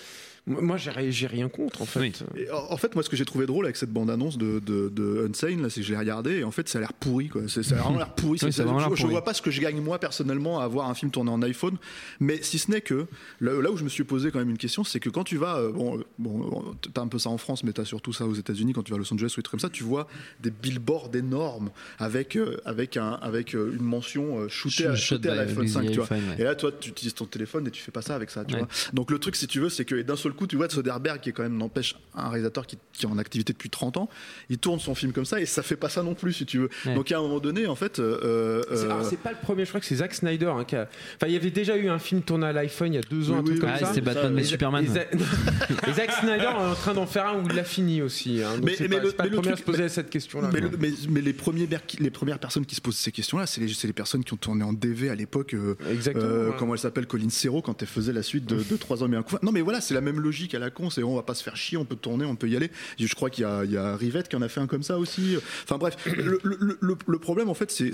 Moi, 0.48 0.78
j'ai 0.78 0.92
ri- 0.92 1.12
j'ai 1.12 1.26
rien 1.26 1.50
contre, 1.50 1.82
en 1.82 1.86
fait. 1.86 2.24
Et 2.38 2.50
en 2.52 2.78
fait, 2.78 2.94
moi, 2.94 3.04
ce 3.04 3.10
que 3.10 3.16
j'ai 3.16 3.26
trouvé 3.26 3.48
drôle 3.48 3.66
avec 3.66 3.78
cette 3.78 3.92
bande-annonce 3.92 4.38
de, 4.38 4.60
de, 4.60 4.90
de 4.90 5.28
Unsane, 5.28 5.60
là, 5.64 5.72
c'est 5.72 5.82
que 5.82 5.88
je 5.88 5.92
l'ai 5.92 5.98
regardé 5.98 6.38
et 6.38 6.44
en 6.44 6.52
fait, 6.52 6.70
ça 6.70 6.78
a 6.78 6.82
l'air 6.82 6.94
pourri, 6.94 7.30
quoi. 7.30 7.42
C'est, 7.48 7.64
ça 7.64 7.76
a 7.76 7.80
vraiment 7.82 7.98
l'air 7.98 8.14
pourri. 8.14 8.26
Oui, 8.34 8.40
C'est- 8.40 8.52
ça 8.52 8.62
a 8.62 8.66
vraiment 8.66 8.96
je, 8.96 9.02
pourri. 9.02 9.12
vois 9.12 9.24
pas 9.24 9.34
ce 9.34 9.42
que 9.42 9.50
je 9.50 9.60
gagne, 9.60 9.82
moi, 9.82 9.98
personnellement, 10.00 10.60
à 10.60 10.68
voir 10.68 10.88
un 10.90 10.94
film 10.94 11.10
tourné 11.10 11.32
en 11.32 11.42
iPhone. 11.42 11.78
Mais 12.20 12.40
si 12.44 12.60
ce 12.60 12.70
n'est 12.70 12.82
que, 12.82 13.08
là, 13.42 13.60
là 13.62 13.72
où 13.72 13.78
je 13.78 13.84
me 13.84 13.90
suis 13.90 14.04
posé 14.04 14.30
quand 14.30 14.38
même 14.40 14.50
une 14.52 14.58
question, 14.60 14.84
c'est 14.84 15.00
que 15.00 15.10
quand 15.10 15.24
tu 15.24 15.38
vas, 15.38 15.58
euh, 15.58 15.72
bon, 15.72 15.98
euh, 15.98 16.04
bon, 16.20 16.76
t'as 16.94 17.02
un 17.02 17.08
peu 17.08 17.18
ça 17.18 17.30
en 17.32 17.38
France, 17.40 17.64
mais 17.64 17.74
t'as 17.74 17.86
surtout 17.86 18.14
ça 18.14 18.26
aux 18.28 18.36
États-Unis, 18.36 18.74
quand 18.74 18.84
tu 18.84 18.92
vas 18.92 18.98
à 18.98 19.00
Los 19.00 19.12
Angeles 19.12 19.34
ou 19.34 19.38
des 19.40 19.44
trucs 19.44 19.52
comme 19.52 19.60
ça, 19.60 19.70
tu 19.70 19.84
vois 19.84 20.08
des 20.42 20.52
billboards 20.52 21.10
énormes 21.16 21.72
avec, 21.98 22.36
euh, 22.36 22.58
avec, 22.66 22.98
un, 22.98 23.14
avec 23.22 23.56
euh, 23.56 23.74
une 23.76 23.84
mention 23.84 24.48
shootée 24.48 24.86
à, 24.88 24.96
shootée 24.96 25.30
l'iPhone 25.30 25.66
the 25.66 25.70
5, 25.70 25.88
tu 25.90 25.96
vois. 25.96 26.04
iPhone, 26.06 26.20
ouais. 26.30 26.36
Et 26.42 26.44
là, 26.44 26.54
toi, 26.54 26.72
tu 26.72 26.90
utilises 26.92 27.16
ton 27.16 27.26
téléphone 27.26 27.66
et 27.68 27.72
tu 27.72 27.82
fais 27.82 27.92
pas 27.92 28.04
ça 28.04 28.14
avec 28.16 28.30
ça, 28.30 28.46
tu 28.46 28.54
Ouais. 28.54 28.60
vois. 28.60 28.70
Donc 28.94 29.10
le 29.12 29.18
truc, 29.18 29.36
si 29.36 29.48
tu 29.48 29.60
veux, 29.60 29.70
c'est 29.70 29.86
que 29.86 30.00
d'un 30.02 30.16
seul 30.16 30.34
coup, 30.36 30.46
tu 30.48 30.56
vois 30.56 30.70
Soderbergh, 30.70 31.20
qui 31.22 31.30
est 31.30 31.32
quand 31.32 31.44
même 31.44 31.58
n'empêche 31.58 31.96
un 32.16 32.30
réalisateur 32.30 32.68
qui, 32.68 32.78
qui 32.94 33.06
est 33.06 33.10
en 33.10 33.18
activité 33.18 33.54
depuis 33.54 33.70
30 33.70 33.98
ans, 33.98 34.10
il 34.50 34.58
tourne 34.58 34.80
son 34.80 34.94
film 34.96 35.12
comme 35.12 35.26
ça 35.26 35.40
et 35.42 35.46
ça 35.46 35.64
fait 35.64 35.76
pas 35.76 35.90
ça 35.90 36.04
non 36.04 36.14
plus, 36.14 36.34
si 36.34 36.46
tu 36.46 36.60
veux. 36.60 36.70
Ouais. 36.86 36.94
Donc 36.94 37.12
à 37.12 37.18
un 37.18 37.22
moment 37.22 37.40
donné, 37.40 37.66
en 37.68 37.76
fait, 37.76 38.00
euh, 38.00 38.62
C'est- 38.70 38.76
euh, 38.76 38.86
alors, 38.86 39.06
c'est 39.06 39.18
pas 39.20 39.32
le 39.32 39.38
premier, 39.42 39.64
je 39.66 39.70
crois 39.70 39.80
que 39.80 39.86
c'est 39.86 39.96
Zack 39.96 40.14
Snyder. 40.14 40.46
hein, 40.56 40.64
qui 40.66 40.76
a- 40.76 40.88
Enfin, 41.16 41.28
il 41.28 41.34
y 41.34 41.36
avait 41.36 41.52
déjà 41.52 41.78
eu 41.78 41.88
un 41.90 42.00
film 42.00 42.22
tourné 42.22 42.46
à 42.48 42.54
l'iPhone 42.54 42.94
il 42.94 42.96
y 42.96 43.00
a 43.00 43.02
deux 43.02 43.30
ans, 43.32 43.36
Oui, 43.36 43.40
un 43.40 43.44
truc 43.44 43.56
oui, 43.56 43.60
comme 43.62 43.70
Ah, 43.74 43.80
ça. 43.80 43.86
c'était 43.88 44.02
Batman 44.02 44.38
et- 44.40 44.44
Superman. 44.44 44.86
Et, 44.86 44.88
Zack- 44.88 45.14
et 45.90 45.94
Zack 45.94 46.12
Snyder 46.12 46.44
est 46.44 46.48
en 46.48 46.76
train 46.76 46.94
d'en 46.94 47.06
faire 47.06 47.28
un 47.28 47.40
où 47.42 47.48
il 47.50 47.56
l'a 47.56 47.64
fini 47.64 48.02
aussi. 48.02 48.42
hein. 48.44 48.56
Donc 48.56 48.66
Mais- 48.66 48.76
c'est 48.76 48.88
mais 48.88 48.98
pas, 48.98 49.04
le- 49.04 49.10
c'est 49.10 49.16
pas 49.16 49.24
mais 49.24 49.30
le 49.30 49.36
le 49.36 49.42
premier 49.42 49.54
à 49.54 49.58
se 49.58 49.64
poser 49.64 49.84
mais- 49.84 49.90
cette 49.90 50.10
question-là. 50.10 50.50
mais, 50.54 50.62
mais- 50.80 50.92
mais 51.10 51.22
les, 51.22 51.34
premiers 51.34 51.66
ber- 51.68 51.80
les 52.00 52.10
premières 52.12 52.40
personnes 52.40 52.66
qui 52.66 52.76
se 52.76 52.82
posent 52.82 52.98
ces 52.98 53.12
questions-là, 53.12 53.46
c'est 53.48 53.62
les, 53.62 53.74
c'est 53.74 53.88
les 53.88 53.94
personnes 53.94 54.24
qui 54.24 54.34
ont 54.34 54.38
tourné 54.38 54.64
en 54.64 54.74
DV 54.74 55.10
à 55.10 55.16
l'époque. 55.16 55.54
euh, 55.54 55.76
Exactement. 55.92 56.26
euh, 56.26 56.50
ouais. 56.50 56.56
comment 56.58 56.74
elle 56.74 56.80
s'appelle 56.80 57.06
Colin 57.08 57.30
Serrault 57.30 57.62
quand 57.62 57.82
elle 57.82 57.88
faisait 57.88 58.14
la 58.14 58.24
suite 58.24 58.46
de, 58.46 58.58
de 58.58 58.78
3 58.78 59.04
hommes 59.04 59.14
et 59.14 59.18
un 59.18 59.24
coup. 59.24 59.36
Non 59.42 59.52
mais 59.52 59.62
voilà, 59.62 59.82
c'est 59.82 59.94
la 59.94 60.02
même 60.02 60.20
logique 60.26 60.54
à 60.56 60.60
la 60.60 60.70
con. 60.70 60.90
C'est 60.90 61.04
on 61.04 61.16
va 61.16 61.24
pas 61.24 61.36
se 61.36 61.44
faire 61.44 61.56
chier, 61.56 61.78
on 61.78 61.86
peut 61.86 61.96
tourner, 61.96 62.26
on 62.26 62.36
peut 62.36 62.50
y 62.50 62.56
aller. 62.58 62.70
Je 63.00 63.14
crois 63.16 63.30
qu'il 63.30 63.44
y 63.44 63.46
a, 63.46 63.64
il 63.64 63.72
y 63.72 63.78
a 63.78 63.96
Rivette 63.96 64.28
qui 64.28 64.36
en 64.36 64.42
a 64.42 64.50
fait 64.50 64.60
un 64.60 64.68
comme 64.68 64.84
ça 64.84 64.98
aussi. 64.98 65.38
Enfin 65.64 65.78
bref, 65.78 65.96
le, 66.06 66.40
le- 66.44 66.78
le- 66.82 66.98
le 67.08 67.20
problème 67.20 67.50
en 67.50 67.54
fait, 67.54 67.72
c'est 67.72 67.92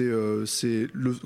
euh, 0.00 0.44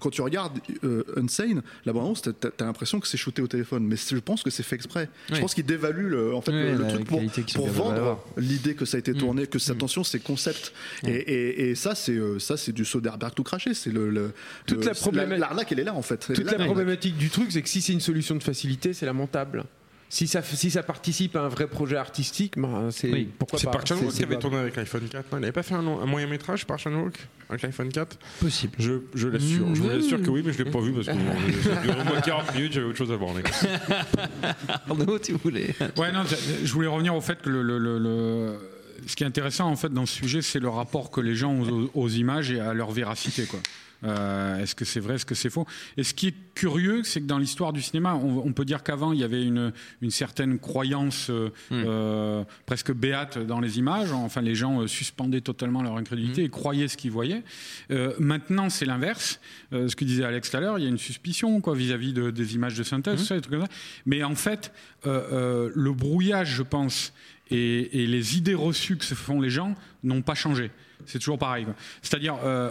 quand 0.01 0.11
tu 0.11 0.23
regardes 0.23 0.59
euh, 0.85 1.05
Unsane, 1.17 1.63
la 1.85 1.93
bande 1.93 2.05
annonce, 2.05 2.23
t'as 2.23 2.33
t'as 2.33 2.65
l'impression 2.65 3.01
que 3.01 3.07
c'est 3.07 3.17
shooté 3.17 3.43
au 3.43 3.47
téléphone, 3.49 3.85
mais 3.87 3.97
je 3.97 4.17
pense 4.19 4.43
que 4.43 4.51
c'est 4.51 4.63
fait 4.63 4.77
exprès. 4.77 5.09
Je 5.33 5.41
pense 5.41 5.55
qu'il 5.55 5.67
dévalue 5.67 6.09
le, 6.09 6.35
en 6.35 6.41
fait 6.41 6.53
Oui, 6.53 6.73
le, 6.77 6.87
truc 6.89 7.07
pour, 7.55 7.69
vendre 7.69 8.25
l'idée 8.37 8.75
que 8.75 8.85
ça 8.85 8.97
a 8.97 9.01
été 9.01 9.13
Mm. 9.13 9.19
tourné, 9.19 9.47
que 9.47 9.59
attention 9.71 10.03
c'est 10.05 10.19
concept. 10.21 10.73
Et, 11.07 11.11
et- 11.11 11.71
et 11.71 11.75
ça 11.75 11.95
c'est 11.95 12.13
euh, 12.17 12.39
ça 12.39 12.57
c'est 12.57 12.73
du 12.73 12.85
Soderbergh 12.85 13.35
tout 13.35 13.43
craché. 13.43 13.75
C'est 13.75 13.91
le, 13.93 14.11
le- 14.11 14.33
Toute 14.67 14.79
le- 14.81 14.87
la 14.87 14.95
problématique- 14.95 15.41
l'arnaque 15.41 15.73
elle 15.73 15.81
est 15.81 15.85
là 15.85 15.95
en 15.95 16.03
fait. 16.03 16.27
Elle 16.31 16.37
Toute 16.37 16.47
là, 16.47 16.57
la 16.59 16.65
problématique 16.65 17.17
du 17.17 17.29
truc, 17.31 17.51
c'est 17.53 17.63
que 17.63 17.69
si 17.69 17.81
c'est 17.83 17.93
une 17.93 18.01
solution 18.01 18.35
de 18.37 18.43
facilité, 18.43 18.93
c'est 18.93 19.07
lamentable. 19.07 19.65
Si 20.11 20.27
ça, 20.27 20.43
si 20.43 20.71
ça 20.71 20.83
participe 20.83 21.37
à 21.37 21.43
un 21.43 21.49
vrai 21.49 21.67
projet 21.67 21.97
artistique, 21.97 22.55
ben, 22.57 22.89
c'est 22.91 23.11
Oui. 23.13 23.29
pourquoi 23.39 23.59
C'est 23.59 23.67
pas. 23.67 23.73
Park 23.73 23.87
Chan-wook 23.89 24.05
C'est- 24.05 24.11
qui 24.11 24.17
c'est 24.17 24.25
avait 24.25 24.39
tourné 24.39 24.57
avec 24.57 24.75
l'iPhone 24.77 25.07
4. 25.07 25.27
Non, 25.33 25.39
il 25.39 25.41
n'avait 25.43 25.53
pas 25.53 25.63
fait 25.63 25.75
un, 25.75 25.83
long- 25.83 26.01
un 26.01 26.07
moyen 26.07 26.27
métrage 26.27 26.65
Park 26.67 26.81
Chan-wook 26.81 27.15
avec 27.51 27.61
l'iPhone 27.63 27.91
4 27.91 28.17
Possible. 28.41 28.73
Je, 28.79 28.93
je 29.15 29.29
l'assure. 29.29 29.75
Je 29.75 29.83
vous 29.83 29.89
l'assure 29.91 30.23
que 30.23 30.31
oui, 30.31 30.43
mais 30.45 30.53
je 30.55 30.63
l'ai 30.63 30.71
pas 30.71 30.81
vu 30.81 30.93
parce 30.95 31.07
que 31.09 31.13
durait 31.83 32.01
au 32.01 32.05
moins 32.05 32.21
40 32.23 32.55
minutes, 32.55 32.73
j'avais 32.73 32.87
autre 32.87 32.97
chose 32.97 33.13
à 33.13 33.17
voir. 33.17 33.35
les 33.35 33.43
gars. 33.43 33.51
Arnaud, 34.89 35.19
tu 35.19 35.33
voulais. 35.33 35.75
Ouais, 35.97 36.11
non, 36.13 36.23
je 36.65 36.73
voulais 36.73 36.89
revenir 36.89 37.15
au 37.15 37.21
fait 37.21 37.41
que 37.43 37.51
le, 37.51 37.63
le- 37.63 37.79
le- 37.79 37.99
le- 37.99 38.59
ce 39.07 39.15
qui 39.17 39.25
est 39.25 39.27
intéressant 39.27 39.67
en 39.71 39.77
fait 39.77 39.91
dans 39.93 40.07
ce 40.07 40.15
sujet, 40.15 40.43
c'est 40.43 40.59
le 40.61 40.69
rapport 40.69 41.11
que 41.11 41.21
les 41.21 41.35
gens 41.35 41.51
ont 41.53 41.69
aux, 41.69 41.91
aux 41.95 42.09
images 42.09 42.51
et 42.51 42.61
à 42.61 42.75
leur 42.75 42.91
véracité. 42.91 43.45
Quoi. 43.45 43.61
Euh, 44.05 44.59
est-ce 44.61 44.75
que 44.77 44.85
c'est 44.85 45.01
vrai, 45.01 45.17
est-ce 45.17 45.27
que 45.27 45.35
c'est 45.35 45.51
faux? 45.51 45.67
Et 45.97 46.05
ce 46.05 46.15
qui 46.15 46.29
est 46.29 46.35
curieux, 46.55 47.03
c'est 47.03 47.21
que 47.21 47.27
dans 47.27 47.39
l'histoire 47.39 47.73
du 47.73 47.83
cinéma, 47.83 48.15
on, 48.15 48.39
on 48.47 48.53
peut 48.53 48.65
dire 48.65 48.83
qu'avant 48.85 49.13
il 49.13 49.19
y 49.19 49.25
avait 49.25 49.43
une, 49.45 49.73
une 50.03 50.11
certaine 50.13 50.59
croyance 50.61 51.31
euh, 51.31 51.51
euh, 51.73 52.45
presque 52.67 52.93
béate 52.93 53.39
dans 53.39 53.59
les 53.61 53.79
images. 53.79 54.13
Enfin, 54.13 54.41
les 54.41 54.55
gens 54.55 54.87
suspendaient 54.87 55.41
totalement 55.41 55.83
leur 55.83 55.97
incrédulité 55.97 56.45
et 56.45 56.49
croyaient 56.49 56.89
ce 56.89 56.97
qu'ils 56.97 57.11
voyaient. 57.11 57.43
Maintenant, 58.19 58.71
c'est 58.71 58.85
l'inverse. 58.87 59.41
Ce 59.73 59.95
que 59.97 60.05
disait 60.05 60.25
Alex 60.25 60.51
tout 60.51 60.57
à 60.57 60.61
l'heure, 60.61 60.79
il 60.79 60.85
y 60.85 60.87
a 60.87 60.91
une 60.91 60.99
suspicion 60.99 61.61
quoi 61.61 61.75
vis-à-vis 61.75 62.13
de- 62.13 62.31
des 62.31 62.55
images 62.55 62.77
de 62.77 62.83
synthèse, 62.83 63.25
ça, 63.25 63.35
des 63.35 63.41
trucs 63.41 63.55
comme 63.55 63.67
ça. 63.67 63.73
Mais 64.07 64.23
en 64.23 64.35
fait, 64.35 64.73
le 65.05 65.91
brouillage, 65.93 66.55
je 66.55 66.63
pense, 66.63 67.13
et, 67.51 68.03
et 68.03 68.07
les 68.07 68.37
idées 68.37 68.55
reçues 68.55 68.97
que 68.97 69.05
se 69.05 69.15
font 69.15 69.41
les 69.41 69.51
gens 69.51 69.75
n'ont 70.03 70.23
pas 70.23 70.35
changé. 70.35 70.71
C'est 71.09 71.19
toujours 71.19 71.39
pareil. 71.39 71.67
C'est-à-dire, 72.03 72.37
euh, 72.45 72.71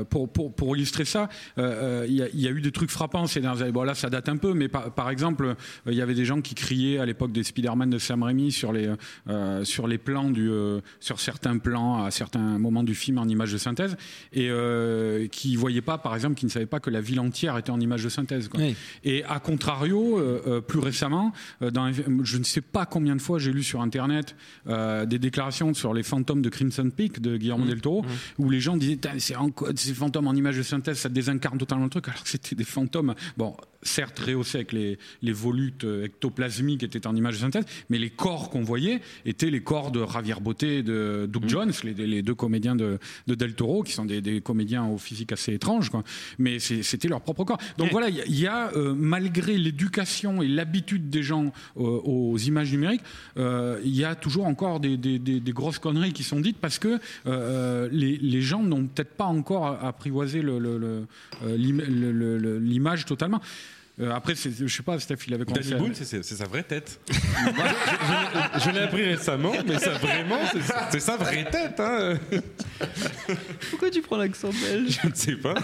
euh, 0.00 0.04
pour, 0.04 0.28
pour, 0.32 0.54
pour 0.54 0.76
illustrer 0.76 1.04
ça, 1.04 1.28
euh, 1.58 2.02
euh, 2.02 2.06
il 2.08 2.14
y, 2.14 2.22
a- 2.22 2.28
il 2.32 2.40
y 2.40 2.46
a 2.46 2.50
eu 2.50 2.60
des 2.60 2.72
trucs 2.72 2.90
frappants 2.90 3.26
ces 3.26 3.40
dernières 3.40 3.62
années. 3.62 3.72
Bon, 3.72 3.82
là, 3.82 3.94
ça 3.94 4.08
date 4.08 4.28
un 4.28 4.36
peu, 4.36 4.54
mais 4.54 4.68
par, 4.68 4.90
par 4.92 5.10
exemple, 5.10 5.44
euh, 5.46 5.54
il 5.86 5.94
y 5.94 6.00
avait 6.02 6.14
des 6.14 6.24
gens 6.24 6.40
qui 6.40 6.54
criaient 6.54 6.98
à 6.98 7.06
l'époque 7.06 7.32
des 7.32 7.42
Spider-Man 7.42 7.90
de 7.90 7.98
Sam 7.98 8.22
Raimi 8.22 8.52
sur 8.52 8.72
les, 8.72 8.88
euh, 9.28 9.64
sur 9.64 9.86
les 9.88 9.98
plans, 9.98 10.30
du, 10.30 10.48
euh, 10.50 10.80
sur 11.00 11.20
certains 11.20 11.58
plans, 11.58 12.04
à 12.04 12.10
certains 12.10 12.58
moments 12.58 12.82
du 12.84 12.94
film 12.94 13.18
en 13.18 13.26
image 13.26 13.52
de 13.52 13.58
synthèse, 13.58 13.96
et 14.32 14.48
euh, 14.50 15.26
qui 15.28 15.56
voyaient 15.56 15.80
pas, 15.82 15.98
par 15.98 16.14
exemple, 16.14 16.34
qui 16.36 16.46
ne 16.46 16.50
savaient 16.50 16.66
pas 16.66 16.80
que 16.80 16.90
la 16.90 17.00
ville 17.00 17.20
entière 17.20 17.58
était 17.58 17.70
en 17.70 17.80
image 17.80 18.04
de 18.04 18.08
synthèse. 18.08 18.48
quoi. 18.48 18.60
Oui. 18.60 18.74
Et 19.04 19.24
à 19.24 19.40
contrario, 19.40 20.18
euh, 20.18 20.40
euh, 20.46 20.60
plus 20.60 20.78
récemment, 20.78 21.32
euh, 21.62 21.70
dans, 21.70 21.90
je 21.92 22.38
ne 22.38 22.44
sais 22.44 22.60
pas 22.60 22.86
combien 22.86 23.16
de 23.16 23.20
fois 23.22 23.38
j'ai 23.38 23.52
lu 23.52 23.62
sur 23.62 23.80
Internet 23.80 24.36
euh, 24.68 25.04
des 25.06 25.18
déclarations 25.18 25.74
sur 25.74 25.94
les 25.94 26.02
fantômes 26.02 26.42
de 26.42 26.48
Crimson 26.48 26.90
Peak 26.94 27.20
de 27.20 27.36
Guillermo 27.56 27.66
Mmh. 27.66 27.68
del 27.68 27.80
Toro, 27.80 28.04
où 28.38 28.50
les 28.50 28.60
gens 28.60 28.76
disaient 28.76 28.98
c'est 29.18 29.94
fantômes 29.94 30.28
en 30.28 30.34
image 30.34 30.56
de 30.56 30.62
synthèse, 30.62 30.98
ça 30.98 31.08
désincarne 31.08 31.58
totalement 31.58 31.84
le 31.84 31.90
truc, 31.90 32.08
alors 32.08 32.22
que 32.22 32.28
c'était 32.28 32.54
des 32.54 32.64
fantômes, 32.64 33.14
bon, 33.36 33.56
certes 33.86 34.18
rehaussés 34.18 34.58
avec 34.58 34.72
les, 34.72 34.98
les 35.22 35.32
volutes 35.32 35.84
euh, 35.84 36.04
ectoplasmiques 36.04 36.80
qui 36.80 36.84
étaient 36.84 37.06
en 37.06 37.16
image 37.16 37.34
de 37.36 37.40
synthèse, 37.40 37.64
mais 37.88 37.98
les 37.98 38.10
corps 38.10 38.50
qu'on 38.50 38.62
voyait 38.62 39.00
étaient 39.24 39.50
les 39.50 39.62
corps 39.62 39.90
de 39.90 40.04
Javier 40.06 40.34
Botet 40.40 40.76
et 40.78 40.82
de 40.82 41.26
Doug 41.30 41.48
Jones, 41.48 41.72
les, 41.84 41.94
les 41.94 42.22
deux 42.22 42.34
comédiens 42.34 42.76
de, 42.76 42.98
de 43.26 43.34
Del 43.34 43.54
Toro, 43.54 43.82
qui 43.82 43.92
sont 43.92 44.04
des, 44.04 44.20
des 44.20 44.40
comédiens 44.40 44.84
au 44.84 44.98
physique 44.98 45.32
assez 45.32 45.54
étrange, 45.54 45.88
quoi. 45.90 46.02
mais 46.38 46.58
c'était 46.58 47.08
leur 47.08 47.20
propre 47.20 47.44
corps. 47.44 47.58
Donc 47.78 47.90
voilà, 47.92 48.08
il 48.10 48.16
y 48.16 48.20
a, 48.20 48.24
il 48.26 48.40
y 48.40 48.46
a, 48.46 48.72
euh, 48.76 48.94
malgré 48.94 49.56
l'éducation 49.56 50.42
et 50.42 50.48
l'habitude 50.48 51.08
des 51.10 51.22
gens 51.22 51.52
euh, 51.76 51.80
aux 51.80 52.36
images 52.38 52.72
numériques, 52.72 53.02
euh, 53.38 53.80
il 53.84 53.94
y 53.96 54.04
a 54.04 54.14
toujours 54.14 54.46
encore 54.46 54.80
des, 54.80 54.96
des- 54.96 55.18
des- 55.18 55.40
des 55.40 55.52
grosses 55.52 55.78
conneries 55.78 56.12
qui 56.12 56.24
sont 56.24 56.40
dites 56.40 56.58
parce 56.58 56.78
que 56.78 56.98
les, 57.92 58.16
les 58.16 58.40
gens 58.42 58.62
n'ont 58.62 58.86
peut-être 58.86 59.14
pas 59.16 59.24
encore 59.26 59.66
apprivoisé 59.84 60.42
le- 60.42 60.58
le- 60.58 61.06
le- 61.46 62.58
l'image 62.58 63.04
totalement. 63.04 63.40
Euh, 63.98 64.12
après, 64.12 64.34
c'est- 64.34 64.50
je 64.54 64.66
sais 64.76 64.82
pas, 64.82 64.98
Steph, 64.98 65.16
il 65.26 65.32
avait 65.32 65.46
commencé. 65.46 65.70
Danny 65.70 65.82
Boone, 65.82 65.94
c'est 65.94 66.22
sa 66.22 66.44
vraie 66.44 66.62
tête. 66.62 67.00
Moi, 67.56 67.64
je 67.66 68.60
je- 68.60 68.64
je 68.66 68.70
l'ai 68.70 68.80
appris 68.80 69.02
récemment, 69.04 69.52
mais 69.66 69.78
ça 69.78 69.90
vraiment, 69.92 70.38
c'est- 70.90 71.00
sa 71.00 71.16
vraie 71.16 71.44
tête. 71.50 71.80
Hein. 71.80 72.18
Pourquoi 73.70 73.88
tu 73.90 74.02
prends 74.02 74.18
l'accent 74.18 74.50
belge 74.50 74.98
Je 75.02 75.08
ne 75.08 75.14
sais 75.14 75.36
pas. 75.36 75.54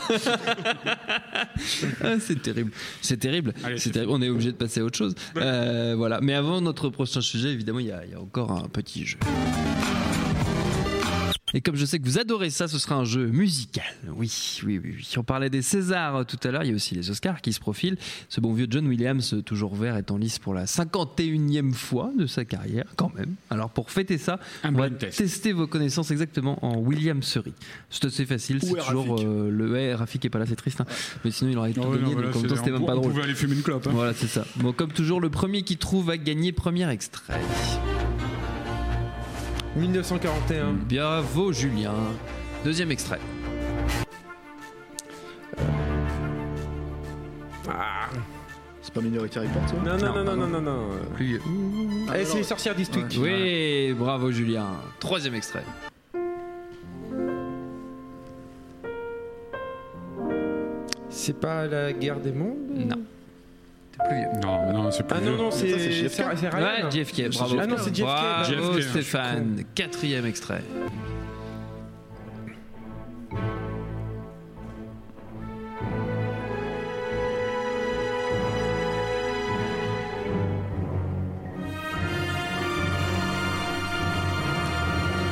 Ah, 2.02 2.14
c'est 2.20 2.40
terrible. 2.40 2.70
C'est 3.02 3.18
terrible. 3.18 3.52
Terrible. 3.52 4.06
On 4.10 4.22
est 4.22 4.28
obligé 4.30 4.52
de 4.52 4.56
passer 4.56 4.80
à 4.80 4.84
autre 4.84 4.96
chose. 4.96 5.14
Euh, 5.36 5.94
voilà. 5.96 6.20
Mais 6.22 6.34
avant 6.34 6.60
notre 6.62 6.88
prochain 6.88 7.20
sujet, 7.20 7.50
évidemment, 7.50 7.80
il 7.80 7.86
y, 7.86 7.92
a- 7.92 8.04
il 8.04 8.12
y 8.12 8.14
a 8.14 8.20
encore 8.20 8.50
un 8.52 8.68
petit 8.68 9.04
jeu. 9.04 9.18
Et 11.54 11.60
comme 11.60 11.76
je 11.76 11.84
sais 11.84 11.98
que 11.98 12.04
vous 12.04 12.18
adorez 12.18 12.50
ça, 12.50 12.66
ce 12.68 12.78
sera 12.78 12.94
un 12.94 13.04
jeu 13.04 13.26
musical. 13.26 13.84
Oui, 14.16 14.32
oui, 14.64 14.80
oui. 14.82 14.94
oui. 14.96 15.08
On 15.18 15.22
parlait 15.22 15.50
des 15.50 15.60
Césars 15.62 16.16
euh, 16.16 16.24
tout 16.24 16.38
à 16.44 16.50
l'heure, 16.50 16.62
il 16.64 16.70
y 16.70 16.72
a 16.72 16.74
aussi 16.74 16.94
les 16.94 17.10
Oscars 17.10 17.40
qui 17.42 17.52
se 17.52 17.60
profilent. 17.60 17.96
Ce 18.28 18.40
bon 18.40 18.52
vieux 18.54 18.66
John 18.70 18.86
Williams, 18.86 19.34
euh, 19.34 19.42
toujours 19.42 19.74
vert, 19.74 19.96
est 19.96 20.10
en 20.10 20.16
lice 20.16 20.38
pour 20.38 20.54
la 20.54 20.64
51e 20.64 21.72
fois 21.72 22.10
de 22.18 22.26
sa 22.26 22.44
carrière, 22.44 22.84
quand 22.96 23.12
même. 23.14 23.34
Alors 23.50 23.70
pour 23.70 23.90
fêter 23.90 24.16
ça, 24.18 24.40
Un 24.64 24.74
on 24.74 24.78
va 24.78 24.88
test. 24.90 25.18
tester 25.18 25.52
vos 25.52 25.66
connaissances 25.66 26.10
exactement 26.10 26.64
en 26.64 26.78
Williamserie. 26.78 27.54
C'est 27.90 28.06
assez 28.06 28.24
facile, 28.24 28.60
c'est 28.62 28.70
est 28.72 28.76
toujours 28.86 29.18
euh, 29.20 29.50
le 29.50 29.70
ouais, 29.72 29.94
Rafik 29.94 30.24
est 30.24 30.30
pas 30.30 30.38
là, 30.38 30.46
c'est 30.46 30.56
triste. 30.56 30.80
hein. 30.80 30.86
Mais 31.24 31.30
sinon 31.30 31.50
il 31.50 31.58
aurait 31.58 31.72
tout 31.72 31.82
Ah 31.84 31.96
gagné, 31.96 32.14
donc 32.14 32.34
en 32.34 32.38
même 32.40 32.46
temps 32.48 32.56
c'était 32.56 32.70
on 32.70 32.78
même 32.78 32.86
pas 32.86 32.92
on 32.94 33.00
drôle. 33.00 33.10
pouvait 33.12 33.24
aller 33.24 33.34
fumer 33.34 33.54
une 33.56 33.62
clope. 33.62 33.86
hein. 33.86 33.90
Voilà, 33.92 34.14
c'est 34.14 34.26
ça. 34.26 34.46
Bon, 34.56 34.72
comme 34.72 34.92
toujours, 34.92 35.20
le 35.20 35.28
premier 35.28 35.62
qui 35.62 35.76
trouve 35.76 36.06
va 36.06 36.16
gagner 36.16 36.52
premier 36.52 36.88
extrait. 36.90 37.34
1941. 39.76 40.72
Bravo 40.88 41.52
Julien. 41.52 41.94
Deuxième 42.64 42.90
extrait. 42.90 43.18
Ah. 47.68 48.08
C'est 48.82 48.92
pas 48.92 49.00
Minority 49.00 49.38
Report, 49.38 49.68
ça 49.68 49.74
Non, 49.76 49.96
non, 49.96 50.14
non, 50.14 50.24
non, 50.24 50.36
non, 50.36 50.48
non, 50.48 50.60
non. 50.60 50.88
Plus 51.14 51.24
vieux. 51.26 51.40
Ah, 52.10 52.18
Eh, 52.20 52.24
c'est 52.24 52.38
les 52.38 52.42
sorcières 52.44 52.74
d'Eastwick. 52.74 53.16
Oui, 53.20 53.94
bravo 53.94 54.30
Julien. 54.30 54.66
Troisième 54.98 55.34
extrait. 55.34 55.64
C'est 61.08 61.38
pas 61.38 61.66
la 61.66 61.92
guerre 61.92 62.20
des 62.20 62.32
mondes? 62.32 62.56
Non. 62.74 62.96
Non, 64.42 64.72
non, 64.72 64.90
c'est 64.90 65.04
plus 65.04 65.16
ah 65.16 65.20
vieux. 65.20 65.32
Ah 65.32 65.36
non, 65.36 65.44
non, 65.44 65.50
c'est 65.50 65.68
JFK. 65.68 66.18
Ouais, 66.54 66.90
JFK, 66.90 67.28
bravo. 67.34 67.56
Ah 67.60 67.66
non, 67.66 67.76
c'est 67.78 67.94
Jeff 67.94 68.06
JFK. 68.06 68.56
Bravo, 68.58 68.80
JFK, 68.80 68.90
Stéphane. 68.90 69.64
Quatrième 69.74 70.26
extrait. 70.26 70.62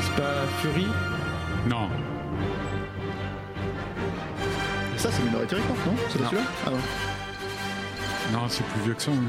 C'est 0.00 0.14
pas 0.16 0.46
Fury? 0.60 0.86
Non. 1.68 1.88
Ça, 4.96 5.10
c'est 5.10 5.22
une 5.22 5.28
Minority 5.28 5.54
Report, 5.56 5.76
non? 5.86 5.94
C'est 6.08 6.18
celui-là? 6.18 6.42
Ah 6.66 6.70
non. 6.70 7.09
Non, 8.32 8.48
c'est 8.48 8.64
plus 8.64 8.80
vieux 8.82 8.94
que 8.94 9.02
ça. 9.02 9.10
hein. 9.10 9.24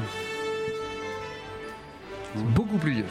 Beaucoup 2.36 2.78
plus 2.78 2.92
vieux. 2.92 3.06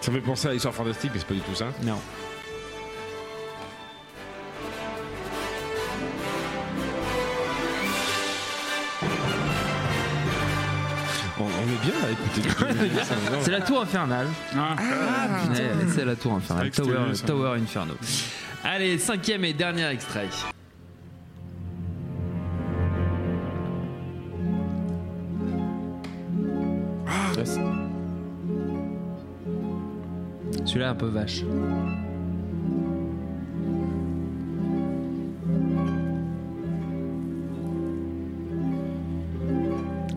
Ça 0.00 0.12
fait 0.12 0.20
penser 0.20 0.48
à 0.48 0.52
l'histoire 0.52 0.74
fantastique, 0.74 1.10
mais 1.14 1.18
c'est 1.18 1.26
pas 1.26 1.34
du 1.34 1.40
tout 1.40 1.54
ça. 1.54 1.66
Non. 1.82 1.98
On, 11.64 11.66
est 11.66 11.82
bien 11.82 11.94
à 12.06 12.10
écouter. 12.12 13.40
C'est 13.42 13.50
la 13.50 13.60
tour 13.62 13.80
infernale. 13.80 14.26
Ah, 14.54 14.76
Ouais, 15.48 15.86
c'est 15.88 16.04
la 16.04 16.14
tour 16.16 16.34
infernale. 16.34 16.70
Tower, 16.70 17.58
Inferno. 17.58 17.94
Allez, 18.62 18.98
cinquième 18.98 19.44
et 19.44 19.52
dernier 19.54 19.86
extrait. 19.88 20.28
C'est- 27.34 27.60
Celui-là 30.64 30.90
un 30.90 30.94
peu 30.94 31.06
vache. 31.08 31.42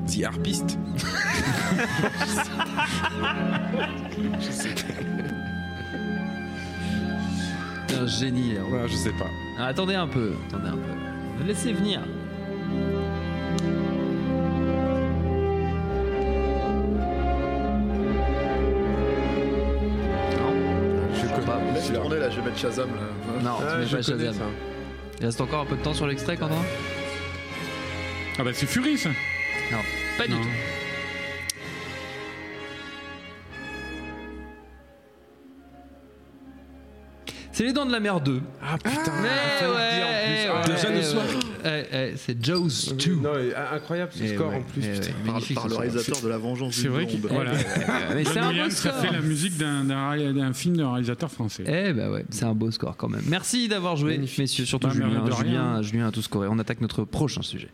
The 0.08 0.24
Harpist. 0.24 0.78
Un 8.00 8.06
génie. 8.06 8.54
là. 8.54 8.62
Ouais, 8.64 8.88
je 8.88 8.96
sais 8.96 9.12
pas. 9.12 9.28
Ah, 9.58 9.68
attendez 9.68 9.96
un 9.96 10.08
peu, 10.08 10.34
attendez 10.48 10.70
un 10.70 10.78
peu. 10.78 11.44
Laissez 11.46 11.74
venir. 11.74 12.02
Non, 20.40 20.54
je 21.14 21.46
pas. 21.46 21.60
Laisse 21.74 21.92
tourner 21.92 22.20
là, 22.20 22.30
je 22.30 22.38
vais 22.38 22.42
mettre 22.44 22.58
Shazam 22.60 22.90
là. 22.90 23.42
Non, 23.44 23.58
tu 23.58 23.64
Ah, 23.68 23.78
mets 23.78 23.86
je 23.88 23.96
pas 23.96 24.02
Shazam. 24.02 24.34
ça. 24.34 24.44
Il 25.20 25.26
reste 25.26 25.42
encore 25.42 25.62
un 25.62 25.66
peu 25.66 25.76
de 25.76 25.82
temps 25.82 25.94
sur 25.94 26.08
l'extrait, 26.08 26.38
Quentin? 26.38 26.56
Ah 28.40 28.44
bah 28.44 28.52
c'est 28.54 28.68
Fury 28.68 28.98
ça. 28.98 29.10
Non, 29.72 29.80
pas 30.18 30.28
du 30.28 30.34
Non. 30.34 30.42
tout. 30.42 30.48
C'est 37.52 37.64
les 37.64 37.74
dents 37.74 37.88
de 37.88 37.92
la 37.92 38.00
mer 38.00 38.22
2. 38.22 38.40
Ah 38.62 38.78
putain, 38.78 39.12
Mais 39.24 39.68
ouais, 39.68 40.44
dire 40.46 40.56
en 40.56 40.62
plus. 40.62 40.74
Déjà 40.74 40.92
le 40.92 41.02
soir. 41.02 41.24
c'est 42.16 42.46
Jaws 42.46 42.94
2. 42.96 43.16
Non, 43.16 43.32
incroyable 43.74 44.12
ce 44.14 44.28
score 44.28 44.50
ouais, 44.50 44.58
en 44.58 44.62
plus. 44.62 44.82
putain. 44.82 45.34
ouais, 45.34 45.56
Par, 45.56 45.68
le 45.68 45.76
réalisateur 45.76 46.22
de 46.22 46.28
La 46.28 46.38
Vengeance 46.38 46.76
C'est 46.76 46.84
du 46.84 46.90
vrai 46.90 47.08
qu'il 47.08 47.20
voilà. 47.22 47.54
Mais 48.14 48.26
c'est 48.26 48.38
un 48.38 48.54
beau 48.54 48.70
score. 48.70 48.94
fait 48.94 49.12
la 49.12 49.22
musique 49.22 49.58
d'un- 49.58 50.54
film 50.54 50.78
d'un 50.78 50.92
réalisateur 50.92 51.32
français. 51.32 51.64
Eh 51.66 51.94
bah 51.94 52.12
ouais, 52.12 52.26
c'est 52.30 52.46
un 52.46 52.54
beau 52.54 52.70
score 52.70 52.96
quand 52.96 53.10
même. 53.10 53.24
Merci 53.28 53.68
d'avoir 53.68 53.96
joué, 53.96 54.20
messieurs, 54.38 54.66
surtout 54.66 54.88
Bah, 54.88 54.94
Julien. 54.94 55.26
Julien, 55.36 55.82
Julien 55.82 56.08
a 56.08 56.12
tout 56.12 56.22
scoré. 56.22 56.48
On 56.52 56.60
attaque 56.60 56.82
notre 56.82 57.06
prochain 57.06 57.42
sujet. 57.42 57.70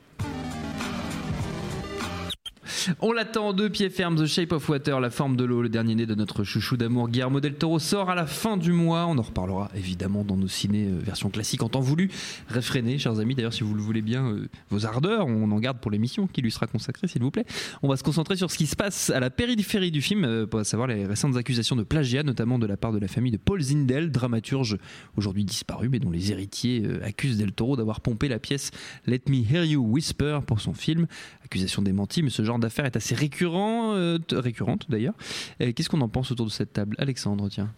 On 2.99 3.11
l'attend 3.11 3.49
en 3.49 3.53
deux 3.53 3.69
pieds 3.69 3.89
fermes, 3.89 4.15
The 4.15 4.25
Shape 4.25 4.51
of 4.51 4.67
Water, 4.67 4.99
La 4.99 5.09
forme 5.09 5.35
de 5.35 5.43
l'eau, 5.43 5.61
le 5.61 5.69
dernier 5.69 5.95
né 5.95 6.05
de 6.05 6.15
notre 6.15 6.43
chouchou 6.43 6.77
d'amour 6.77 7.09
Guillermo 7.09 7.39
del 7.39 7.55
Toro 7.55 7.79
sort 7.79 8.09
à 8.09 8.15
la 8.15 8.25
fin 8.25 8.57
du 8.57 8.71
mois. 8.71 9.05
On 9.07 9.17
en 9.17 9.21
reparlera 9.21 9.69
évidemment 9.75 10.23
dans 10.23 10.35
nos 10.35 10.47
ciné 10.47 10.87
euh, 10.87 10.99
version 10.99 11.29
classique 11.29 11.63
en 11.63 11.69
temps 11.69 11.79
voulu. 11.79 12.09
Réfrénez, 12.49 12.97
chers 12.97 13.19
amis, 13.19 13.35
d'ailleurs 13.35 13.53
si 13.53 13.63
vous 13.63 13.73
le 13.73 13.81
voulez 13.81 14.01
bien, 14.01 14.25
euh, 14.25 14.49
vos 14.69 14.85
ardeurs, 14.85 15.27
on 15.27 15.51
en 15.51 15.59
garde 15.59 15.79
pour 15.79 15.91
l'émission 15.91 16.27
qui 16.27 16.41
lui 16.41 16.51
sera 16.51 16.67
consacrée 16.67 17.07
s'il 17.07 17.21
vous 17.21 17.31
plaît. 17.31 17.45
On 17.83 17.87
va 17.87 17.97
se 17.97 18.03
concentrer 18.03 18.35
sur 18.35 18.51
ce 18.51 18.57
qui 18.57 18.67
se 18.67 18.75
passe 18.75 19.09
à 19.11 19.19
la 19.19 19.29
périphérie 19.29 19.91
du 19.91 20.01
film, 20.01 20.25
euh, 20.25 20.45
pour 20.45 20.65
savoir 20.65 20.87
les 20.87 21.05
récentes 21.05 21.37
accusations 21.37 21.75
de 21.75 21.83
plagiat, 21.83 22.23
notamment 22.23 22.59
de 22.59 22.67
la 22.67 22.77
part 22.77 22.91
de 22.91 22.99
la 22.99 23.07
famille 23.07 23.31
de 23.31 23.37
Paul 23.37 23.61
Zindel, 23.61 24.11
dramaturge 24.11 24.77
aujourd'hui 25.15 25.45
disparu, 25.45 25.89
mais 25.89 25.99
dont 25.99 26.11
les 26.11 26.31
héritiers 26.31 26.83
accusent 27.03 27.37
Del 27.37 27.51
Toro 27.51 27.77
d'avoir 27.77 28.01
pompé 28.01 28.27
la 28.27 28.39
pièce 28.39 28.71
Let 29.05 29.21
Me 29.29 29.37
Hear 29.37 29.63
You 29.63 29.81
Whisper 29.81 30.39
pour 30.45 30.59
son 30.59 30.73
film. 30.73 31.07
Accusation 31.45 31.81
démentie, 31.81 32.23
mais 32.23 32.29
ce 32.29 32.43
genre 32.43 32.59
d'affaire 32.59 32.72
est 32.81 32.95
assez 32.95 33.15
récurrent, 33.15 33.93
euh, 33.95 34.17
récurrente 34.31 34.89
d'ailleurs. 34.89 35.13
Qu'est-ce 35.59 35.89
qu'on 35.89 36.01
en 36.01 36.09
pense 36.09 36.31
autour 36.31 36.45
de 36.45 36.51
cette 36.51 36.73
table? 36.73 36.95
Alexandre, 36.99 37.49
tiens. 37.49 37.73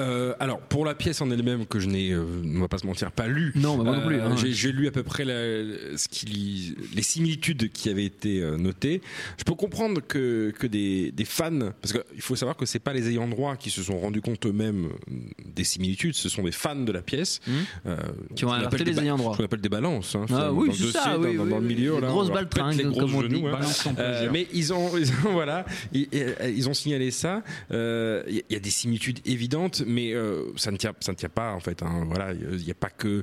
Euh, 0.00 0.34
alors, 0.40 0.60
pour 0.60 0.84
la 0.84 0.94
pièce 0.94 1.20
en 1.20 1.30
elle-même, 1.30 1.66
que 1.66 1.78
je 1.78 1.86
n'ai, 1.88 2.10
euh, 2.12 2.24
on 2.44 2.60
va 2.60 2.68
pas 2.68 2.78
se 2.78 2.86
mentir, 2.86 3.12
pas 3.12 3.26
lu. 3.28 3.52
Non, 3.54 3.76
bah, 3.76 3.84
moi 3.84 3.96
non 3.98 4.06
plus, 4.06 4.20
hein. 4.20 4.34
j'ai, 4.36 4.72
lu 4.72 4.86
à 4.88 4.90
peu 4.90 5.02
près 5.02 5.24
la- 5.24 5.96
ce 5.96 6.08
qui, 6.08 6.74
les 6.94 7.02
similitudes 7.02 7.70
qui 7.72 7.88
avaient 7.90 8.04
été 8.04 8.40
euh, 8.40 8.56
notées. 8.56 9.02
Je 9.38 9.44
peux 9.44 9.54
comprendre 9.54 10.00
que, 10.00 10.52
que 10.58 10.66
des, 10.66 11.12
des 11.12 11.24
fans, 11.24 11.70
parce 11.82 11.92
qu'il 11.92 12.22
faut 12.22 12.36
savoir 12.36 12.56
que 12.56 12.66
c'est 12.66 12.78
pas 12.78 12.92
les 12.92 13.08
ayants 13.10 13.28
droit 13.28 13.56
qui 13.56 13.70
se 13.70 13.82
sont 13.82 13.98
rendus 13.98 14.20
compte 14.22 14.44
eux-mêmes 14.46 14.86
euh, 14.86 15.14
des 15.54 15.64
similitudes, 15.64 16.14
ce 16.14 16.28
sont 16.28 16.42
des 16.42 16.52
fans 16.52 16.74
de 16.76 16.92
la 16.92 17.02
pièce. 17.02 17.40
Euh, 17.86 17.96
Mmh. 18.30 18.34
Qui 18.34 18.44
ont 18.44 18.52
alerté 18.52 18.84
les 18.84 18.98
ayants 19.00 19.16
droit. 19.16 19.32
Ce 19.34 19.38
qu'on 19.38 19.44
appelle 19.44 19.60
des 19.60 19.68
balances. 19.68 20.14
Hein, 20.14 20.24
Ah 20.30 20.52
oui, 20.52 20.70
c'est 20.72 20.90
ça, 20.92 21.16
dans, 21.18 21.22
oui, 21.24 21.36
dans- 21.36 21.44
oui, 21.44 21.50
dans 21.50 21.58
le 21.58 21.66
milieu. 21.66 22.00
Là, 22.00 22.08
grosses 22.08 22.28
on 22.30 22.34
leur 22.34 22.44
balles 22.44 22.48
pète 22.48 22.62
les 22.76 22.82
tringues, 22.84 22.92
gros 22.92 23.00
comme 23.00 23.14
on 23.16 23.22
dit. 23.22 23.42
hein. 23.46 23.94
Euh, 23.98 24.28
mais 24.32 24.46
ils 24.54 24.72
ont, 24.72 24.90
voilà, 25.32 25.66
ils, 25.92 26.08
euh, 26.14 26.34
ils 26.54 26.68
ont 26.68 26.74
signalé 26.74 27.10
ça. 27.10 27.42
Euh, 27.72 28.22
Il 28.28 28.42
y 28.50 28.56
a 28.56 28.60
des 28.60 28.70
similitudes 28.70 29.18
évidentes, 29.26 29.82
mais 29.90 30.12
euh, 30.14 30.44
ça 30.56 30.70
ne 30.70 30.76
tient, 30.76 30.94
ça 31.00 31.12
ne 31.12 31.16
tient 31.16 31.28
pas 31.28 31.52
en 31.52 31.60
fait. 31.60 31.82
hein. 31.82 32.04
Voilà, 32.06 32.32
il 32.32 32.64
n'y 32.64 32.70
a 32.70 32.74
pas 32.74 32.90
que, 32.90 33.22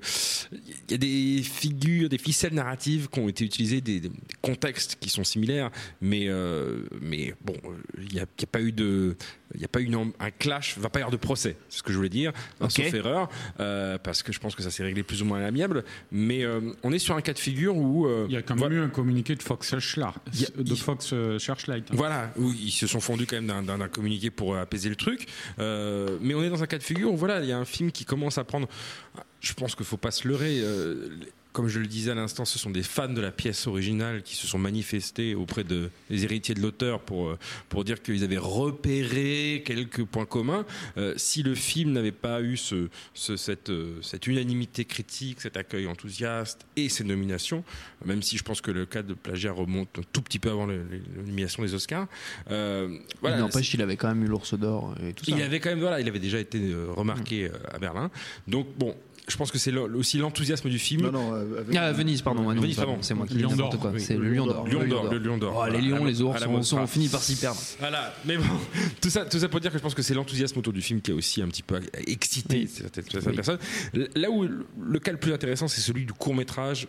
il 0.51 0.91
y 0.91 0.93
a 0.93 0.97
des 0.97 1.41
figures, 1.43 2.09
des 2.09 2.18
ficelles 2.18 2.53
narratives 2.53 3.07
qui 3.09 3.20
ont 3.20 3.30
été 3.30 3.45
utilisées, 3.45 3.82
des, 3.82 3.99
des 3.99 4.11
contextes 4.41 4.97
qui 4.99 5.09
sont 5.09 5.24
similaires, 5.24 5.72
mais 6.01 6.26
euh, 6.28 6.82
mais 7.01 7.34
bon, 7.43 7.55
il 7.97 8.13
n'y 8.13 8.20
a, 8.20 8.26
pas 8.51 8.61
eu 8.61 8.72
de, 8.72 9.15
il 9.53 9.59
n'y 9.59 9.65
a 9.65 9.70
pas 9.70 9.80
eu 9.82 9.86
une- 9.86 10.11
un 10.20 10.32
clash, 10.32 10.78
va 10.78 10.89
pas 10.89 10.99
y 10.99 11.01
avoir 11.01 11.11
de 11.11 11.18
procès, 11.18 11.57
c'est 11.70 11.78
ce 11.80 11.84
que 11.84 11.91
je 11.91 11.97
voulais 11.97 12.09
dire, 12.09 12.32
Ok. 12.59 12.72
sauf 12.72 12.93
erreur, 12.93 13.30
euh, 13.59 13.97
parce 13.97 14.22
que 14.24 14.32
je 14.32 14.39
pense 14.39 14.55
que 14.55 14.61
ça 14.63 14.70
s'est 14.72 14.84
réglé 14.84 15.03
plus 15.03 15.22
ou 15.22 15.26
moins 15.26 15.39
à 15.39 15.41
l'amiable. 15.41 15.84
Mais 16.11 16.43
on 16.84 16.91
est 16.91 16.99
sur 16.99 17.15
un 17.15 17.22
cas 17.22 17.34
de 17.34 17.39
figure 17.39 17.76
où 17.78 18.07
Il 18.28 18.34
y 18.34 18.38
a 18.38 18.41
quand 18.41 18.55
même 18.55 18.59
voilà. 18.59 18.76
eu 18.76 18.80
un 18.82 18.89
communiqué 18.89 19.36
de 19.36 19.43
Fox 19.43 19.70
Searchlight. 19.70 20.13
De 20.57 20.76
Fox 20.76 21.13
Searchlight. 21.39 21.89
Voilà, 21.93 22.32
où 22.38 22.51
ils 22.51 22.72
se 22.72 22.88
sont 22.88 22.99
fondus 22.99 23.26
quand 23.26 23.41
même 23.41 23.65
d'un- 23.65 23.88
communiqué 23.88 24.30
pour 24.30 24.57
apaiser 24.57 24.89
le 24.89 24.95
truc. 24.95 25.28
Mais 25.57 26.34
on 26.34 26.43
est 26.43 26.47
dans 26.50 26.64
un 26.64 26.68
cas 26.68 26.78
de 26.78 26.84
figure 26.84 27.12
où 27.12 27.18
voilà, 27.18 27.39
il 27.41 27.48
y 27.48 27.52
a 27.52 27.58
un 27.58 27.66
film 27.66 27.91
qui 27.91 28.06
commence 28.06 28.38
à 28.38 28.43
prendre. 28.43 28.68
Je 29.39 29.54
pense 29.54 29.76
qu'il 29.76 29.86
faut 29.86 29.98
pas 29.98 30.12
se 30.12 30.28
leurrer. 30.28 30.60
euh, 30.62 31.10
comme 31.58 31.70
je 31.70 31.80
le 31.80 31.88
disais 31.88 32.12
à 32.12 32.14
l'instant, 32.14 32.45
ce 32.45 32.60
sont 32.60 32.70
des 32.70 32.84
fans 32.84 33.10
de 33.12 33.20
la 33.20 33.32
pièce 33.32 33.66
originale 33.66 34.22
qui 34.22 34.36
se 34.36 34.45
sont 34.45 34.60
manifestés 34.60 35.34
auprès 35.34 35.64
de, 35.64 35.89
des 36.08 36.24
héritiers 36.24 36.53
de 36.53 36.62
l'auteur 36.62 37.01
pour, 37.01 37.30
euh, 37.30 37.39
pour 37.68 37.84
dire 37.84 37.99
qu'ils 38.03 38.24
avaient 38.24 38.38
repéré 38.38 39.64
quelques 39.66 40.03
points 40.05 40.28
communs. 40.28 40.66
Euh, 40.97 41.16
si 41.18 41.41
le 41.41 41.55
film 41.55 41.93
n'avait 41.93 42.12
pas 42.12 42.41
eu 42.43 42.58
ce, 42.58 42.89
ce- 43.16 43.38
cette, 43.38 43.72
euh, 43.72 43.99
cette 44.03 44.28
unanimité 44.28 44.86
critique, 44.86 45.41
cet 45.41 45.58
accueil 45.58 45.88
enthousiaste 45.88 46.66
et 46.76 46.89
ces 46.89 47.03
nominations, 47.03 47.64
même 48.05 48.22
si 48.22 48.38
je 48.38 48.43
pense 48.43 48.62
que 48.62 48.70
le 48.70 48.86
cas 48.86 49.01
de 49.01 49.16
plagiat 49.16 49.51
remonte 49.51 49.97
un 49.97 50.03
tout 50.14 50.22
petit 50.22 50.38
peu 50.38 50.51
avant 50.51 50.68
le- 50.68 50.84
les, 50.91 50.99
les 50.99 51.24
nominations 51.26 51.64
des 51.64 51.74
Oscars. 51.74 52.08
euh, 52.51 52.99
voilà, 53.22 53.38
il 53.38 53.39
n'empêche 53.39 53.72
qu'il 53.72 53.82
avait 53.82 53.97
quand 53.97 54.10
même 54.10 54.24
eu 54.24 54.28
l'ours 54.28 54.53
d'or 54.53 54.93
et 55.03 55.14
tout 55.14 55.26
ça. 55.26 55.32
il 55.36 55.41
avait 55.41 55.60
quand 55.60 55.70
même 55.70 55.80
voilà, 55.80 55.99
il 56.01 56.08
avait 56.08 56.20
déjà 56.20 56.39
été 56.39 56.60
remarqué 56.89 57.45
euh, 57.45 57.51
à 57.74 57.80
Berlin. 57.80 58.12
Donc 58.47 58.68
bon, 58.78 58.95
je 59.28 59.36
pense 59.36 59.51
que 59.51 59.57
c'est 59.57 59.75
aussi 59.75 60.17
l'enthousiasme 60.17 60.69
du 60.69 60.80
film. 60.80 61.01
Non, 61.03 61.11
non, 61.11 61.34
euh, 61.34 61.59
avec- 61.59 61.75
Ah, 61.75 61.91
Venise, 61.91 62.21
pardon. 62.21 62.47
Venise, 62.49 62.75
pardon. 62.78 62.97
C'est 63.01 63.13
moi 63.13 63.28
qui 63.28 63.36
Lion 63.36 63.55
d'or, 63.55 63.78
quoi. 63.78 63.91
oui. 63.93 63.99
C'est 63.99 64.15
le 64.15 64.30
lion 64.34 64.45
d'or. 64.45 64.65
Lion 64.67 64.88
d'or, 64.88 65.11
le 65.11 65.17
lion 65.17 65.38
d'or. 65.38 65.65
Oh, 65.67 65.71
les 65.71 65.82
lions, 65.82 66.05
les 66.05 66.21
ours, 66.21 66.45
Mostra. 66.47 66.82
on 66.82 66.88
finit 66.88 67.09
par 67.09 67.21
s'y 67.21 67.36
perdre. 67.36 67.59
Voilà, 67.80 68.13
mais 68.25 68.38
bon, 68.38 68.43
tout 69.01 69.09
ça, 69.09 69.25
tout 69.25 69.38
ça 69.39 69.49
pour 69.49 69.59
dire 69.59 69.71
que 69.71 69.78
je 69.78 69.84
pense 69.84 69.93
que 69.95 70.01
c'est 70.01 70.13
l'enthousiasme 70.13 70.57
autour 70.59 70.73
du 70.73 70.82
film 70.82 71.01
qui 71.01 71.11
a 71.11 71.15
aussi 71.15 71.41
un 71.41 71.47
petit 71.47 71.63
peu 71.63 71.80
excité 72.05 72.59
Oui. 72.59 72.67
certaines, 72.67 73.03
certaines 73.09 73.30
Oui. 73.32 73.36
personnes. 73.36 73.59
Là 74.15 74.30
où 74.32 74.47
le 74.82 74.99
cas 74.99 75.11
le 75.11 75.17
plus 75.19 75.34
intéressant, 75.34 75.67
c'est 75.67 75.82
celui 75.82 76.05
du 76.05 76.13
court 76.13 76.34
métrage 76.36 76.88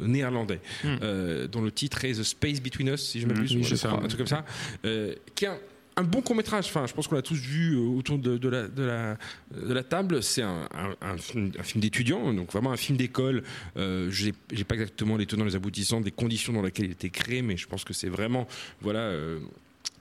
néerlandais, 0.00 0.60
Hmm. 0.84 0.96
euh, 1.02 1.48
dont 1.48 1.62
le 1.62 1.70
titre 1.72 2.04
est 2.04 2.12
The 2.12 2.22
Space 2.22 2.60
Between 2.60 2.88
Us, 2.88 3.00
si 3.10 3.20
je 3.20 3.26
m'abuse, 3.26 3.52
oui, 3.54 3.62
ou 3.62 3.86
un 3.88 4.06
truc 4.06 4.18
comme 4.18 4.26
ça, 4.26 4.44
euh, 4.84 5.14
qui 5.34 5.44
est 5.46 5.50
un, 5.96 6.02
bon 6.04 6.22
court 6.22 6.36
métrage. 6.36 6.66
Enfin, 6.66 6.86
je 6.86 6.92
pense 6.94 7.06
qu'on 7.08 7.14
l'a 7.14 7.22
tous 7.22 7.34
vu 7.38 7.74
euh, 7.76 7.80
autour 7.80 8.18
de, 8.18 8.36
de 8.38 8.48
la, 8.48 8.68
de, 8.68 8.82
la, 8.82 9.18
de 9.54 9.72
la 9.72 9.82
table. 9.82 10.22
C'est 10.22 10.42
un, 10.42 10.68
un- 10.74 10.96
un 11.00 11.16
film, 11.18 11.52
film 11.62 11.80
d'étudiant, 11.80 12.32
donc 12.32 12.52
vraiment 12.52 12.72
un 12.72 12.76
film 12.76 12.96
d'école. 12.98 13.42
Euh, 13.76 14.10
j'ai 14.10 14.32
j'ai 14.52 14.64
pas 14.64 14.74
exactement 14.74 15.16
les 15.16 15.26
tenants, 15.26 15.44
les 15.44 15.56
aboutissants 15.56 16.00
des 16.00 16.10
conditions 16.10 16.52
dans 16.52 16.62
lesquelles 16.62 16.86
il 16.86 16.90
a 16.90 16.92
été 16.92 17.10
créé, 17.10 17.42
mais 17.42 17.56
je 17.56 17.66
pense 17.66 17.84
que 17.84 17.92
c'est 17.92 18.08
vraiment, 18.08 18.46
voilà. 18.80 19.00
euh, 19.00 19.40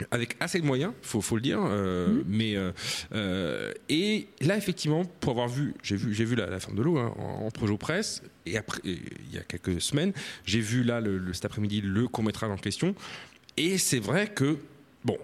avec 0.10 0.36
assez 0.39 0.60
de 0.60 0.66
moyens, 0.66 0.94
faut, 1.04 1.22
faut 1.22 1.36
le 1.36 1.42
dire, 1.44 1.60
euh, 1.64 2.24
mais 2.26 2.56
euh, 2.56 2.72
euh, 3.14 3.72
et 3.88 4.28
là 4.39 4.58
effectivement, 4.58 5.06
pour 5.06 5.32
avoir 5.32 5.48
vu, 5.48 5.76
j'ai 5.84 5.96
vu, 5.96 6.12
j'ai 6.16 6.26
vu 6.26 6.36
la, 6.36 6.48
la 6.48 6.60
forme 6.60 6.76
de 6.76 6.82
l'eau 6.82 6.98
hein, 6.98 7.14
en, 7.20 7.46
en 7.46 7.52
projet 7.52 7.78
presse 7.78 8.24
et 8.48 8.58
après, 8.58 8.80
il 8.84 9.00
y 9.32 9.38
a 9.38 9.42
quelques 9.44 9.80
semaines, 9.80 10.12
j'ai 10.44 10.60
vu 10.60 10.84
là 10.84 11.02
le, 11.02 11.20
le- 11.20 11.34
cet 11.34 11.46
après-midi 11.46 11.82
le 11.82 12.08
court 12.08 12.24
métrage 12.24 12.50
en 12.50 12.58
question 12.58 12.96
et 13.58 13.78
c'est 13.78 14.00
vrai 14.00 14.28
que 14.28 14.58
bon, 15.06 15.20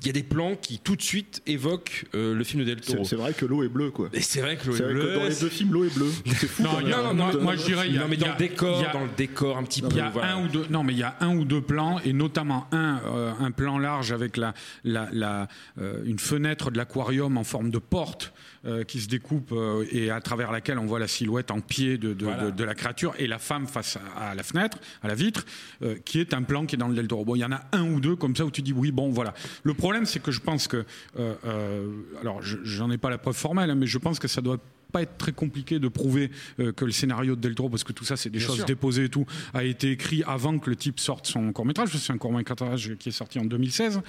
il 0.00 0.06
y 0.06 0.10
a 0.10 0.12
des 0.12 0.22
plans 0.22 0.54
qui 0.56 0.78
tout 0.78 0.96
de 0.96 1.02
suite 1.02 1.42
évoquent 1.46 2.06
euh, 2.14 2.34
le 2.34 2.44
film 2.44 2.62
de 2.62 2.66
Del 2.66 2.78
C'est 2.82 2.92
Toro. 2.92 3.04
c'est 3.04 3.16
vrai 3.16 3.32
que 3.34 3.44
l'eau 3.44 3.62
est 3.62 3.68
bleue, 3.68 3.90
quoi. 3.90 4.08
Et 4.12 4.20
c'est 4.20 4.40
vrai 4.40 4.56
que 4.56 4.66
l'eau 4.68 4.74
est 4.76 4.80
vrai 4.82 4.88
que 4.94 4.98
bleue. 4.98 5.14
dans 5.14 5.24
les 5.24 5.34
deux 5.34 5.48
films, 5.48 5.72
l'eau 5.72 5.84
est 5.84 5.94
bleue. 5.94 6.10
C'est 6.36 6.46
fou. 6.46 6.62
Non, 6.62 6.78
a- 6.78 6.82
même. 6.82 7.16
moi- 7.16 7.32
De- 7.32 7.38
moi, 7.38 7.56
je 7.56 7.64
dirais, 7.64 7.88
il 7.88 7.94
y 7.94 7.98
a- 7.98 8.00
non, 8.00 8.08
mais 8.08 8.16
dans 8.16 8.26
y 8.26 8.28
a- 8.28 8.32
le 8.32 8.38
décor, 8.38 8.78
il 8.80 8.82
y 8.82 8.86
a- 8.86 8.92
dans 8.92 9.04
le 9.04 9.10
décor 9.16 9.56
un 9.58 9.62
petit 9.64 9.82
peu. 9.82 9.88
Il 9.90 9.96
y 9.96 10.00
a 10.00 10.08
voilà. 10.10 10.36
un 10.36 10.44
ou 10.44 10.48
deux, 10.48 10.66
non, 10.70 10.84
mais 10.84 10.92
il 10.94 10.98
y 10.98 11.02
a 11.02 11.16
un 11.20 11.36
ou 11.36 11.44
deux 11.44 11.60
plans, 11.60 11.98
et 12.04 12.12
notamment 12.12 12.66
un, 12.72 13.00
euh, 13.06 13.32
un 13.38 13.50
plan 13.50 13.78
large 13.78 14.12
avec 14.12 14.36
la, 14.36 14.54
la, 14.84 15.08
la, 15.12 15.48
euh, 15.80 16.02
une 16.06 16.18
fenêtre 16.18 16.70
de 16.70 16.78
l'aquarium 16.78 17.36
en 17.36 17.44
forme 17.44 17.70
de 17.70 17.78
porte 17.78 18.32
euh, 18.66 18.82
qui 18.84 18.98
se 19.00 19.08
découpe 19.08 19.52
euh, 19.52 19.84
et 19.92 20.10
à 20.10 20.22
travers 20.22 20.50
laquelle 20.50 20.78
on 20.78 20.86
voit 20.86 20.98
la 20.98 21.06
silhouette 21.08 21.50
en 21.50 21.60
pied 21.60 21.98
de, 21.98 22.14
de, 22.14 22.24
Voilà. 22.24 22.44
de- 22.46 22.50
de 22.52 22.64
la 22.64 22.74
créature 22.74 23.12
et 23.18 23.26
la 23.26 23.38
femme 23.38 23.66
face 23.66 23.98
à, 24.16 24.30
à 24.30 24.34
la 24.34 24.42
fenêtre, 24.42 24.78
à 25.02 25.08
la 25.08 25.14
vitre, 25.14 25.44
euh, 25.82 25.96
qui 26.02 26.18
est 26.18 26.32
un 26.32 26.42
plan 26.42 26.64
qui 26.64 26.76
est 26.76 26.78
dans 26.78 26.88
le 26.88 26.94
Del 26.94 27.06
Toro. 27.06 27.26
Bon, 27.26 27.34
il 27.36 27.40
y 27.40 27.44
en 27.44 27.52
a 27.52 27.60
un 27.72 27.82
ou 27.92 28.00
deux 28.00 28.16
comme 28.16 28.34
ça 28.34 28.46
où 28.46 28.50
tu 28.50 28.62
dis 28.62 28.72
oui, 28.72 28.90
bon, 28.90 29.10
voilà. 29.10 29.34
Le 29.64 29.73
problème, 29.74 30.06
c'est 30.06 30.20
que 30.20 30.32
je 30.32 30.40
pense 30.40 30.66
que, 30.68 30.84
euh, 31.18 31.34
euh, 31.44 31.92
alors, 32.20 32.40
je- 32.42 32.58
j'en 32.64 32.90
ai 32.90 32.98
pas 32.98 33.10
la 33.10 33.18
preuve 33.18 33.36
formelle, 33.36 33.70
hein, 33.70 33.74
mais 33.74 33.86
je 33.86 33.98
pense 33.98 34.18
que 34.18 34.28
ça 34.28 34.40
doit 34.40 34.58
pas 34.94 35.02
être 35.02 35.18
très 35.18 35.32
compliqué 35.32 35.78
de 35.80 35.88
prouver 35.88 36.30
euh, 36.60 36.70
que 36.72 36.84
le 36.84 36.92
scénario 36.92 37.34
de 37.36 37.40
Del 37.40 37.54
Toro, 37.56 37.68
parce 37.68 37.82
que 37.84 37.92
tout 37.92 38.04
ça 38.04 38.16
c'est 38.16 38.30
des 38.30 38.38
Bien 38.38 38.46
choses 38.46 38.56
sûr. 38.58 38.64
déposées 38.64 39.04
et 39.04 39.08
tout, 39.08 39.26
a 39.52 39.64
été 39.64 39.90
écrit 39.90 40.22
avant 40.26 40.58
que 40.58 40.70
le 40.70 40.76
type 40.76 41.00
sorte 41.00 41.26
son 41.26 41.52
court 41.52 41.66
métrage. 41.66 41.88
C'est 41.96 42.12
un 42.12 42.18
court 42.18 42.32
métrage 42.32 42.94
qui 42.98 43.08
est 43.08 43.12
sorti 43.12 43.38
en 43.40 43.44
2016. 43.44 44.00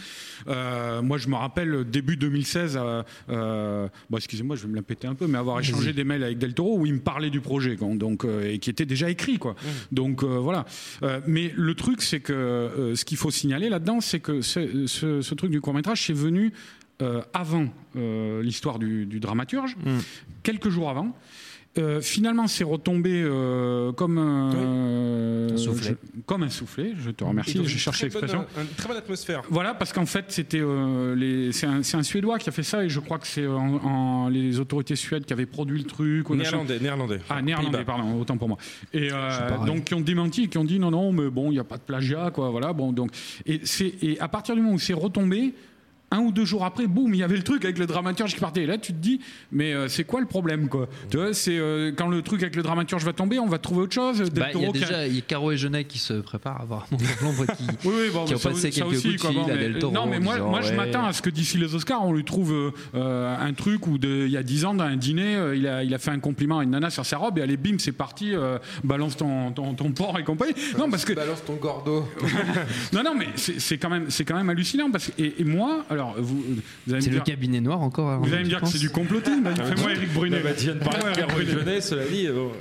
Euh, 0.48 1.02
moi 1.02 1.18
je 1.18 1.28
me 1.28 1.36
rappelle 1.36 1.84
début 1.90 2.18
2016, 2.18 2.78
euh, 2.80 3.04
euh, 3.30 3.88
bon, 4.10 4.18
excusez-moi, 4.18 4.56
je 4.56 4.64
vais 4.64 4.70
me 4.70 4.76
la 4.76 4.82
péter 4.84 5.08
un 5.08 5.16
peu, 5.16 5.28
mais 5.28 5.38
avoir 5.38 5.60
échangé 5.60 5.92
des 5.94 6.04
mails 6.04 6.24
avec 6.24 6.38
Del 6.38 6.54
Toro 6.54 6.78
où 6.80 6.86
il 6.86 6.94
me 6.94 7.00
parlait 7.00 7.30
du 7.32 7.42
projet, 7.42 7.76
quoi, 7.76 7.88
donc 7.96 8.26
et 8.44 8.60
qui 8.60 8.70
était 8.70 8.86
déjà 8.86 9.10
écrit, 9.10 9.38
quoi. 9.40 9.56
Donc 9.92 10.24
euh, 10.24 10.38
voilà. 10.40 10.66
Mais 11.28 11.52
le 11.56 11.74
truc 11.74 12.02
c'est 12.02 12.20
que 12.20 12.94
ce 12.96 13.04
qu'il 13.06 13.18
faut 13.18 13.32
signaler 13.32 13.70
là-dedans, 13.70 14.02
c'est 14.02 14.20
que 14.20 14.42
ce, 14.42 14.86
ce- 14.88 15.22
ce 15.22 15.34
truc 15.36 15.50
du 15.52 15.62
court 15.62 15.74
métrage 15.74 16.04
c'est 16.06 16.14
venu 16.14 16.54
euh, 17.02 17.22
avant 17.34 17.68
euh, 17.96 18.42
l'histoire 18.42 18.80
du, 18.80 19.06
du 19.06 19.20
dramaturge, 19.20 19.76
quelques 20.44 20.70
jours 20.70 20.90
avant. 20.90 21.16
Euh, 21.78 22.00
finalement, 22.00 22.48
c'est 22.48 22.64
retombé 22.64 23.22
comme 23.98 24.18
un, 24.18 25.50
Un 25.54 25.58
soufflet. 25.58 25.90
je- 26.16 26.22
comme 26.26 26.44
un 26.44 26.50
soufflet. 26.50 26.94
Je 26.98 27.12
te 27.12 27.26
remercie. 27.26 27.60
J'ai 27.66 27.78
cherché 27.78 28.06
l'expression. 28.06 28.46
Une 28.58 28.68
très 28.78 28.88
bonne 28.88 28.96
atmosphère. 28.96 29.42
Voilà, 29.50 29.74
parce 29.74 29.92
qu'en 29.92 30.06
fait, 30.06 30.24
c'était 30.30 30.62
c'est 31.52 31.96
un, 31.98 32.04
Suédois 32.04 32.40
qui 32.40 32.48
a 32.48 32.54
fait 32.54 32.64
ça, 32.64 32.86
et 32.86 32.88
je 32.88 33.02
crois 33.02 33.20
que 33.20 33.28
c'est 33.28 33.46
les 34.32 34.60
autorités 34.62 34.96
suèdes 34.96 35.26
qui 35.26 35.34
avaient 35.34 35.46
produit 35.46 35.78
le 35.80 35.84
truc. 35.84 36.30
Néerlandais, 36.30 36.80
néerlandais. 36.80 37.20
Ah, 37.30 37.42
néerlandais, 37.42 37.84
pardon, 37.84 38.22
autant 38.22 38.38
pour 38.38 38.48
moi. 38.48 38.58
Et 38.94 39.10
donc, 39.66 39.84
qui 39.84 39.96
ont 39.96 40.00
démenti, 40.02 40.48
qui 40.48 40.58
ont 40.58 40.64
dit 40.64 40.80
non, 40.80 40.92
non, 40.92 41.12
mais 41.12 41.30
bon, 41.30 41.48
il 41.52 41.56
n'y 41.56 41.60
a 41.60 41.66
pas 41.66 41.76
de 41.78 41.84
plagiat, 41.84 42.32
quoi, 42.34 42.52
voilà. 42.52 42.72
Bon, 42.72 42.94
donc, 42.94 43.12
et, 43.46 43.60
et 44.02 44.18
à 44.22 44.30
partir 44.30 44.56
du 44.56 44.62
moment 44.62 44.76
où 44.76 44.80
c'est 44.80 44.94
retombé, 44.94 45.54
un 46.16 46.20
ou 46.22 46.32
deux 46.32 46.46
jours 46.46 46.66
après, 46.66 46.88
boum, 46.88 47.14
il 47.14 47.20
y 47.20 47.24
avait 47.24 47.38
le 47.38 47.44
truc 47.44 47.64
avec 47.66 47.78
le 47.78 47.86
dramaturge 47.86 48.34
qui 48.34 48.40
partait. 48.40 48.64
Et 48.64 48.66
là, 48.66 48.78
tu 48.78 48.94
te 48.94 48.98
dis, 48.98 49.20
mais 49.52 49.74
euh, 49.74 49.88
c'est 49.88 50.04
quoi 50.04 50.20
le 50.22 50.26
problème, 50.28 50.68
quoi? 50.70 50.88
Tu 51.10 51.18
vois, 51.18 51.34
c'est 51.34 51.58
euh, 51.58 51.92
quand 51.96 52.08
le 52.08 52.22
truc 52.22 52.42
avec 52.42 52.56
le 52.56 52.64
dramaturge 52.64 53.04
va 53.04 53.14
tomber, 53.14 53.40
on 53.40 53.48
va 53.48 53.58
trouver 53.58 53.82
autre 53.82 53.94
chose. 53.94 54.18
Del 54.20 54.30
Bah, 54.44 54.48
il 54.54 54.62
y 54.62 54.64
a 54.64 54.68
Toro 54.68 54.72
qui 54.74 54.78
a- 54.84 54.88
déjà 54.88 55.08
il 55.08 55.16
y 55.16 55.20
a 55.20 55.22
Caro 55.22 55.52
et 55.52 55.58
Genet 55.58 55.84
qui 55.86 56.00
se 56.00 56.14
préparent 56.14 56.62
à 56.62 56.66
voir 56.66 56.88
mon 56.92 56.98
l'ombre 57.22 57.46
qui. 57.56 57.64
Oui, 57.86 57.94
oui, 58.00 58.10
bon, 58.14 58.26
qui 58.26 58.36
ont 58.36 58.38
ça, 58.38 58.50
passé 58.50 58.72
ça 58.72 58.82
quelques 58.82 58.94
aussi, 58.94 59.02
coups 59.04 59.16
de 59.16 59.22
quoi, 59.22 59.30
fil 59.32 59.40
bon, 59.40 59.46
à 59.46 59.54
mais- 59.56 59.58
Del 59.58 59.80
Toro 59.80 59.94
Non, 59.94 60.06
mais 60.08 60.18
en 60.18 60.22
moi, 60.22 60.34
disant, 60.36 60.50
moi 60.50 60.62
je 60.62 60.70
ouais. 60.70 60.76
m'attends 60.76 61.06
à 61.06 61.14
ce 61.14 61.22
que 61.22 61.30
d'ici 61.30 61.58
les 61.58 61.74
Oscars, 61.76 62.04
on 62.06 62.14
lui 62.14 62.24
trouve 62.24 62.52
euh, 62.54 62.72
euh, 62.96 63.36
un 63.40 63.54
truc 63.54 63.88
où, 63.88 63.98
de- 63.98 64.26
il 64.26 64.32
y 64.32 64.38
a 64.38 64.44
10 64.44 64.66
ans, 64.66 64.74
dans 64.74 64.84
un 64.86 64.96
dîner, 64.96 65.36
euh, 65.36 65.56
il, 65.56 65.68
a, 65.68 65.84
il 65.84 65.94
a 65.94 65.98
fait 65.98 66.12
un 66.12 66.20
compliment 66.20 66.60
à 66.60 66.64
une 66.64 66.72
nana 66.72 66.90
sur 66.90 67.06
sa 67.06 67.18
robe 67.18 67.38
et 67.38 67.42
allez, 67.42 67.58
bim, 67.58 67.76
c'est 67.80 67.92
parti, 67.92 68.34
euh, 68.36 68.58
balance 68.84 69.18
ton, 69.18 69.52
ton, 69.52 69.74
ton 69.74 69.92
porc 69.92 70.18
et 70.20 70.24
compagnie. 70.24 70.54
Non, 70.78 70.90
parce 70.90 71.06
que. 71.06 71.14
Balance 71.14 71.44
ton 71.46 71.56
gordo. 71.56 72.06
Non, 72.94 73.04
non, 73.04 73.16
mais 73.18 73.28
c'est 73.36 73.60
c'est 73.60 73.78
quand, 73.78 73.90
même- 73.90 74.10
c'est 74.10 74.26
quand 74.26 74.36
même 74.36 74.50
hallucinant. 74.50 74.90
Parce 74.92 75.08
que, 75.08 75.22
et, 75.22 75.42
et 75.42 75.44
moi, 75.44 75.84
alors, 75.90 76.05
vous, 76.18 76.44
vous 76.88 76.94
allez 76.94 77.02
C'est 77.02 77.10
me 77.10 77.16
le 77.16 77.22
dire. 77.22 77.24
cabinet 77.24 77.62
noir 77.62 77.82
encore. 77.82 78.10
alors, 78.10 78.24
Vous 78.24 78.34
allez 78.34 78.44
me 78.44 78.50
dire 78.50 78.62
que 78.62 78.68
c'est 78.68 78.78
du 78.80 78.90
complotisme. 78.90 79.44
Fais-moi 79.56 79.92
Eric 79.94 80.14
Brunet. 80.14 80.40
Bah, 80.40 80.50
tu 80.58 80.66
viens 80.66 80.76
de 80.76 80.80
parler 80.80 81.02
cela 81.82 82.06
dit. 82.06 82.28
bon. 82.28 82.52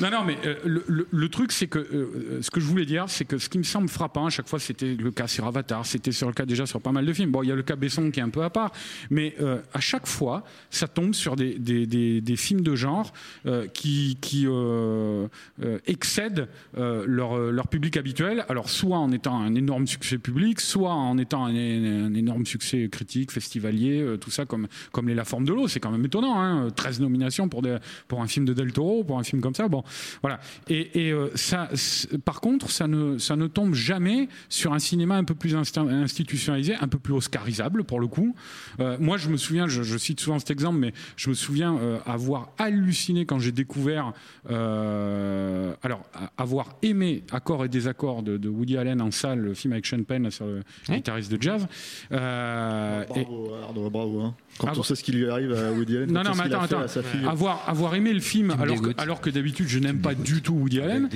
Non, 0.00 0.10
non, 0.10 0.24
mais 0.24 0.38
euh, 0.46 0.54
le, 0.64 0.84
le- 0.88 1.06
le 1.10 1.28
truc, 1.28 1.52
c'est 1.52 1.66
que 1.66 1.78
euh, 1.78 1.84
euh, 1.92 2.42
ce 2.42 2.50
que 2.50 2.58
je 2.60 2.64
voulais 2.66 2.86
dire, 2.86 3.04
c'est 3.08 3.24
que 3.26 3.36
ce 3.38 3.48
qui 3.48 3.58
me 3.58 3.62
semble 3.64 3.88
frappant, 3.88 4.26
à 4.26 4.30
chaque 4.30 4.48
fois, 4.48 4.58
c'était 4.58 4.94
le 4.94 5.10
cas 5.10 5.26
sur 5.26 5.46
Avatar, 5.46 5.84
c'était 5.84 6.12
sur 6.12 6.26
le 6.26 6.32
cas 6.32 6.46
déjà 6.46 6.64
sur 6.66 6.80
pas 6.80 6.92
mal 6.92 7.04
de 7.04 7.12
films. 7.12 7.30
Bon, 7.30 7.42
il 7.42 7.48
y 7.48 7.52
a 7.52 7.54
le 7.54 7.62
cas 7.62 7.76
Besson 7.76 8.10
qui 8.10 8.20
est 8.20 8.22
un 8.22 8.30
peu 8.30 8.42
à 8.42 8.50
part, 8.50 8.72
mais 9.10 9.34
euh, 9.40 9.60
à 9.74 9.80
chaque 9.80 10.06
fois, 10.06 10.44
ça 10.70 10.88
tombe 10.88 11.12
sur 11.14 11.36
des, 11.36 11.58
des, 11.58 11.86
des- 11.86 12.20
des 12.20 12.36
films 12.36 12.62
de 12.62 12.74
genre 12.74 13.12
euh, 13.46 13.66
qui, 13.66 14.16
qui 14.20 14.44
euh, 14.46 15.26
excèdent 15.86 16.48
leur, 16.76 17.36
leur 17.38 17.68
public 17.68 17.96
habituel. 17.96 18.44
Alors, 18.48 18.68
soit 18.70 18.98
en 18.98 19.12
étant 19.12 19.38
un 19.40 19.54
énorme 19.54 19.86
succès 19.86 20.18
public, 20.18 20.60
soit 20.60 20.92
en 20.92 21.18
étant 21.18 21.44
un, 21.46 21.54
un 21.54 22.14
énorme 22.14 22.46
succès 22.46 22.88
critique, 22.90 23.30
festivalier, 23.32 24.16
tout 24.20 24.30
ça 24.30 24.46
comme, 24.46 24.66
comme 24.92 25.08
les 25.08 25.14
La 25.14 25.24
Forme 25.24 25.44
de 25.44 25.52
l'eau. 25.52 25.68
C'est 25.68 25.80
quand 25.80 25.90
même 25.90 26.04
étonnant, 26.04 26.40
hein, 26.40 26.68
13 26.74 27.00
nominations 27.00 27.48
pour, 27.48 27.62
des, 27.62 27.76
pour 28.08 28.22
un 28.22 28.26
film 28.26 28.44
de 28.46 28.52
Del 28.54 28.72
Toro, 28.72 29.04
pour 29.04 29.18
un 29.18 29.24
film 29.24 29.42
comme 29.42 29.54
ça. 29.54 29.68
Bon, 29.68 29.82
voilà. 30.22 30.40
Et, 30.68 31.06
et, 31.08 31.12
euh, 31.12 31.28
ça, 31.34 31.68
par 32.24 32.40
contre, 32.40 32.70
ça 32.70 32.86
ne, 32.86 33.18
ça 33.18 33.36
ne 33.36 33.46
tombe 33.46 33.74
jamais 33.74 34.28
sur 34.48 34.72
un 34.72 34.78
cinéma 34.78 35.16
un 35.16 35.24
peu 35.24 35.34
plus 35.34 35.54
insti- 35.54 35.78
institutionnalisé, 35.90 36.74
un 36.80 36.88
peu 36.88 36.98
plus 36.98 37.14
oscarisable 37.14 37.84
pour 37.84 38.00
le 38.00 38.06
coup. 38.06 38.34
Euh, 38.80 38.96
moi, 39.00 39.16
je 39.16 39.28
me 39.28 39.36
souviens, 39.36 39.66
je, 39.68 39.82
je 39.82 39.98
cite 39.98 40.20
souvent 40.20 40.38
cet 40.38 40.50
exemple, 40.50 40.78
mais 40.78 40.92
je 41.16 41.28
me 41.30 41.34
souviens 41.34 41.76
euh, 41.76 41.98
avoir 42.06 42.50
halluciné 42.58 43.26
quand 43.26 43.38
j'ai 43.38 43.52
découvert, 43.52 44.12
euh, 44.50 45.72
alors, 45.82 46.02
avoir 46.38 46.76
aimé 46.82 47.24
Accords 47.32 47.64
et 47.64 47.68
désaccords 47.68 48.22
de, 48.22 48.36
de 48.36 48.48
Woody 48.48 48.76
Allen 48.76 49.00
en 49.00 49.10
salle, 49.10 49.38
le 49.40 49.54
film 49.54 49.72
avec 49.72 49.86
Sean 49.86 50.02
Penn 50.02 50.30
sur 50.30 50.46
le 50.46 50.62
guitariste 50.88 51.30
de 51.32 51.40
jazz. 51.40 51.66
Euh, 52.12 53.04
et- 53.16 53.22
Bravo, 53.24 53.54
Arnaud, 53.68 53.90
bravo. 53.90 54.20
hein. 54.22 54.34
Quand 54.58 54.68
Ah 54.68 54.72
on 54.76 54.82
sait 54.82 54.94
ce 54.94 55.02
qui 55.04 55.12
lui 55.12 55.28
arrive 55.28 55.52
à 55.52 55.72
Woody 55.72 55.96
Allen, 55.96 56.12
Non, 56.12 56.22
non, 56.22 56.32
mais 56.34 56.42
attends, 56.52 56.60
attends. 56.62 56.80
à 56.80 56.88
sa 56.88 57.02
fille. 57.02 57.24
Avoir, 57.26 57.66
avoir 57.68 57.94
aimé 57.94 58.12
le 58.12 58.20
film, 58.20 58.50
alors 58.60 58.80
que, 58.82 58.90
alors 58.98 59.20
que 59.20 59.30
d'habitude, 59.30 59.68
je 59.68 59.78
n'aime 59.80 60.00
pas 60.00 60.14
du 60.14 60.42
tout 60.42 60.52
Woody 60.54 60.80
Allen. 60.80 61.08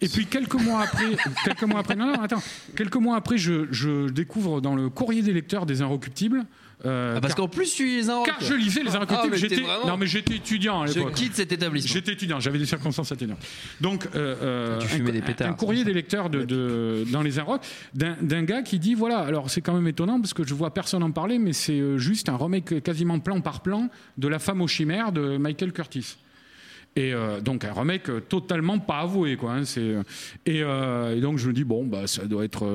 Et 0.00 0.08
puis 0.08 0.26
quelques 0.26 0.54
mois 0.54 0.82
après, 0.82 1.04
quelques 1.44 1.62
mois 1.64 1.80
après, 1.80 1.96
non, 1.96 2.06
non, 2.06 2.20
attends, 2.22 2.42
quelques 2.76 2.96
mois 2.96 3.16
après, 3.16 3.38
je, 3.38 3.66
je 3.70 4.08
découvre 4.08 4.60
dans 4.60 4.74
le 4.74 4.88
courrier 4.88 5.22
des 5.22 5.32
lecteurs 5.32 5.66
des 5.66 5.82
Inrecuptibles. 5.82 6.44
euh, 6.84 7.14
Ah, 7.16 7.20
parce 7.20 7.34
qu'en 7.34 7.48
plus, 7.48 7.74
tu 7.74 7.86
les 7.86 8.06
car 8.06 8.36
je 8.40 8.54
lisais 8.54 8.82
les 8.82 8.90
Ah, 8.94 8.96
Inrecuptibles. 8.96 9.36
j'étais, 9.36 9.62
non, 9.86 9.96
mais 9.96 10.06
j'étais 10.06 10.36
étudiant 10.36 10.82
à 10.82 10.86
Je 10.86 10.94
l'époque. 10.94 11.14
quitte 11.14 11.34
cet 11.34 11.50
établissement. 11.52 11.92
J'étais 11.92 12.12
étudiant, 12.12 12.38
j'avais 12.40 12.58
des 12.58 12.66
circonstances 12.66 13.10
atténuantes. 13.12 13.38
Donc, 13.80 14.06
euh, 14.14 14.36
euh, 14.42 14.78
Tu 14.78 14.86
un, 14.86 14.88
fumais 14.88 15.12
des 15.12 15.20
pétards, 15.22 15.48
un 15.48 15.54
courrier 15.54 15.84
des 15.84 15.92
lecteurs 15.92 16.30
de, 16.30 16.44
de- 16.44 17.04
dans 17.12 17.22
les 17.22 17.38
Inrocks 17.38 17.62
d'un, 17.94 18.42
gars 18.44 18.62
qui 18.62 18.78
dit 18.78 18.94
voilà, 18.94 19.18
alors 19.18 19.50
c'est 19.50 19.60
quand 19.60 19.74
même 19.74 19.88
étonnant 19.88 20.20
parce 20.20 20.34
que 20.34 20.46
je 20.46 20.54
vois 20.54 20.72
personne 20.72 21.02
en 21.02 21.10
parler, 21.10 21.38
mais 21.38 21.52
c'est 21.52 21.98
juste 21.98 22.28
un 22.28 22.36
remake 22.36 22.82
quasiment 22.82 23.18
plan 23.18 23.40
par 23.40 23.60
plan 23.60 23.88
de 24.16 24.28
La 24.28 24.38
femme 24.38 24.60
aux 24.60 24.68
chimères 24.68 25.10
de 25.12 25.36
Michael 25.36 25.72
Curtis. 25.72 26.16
Et 26.98 27.14
euh, 27.14 27.40
donc 27.40 27.64
un 27.64 27.72
remake 27.72 28.10
euh, 28.10 28.18
totalement 28.18 28.80
pas 28.80 28.98
avoué 28.98 29.36
quoi. 29.36 29.52
hein, 29.52 29.62
euh, 30.48 31.16
et 31.16 31.20
donc 31.20 31.38
je 31.38 31.46
me 31.46 31.52
dis 31.52 31.62
bon 31.62 31.86
bah 31.86 32.08
ça 32.08 32.24
doit 32.24 32.44
être 32.44 32.66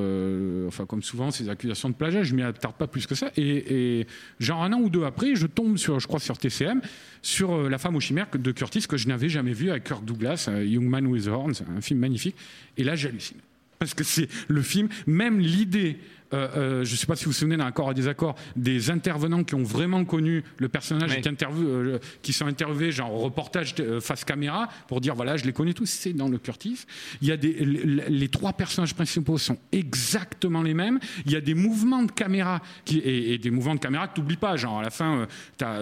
enfin 0.66 0.86
comme 0.86 1.02
souvent 1.02 1.30
ces 1.30 1.50
accusations 1.50 1.90
de 1.90 1.94
plagiat, 1.94 2.22
je 2.22 2.34
m'y 2.34 2.42
attarde 2.42 2.74
pas 2.74 2.86
plus 2.86 3.06
que 3.06 3.14
ça. 3.14 3.30
Et, 3.36 4.06
genre 4.40 4.62
un 4.62 4.72
an 4.72 4.80
ou 4.80 4.88
deux 4.88 5.04
après, 5.04 5.34
je 5.34 5.46
tombe 5.46 5.76
sur 5.76 6.00
je 6.00 6.06
crois 6.06 6.20
sur 6.20 6.38
TCM 6.38 6.80
sur 7.20 7.68
La 7.68 7.76
femme 7.76 7.96
aux 7.96 8.00
chimères 8.00 8.28
de 8.32 8.50
Curtis 8.50 8.86
que 8.88 8.96
je 8.96 9.08
n'avais 9.08 9.28
jamais 9.28 9.52
vu 9.52 9.70
avec 9.70 9.84
Kirk 9.84 10.02
Douglas, 10.02 10.48
Young 10.64 10.86
Man 10.86 11.06
with 11.06 11.26
Horns, 11.26 11.62
un 11.76 11.82
film 11.82 12.00
magnifique. 12.00 12.36
Et 12.78 12.84
là 12.84 12.96
j'hallucine 12.96 13.38
parce 13.84 13.94
que 13.94 14.04
c'est 14.04 14.28
le 14.48 14.62
film, 14.62 14.88
même 15.06 15.38
l'idée. 15.40 15.98
euh, 16.32 16.48
euh, 16.56 16.84
je 16.84 16.92
ne 16.92 16.96
sais 16.96 17.06
pas 17.06 17.14
si 17.14 17.26
vous 17.26 17.30
vous 17.30 17.36
souvenez 17.36 17.56
d'un 17.56 17.66
accord 17.66 17.90
et 17.92 17.94
désaccord 17.94 18.34
des 18.56 18.90
intervenants 18.90 19.44
qui 19.44 19.54
ont 19.54 19.62
vraiment 19.62 20.04
connu 20.04 20.42
le 20.58 20.68
personnage 20.68 21.12
Oui. 21.14 21.20
qui, 21.20 21.28
euh, 21.44 21.98
qui 22.22 22.32
sont 22.32 22.46
interviewés 22.46 22.90
genre 22.90 23.12
au 23.14 23.18
reportage 23.18 23.74
face 24.00 24.24
caméra 24.24 24.68
pour 24.88 25.00
dire 25.00 25.14
voilà 25.14 25.36
je 25.36 25.44
les 25.44 25.52
connais 25.52 25.74
tous 25.74 25.86
c'est 25.86 26.12
dans 26.12 26.28
le 26.28 26.38
Curtis 26.38 26.86
il 27.22 27.28
y 27.28 27.30
a 27.32 27.36
des 27.36 27.52
les, 27.64 28.08
les 28.08 28.28
trois 28.28 28.52
personnages 28.54 28.94
principaux 28.94 29.38
sont 29.38 29.58
exactement 29.70 30.62
les 30.62 30.74
mêmes 30.74 30.98
il 31.26 31.30
y 31.32 31.36
a 31.36 31.40
des 31.40 31.54
mouvements 31.54 32.02
de 32.02 32.10
caméra 32.10 32.60
qui, 32.84 32.98
et, 32.98 33.34
et 33.34 33.38
des 33.38 33.50
mouvements 33.52 33.74
de 33.76 33.80
caméra 33.80 34.08
que 34.08 34.14
tu 34.14 34.20
n'oublies 34.22 34.36
pas 34.36 34.56
genre 34.56 34.80
à 34.80 34.82
la 34.82 34.90
fin 34.90 35.28
tu 35.56 35.64
as 35.64 35.78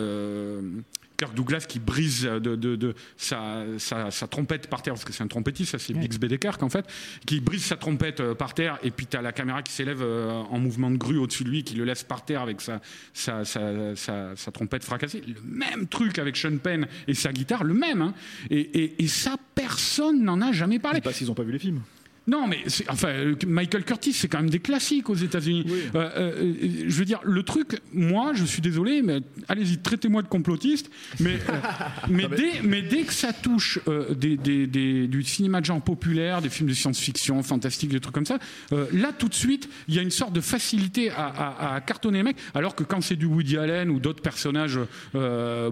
Kirk 1.22 1.34
Douglas 1.34 1.64
qui 1.68 1.78
brise 1.78 2.22
de, 2.22 2.56
de- 2.56 2.74
de 2.76 2.94
sa, 3.16 3.64
sa- 3.78 4.10
sa 4.10 4.26
trompette 4.26 4.66
par 4.68 4.82
terre, 4.82 4.94
parce 4.94 5.04
que 5.04 5.12
c'est 5.12 5.22
un 5.22 5.28
trompettiste, 5.28 5.70
ça 5.72 5.78
c'est 5.78 5.92
Bixby 5.94 6.38
Kirk 6.38 6.62
en 6.62 6.68
fait, 6.68 6.84
qui 7.26 7.40
brise 7.40 7.62
sa 7.64 7.76
trompette 7.76 8.18
euh, 8.20 8.34
par 8.34 8.54
terre, 8.54 8.78
et 8.82 8.90
puis 8.90 9.06
tu 9.06 9.16
as 9.16 9.22
la 9.22 9.32
caméra 9.32 9.62
qui 9.62 9.72
s'élève 9.72 10.02
euh, 10.02 10.30
en 10.32 10.58
mouvement 10.58 10.90
de 10.90 10.96
grue 10.96 11.18
au-dessus 11.18 11.44
de 11.44 11.48
lui, 11.50 11.62
qui 11.62 11.74
le 11.76 11.84
laisse 11.84 12.02
par 12.02 12.24
terre 12.24 12.42
avec 12.42 12.60
sa, 12.60 12.80
sa, 13.12 13.44
sa- 13.44 13.94
sa- 13.94 14.34
sa 14.34 14.50
trompette 14.50 14.82
fracassée. 14.84 15.22
Le 15.26 15.40
même 15.42 15.86
truc 15.86 16.18
avec 16.18 16.36
Sean 16.36 16.56
Penn 16.58 16.86
et 17.06 17.14
sa 17.14 17.32
guitare, 17.32 17.62
le 17.64 17.74
même. 17.74 18.02
hein. 18.02 18.14
Et, 18.50 18.58
et- 18.60 19.02
et 19.04 19.06
ça, 19.08 19.36
personne 19.54 20.22
n'en 20.24 20.40
a 20.40 20.50
jamais 20.52 20.78
parlé. 20.78 21.00
Pas 21.00 21.12
s'ils 21.12 21.28
n'ont 21.28 21.34
pas 21.34 21.44
vu 21.44 21.52
les 21.52 21.58
films. 21.58 21.82
Non, 22.28 22.46
mais 22.46 22.58
enfin, 22.88 23.08
euh, 23.08 23.34
Michael 23.46 23.84
Curtis, 23.84 24.12
c'est 24.12 24.28
quand 24.28 24.38
même 24.38 24.48
des 24.50 24.60
classiques 24.60 25.10
aux 25.10 25.14
États-Unis. 25.16 25.66
Euh, 25.96 26.10
euh, 26.16 26.54
je 26.86 26.94
veux 26.96 27.04
dire, 27.04 27.18
le 27.24 27.42
truc, 27.42 27.80
moi, 27.92 28.30
je 28.32 28.44
suis 28.44 28.62
désolé, 28.62 29.02
mais 29.02 29.20
allez-y, 29.48 29.78
traitez-moi 29.78 30.22
de 30.22 30.28
complotiste, 30.28 30.88
mais, 31.18 31.34
euh, 31.34 31.52
mais, 32.08 32.28
dès, 32.28 32.62
mais 32.62 32.80
dès 32.82 33.02
que 33.02 33.12
ça 33.12 33.32
touche 33.32 33.80
des, 34.16 34.36
des- 34.36 34.68
des- 34.68 35.08
du 35.08 35.24
cinéma 35.24 35.60
de 35.60 35.66
genre 35.66 35.82
populaire, 35.82 36.40
des 36.42 36.48
films 36.48 36.68
de 36.68 36.74
science-fiction, 36.74 37.42
fantastique, 37.42 37.90
des 37.90 37.98
trucs 38.00 38.14
comme 38.14 38.26
ça, 38.26 38.38
là, 38.70 39.10
tout 39.18 39.28
de 39.28 39.34
suite, 39.34 39.68
il 39.88 39.94
y 39.94 39.98
a 39.98 40.02
une 40.02 40.10
sorte 40.12 40.32
de 40.32 40.40
facilité 40.40 41.10
à, 41.10 41.26
à- 41.26 41.74
à 41.74 41.80
cartonner 41.80 42.18
les 42.18 42.24
mecs, 42.24 42.36
alors 42.54 42.76
que 42.76 42.84
quand 42.84 43.00
c'est 43.00 43.16
du 43.16 43.26
Woody 43.26 43.56
Allen 43.58 43.90
ou 43.90 43.98
d'autres 43.98 44.22
personnages 44.22 44.78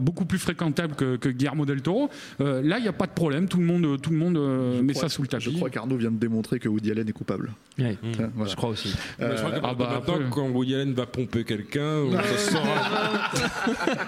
beaucoup 0.01 0.25
plus 0.25 0.39
fréquentables 0.39 0.97
que, 0.97 1.15
que 1.17 1.29
Guillermo 1.29 1.65
del 1.65 1.83
Toro, 1.83 2.11
là, 2.41 2.79
il 2.79 2.83
n'y 2.83 2.89
a 2.89 2.93
pas 2.93 3.07
de 3.07 3.13
problème, 3.13 3.47
tout 3.47 3.59
le 3.59 3.65
monde, 3.67 4.01
tout 4.03 4.11
le 4.11 4.17
monde 4.17 4.83
met 4.83 4.93
crois- 4.95 5.09
ça 5.09 5.15
sous 5.15 5.23
le 5.23 5.29
tapis. 5.29 5.45
Je 5.45 5.51
crois 5.51 5.71
qu'Arnaud 5.71 5.97
vient 5.97 6.11
de 6.11 6.17
démontrer 6.19 6.40
que 6.43 6.69
Woody 6.69 6.91
Allen 6.91 7.09
est 7.09 7.13
coupable. 7.13 7.53
Ouais, 7.79 7.97
Tiens, 8.13 8.31
voilà. 8.35 8.51
Je 8.51 8.57
crois 8.57 8.71
aussi. 8.71 8.95
Mais 9.19 9.37
je 9.37 9.43
crois 9.43 9.51
que 9.53 9.57
ah 9.63 9.75
bah, 9.75 9.91
maintenant, 9.95 10.15
après- 10.15 10.25
quand 10.31 10.49
Woody 10.49 10.75
Allen 10.75 10.93
va 10.95 11.07
pomper 11.07 11.45
quelqu'un, 11.45 11.99
on 12.07 12.13
ça 12.13 12.23
se 12.39 12.51
saura. 12.53 13.31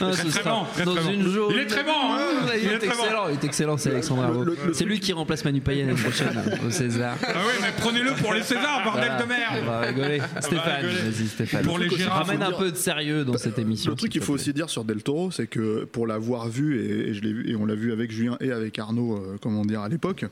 Ah, 0.00 0.10
très 0.10 0.30
sera 0.30 0.50
bon, 0.50 0.64
très 0.72 0.84
dans 0.84 0.94
très 0.94 1.04
bon. 1.04 1.10
une 1.12 1.28
journée. 1.28 1.54
Il 1.56 1.60
est 1.62 1.66
très 1.66 1.82
bon, 1.84 1.90
hein 1.90 2.18
Ah, 2.48 2.56
il, 2.56 2.62
Il 2.64 2.68
est 2.70 2.74
est 2.74 2.78
très 2.78 2.88
bon. 2.88 2.94
excellent, 2.94 3.28
il 3.28 3.34
est 3.34 3.44
excellent, 3.44 3.76
c'est 3.76 3.90
Alexandre 3.90 4.44
C'est 4.72 4.84
lui 4.84 5.00
qui 5.00 5.12
remplace 5.12 5.44
Manu 5.44 5.60
Payet 5.60 5.84
l'année 5.84 6.00
prochaine 6.00 6.42
au 6.66 6.70
César. 6.70 7.16
Ah 7.22 7.32
oui, 7.46 7.52
mais 7.60 7.68
prenez-le 7.78 8.12
pour 8.14 8.34
les 8.34 8.42
Césars, 8.42 8.82
bordel 8.84 9.04
Voilà. 9.06 9.22
de 9.22 9.28
merde 9.28 9.54
On 9.62 9.66
va 9.66 9.80
rigoler. 9.80 10.20
Stéphane, 10.40 10.86
vas-y 10.86 11.26
Stéphane. 11.28 11.64
Pour 11.64 11.78
les 11.78 11.88
Ramène 12.04 12.42
un 12.42 12.52
peu 12.52 12.70
de 12.70 12.76
sérieux 12.76 13.24
dans 13.24 13.36
cette 13.38 13.58
émission. 13.58 13.90
Le 13.92 13.96
truc 13.96 14.10
qu'il 14.12 14.22
faut 14.22 14.32
aussi 14.34 14.52
dire 14.52 14.68
sur 14.70 14.84
Del 14.84 15.02
Toro, 15.02 15.30
c'est 15.30 15.46
que 15.46 15.84
pour 15.84 16.06
l'avoir 16.06 16.48
vu, 16.48 16.80
et, 16.80 17.10
et 17.10 17.14
je 17.14 17.22
l'ai 17.22 17.32
vu, 17.32 17.50
et 17.50 17.56
on 17.56 17.66
l'a 17.66 17.74
vu 17.74 17.92
avec 17.92 18.10
Julien 18.10 18.36
et 18.40 18.50
avec 18.50 18.78
Arnaud, 18.78 19.16
euh, 19.16 19.36
comment 19.40 19.64
dire, 19.64 19.80
à 19.80 19.88
l'époque, 19.88 20.24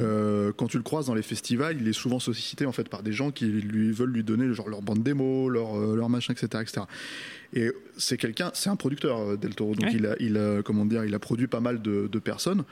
euh, 0.00 0.52
quand 0.56 0.66
tu 0.70 0.76
le 0.78 0.82
croises 0.82 1.06
dans 1.06 1.14
les 1.14 1.22
festivals, 1.22 1.76
il 1.80 1.86
est 1.88 1.92
souvent 1.92 2.18
sollicité 2.18 2.64
en 2.66 2.72
fait 2.72 2.88
par 2.88 3.02
des 3.02 3.12
gens 3.12 3.30
qui 3.30 3.44
lui 3.46 3.92
veulent 3.92 4.12
lui 4.12 4.24
donner 4.24 4.52
genre 4.54 4.68
leur 4.68 4.80
bande 4.82 5.02
démo, 5.02 5.48
leur, 5.50 5.78
euh, 5.78 5.96
leur 5.96 6.08
machin, 6.08 6.32
etc., 6.32 6.62
etc. 6.62 6.82
Et 7.52 7.70
c'est 7.98 8.16
quelqu'un, 8.16 8.50
c'est 8.54 8.70
un 8.70 8.76
producteur 8.76 9.18
euh, 9.18 9.36
Del 9.36 9.54
Toro, 9.54 9.74
donc 9.74 9.84
Ouais. 9.90 9.94
il 9.94 10.06
a, 10.06 10.14
il 10.20 10.36
a, 10.38 10.62
comment 10.62 10.86
dire, 10.86 11.04
il 11.04 11.14
a 11.14 11.18
produit 11.18 11.46
pas 11.48 11.60
mal 11.60 11.82
de, 11.82 12.08
de 12.10 12.18
personnes. 12.18 12.64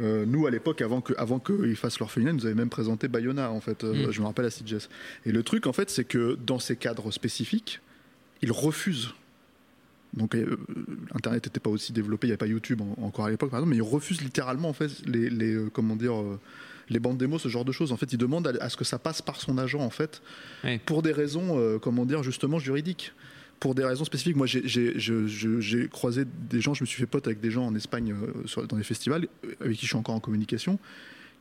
Euh, 0.00 0.24
nous, 0.24 0.46
à 0.46 0.50
l'époque, 0.50 0.82
avant 0.82 1.00
que, 1.00 1.12
avant 1.18 1.40
qu'ils 1.40 1.74
fassent 1.76 1.98
l'orphelinat, 1.98 2.30
ils 2.30 2.36
nous 2.36 2.46
avaient 2.46 2.54
même 2.54 2.70
présenté 2.70 3.08
Bayona, 3.08 3.50
en 3.50 3.60
fait. 3.60 3.82
Euh, 3.82 4.06
Mm. 4.08 4.12
Je 4.12 4.20
me 4.20 4.26
rappelle 4.26 4.44
à 4.46 4.50
Sitges. 4.50 4.88
Et 5.26 5.32
le 5.32 5.42
truc, 5.42 5.66
en 5.66 5.72
fait, 5.72 5.90
c'est 5.90 6.04
que 6.04 6.38
dans 6.46 6.60
ces 6.60 6.76
cadres 6.76 7.10
spécifiques, 7.10 7.80
ils 8.40 8.52
refusent. 8.52 9.10
Donc, 10.14 10.34
euh, 10.36 10.56
Internet 11.14 11.46
n'était 11.46 11.60
pas 11.60 11.70
aussi 11.70 11.92
développé, 11.92 12.26
il 12.26 12.30
n'y 12.30 12.32
avait 12.32 12.38
pas 12.38 12.46
YouTube 12.46 12.80
en- 12.80 12.96
encore 13.04 13.24
à 13.26 13.30
l'époque, 13.30 13.50
par 13.50 13.58
exemple, 13.58 13.70
mais 13.70 13.76
ils 13.78 13.82
refusent 13.82 14.22
littéralement, 14.22 14.68
en 14.68 14.72
fait, 14.72 14.90
les, 15.06 15.28
les, 15.28 15.56
comment 15.72 15.96
dire, 15.96 16.14
les 16.90 16.98
bandes 16.98 17.16
démos, 17.18 17.40
ce 17.42 17.48
genre 17.48 17.64
de 17.64 17.72
choses. 17.72 17.92
En 17.92 17.96
fait, 17.96 18.12
ils 18.12 18.18
demandent 18.18 18.46
à, 18.48 18.62
à 18.64 18.68
ce 18.68 18.76
que 18.76 18.84
ça 18.84 18.98
passe 18.98 19.22
par 19.22 19.40
son 19.40 19.56
agent, 19.58 19.80
en 19.80 19.90
fait, 19.90 20.20
pour 20.86 21.02
des 21.02 21.12
raisons, 21.12 21.58
euh, 21.58 21.78
comment 21.78 22.04
dire, 22.04 22.22
justement 22.22 22.58
juridiques. 22.58 23.12
Pour 23.60 23.74
des 23.74 23.84
raisons 23.84 24.04
spécifiques. 24.06 24.36
Moi, 24.36 24.46
j'ai- 24.46 25.88
croisé 25.88 26.24
des 26.24 26.60
gens, 26.62 26.72
je 26.74 26.82
me 26.82 26.86
suis 26.86 26.98
fait 26.98 27.06
pote 27.06 27.26
avec 27.26 27.40
des 27.40 27.50
gens 27.50 27.66
en 27.66 27.74
Espagne 27.74 28.12
euh, 28.14 28.46
sur- 28.46 28.66
dans 28.66 28.76
des 28.76 28.82
festivals, 28.84 29.28
euh, 29.44 29.52
avec 29.60 29.76
qui 29.76 29.82
je 29.82 29.90
suis 29.90 29.96
encore 29.98 30.14
en 30.14 30.20
communication, 30.20 30.78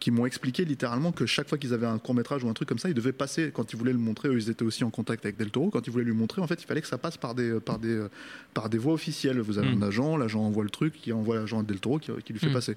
qui 0.01 0.11
m'ont 0.11 0.25
expliqué 0.25 0.65
littéralement 0.65 1.11
que 1.13 1.25
chaque 1.25 1.47
fois 1.47 1.57
qu'ils 1.57 1.73
avaient 1.73 1.85
un 1.87 1.97
court 1.97 2.13
métrage 2.15 2.43
ou 2.43 2.49
un 2.49 2.53
truc 2.53 2.67
comme 2.67 2.77
ça, 2.77 2.89
ils 2.89 2.93
devaient 2.93 3.13
passer, 3.13 3.51
quand 3.53 3.71
ils 3.71 3.77
voulaient 3.77 3.93
le 3.93 3.99
montrer, 3.99 4.27
eux, 4.29 4.35
ils 4.37 4.49
étaient 4.49 4.63
aussi 4.65 4.83
en 4.83 4.89
contact 4.89 5.25
avec 5.25 5.37
Del 5.37 5.49
Toro, 5.49 5.69
quand 5.69 5.85
ils 5.87 5.91
voulaient 5.91 6.03
lui 6.03 6.13
montrer, 6.13 6.41
en 6.41 6.47
fait, 6.47 6.61
il 6.61 6.65
fallait 6.65 6.81
que 6.81 6.87
ça 6.87 6.97
passe 6.97 7.15
par 7.17 7.35
des, 7.35 7.59
par 7.61 7.79
des, 7.79 8.05
par 8.53 8.69
des 8.69 8.77
voies 8.77 8.93
officielles. 8.93 9.39
Vous 9.39 9.57
avez 9.57 9.73
Mm. 9.73 9.83
un 9.83 9.87
agent, 9.87 10.17
l'agent 10.17 10.41
envoie 10.41 10.63
le 10.65 10.69
truc, 10.69 10.93
qui 11.01 11.13
envoie 11.13 11.35
l'agent 11.37 11.61
à 11.61 11.63
Del 11.63 11.79
Toro, 11.79 11.99
qui, 11.99 12.11
qui 12.25 12.33
lui 12.33 12.39
fait 12.39 12.49
Mm. 12.49 12.53
passer. 12.53 12.75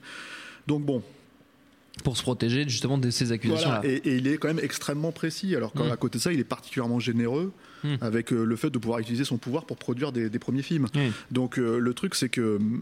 Donc 0.68 0.84
bon, 0.84 1.02
Pour 2.04 2.16
se 2.16 2.22
protéger 2.22 2.64
justement 2.68 2.96
de 2.98 3.10
ces 3.10 3.32
accusations-là. 3.32 3.80
voilà, 3.82 3.94
et, 3.94 3.98
et 4.08 4.16
il 4.16 4.26
est 4.26 4.38
quand 4.38 4.48
même 4.48 4.60
extrêmement 4.62 5.12
précis. 5.12 5.54
Alors 5.54 5.72
qu'à 5.72 5.84
Mm. 5.84 5.96
côté 5.98 6.18
de 6.18 6.22
ça, 6.22 6.32
il 6.32 6.40
est 6.40 6.44
particulièrement 6.44 6.98
généreux 7.00 7.52
Mm. 7.84 7.94
avec 8.00 8.32
euh, 8.32 8.44
le 8.44 8.56
fait 8.56 8.70
de 8.70 8.78
pouvoir 8.78 8.98
utiliser 9.00 9.24
son 9.24 9.38
pouvoir 9.38 9.64
pour 9.66 9.76
produire 9.76 10.10
des, 10.12 10.30
des 10.30 10.38
premiers 10.38 10.62
films. 10.62 10.86
Donc 11.30 11.58
euh, 11.58 11.78
le 11.78 11.94
truc, 11.94 12.14
c'est 12.14 12.28
que 12.28 12.58
mm, 12.58 12.80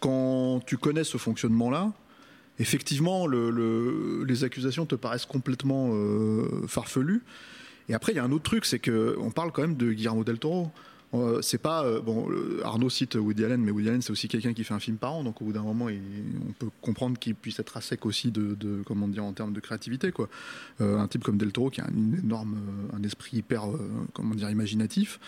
quand 0.00 0.60
tu 0.66 0.76
connais 0.76 1.04
ce 1.04 1.18
fonctionnement-là, 1.18 1.92
effectivement, 2.58 3.26
le- 3.26 3.50
le- 3.50 4.24
les 4.26 4.44
accusations 4.44 4.86
te 4.86 4.94
paraissent 4.96 5.26
complètement 5.26 5.90
euh, 5.92 6.46
farfelues. 6.66 7.22
Et 7.88 7.94
après, 7.94 8.12
il 8.12 8.16
y 8.16 8.18
a 8.18 8.24
un 8.24 8.32
autre 8.32 8.44
truc, 8.44 8.64
c'est 8.66 8.78
que 8.80 9.16
on 9.20 9.30
parle 9.30 9.52
quand 9.52 9.62
même 9.62 9.76
de 9.76 9.92
Guillermo 9.92 10.24
del 10.24 10.38
Toro. 10.38 10.70
Euh, 11.14 11.40
c'est 11.40 11.56
pas 11.58 11.84
euh, 11.84 12.00
bon. 12.02 12.28
Arnaud 12.64 12.90
cite 12.90 13.14
Woody 13.14 13.42
Allen, 13.44 13.62
mais 13.62 13.70
Woody 13.70 13.88
Allen 13.88 14.02
c'est 14.02 14.10
aussi 14.10 14.28
quelqu'un 14.28 14.52
qui 14.52 14.62
fait 14.62 14.74
un 14.74 14.78
film 14.78 14.98
par 14.98 15.14
an, 15.14 15.24
donc 15.24 15.40
au 15.40 15.46
bout 15.46 15.52
d'un 15.54 15.62
moment, 15.62 15.88
il- 15.88 16.02
on 16.46 16.52
peut 16.52 16.68
comprendre 16.82 17.18
qu'il 17.18 17.34
puisse 17.34 17.58
être 17.58 17.78
à 17.78 17.80
sec 17.80 18.04
aussi 18.04 18.30
de, 18.30 18.54
de- 18.54 18.82
comment 18.84 19.08
dire 19.08 19.24
en 19.24 19.32
termes 19.32 19.54
de 19.54 19.60
créativité 19.60 20.12
quoi. 20.12 20.28
Euh, 20.82 20.98
un 20.98 21.08
type 21.08 21.24
comme 21.24 21.38
Del 21.38 21.50
Toro 21.50 21.70
qui 21.70 21.80
a 21.80 21.84
un 21.86 22.18
énorme, 22.18 22.58
un 22.94 23.02
esprit 23.04 23.38
hyper, 23.38 23.62
comment 24.12 24.34
dire, 24.34 24.50
imaginatif, 24.50 25.18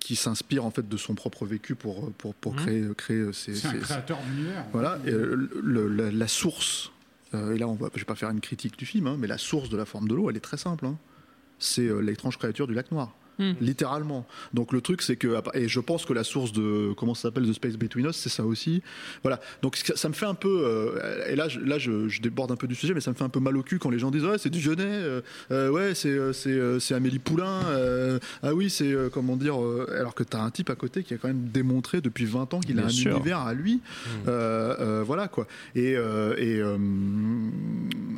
qui 0.00 0.16
s'inspire 0.16 0.64
en 0.64 0.70
fait 0.70 0.88
de 0.88 0.96
son 0.96 1.14
propre 1.14 1.44
vécu 1.46 1.74
pour 1.74 2.10
pour, 2.12 2.34
pour 2.34 2.52
Mhm. 2.54 2.58
créer 2.60 2.84
créer 2.96 3.32
ses, 3.32 3.54
C'est 3.54 3.68
un 3.68 3.70
ses- 3.72 3.78
créateur 3.78 4.18
d'univers. 4.26 4.64
voilà, 4.72 4.98
et, 5.06 5.10
le- 5.10 5.88
la, 5.88 6.10
la 6.10 6.28
source, 6.28 6.90
et 7.34 7.58
là 7.58 7.68
on 7.68 7.74
va, 7.74 7.88
je 7.94 8.00
vais 8.00 8.04
pas 8.06 8.14
faire 8.14 8.30
une 8.30 8.40
critique 8.40 8.76
du 8.78 8.86
film, 8.86 9.06
hein, 9.06 9.16
mais 9.18 9.26
la 9.26 9.38
source 9.38 9.68
de 9.68 9.76
la 9.76 9.84
forme 9.84 10.08
de 10.08 10.14
l'eau, 10.14 10.28
elle 10.30 10.36
est 10.36 10.40
très 10.40 10.56
simple. 10.56 10.86
hein. 10.86 10.96
C'est 11.58 11.88
l'étrange 12.02 12.38
créature 12.38 12.66
du 12.66 12.72
lac 12.74 12.90
noir. 12.90 13.14
Hmm. 13.40 13.54
Littéralement. 13.60 14.26
Donc 14.54 14.72
le 14.72 14.80
truc 14.80 15.02
c'est 15.02 15.16
que 15.16 15.34
et 15.54 15.66
je 15.66 15.80
pense 15.80 16.04
que 16.04 16.12
la 16.12 16.22
source 16.24 16.52
de 16.52 16.92
comment 16.96 17.14
ça 17.14 17.22
s'appelle 17.22 17.48
The 17.48 17.54
Space 17.54 17.76
Between 17.76 18.06
Us 18.06 18.16
c'est 18.16 18.28
ça 18.28 18.44
aussi. 18.44 18.82
Voilà. 19.22 19.40
Donc 19.62 19.76
ça, 19.76 19.96
ça 19.96 20.08
me 20.08 20.14
fait 20.14 20.26
un 20.26 20.34
peu 20.34 20.62
euh, 20.64 21.24
et 21.28 21.34
là 21.36 21.48
je, 21.48 21.58
là 21.58 21.78
je, 21.78 22.08
je 22.08 22.20
déborde 22.20 22.52
un 22.52 22.56
peu 22.56 22.66
du 22.68 22.74
sujet 22.74 22.94
mais 22.94 23.00
ça 23.00 23.10
me 23.10 23.16
fait 23.16 23.24
un 23.24 23.28
peu 23.30 23.40
mal 23.40 23.56
au 23.56 23.62
cul 23.62 23.78
quand 23.78 23.90
les 23.90 23.98
gens 23.98 24.10
disent 24.10 24.24
ouais 24.24 24.38
c'est 24.38 24.50
du 24.50 24.60
Genet 24.60 24.84
euh, 24.84 25.20
euh, 25.50 25.70
ouais 25.70 25.94
c'est 25.94 26.08
euh, 26.10 26.32
c'est 26.32 26.78
c'est 26.80 26.94
Amélie 26.94 27.18
Poulain 27.18 27.62
euh, 27.70 28.18
ah 28.42 28.54
oui 28.54 28.68
c'est 28.70 28.92
euh, 28.92 29.08
comment 29.10 29.36
dire 29.36 29.60
euh, 29.64 29.86
alors 29.98 30.14
que 30.14 30.22
tu 30.22 30.36
as 30.36 30.42
un 30.42 30.50
type 30.50 30.68
à 30.70 30.74
côté 30.74 31.02
qui 31.02 31.14
a 31.14 31.16
quand 31.16 31.28
même 31.28 31.48
démontré 31.48 32.00
depuis 32.00 32.26
20 32.26 32.52
ans 32.54 32.60
qu'il 32.60 32.78
a 32.78 32.82
Bien 32.82 32.86
un 32.86 32.88
sûr. 32.90 33.14
univers 33.16 33.38
à 33.40 33.54
lui. 33.54 33.80
Euh, 34.28 34.74
euh, 34.80 35.02
voilà 35.04 35.28
quoi. 35.28 35.46
Et, 35.74 35.96
euh, 35.96 36.34
et 36.36 36.60
euh, 36.60 36.76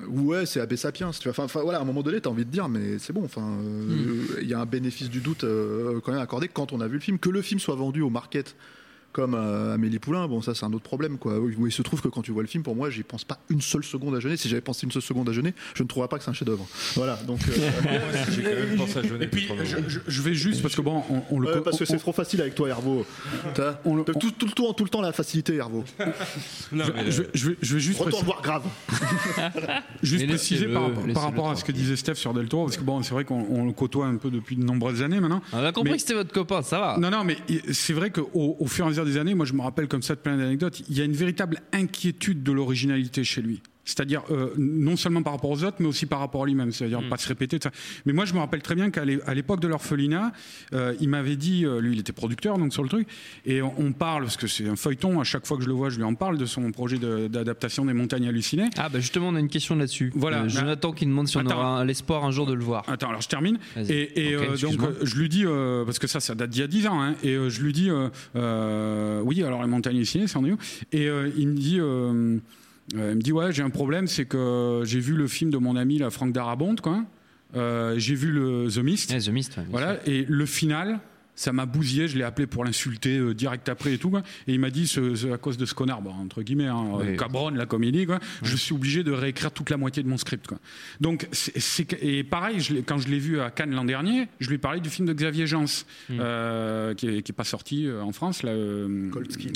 ouais, 0.08 0.46
c'est 0.46 0.60
Abbé 0.60 0.76
Sapiens. 0.76 1.10
Tu 1.10 1.28
vois. 1.30 1.44
Enfin, 1.44 1.60
voilà, 1.62 1.78
à 1.78 1.82
un 1.82 1.84
moment 1.84 2.02
donné, 2.02 2.20
t'as 2.20 2.30
envie 2.30 2.44
de 2.44 2.50
dire, 2.50 2.68
mais 2.68 2.98
c'est 2.98 3.12
bon. 3.12 3.24
Enfin, 3.24 3.42
euh, 3.62 4.38
il 4.42 4.48
y 4.48 4.54
a 4.54 4.60
un 4.60 4.66
bénéfice 4.66 5.10
du 5.12 5.20
doute 5.20 5.44
euh, 5.44 6.00
quand 6.00 6.10
même 6.10 6.20
accordé 6.20 6.48
quand 6.48 6.72
on 6.72 6.80
a 6.80 6.88
vu 6.88 6.94
le 6.94 7.00
film. 7.00 7.20
Que 7.20 7.30
le 7.30 7.42
film 7.42 7.60
soit 7.60 7.76
vendu 7.76 8.00
au 8.00 8.10
market 8.10 8.56
comme 9.12 9.34
euh, 9.34 9.74
Amélie 9.74 9.98
Poulain, 9.98 10.26
bon, 10.26 10.40
ça 10.42 10.54
c'est 10.54 10.64
un 10.64 10.72
autre 10.72 10.84
problème 10.84 11.18
quoi. 11.18 11.38
Où 11.38 11.66
il 11.66 11.72
se 11.72 11.82
trouve 11.82 12.00
que 12.00 12.08
quand 12.08 12.22
tu 12.22 12.32
vois 12.32 12.42
le 12.42 12.48
film, 12.48 12.62
pour 12.62 12.74
moi, 12.76 12.88
j'y 12.90 13.02
pense 13.02 13.24
pas 13.24 13.38
une 13.50 13.60
seule 13.60 13.84
seconde 13.84 14.14
à 14.16 14.20
jeûner. 14.20 14.36
Si 14.36 14.48
j'avais 14.48 14.60
pensé 14.62 14.84
une 14.86 14.92
seule 14.92 15.02
seconde 15.02 15.28
à 15.28 15.32
jeûner, 15.32 15.54
je 15.74 15.82
ne 15.82 15.88
trouverais 15.88 16.08
pas 16.08 16.18
que 16.18 16.24
c'est 16.24 16.30
un 16.30 16.34
chef-d'œuvre. 16.34 16.66
Voilà. 16.96 17.16
Donc. 17.26 17.40
euh, 17.48 17.52
J'ai 18.32 18.42
quand 18.42 18.48
même 18.50 18.76
pensé 18.76 18.98
à 18.98 19.02
Jeunet. 19.02 19.24
Et 19.24 19.28
puis, 19.28 19.48
je, 19.64 19.76
je- 19.88 20.00
je 20.06 20.22
vais 20.22 20.34
juste, 20.34 20.62
parce 20.62 20.74
que 20.74 20.80
bon, 20.80 21.02
on, 21.10 21.22
on 21.30 21.38
le 21.40 21.48
Ouais, 21.54 21.60
parce 21.60 21.78
que 21.78 21.84
on- 21.84 21.86
c'est 21.86 21.98
trop 21.98 22.12
facile 22.12 22.40
avec 22.40 22.54
toi, 22.54 22.68
Hervo. 22.68 23.04
On 23.84 23.96
le- 23.96 24.04
t'as 24.04 24.14
tout, 24.14 24.30
tout 24.30 24.46
le 24.46 24.52
temps, 24.52 24.72
tout 24.72 24.84
le 24.84 24.90
temps 24.90 25.00
la 25.02 25.12
facilité, 25.12 25.56
Hervo. 25.56 25.84
Non, 26.72 26.84
mais, 26.94 27.10
je, 27.10 27.22
euh, 27.22 27.26
je 27.34 27.50
vais, 27.50 27.56
je 27.60 27.74
vais 27.74 27.80
juste, 27.80 27.98
Retourne 27.98 28.24
préciser, 28.24 28.26
voir 28.26 28.42
grave. 28.42 28.62
juste 30.02 30.22
Mais 30.22 30.28
préciser 30.28 30.66
par, 30.68 30.82
rapport- 30.82 30.96
laissez-le 30.98 31.12
par 31.14 31.22
rapport 31.24 31.50
à 31.50 31.56
ce 31.56 31.64
que 31.64 31.72
disait 31.72 31.96
Steph 31.96 32.14
sur 32.14 32.32
Del 32.34 32.48
Toro, 32.48 32.64
parce 32.64 32.76
que 32.76 32.82
bon, 32.82 33.02
c'est 33.02 33.12
vrai 33.14 33.24
qu'on 33.24 33.46
on 33.50 33.66
le 33.66 33.72
côtoie 33.72 34.06
un 34.06 34.16
peu 34.16 34.30
depuis 34.30 34.56
de 34.56 34.64
nombreuses 34.64 35.02
années 35.02 35.20
maintenant. 35.20 35.42
On 35.52 35.58
a 35.64 35.72
compris 35.72 35.90
Mais- 35.92 35.96
que 35.96 36.02
c'était 36.02 36.14
votre 36.14 36.32
copain, 36.32 36.62
ça 36.62 36.78
va. 36.80 36.96
Non, 36.98 37.10
non, 37.10 37.24
mais 37.24 37.36
c'est 37.72 37.92
vrai 37.92 38.10
qu'au 38.10 38.30
au 38.58 38.66
fur 38.66 38.84
et 38.84 38.86
à 38.86 38.90
mesure 38.90 39.01
des 39.04 39.16
années, 39.16 39.34
moi 39.34 39.46
je 39.46 39.52
me 39.54 39.62
rappelle 39.62 39.88
comme 39.88 40.02
ça 40.02 40.14
de 40.14 40.20
plein 40.20 40.36
d'anecdotes, 40.36 40.82
il 40.88 40.96
y 40.96 41.00
a 41.00 41.04
une 41.04 41.12
véritable 41.12 41.60
inquiétude 41.72 42.42
de 42.42 42.52
l'originalité 42.52 43.24
chez 43.24 43.42
lui. 43.42 43.62
C'est-à-dire 43.84 44.22
euh, 44.30 44.50
non 44.56 44.96
seulement 44.96 45.22
par 45.22 45.32
rapport 45.32 45.50
aux 45.50 45.64
autres, 45.64 45.78
mais 45.80 45.86
aussi 45.86 46.06
par 46.06 46.20
rapport 46.20 46.44
à 46.44 46.46
lui-même. 46.46 46.70
C'est-à-dire 46.70 47.02
pas 47.08 47.16
se 47.16 47.26
répéter. 47.26 47.58
tout 47.58 47.68
ça. 47.68 47.74
Mais 48.06 48.12
moi, 48.12 48.24
je 48.24 48.32
me 48.34 48.38
rappelle 48.38 48.62
très 48.62 48.74
bien 48.76 48.90
qu'à 48.90 49.04
l'époque 49.04 49.60
de 49.60 49.66
l'orphelinat, 49.68 50.32
euh, 50.72 50.94
il 51.00 51.08
m'avait 51.08 51.36
dit, 51.36 51.64
euh, 51.64 51.80
lui, 51.80 51.94
il 51.94 52.00
était 52.00 52.12
producteur 52.12 52.58
donc 52.58 52.72
sur 52.72 52.82
le 52.84 52.88
truc, 52.88 53.08
et 53.44 53.60
on, 53.60 53.74
on 53.78 53.92
parle 53.92 54.22
parce 54.24 54.36
que 54.36 54.46
c'est 54.46 54.68
un 54.68 54.76
feuilleton. 54.76 55.20
À 55.20 55.24
chaque 55.24 55.46
fois 55.46 55.56
que 55.56 55.64
je 55.64 55.68
le 55.68 55.74
vois, 55.74 55.90
je 55.90 55.96
lui 55.96 56.04
en 56.04 56.14
parle 56.14 56.38
de 56.38 56.46
son 56.46 56.70
projet 56.70 56.98
de- 56.98 57.26
d'adaptation 57.26 57.84
des 57.84 57.92
Montagnes 57.92 58.28
hallucinées. 58.28 58.70
Ah 58.78 58.88
bah 58.88 59.00
justement, 59.00 59.28
on 59.28 59.34
a 59.34 59.40
une 59.40 59.48
question 59.48 59.74
là-dessus. 59.74 60.12
Voilà. 60.14 60.46
Jonathan 60.46 60.92
qui 60.92 61.06
demande 61.06 61.26
si 61.26 61.36
on 61.36 61.40
Attends. 61.40 61.56
aura 61.56 61.84
l'espoir 61.84 62.24
un 62.24 62.30
jour 62.30 62.46
de 62.46 62.52
le 62.52 62.62
voir. 62.62 62.84
Attends, 62.88 63.08
alors 63.08 63.20
je 63.20 63.28
termine. 63.28 63.58
Et, 63.76 64.36
donc 64.60 64.80
je 65.02 65.16
lui 65.16 65.28
dis, 65.28 65.44
parce 65.84 65.98
que 65.98 66.06
ça, 66.06 66.20
ça 66.20 66.34
date 66.36 66.50
d'il 66.50 66.60
y 66.60 66.64
a 66.64 66.68
10 66.68 66.86
ans, 66.86 67.02
hein, 67.02 67.14
et 67.24 67.34
je 67.34 67.62
lui 67.62 67.72
dis, 67.72 67.90
oui, 67.90 69.42
alors 69.42 69.62
les 69.62 69.68
montagnes 69.68 69.96
ici, 69.96 70.22
c'est 70.26 70.36
en 70.36 70.44
est 70.44 70.52
où? 70.52 70.58
Et 70.92 71.08
il 71.36 71.48
me 71.48 71.54
dit, 71.54 71.80
euh, 72.94 73.10
il 73.12 73.16
me 73.16 73.22
dit, 73.22 73.32
ouais, 73.32 73.52
j'ai 73.52 73.62
un 73.62 73.70
problème, 73.70 74.06
c'est 74.06 74.24
que 74.24 74.82
j'ai 74.84 75.00
vu 75.00 75.14
le 75.14 75.28
film 75.28 75.50
de 75.50 75.58
mon 75.58 75.76
ami, 75.76 75.98
la 75.98 76.10
Franck 76.10 76.32
Darabont, 76.32 76.76
quoi. 76.76 77.04
Euh, 77.54 77.98
j'ai 77.98 78.14
vu 78.14 78.30
le 78.30 78.68
The 78.74 78.78
Mist. 78.78 79.10
Ouais, 79.12 79.18
The 79.20 79.28
Mist, 79.28 79.56
ouais, 79.56 79.64
Voilà, 79.70 79.98
et 80.06 80.24
le 80.28 80.46
final, 80.46 81.00
ça 81.34 81.52
m'a 81.52 81.64
bousillé, 81.66 82.08
je 82.08 82.18
l'ai 82.18 82.24
appelé 82.24 82.46
pour 82.46 82.64
l'insulter 82.64 83.16
euh, 83.18 83.34
direct 83.34 83.68
après 83.68 83.94
et 83.94 83.98
tout. 83.98 84.10
quoi. 84.10 84.22
Et 84.46 84.52
il 84.54 84.60
m'a 84.60 84.70
dit, 84.70 84.86
ce- 84.86 85.14
ce- 85.14 85.28
à 85.28 85.38
cause 85.38 85.56
de 85.56 85.64
ce 85.66 85.74
connard, 85.74 86.02
bon, 86.02 86.10
entre 86.12 86.42
guillemets, 86.42 86.66
hein, 86.66 86.84
Oui. 86.94 87.16
cabron, 87.16 87.50
la 87.50 87.66
comédie, 87.66 88.04
quoi, 88.06 88.18
je 88.42 88.54
suis 88.56 88.74
obligé 88.74 89.02
de 89.02 89.12
réécrire 89.12 89.50
toute 89.50 89.70
la 89.70 89.76
moitié 89.76 90.02
de 90.02 90.08
mon 90.08 90.18
script. 90.18 90.46
Quoi. 90.46 90.58
Donc, 91.00 91.26
c'est- 91.32 91.92
et 92.02 92.22
pareil, 92.22 92.60
je 92.60 92.74
l'ai- 92.74 92.82
quand 92.82 92.98
je 92.98 93.08
l'ai 93.08 93.18
vu 93.18 93.40
à 93.40 93.50
Cannes 93.50 93.74
l'an 93.74 93.84
dernier, 93.84 94.28
je 94.40 94.48
lui 94.48 94.56
ai 94.56 94.58
parlé 94.58 94.80
du 94.80 94.90
film 94.90 95.08
de 95.08 95.12
Xavier 95.14 95.46
Jans, 95.46 95.64
euh, 96.10 96.94
qui 96.94 97.06
n'est 97.06 97.22
pas 97.22 97.44
sorti 97.44 97.86
euh, 97.86 98.02
en 98.02 98.12
France, 98.12 98.42
là, 98.42 98.50
euh. 98.52 99.10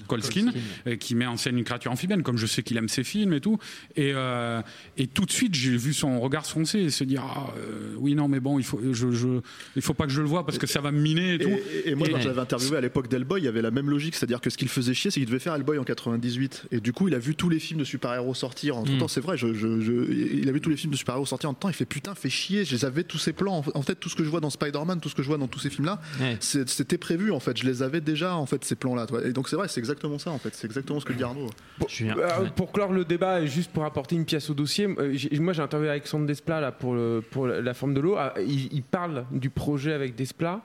Coldskin, 0.09 0.47
euh, 0.87 0.97
qui 0.97 1.15
met 1.15 1.27
en 1.27 1.37
scène 1.37 1.59
une 1.59 1.65
créature 1.65 1.93
amphibienne, 1.93 2.23
comme 2.23 2.39
je 2.39 2.47
sais 2.47 2.63
qu'il 2.63 2.77
aime 2.77 2.89
ses 2.89 3.05
films 3.05 3.33
et 3.33 3.41
tout. 3.41 3.59
Et, 3.97 4.13
euh, 4.15 4.61
et 4.97 5.07
tout 5.07 5.25
de 5.25 5.31
suite, 5.33 5.55
j'ai 5.55 5.77
vu 5.77 5.93
son 5.93 6.21
regard 6.21 6.47
se 6.47 6.53
foncer 6.53 6.79
et 6.81 6.91
se 6.91 7.05
dire, 7.05 7.23
ah, 7.25 7.53
euh, 7.59 7.95
oui, 7.99 8.15
non, 8.15 8.29
mais 8.29 8.41
bon, 8.41 8.59
il 8.59 8.65
faut, 8.65 8.81
je, 8.93 9.11
je- 9.13 9.41
il 9.77 9.83
faut 9.83 9.95
pas 9.95 10.07
que 10.07 10.13
je 10.13 10.21
le 10.21 10.29
vois 10.29 10.45
parce 10.45 10.59
que 10.59 10.67
ça 10.67 10.81
va 10.81 10.91
me 10.91 11.01
miner 11.01 11.35
et 11.35 11.39
tout. 11.39 11.49
Et, 11.49 11.63
et 11.85 11.95
moi, 11.95 12.07
Et- 12.09 12.13
quand 12.13 12.21
j'avais 12.21 12.41
interviewé 12.41 12.77
à 12.77 12.81
l'époque 12.81 13.09
d'Hellboy, 13.09 13.41
il 13.41 13.45
y 13.45 13.49
avait 13.49 13.63
la 13.63 13.71
même 13.71 13.91
logique, 13.91 14.15
c'est-à-dire 14.15 14.41
que 14.41 14.51
ce 14.51 14.57
qu'il 14.59 14.69
faisait 14.69 14.95
chier, 14.95 15.11
c'est 15.11 15.21
qu'il 15.21 15.27
devait 15.29 15.39
faire 15.39 15.55
Hellboy 15.55 15.79
en 15.79 15.85
98. 15.85 16.65
Et 16.71 16.81
du 16.81 16.93
coup, 16.93 17.09
il 17.09 17.15
a 17.15 17.19
vu 17.19 17.35
tous 17.35 17.49
les 17.49 17.59
films 17.59 17.81
de 17.81 17.85
super-héros 17.85 18.35
sortir 18.35 18.77
en 18.77 18.83
tout 18.85 18.93
Mm. 18.93 18.99
temps. 18.99 19.09
C'est 19.09 19.21
vrai, 19.21 19.37
je, 19.37 19.55
je- 19.55 19.81
je- 19.81 20.13
il 20.13 20.49
a 20.49 20.53
vu 20.53 20.61
tous 20.61 20.71
les 20.71 20.77
films 20.77 20.93
de 20.93 20.97
super-héros 20.97 21.27
sortir 21.27 21.51
en 21.51 21.55
temps. 21.55 21.69
Il 21.69 21.75
fait 21.75 21.85
putain, 21.85 22.15
fait 22.15 22.31
chier. 22.31 22.65
Je 22.65 22.75
les 22.75 22.85
avais 22.85 23.05
tous 23.05 23.19
ces 23.19 23.33
plans. 23.33 23.63
En 23.75 23.83
fait, 23.83 23.95
tout 23.95 24.09
ce 24.09 24.17
que 24.17 24.25
je 24.25 24.29
vois 24.29 24.41
dans 24.41 24.51
Spider-Man, 24.51 25.01
tout 25.01 25.09
ce 25.09 25.15
que 25.15 25.23
je 25.23 25.29
vois 25.29 25.39
dans 25.39 25.49
tous 25.49 25.59
ces 25.61 25.71
films-là, 25.71 26.01
Ouais. 26.21 26.37
c'était 26.41 26.99
prévu 26.99 27.31
en 27.33 27.41
fait. 27.41 27.57
Je 27.57 27.65
les 27.67 27.83
avais 27.83 28.01
déjà 28.01 28.35
en 28.37 28.47
fait, 28.47 28.65
ces 28.65 28.77
plans-là. 28.77 29.07
Et 29.25 29.33
donc, 29.33 29.49
c'est 29.49 29.57
vrai, 29.57 29.69
c'est 29.69 29.81
exactement 29.81 30.19
ça 30.19 30.31
en 30.31 30.39
fait. 30.39 30.55
C'est 30.55 30.67
exactement 30.67 31.01
ce 31.01 31.05
que 31.05 31.13
dit 31.13 31.23
Arnaud. 31.23 31.47
Euh, 31.47 32.15
Ouais. 32.17 32.51
Pour 32.57 32.73
clore 32.73 32.93
le 32.93 33.05
débat 33.05 33.41
et 33.41 33.47
juste 33.47 33.71
pour 33.71 33.85
apporter 33.85 34.17
une 34.17 34.25
pièce 34.25 34.51
au 34.51 34.55
dossier, 34.55 34.87
euh, 34.99 35.15
moi 35.41 35.53
j'ai 35.53 35.63
interviewé 35.63 35.91
Alexandre 35.91 36.27
Desplat 36.27 36.61
là, 36.61 36.73
pour, 36.73 36.95
le- 36.95 37.23
pour 37.31 37.47
la 37.47 37.75
forme 37.75 37.95
de 37.95 38.01
l'eau. 38.01 38.17
Ah, 38.17 38.35
Il, 38.47 38.73
il 38.73 38.83
parle 38.83 39.25
du 39.33 39.51
projet 39.51 39.93
avec 39.93 40.15
Desplat 40.15 40.63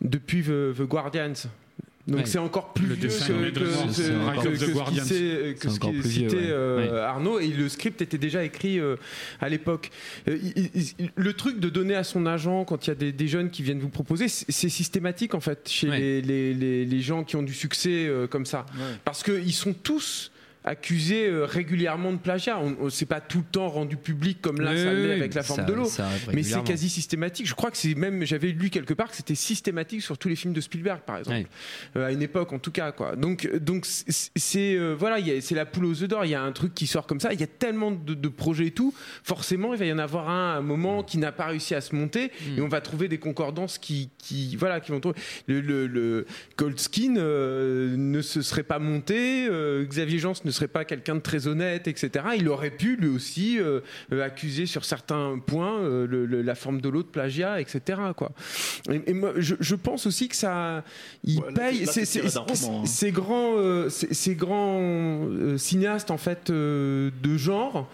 depuis 0.00 0.42
The, 0.42 0.74
The 0.76 0.82
Guardians. 0.82 1.32
Donc 2.06 2.18
Ouais. 2.18 2.26
c'est 2.26 2.36
encore 2.38 2.74
plus 2.74 2.86
Le 2.86 2.94
vieux 2.96 3.08
que, 3.08 3.14
que- 3.14 3.22
que- 5.54 5.58
que- 5.58 5.70
ce 5.70 5.78
qui 5.80 6.02
citait 6.10 6.36
ouais. 6.36 6.42
euh, 6.50 6.76
Ouais. 6.92 6.98
Arnaud 7.00 7.38
et 7.40 7.48
le 7.48 7.66
script 7.70 8.02
était 8.02 8.18
déjà 8.18 8.44
écrit 8.44 8.78
euh, 8.78 8.96
à 9.40 9.48
l'époque. 9.48 9.90
Euh, 10.28 10.36
le 11.16 11.32
truc 11.32 11.60
de 11.60 11.70
donner 11.70 11.94
à 11.94 12.04
son 12.04 12.26
agent 12.26 12.64
quand 12.66 12.86
il 12.86 12.90
y 12.90 12.92
a 12.92 12.94
des, 12.94 13.10
des 13.12 13.26
jeunes 13.28 13.48
qui 13.48 13.62
viennent 13.62 13.80
vous 13.80 13.88
proposer, 13.88 14.28
c'est 14.28 14.68
systématique 14.68 15.34
en 15.34 15.40
fait 15.40 15.66
chez 15.66 15.86
les, 15.88 16.20
les- 16.20 16.52
les- 16.52 16.84
les 16.84 17.00
gens 17.00 17.24
qui 17.24 17.36
ont 17.36 17.42
du 17.42 17.54
succès 17.54 18.10
comme 18.30 18.44
ça. 18.44 18.66
Parce 19.06 19.22
qu'ils 19.22 19.54
sont 19.54 19.72
tous 19.72 20.30
accusés 20.64 21.26
euh, 21.28 21.44
régulièrement 21.44 22.12
de 22.12 22.18
plagiat. 22.18 22.58
On, 22.58 22.76
on- 22.80 22.90
c'est 22.90 23.06
pas 23.06 23.20
tout 23.20 23.38
le 23.38 23.44
temps 23.44 23.68
rendu 23.68 23.96
public 23.96 24.40
comme 24.40 24.60
là 24.60 24.72
Oui, 24.72 24.78
ça 24.82 24.92
l'est 24.92 25.12
avec 25.12 25.34
la 25.34 25.42
forme 25.42 25.60
ça- 25.60 25.66
de 25.66 25.72
l'eau. 25.74 25.90
Mais 26.32 26.42
c'est 26.42 26.62
quasi 26.64 26.88
systématique. 26.88 27.46
Je 27.46 27.54
crois 27.54 27.70
que 27.70 27.76
c'est 27.76 27.94
même, 27.94 28.24
j'avais 28.24 28.48
lu 28.52 28.70
quelque 28.70 28.94
part 28.94 29.10
que 29.10 29.16
c'était 29.16 29.34
systématique 29.34 30.02
sur 30.02 30.16
tous 30.18 30.28
les 30.28 30.36
films 30.36 30.54
de 30.54 30.60
Spielberg, 30.60 31.00
par 31.06 31.18
exemple. 31.18 31.48
Euh, 31.96 32.06
à 32.06 32.12
une 32.12 32.22
époque 32.22 32.52
en 32.52 32.58
tout 32.58 32.70
cas. 32.72 32.92
Quoi. 32.92 33.16
Donc, 33.16 33.48
donc 33.56 33.84
c'est 33.86 34.74
euh, 34.76 34.94
voilà, 34.98 35.18
c'est 35.40 35.54
la 35.54 35.66
poule 35.66 35.84
aux 35.86 36.02
œufs 36.02 36.08
d'or. 36.08 36.24
Il 36.24 36.30
y 36.30 36.34
a 36.34 36.42
un 36.42 36.52
truc 36.52 36.74
qui 36.74 36.86
sort 36.86 37.06
comme 37.06 37.20
ça. 37.20 37.32
Il 37.32 37.40
y 37.40 37.44
a 37.44 37.46
tellement 37.48 37.90
de, 37.90 38.14
de 38.14 38.28
projets 38.28 38.66
et 38.66 38.70
tout. 38.70 38.94
Forcément, 39.22 39.74
il 39.74 39.78
va 39.78 39.84
y 39.84 39.92
en 39.92 39.98
avoir 39.98 40.28
un 40.30 40.54
à 40.54 40.56
un 40.58 40.62
moment 40.62 41.02
qui 41.02 41.18
n'a 41.18 41.32
pas 41.32 41.46
réussi 41.46 41.74
à 41.74 41.80
se 41.80 41.94
monter, 41.94 42.30
Mm. 42.34 42.58
et 42.58 42.60
on 42.62 42.68
va 42.68 42.80
trouver 42.80 43.08
des 43.08 43.18
concordances 43.18 43.78
qui, 43.78 44.08
qui 44.18 44.56
voilà, 44.56 44.80
qui 44.80 44.90
vont 44.92 45.00
trouver. 45.00 45.18
Le, 45.46 45.60
le, 45.60 45.86
le 45.86 46.26
Goldskin 46.56 47.16
euh, 47.16 47.94
ne 47.96 48.22
se 48.22 48.42
serait 48.42 48.62
pas 48.62 48.78
monté. 48.78 49.46
euh, 49.48 49.84
Xavier 49.84 50.18
Jans 50.18 50.32
ne 50.44 50.50
serait 50.54 50.68
pas 50.68 50.84
quelqu'un 50.84 51.16
de 51.16 51.20
très 51.20 51.46
honnête, 51.46 51.86
etc. 51.88 52.24
Il 52.38 52.48
aurait 52.48 52.70
pu 52.70 52.96
lui 52.96 53.08
aussi 53.08 53.58
euh, 53.58 53.80
euh, 54.12 54.24
accuser 54.24 54.66
sur 54.66 54.84
certains 54.84 55.38
points 55.44 55.78
euh, 55.80 56.06
le- 56.06 56.26
le- 56.26 56.42
la 56.42 56.54
forme 56.54 56.80
de 56.80 56.88
l'eau 56.88 57.02
de 57.02 57.08
plagiat, 57.08 57.60
etc. 57.60 58.00
Quoi. 58.16 58.32
Et, 58.90 59.02
et 59.10 59.12
moi, 59.14 59.32
je, 59.36 59.54
je 59.60 59.74
pense 59.74 60.06
aussi 60.06 60.28
que 60.28 60.36
ça, 60.36 60.84
il 61.24 61.40
Ouais, 61.40 61.52
paye 61.52 61.86
ces, 61.86 63.10
grands, 63.10 63.54
euh, 63.56 63.88
ces, 63.88 64.34
grands 64.34 65.28
cinéastes 65.56 66.10
en 66.10 66.16
fait 66.18 66.50
de 66.50 67.10
genre 67.36 67.90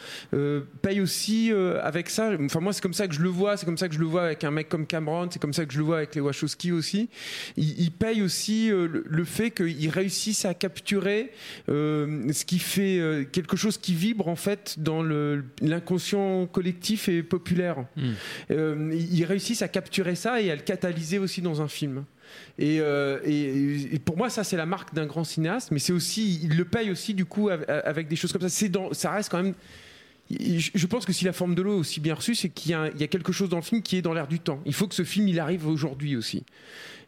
payent 0.83 1.01
aussi 1.01 1.51
avec 1.83 2.11
ça. 2.11 2.31
Enfin 2.41 2.61
moi 2.61 2.73
c'est 2.73 2.83
comme 2.83 2.95
ça 2.95 3.09
que 3.09 3.15
je 3.15 3.21
le 3.23 3.29
vois, 3.29 3.57
c'est 3.57 3.67
comme 3.67 3.79
ça 3.79 3.89
que 3.89 3.95
je 3.95 4.01
le 4.01 4.07
vois 4.07 4.25
avec 4.25 4.45
un 4.45 4.51
mec 4.51 4.69
comme 4.69 4.87
Cameron, 4.87 5.29
c'est 5.31 5.41
comme 5.41 5.53
ça 5.53 5.65
que 5.65 5.73
je 5.73 5.79
le 5.79 5.85
vois 5.85 5.99
avec 5.99 6.15
les 6.15 6.21
Wachowski 6.21 6.73
aussi. 6.73 7.09
Ils, 7.57 7.81
ils 7.81 7.91
payent 7.93 8.23
aussi 8.23 8.69
le, 8.69 9.05
le 9.07 9.25
fait 9.25 9.51
qu'ils 9.51 9.91
réussissent 9.91 10.45
à 10.45 10.55
capturer 10.55 11.31
ce 11.69 12.45
qui 12.51 12.59
fait 12.59 12.99
euh, 12.99 13.23
quelque 13.23 13.57
chose 13.57 13.79
qui 13.79 13.95
vibre 13.95 14.27
en 14.27 14.35
fait 14.35 14.75
dans 14.79 15.05
l'inconscient 15.63 16.47
collectif 16.49 17.09
et 17.09 17.23
populaire. 17.23 17.77
Mm. 17.97 18.09
Euh, 18.51 18.91
ils 19.15 19.25
réussissent 19.25 19.63
à 19.63 19.69
capturer 19.69 20.17
ça 20.17 20.41
et 20.43 20.51
à 20.51 20.57
le 20.57 20.63
catalyser 20.63 21.19
aussi 21.21 21.43
dans 21.43 21.63
un 21.63 21.69
film. 21.69 22.05
Et, 22.59 22.79
euh, 22.81 23.21
et- 23.25 23.95
et 23.95 23.99
pour 24.01 24.17
moi, 24.17 24.31
ça 24.31 24.43
c'est 24.43 24.57
la 24.57 24.67
marque 24.67 24.93
d'un 24.95 25.07
grand 25.07 25.23
cinéaste, 25.23 25.71
mais 25.71 25.79
c'est 25.79 25.93
aussi, 25.93 26.41
il 26.43 26.57
le 26.57 26.65
paye 26.65 26.91
aussi 26.91 27.15
du 27.15 27.25
coup 27.25 27.51
av- 27.51 27.65
avec 27.69 28.09
des 28.09 28.17
choses 28.17 28.33
comme 28.33 28.43
ça. 28.43 28.49
C'est 28.49 28.69
dans, 28.69 28.93
ça 28.93 29.13
reste 29.13 29.31
quand 29.31 29.43
même. 29.43 29.55
Je 30.29 30.87
pense 30.87 31.05
que 31.07 31.13
si 31.13 31.25
la 31.25 31.33
forme 31.33 31.55
de 31.57 31.63
l'eau 31.63 31.75
est 31.77 31.81
aussi 31.81 32.01
bien 32.01 32.15
reçue, 32.15 32.35
c'est 32.37 32.49
qu'il 32.51 32.71
y, 32.73 33.01
y 33.01 33.05
a 33.05 33.07
quelque 33.09 33.33
chose 33.33 33.49
dans 33.49 33.57
le 33.59 33.63
film 33.63 33.81
qui 33.83 33.97
est 33.97 34.03
dans 34.03 34.13
l'air 34.15 34.27
du 34.29 34.39
temps. 34.41 34.61
Il 34.65 34.75
faut 34.75 34.87
que 34.89 34.95
ce 34.95 35.03
film 35.05 35.27
il 35.29 35.39
arrive 35.41 35.67
aujourd'hui 35.69 36.15
aussi. 36.17 36.45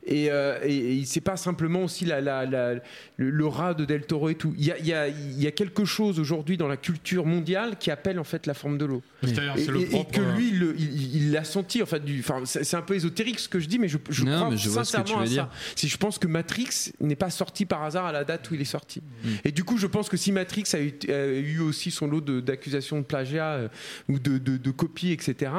Et, 0.05 0.31
euh, 0.33 0.59
et, 0.65 0.99
et 0.99 1.05
c'est 1.05 1.21
pas 1.21 1.37
simplement 1.37 1.85
aussi 1.85 2.05
la, 2.05 2.21
la- 2.21 2.45
la- 2.45 2.75
le, 3.17 3.31
le 3.31 3.47
rat 3.47 3.75
de 3.75 3.85
Del 3.85 4.03
Toro 4.05 4.29
et 4.31 4.35
tout. 4.35 4.53
Il 4.59 4.65
y 4.65 4.73
a, 4.73 4.79
il 4.79 4.87
y 4.87 4.93
a- 4.93 5.07
il 5.09 5.41
y 5.41 5.47
a 5.47 5.53
quelque 5.53 5.85
chose 5.85 6.19
aujourd'hui 6.19 6.57
dans 6.57 6.67
la 6.67 6.77
culture 6.77 7.25
mondiale 7.25 7.77
qui 7.79 7.91
appelle 7.91 8.19
en 8.19 8.25
fait 8.25 8.47
la 8.47 8.55
forme 8.55 8.79
de 8.79 8.85
l'eau. 8.85 9.03
Et, 9.23 9.29
c'est 9.29 9.69
le 9.71 9.81
et- 9.83 10.05
que 10.11 10.21
euh, 10.21 10.35
lui, 10.35 10.49
il 10.49 10.59
le- 10.59 10.75
il 10.77 11.17
il 11.17 11.31
l'a 11.33 11.45
senti. 11.45 11.83
Enfin, 11.83 11.99
c'est 12.45 12.75
un 12.75 12.83
peu 12.83 12.95
ésotérique 12.95 13.39
ce 13.39 13.49
que 13.49 13.61
je 13.61 13.69
dis, 13.69 13.79
mais 13.79 13.87
je, 13.89 13.99
je 14.11 14.25
Non, 14.25 14.37
crois 14.39 14.51
mais 14.51 14.57
je 14.57 14.69
vois 14.71 14.85
ce 14.85 14.93
que 14.93 14.97
tu 15.03 15.03
sincèrement 15.13 15.23
à 15.23 15.27
dire. 15.29 15.49
ça. 15.53 15.73
Si 15.77 15.89
je 15.89 15.97
pense 15.97 16.19
que 16.19 16.27
Matrix 16.27 16.93
n'est 17.01 17.15
pas 17.15 17.31
sorti 17.31 17.65
par 17.65 17.85
hasard 17.85 18.07
à 18.07 18.13
la 18.13 18.25
date 18.25 18.51
où 18.51 18.55
il 18.55 18.61
est 18.61 18.65
sorti. 18.65 19.01
Mm. 19.23 19.29
Et 19.45 19.53
du 19.53 19.63
coup, 19.63 19.79
je 19.79 19.87
pense 19.87 20.09
que 20.09 20.17
si 20.17 20.33
Matrix 20.33 20.65
a 20.73 20.81
eu, 20.81 20.93
a 21.09 21.27
eu 21.27 21.61
aussi 21.61 21.93
son 21.93 22.09
lot 22.09 22.21
d'accusations 22.21 22.99
de, 22.99 23.05
plagiat 23.05 23.53
euh, 23.53 23.69
ou 24.09 24.19
de, 24.19 24.39
de, 24.39 24.57
de 24.57 24.71
copies, 24.73 25.13
etc., 25.13 25.53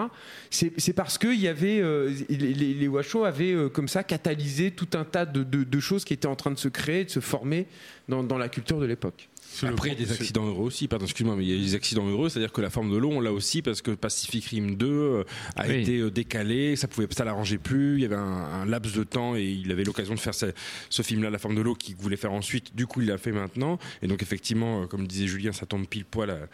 c'est 0.50 0.94
parce 0.94 1.18
que 1.18 1.28
il 1.34 1.40
y 1.40 1.48
avait 1.48 1.80
euh, 1.80 2.12
les, 2.30 2.54
les, 2.54 2.74
les 2.74 2.88
Washoe 2.90 3.24
avaient 3.26 3.54
euh, 3.54 3.70
comme 3.70 3.88
ça 3.88 4.04
catalysé 4.04 4.33
tout 4.76 4.90
un 4.98 5.04
tas 5.06 5.26
de, 5.26 5.44
de- 5.44 5.64
de 5.64 5.80
choses 5.80 6.04
qui 6.06 6.14
étaient 6.14 6.28
en 6.28 6.36
train 6.36 6.52
de 6.52 6.58
se 6.60 6.68
créer, 6.68 7.06
de 7.06 7.10
se 7.10 7.20
former 7.20 7.68
dans, 8.08 8.24
dans 8.24 8.38
la 8.38 8.50
culture 8.50 8.80
de 8.80 8.86
l'époque. 8.86 9.30
Après, 9.62 9.90
il 9.90 10.00
y 10.00 10.04
a 10.04 10.08
des 10.08 10.12
accidents 10.12 10.48
heureux 10.48 10.66
aussi, 10.66 10.88
pardon, 10.88 11.06
excuse-moi, 11.06 11.36
mais 11.36 11.46
il 11.46 11.56
y 11.56 11.60
a 11.60 11.64
des 11.64 11.76
accidents 11.76 12.08
heureux, 12.08 12.28
c'est-à-dire 12.28 12.52
que 12.52 12.62
la 12.62 12.72
forme 12.72 12.92
de 12.92 12.98
l'eau, 12.98 13.12
on 13.12 13.20
l'a 13.22 13.32
aussi 13.32 13.62
parce 13.62 13.84
que 13.84 13.92
Pacific 13.92 14.46
Rim 14.46 14.72
2 14.76 14.88
euh, 14.88 15.24
a 15.56 15.68
Oui. 15.68 15.76
été 15.82 16.00
euh, 16.00 16.10
décalé, 16.10 16.76
ça 16.76 16.88
pouvait, 16.88 17.08
ça 17.12 17.24
l'arrangeait 17.24 17.60
plus, 17.60 17.98
il 17.98 18.02
y 18.02 18.06
avait 18.06 18.16
un, 18.16 18.22
un 18.22 18.66
laps 18.66 18.96
de 18.96 19.04
temps 19.04 19.36
et 19.36 19.44
il 19.44 19.72
avait 19.72 19.84
l'occasion 19.84 20.16
de 20.16 20.20
faire 20.20 20.34
ce, 20.34 20.48
ce 20.90 21.02
film-là, 21.04 21.30
La 21.30 21.38
forme 21.38 21.54
de 21.54 21.62
l'eau, 21.62 21.76
qu'il 21.76 21.96
voulait 21.98 22.16
faire 22.18 22.34
ensuite, 22.34 22.76
du 22.76 22.88
coup 22.88 23.02
il 23.02 23.08
l'a 23.08 23.20
fait 23.20 23.32
maintenant, 23.32 23.78
et 24.02 24.08
donc 24.08 24.24
effectivement, 24.24 24.84
euh, 24.84 24.86
comme 24.88 25.06
disait 25.06 25.28
Julien, 25.28 25.52
ça 25.52 25.68
tombe 25.68 25.86
pile 25.88 26.06
poil 26.06 26.50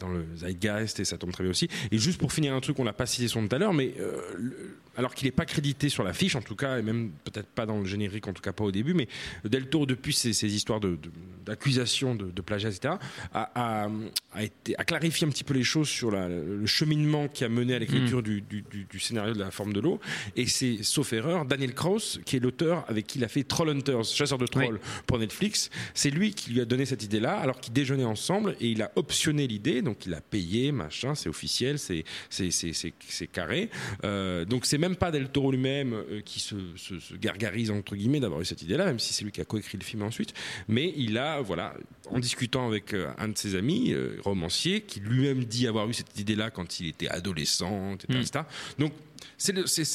dans 0.00 0.08
le 0.08 0.24
zeitgeist 0.36 0.98
et 0.98 1.04
ça 1.04 1.18
tombe 1.18 1.30
très 1.30 1.44
bien 1.44 1.52
aussi. 1.52 1.68
Et 1.92 1.98
juste 1.98 2.18
pour 2.18 2.32
finir 2.32 2.52
un 2.54 2.60
truc, 2.60 2.78
on 2.80 2.84
l'a 2.84 2.92
pas 2.92 3.06
cité 3.06 3.28
son 3.28 3.46
tout 3.46 3.54
à 3.54 3.58
l'heure, 3.60 3.74
mais 3.74 3.94
euh, 4.00 4.20
le- 4.36 4.76
alors 5.00 5.14
qu'il 5.14 5.26
n'est 5.26 5.32
pas 5.32 5.46
crédité 5.46 5.88
sur 5.88 6.04
l'affiche 6.04 6.36
en 6.36 6.42
tout 6.42 6.54
cas, 6.54 6.78
et 6.78 6.82
même 6.82 7.10
peut-être 7.24 7.48
pas 7.48 7.66
dans 7.66 7.78
le 7.80 7.86
générique, 7.86 8.28
en 8.28 8.32
tout 8.32 8.42
cas 8.42 8.52
pas 8.52 8.64
au 8.64 8.70
début, 8.70 8.94
mais 8.94 9.08
Del 9.44 9.68
Toro, 9.68 9.86
depuis 9.86 10.12
ces, 10.12 10.32
ces 10.32 10.54
histoires 10.54 10.78
de- 10.80 10.90
de- 10.96 11.10
d'accusations 11.46 12.14
de, 12.14 12.30
de, 12.30 12.42
plagiat, 12.42 12.68
etc., 12.68 12.94
a, 13.32 13.50
a- 13.84 13.88
a 14.34 14.42
été, 14.44 14.76
a 14.78 14.84
clarifié 14.84 15.26
un 15.26 15.30
petit 15.30 15.42
peu 15.44 15.54
les 15.54 15.64
choses 15.64 15.88
sur 15.88 16.10
la- 16.10 16.28
le 16.28 16.66
cheminement 16.66 17.26
qui 17.28 17.44
a 17.44 17.48
mené 17.48 17.74
à 17.74 17.78
l'écriture 17.78 18.22
du, 18.22 18.42
du- 18.42 18.62
du- 18.70 18.84
du 18.84 19.00
scénario 19.00 19.32
de 19.34 19.40
la 19.40 19.50
forme 19.50 19.72
de 19.72 19.80
l'eau. 19.80 19.98
Et 20.36 20.46
c'est, 20.46 20.82
sauf 20.82 21.12
erreur, 21.12 21.44
Daniel 21.46 21.74
Krauss, 21.74 22.20
qui 22.26 22.36
est 22.36 22.40
l'auteur 22.40 22.84
avec 22.88 23.06
qui 23.06 23.18
il 23.18 23.24
a 23.24 23.28
fait 23.28 23.42
Trollhunters, 23.42 24.04
chasseur 24.04 24.38
de 24.38 24.46
trolls 24.46 24.78
pour 25.06 25.18
Netflix, 25.18 25.70
c'est 25.94 26.10
lui 26.10 26.34
qui 26.34 26.50
lui 26.52 26.60
a 26.60 26.64
donné 26.66 26.84
cette 26.84 27.02
idée-là, 27.02 27.38
alors 27.38 27.58
qu'ils 27.58 27.72
déjeunaient 27.72 28.04
ensemble, 28.04 28.54
et 28.60 28.68
il 28.70 28.82
a 28.82 28.92
optionné 28.96 29.46
l'idée, 29.46 29.80
donc 29.82 30.04
il 30.06 30.14
a 30.14 30.20
payé, 30.20 30.70
machin, 30.72 31.14
c'est 31.14 31.28
officiel, 31.28 31.78
c'est 31.78 33.26
carré. 33.32 33.70
Euh, 34.04 34.44
donc 34.44 34.66
c'est 34.66 34.78
même 34.78 34.89
pas 34.96 35.10
Del 35.10 35.28
Toro 35.28 35.50
lui-même 35.52 35.92
euh, 35.92 36.20
qui 36.20 36.40
se, 36.40 36.56
se- 36.76 36.98
se 36.98 37.14
gargarise, 37.14 37.70
entre 37.70 37.96
guillemets, 37.96 38.20
d'avoir 38.20 38.40
eu 38.40 38.44
cette 38.44 38.62
idée-là, 38.62 38.86
même 38.86 38.98
si 38.98 39.12
c'est 39.12 39.24
lui 39.24 39.32
qui 39.32 39.40
a 39.40 39.44
coécrit 39.44 39.78
le 39.78 39.84
film 39.84 40.02
ensuite. 40.02 40.34
Mais 40.68 40.92
il 40.96 41.18
a, 41.18 41.40
voilà, 41.40 41.74
en 42.10 42.18
discutant 42.18 42.66
avec 42.66 42.94
euh, 42.94 43.10
un 43.18 43.28
de 43.28 43.36
ses 43.38 43.54
amis, 43.54 43.92
euh, 43.92 44.16
romancier, 44.22 44.82
qui 44.82 45.00
lui-même 45.00 45.44
dit 45.44 45.66
avoir 45.66 45.88
eu 45.88 45.94
cette 45.94 46.18
idée-là 46.18 46.50
quand 46.50 46.80
il 46.80 46.88
était 46.88 47.08
adolescent, 47.08 47.94
etc. 47.94 48.06
Mm. 48.18 48.20
etc. 48.22 48.44
Donc 48.78 48.92
c'est 49.36 49.52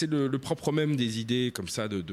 le, 0.08 0.38
propre 0.38 0.72
même 0.72 0.96
des 0.96 1.20
idées 1.20 1.52
comme 1.54 1.68
ça 1.68 1.88
de 1.88 2.04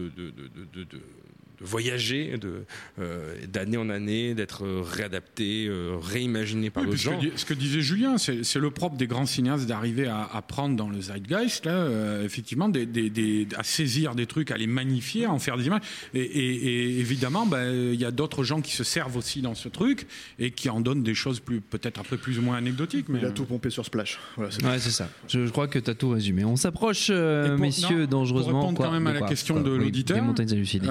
voyager, 1.62 2.36
de 2.38 2.64
euh, 3.00 3.34
d'année 3.52 3.76
en 3.76 3.88
année, 3.88 4.34
d'être 4.34 4.64
réadapté, 4.66 5.66
euh, 5.68 5.96
réimaginé 6.00 6.70
par 6.70 6.82
Oui, 6.82 6.90
d'autres 6.90 7.02
puis 7.02 7.28
ce, 7.28 7.30
gens. 7.30 7.36
ce 7.36 7.44
que 7.44 7.54
disait 7.54 7.80
Julien, 7.80 8.18
c'est 8.18 8.44
c'est 8.44 8.58
le 8.58 8.70
propre 8.70 8.96
des 8.96 9.06
grands 9.06 9.26
cinéastes 9.26 9.66
d'arriver 9.66 10.06
à, 10.06 10.28
à 10.32 10.42
prendre 10.42 10.76
dans 10.76 10.88
le 10.88 11.00
zeitgeist, 11.00 11.66
là, 11.66 11.72
euh, 11.72 12.24
effectivement, 12.24 12.68
des, 12.68 12.86
des- 12.86 13.10
des- 13.10 13.46
à 13.56 13.62
saisir 13.62 14.14
des 14.14 14.26
trucs, 14.26 14.50
à 14.50 14.56
les 14.56 14.66
magnifier, 14.66 15.24
à 15.26 15.30
en 15.32 15.38
faire 15.38 15.56
des 15.56 15.66
images. 15.66 15.82
Et, 16.14 16.20
et- 16.20 16.66
et 16.66 16.98
évidemment, 17.00 17.46
ben, 17.46 17.72
il 17.92 18.00
y 18.00 18.04
a 18.04 18.10
d'autres 18.10 18.44
gens 18.44 18.60
qui 18.60 18.72
se 18.72 18.84
servent 18.84 19.16
aussi 19.16 19.42
dans 19.42 19.54
ce 19.54 19.68
truc 19.68 20.06
et 20.38 20.50
qui 20.50 20.68
en 20.68 20.80
donnent 20.80 21.02
des 21.02 21.14
choses 21.14 21.40
plus, 21.40 21.60
peut-être 21.60 21.98
un 21.98 22.04
peu 22.04 22.16
plus 22.16 22.38
ou 22.38 22.42
moins 22.42 22.56
anecdotiques. 22.56 23.08
Mais 23.08 23.18
Il 23.20 23.24
a 23.26 23.30
tout 23.30 23.44
pompé 23.44 23.70
sur 23.70 23.84
Splash. 23.84 24.18
Voilà, 24.36 24.50
c'est 24.50 24.64
Ouais, 24.64 24.78
c'est 24.78 24.90
ça. 24.90 25.08
Je, 25.28 25.46
je 25.46 25.50
crois 25.50 25.68
que 25.68 25.78
tu 25.78 25.90
as 25.90 25.94
tout 25.94 26.10
résumé. 26.10 26.44
On 26.44 26.56
s'approche, 26.56 27.08
euh, 27.10 27.50
pour- 27.50 27.58
messieurs, 27.58 28.00
non, 28.02 28.18
dangereusement. 28.22 28.50
Pour 28.52 28.60
répondre 28.60 28.76
Quoi 28.76 28.86
quand 28.86 28.92
même 28.92 29.06
à 29.06 29.12
la 29.12 29.18
quoi 29.20 29.28
question 29.28 29.54
Quoi 29.54 29.62
de 29.64 29.70
Oui, 29.76 29.84
l'auditeur, 29.84 30.16
des 30.16 30.22
montagnes 30.22 30.52
hallucinées. 30.52 30.88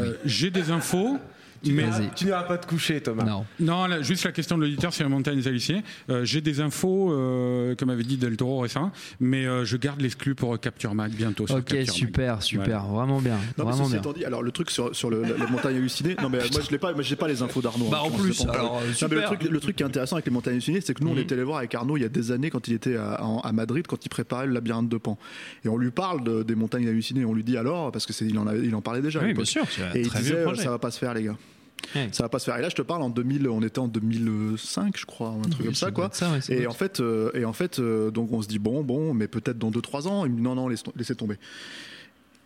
Euh, 0.00 0.18
j'ai 0.24 0.50
des 0.50 0.70
infos. 0.70 1.18
Tu 1.62 1.72
mais 1.72 1.82
n'iras- 1.84 2.00
tu 2.16 2.24
n'iras 2.24 2.42
pas 2.44 2.56
te 2.58 2.66
coucher, 2.66 3.00
Thomas. 3.02 3.24
Non. 3.24 3.44
Non, 3.60 3.86
là, 3.86 4.00
juste 4.02 4.24
la 4.24 4.32
question 4.32 4.56
de 4.56 4.62
l'auditeur 4.64 4.92
sur 4.94 5.04
les 5.04 5.10
montagnes 5.10 5.46
hallucinées. 5.46 5.82
Euh, 6.08 6.24
J'ai 6.24 6.40
des 6.40 6.60
infos, 6.60 7.12
euh, 7.12 7.74
comme 7.74 7.90
avait 7.90 8.02
dit 8.02 8.16
Del 8.16 8.36
Toro 8.36 8.60
récemment, 8.60 8.92
mais 9.20 9.44
euh, 9.46 9.64
je 9.64 9.76
garde 9.76 10.00
l'exclu 10.00 10.34
pour 10.34 10.58
Capture 10.58 10.94
Mag 10.94 11.12
bientôt. 11.12 11.46
Sur 11.46 11.56
Ok, 11.56 11.64
Capture 11.64 11.78
Mag. 11.86 11.88
super, 11.94 12.42
super. 12.42 12.84
Vraiment 12.86 13.20
bien. 13.20 13.34
Non, 13.58 13.64
mais 13.66 13.72
vraiment 13.72 13.88
bien. 13.88 14.00
dit, 14.14 14.24
alors 14.24 14.42
le 14.42 14.50
truc 14.52 14.70
sur, 14.70 14.94
sur 14.96 15.10
le- 15.10 15.22
la- 15.22 15.36
les 15.36 15.50
montagnes 15.50 15.76
hallucinées, 15.76 16.16
non 16.22 16.28
mais 16.30 16.38
euh, 16.38 16.46
moi 16.52 16.60
je 16.64 16.70
l'ai 16.70 16.78
pas, 16.78 16.92
moi 16.92 17.02
j'ai 17.02 17.16
pas 17.16 17.28
les 17.28 17.42
infos 17.42 17.60
d'Arnaud. 17.60 17.88
Bah, 17.90 17.98
hein, 18.02 18.06
en 18.06 18.10
je 18.10 18.10
pense 18.16 18.20
plus, 18.22 18.48
alors, 18.48 18.76
euh, 18.78 18.80
Non, 18.80 19.08
mais 19.08 19.14
le 19.16 19.22
super. 19.22 19.24
truc, 19.24 19.42
le 19.50 19.60
truc 19.60 19.76
qui 19.76 19.82
est 19.82 19.86
intéressant 19.86 20.16
avec 20.16 20.26
les 20.26 20.32
montagnes 20.32 20.54
hallucinées, 20.54 20.80
c'est 20.80 20.94
que 20.94 21.02
nous 21.04 21.10
on 21.10 21.14
Mhm. 21.14 21.18
était 21.20 21.34
allé 21.34 21.44
voir 21.44 21.58
avec 21.58 21.74
Arnaud 21.74 21.96
il 21.96 22.02
y 22.02 22.06
a 22.06 22.08
des 22.08 22.32
années 22.32 22.50
quand 22.50 22.68
il 22.68 22.74
était 22.74 22.96
à, 22.96 23.22
en- 23.24 23.40
à 23.40 23.52
Madrid, 23.52 23.86
quand 23.86 24.04
il 24.04 24.08
préparait 24.08 24.46
le 24.46 24.52
labyrinthe 24.54 24.88
de 24.88 24.96
Pan, 24.96 25.18
et 25.64 25.68
on 25.68 25.76
lui 25.76 25.90
parle 25.90 26.24
de- 26.24 26.42
des 26.42 26.54
montagnes 26.54 26.88
hallucinées, 26.88 27.24
on 27.24 27.34
lui 27.34 27.44
dit 27.44 27.56
alors 27.56 27.92
parce 27.92 28.06
que 28.06 28.12
il 28.24 28.38
en 28.38 28.46
avait, 28.46 28.64
il 28.66 28.74
en 28.74 28.80
parlait 28.80 29.02
déjà. 29.02 29.20
Oui, 29.22 29.34
bien 29.34 29.44
sûr. 29.44 29.64
Et 29.94 30.00
il 30.00 30.08
disait 30.10 30.34
euh, 30.36 30.54
ça 30.54 30.70
va 30.70 30.78
pas 30.78 30.90
se 30.90 30.98
faire 30.98 31.12
les 31.14 31.24
gars. 31.24 31.36
Ouais. 31.94 32.08
Ça 32.12 32.22
va 32.22 32.28
pas 32.28 32.38
se 32.38 32.44
faire. 32.44 32.56
Et 32.56 32.62
là, 32.62 32.68
je 32.68 32.74
te 32.76 32.82
parle 32.82 33.02
en 33.02 33.10
2000, 33.10 33.48
on 33.48 33.62
était 33.62 33.78
en 33.78 33.88
2005, 33.88 34.96
je 34.98 35.06
crois, 35.06 35.30
un 35.30 35.40
truc 35.42 35.56
Oui, 35.60 35.64
comme 35.66 35.74
ça, 35.74 35.90
quoi. 35.90 36.10
ça, 36.12 36.30
ouais, 36.30 36.38
doit 36.40 36.56
et 36.56 36.66
en 36.66 36.72
fait, 36.72 37.00
euh, 37.00 37.30
et 37.34 37.44
en 37.44 37.52
fait, 37.52 37.78
euh, 37.78 38.10
donc 38.10 38.32
on 38.32 38.42
se 38.42 38.48
dit 38.48 38.58
bon, 38.58 38.82
bon, 38.82 39.12
mais 39.14 39.28
peut-être 39.28 39.58
dans 39.58 39.70
2-3 39.70 40.06
ans. 40.08 40.24
Il 40.24 40.32
me 40.32 40.36
dit 40.36 40.42
non, 40.42 40.54
non, 40.54 40.68
laisse- 40.68 40.84
laissez 40.96 41.14
tomber. 41.16 41.36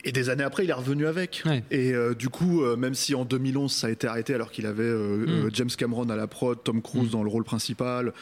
Et 0.07 0.13
des 0.13 0.29
années 0.29 0.45
après, 0.45 0.65
il 0.65 0.71
est 0.71 0.75
revenu 0.75 1.07
avec. 1.07 1.43
Ouais. 1.47 1.65
Et 1.71 1.95
euh, 1.95 2.15
du 2.15 2.29
coup, 2.29 2.63
euh, 2.63 2.77
même 2.77 2.95
si 2.95 3.15
en 3.15 3.25
2011 3.25 3.73
ça 3.73 3.87
a 3.87 3.91
été 3.91 4.07
arrêté 4.07 4.35
alors 4.35 4.51
qu'il 4.51 4.67
avait 4.67 4.83
euh, 4.83 5.45
Mm. 5.47 5.51
James 5.55 5.71
Cameron 5.79 6.09
à 6.11 6.17
la 6.17 6.27
prod, 6.27 6.63
Tom 6.63 6.83
Cruise 6.83 7.09
Mm. 7.09 7.13
dans 7.13 7.23
le 7.23 7.31
rôle 7.31 7.45
principal, 7.45 8.13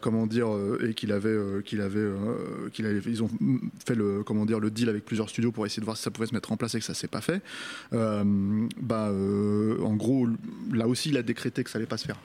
comment 0.00 0.26
dire, 0.26 0.48
et 0.86 0.92
qu'il 0.94 1.12
avait, 1.12 1.36
qu'il 1.64 1.80
avait, 1.80 2.08
qu'il 2.72 2.84
avait, 2.86 3.00
ils 3.06 3.22
ont 3.22 3.30
fait 3.86 3.94
le, 3.94 4.22
comment 4.24 4.44
dire, 4.44 4.58
le 4.60 4.70
deal 4.70 4.88
avec 4.88 5.04
plusieurs 5.04 5.28
studios 5.30 5.52
pour 5.52 5.64
essayer 5.66 5.80
de 5.80 5.84
voir 5.84 5.96
si 5.96 6.02
ça 6.02 6.10
pouvait 6.10 6.26
se 6.26 6.34
mettre 6.34 6.50
en 6.52 6.56
place 6.56 6.74
et 6.74 6.78
que 6.80 6.84
ça 6.84 6.94
s'est 6.94 7.06
pas 7.08 7.20
fait. 7.20 7.40
Bah, 7.92 9.10
en 9.12 9.94
gros, 9.94 10.26
là 10.72 10.88
aussi, 10.88 11.10
il 11.10 11.16
a 11.16 11.22
décrété 11.22 11.62
que 11.64 11.70
ça 11.70 11.78
allait 11.78 11.86
pas 11.86 11.96
se 11.96 12.06
faire. 12.06 12.18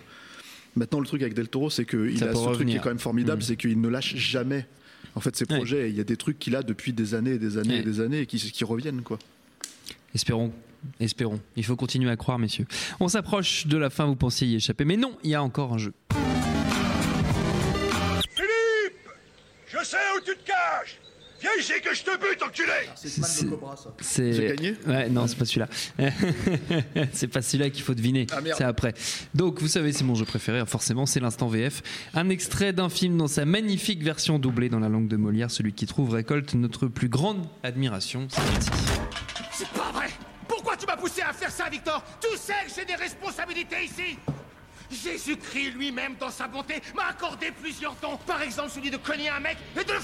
Maintenant, 0.76 1.00
le 1.00 1.06
truc 1.06 1.22
avec 1.22 1.34
Del 1.34 1.48
Toro, 1.48 1.70
c'est 1.70 1.86
qu'il 1.86 2.24
a 2.24 2.34
ce 2.34 2.54
truc 2.54 2.68
qui 2.68 2.76
est 2.76 2.80
quand 2.80 2.90
même 2.90 3.00
formidable, 3.00 3.40
Mm. 3.40 3.46
c'est 3.46 3.56
qu'il 3.56 3.80
ne 3.80 3.88
lâche 3.88 4.16
jamais. 4.16 4.68
En 5.16 5.22
fait, 5.22 5.36
ses 5.36 5.46
Ouais. 5.50 5.58
projets, 5.58 5.90
il 5.90 5.96
y 5.96 6.02
a 6.02 6.04
des 6.04 6.18
trucs 6.18 6.38
qu'il 6.40 6.56
a 6.56 6.62
depuis 6.64 6.92
des 6.94 7.14
années 7.14 7.32
et 7.32 7.40
des 7.40 7.58
années 7.58 7.76
Ouais. 7.76 7.80
et 7.80 7.84
des 7.84 8.00
années 8.02 8.20
et 8.22 8.26
qui, 8.26 8.38
qui 8.38 8.64
reviennent, 8.64 9.02
quoi. 9.02 9.18
Espérons. 10.14 10.52
Espérons. 11.00 11.40
Il 11.56 11.64
faut 11.66 11.76
continuer 11.76 12.12
à 12.12 12.16
croire, 12.18 12.38
messieurs. 12.38 12.68
On 13.00 13.08
s'approche 13.08 13.66
de 13.68 13.78
la 13.78 13.90
fin, 13.90 14.06
vous 14.06 14.16
pensiez 14.16 14.48
y 14.48 14.56
échapper. 14.56 14.86
Mais 14.86 14.98
non, 14.98 15.18
il 15.24 15.32
y 15.32 15.36
a 15.36 15.42
encore 15.42 15.74
un 15.74 15.78
jeu. 15.78 15.94
Philippe 18.36 19.10
Je 19.68 19.84
sais 19.84 19.98
où 20.18 20.22
tu 20.24 20.36
te 20.36 20.46
caches 20.46 21.00
Viens 21.42 21.50
ici 21.60 21.74
que 21.84 21.94
je 21.94 22.04
te 22.04 22.12
bute, 22.18 22.42
enculé 22.42 22.72
C'est- 22.96 23.10
C'est... 24.02 24.34
J'ai 24.34 24.48
gagné 24.48 24.76
Ouais, 24.88 25.10
non, 25.10 25.28
c'est 25.28 25.38
pas 25.38 25.46
celui-là. 25.46 25.68
c'est 27.14 27.28
pas 27.28 27.42
celui-là 27.42 27.70
qu'il 27.70 27.84
faut 27.84 27.94
deviner. 27.94 28.26
Ah, 28.32 28.42
merde. 28.42 28.58
c'est 28.58 28.64
après. 28.64 28.94
Donc, 29.34 29.62
vous 29.62 29.68
savez, 29.68 29.92
c'est 29.94 30.04
mon 30.04 30.16
jeu 30.16 30.26
préféré, 30.26 30.66
forcément, 30.66 31.06
c'est 31.06 31.20
l'instant 31.20 31.48
VF. 31.48 31.82
Un 32.14 32.30
extrait 32.30 32.74
d'un 32.74 32.90
film 32.90 33.18
dans 33.18 33.28
sa 33.28 33.46
magnifique 33.46 34.02
version 34.04 34.40
doublée 34.40 34.70
dans 34.70 34.80
la 34.80 34.90
langue 34.90 35.08
de 35.08 35.18
Molière. 35.18 35.52
Celui 35.52 35.74
qui 35.74 35.86
trouve 35.86 36.12
récolte 36.12 36.54
notre 36.56 36.88
plus 36.88 37.10
grande 37.10 37.48
admiration. 37.64 38.28
C'est 38.30 38.42
parti. 38.42 38.70
C'est 39.52 39.70
pas 39.70 39.92
vrai 39.94 40.08
Pourquoi 40.48 40.76
tu 40.78 40.86
m'as 40.86 40.98
poussé 40.98 41.22
à 41.22 41.34
faire 41.34 41.52
ça, 41.52 41.70
Victor? 41.70 42.04
Tu 42.22 42.38
sais 42.38 42.54
que 42.66 42.72
j'ai 42.76 42.86
des 42.86 42.96
responsabilités 42.96 43.84
ici 43.86 44.18
Jésus-Christ 44.92 45.72
lui-même, 45.76 46.14
dans 46.20 46.30
sa 46.30 46.48
bonté, 46.48 46.76
m'a 46.96 47.08
accordé 47.10 47.48
plusieurs 47.60 47.96
dons. 48.02 48.18
Par 48.28 48.42
exemple, 48.44 48.70
celui 48.70 48.92
de 48.92 48.98
cogner 48.98 49.30
un 49.30 49.40
mec 49.40 49.58
et 49.80 49.84
de 49.84 49.92
le 49.94 50.00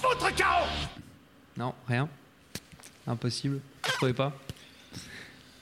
foutre 0.00 0.34
KO 0.34 0.66
Non, 1.56 1.74
rien. 1.88 2.08
Impossible. 3.06 3.60
Vous 3.84 3.90
trouvez 3.92 4.12
pas? 4.14 4.32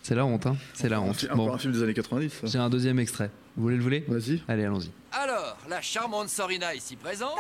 C'est 0.03 0.15
la 0.15 0.25
honte, 0.25 0.47
hein. 0.47 0.57
C'est 0.75 0.89
la 0.89 1.01
honte. 1.01 1.25
Encore 1.25 1.37
Bon, 1.37 1.55
un 1.55 1.59
film 1.59 1.73
des 1.73 1.83
années 1.83 1.95
90. 1.95 2.31
ça. 2.33 2.47
j'ai 2.47 2.59
un 2.59 2.71
deuxième 2.71 2.99
extrait. 2.99 3.31
Vous 3.57 3.63
voulez 3.65 3.77
le 3.77 3.83
voler? 3.83 4.05
Vas-y. 4.09 4.43
Allez, 4.49 4.65
allons-y. 4.65 4.91
Alors, 5.13 5.57
la 5.69 5.81
charmante 5.83 6.29
Sorina 6.29 6.75
ici 6.75 6.97
présente 6.97 7.37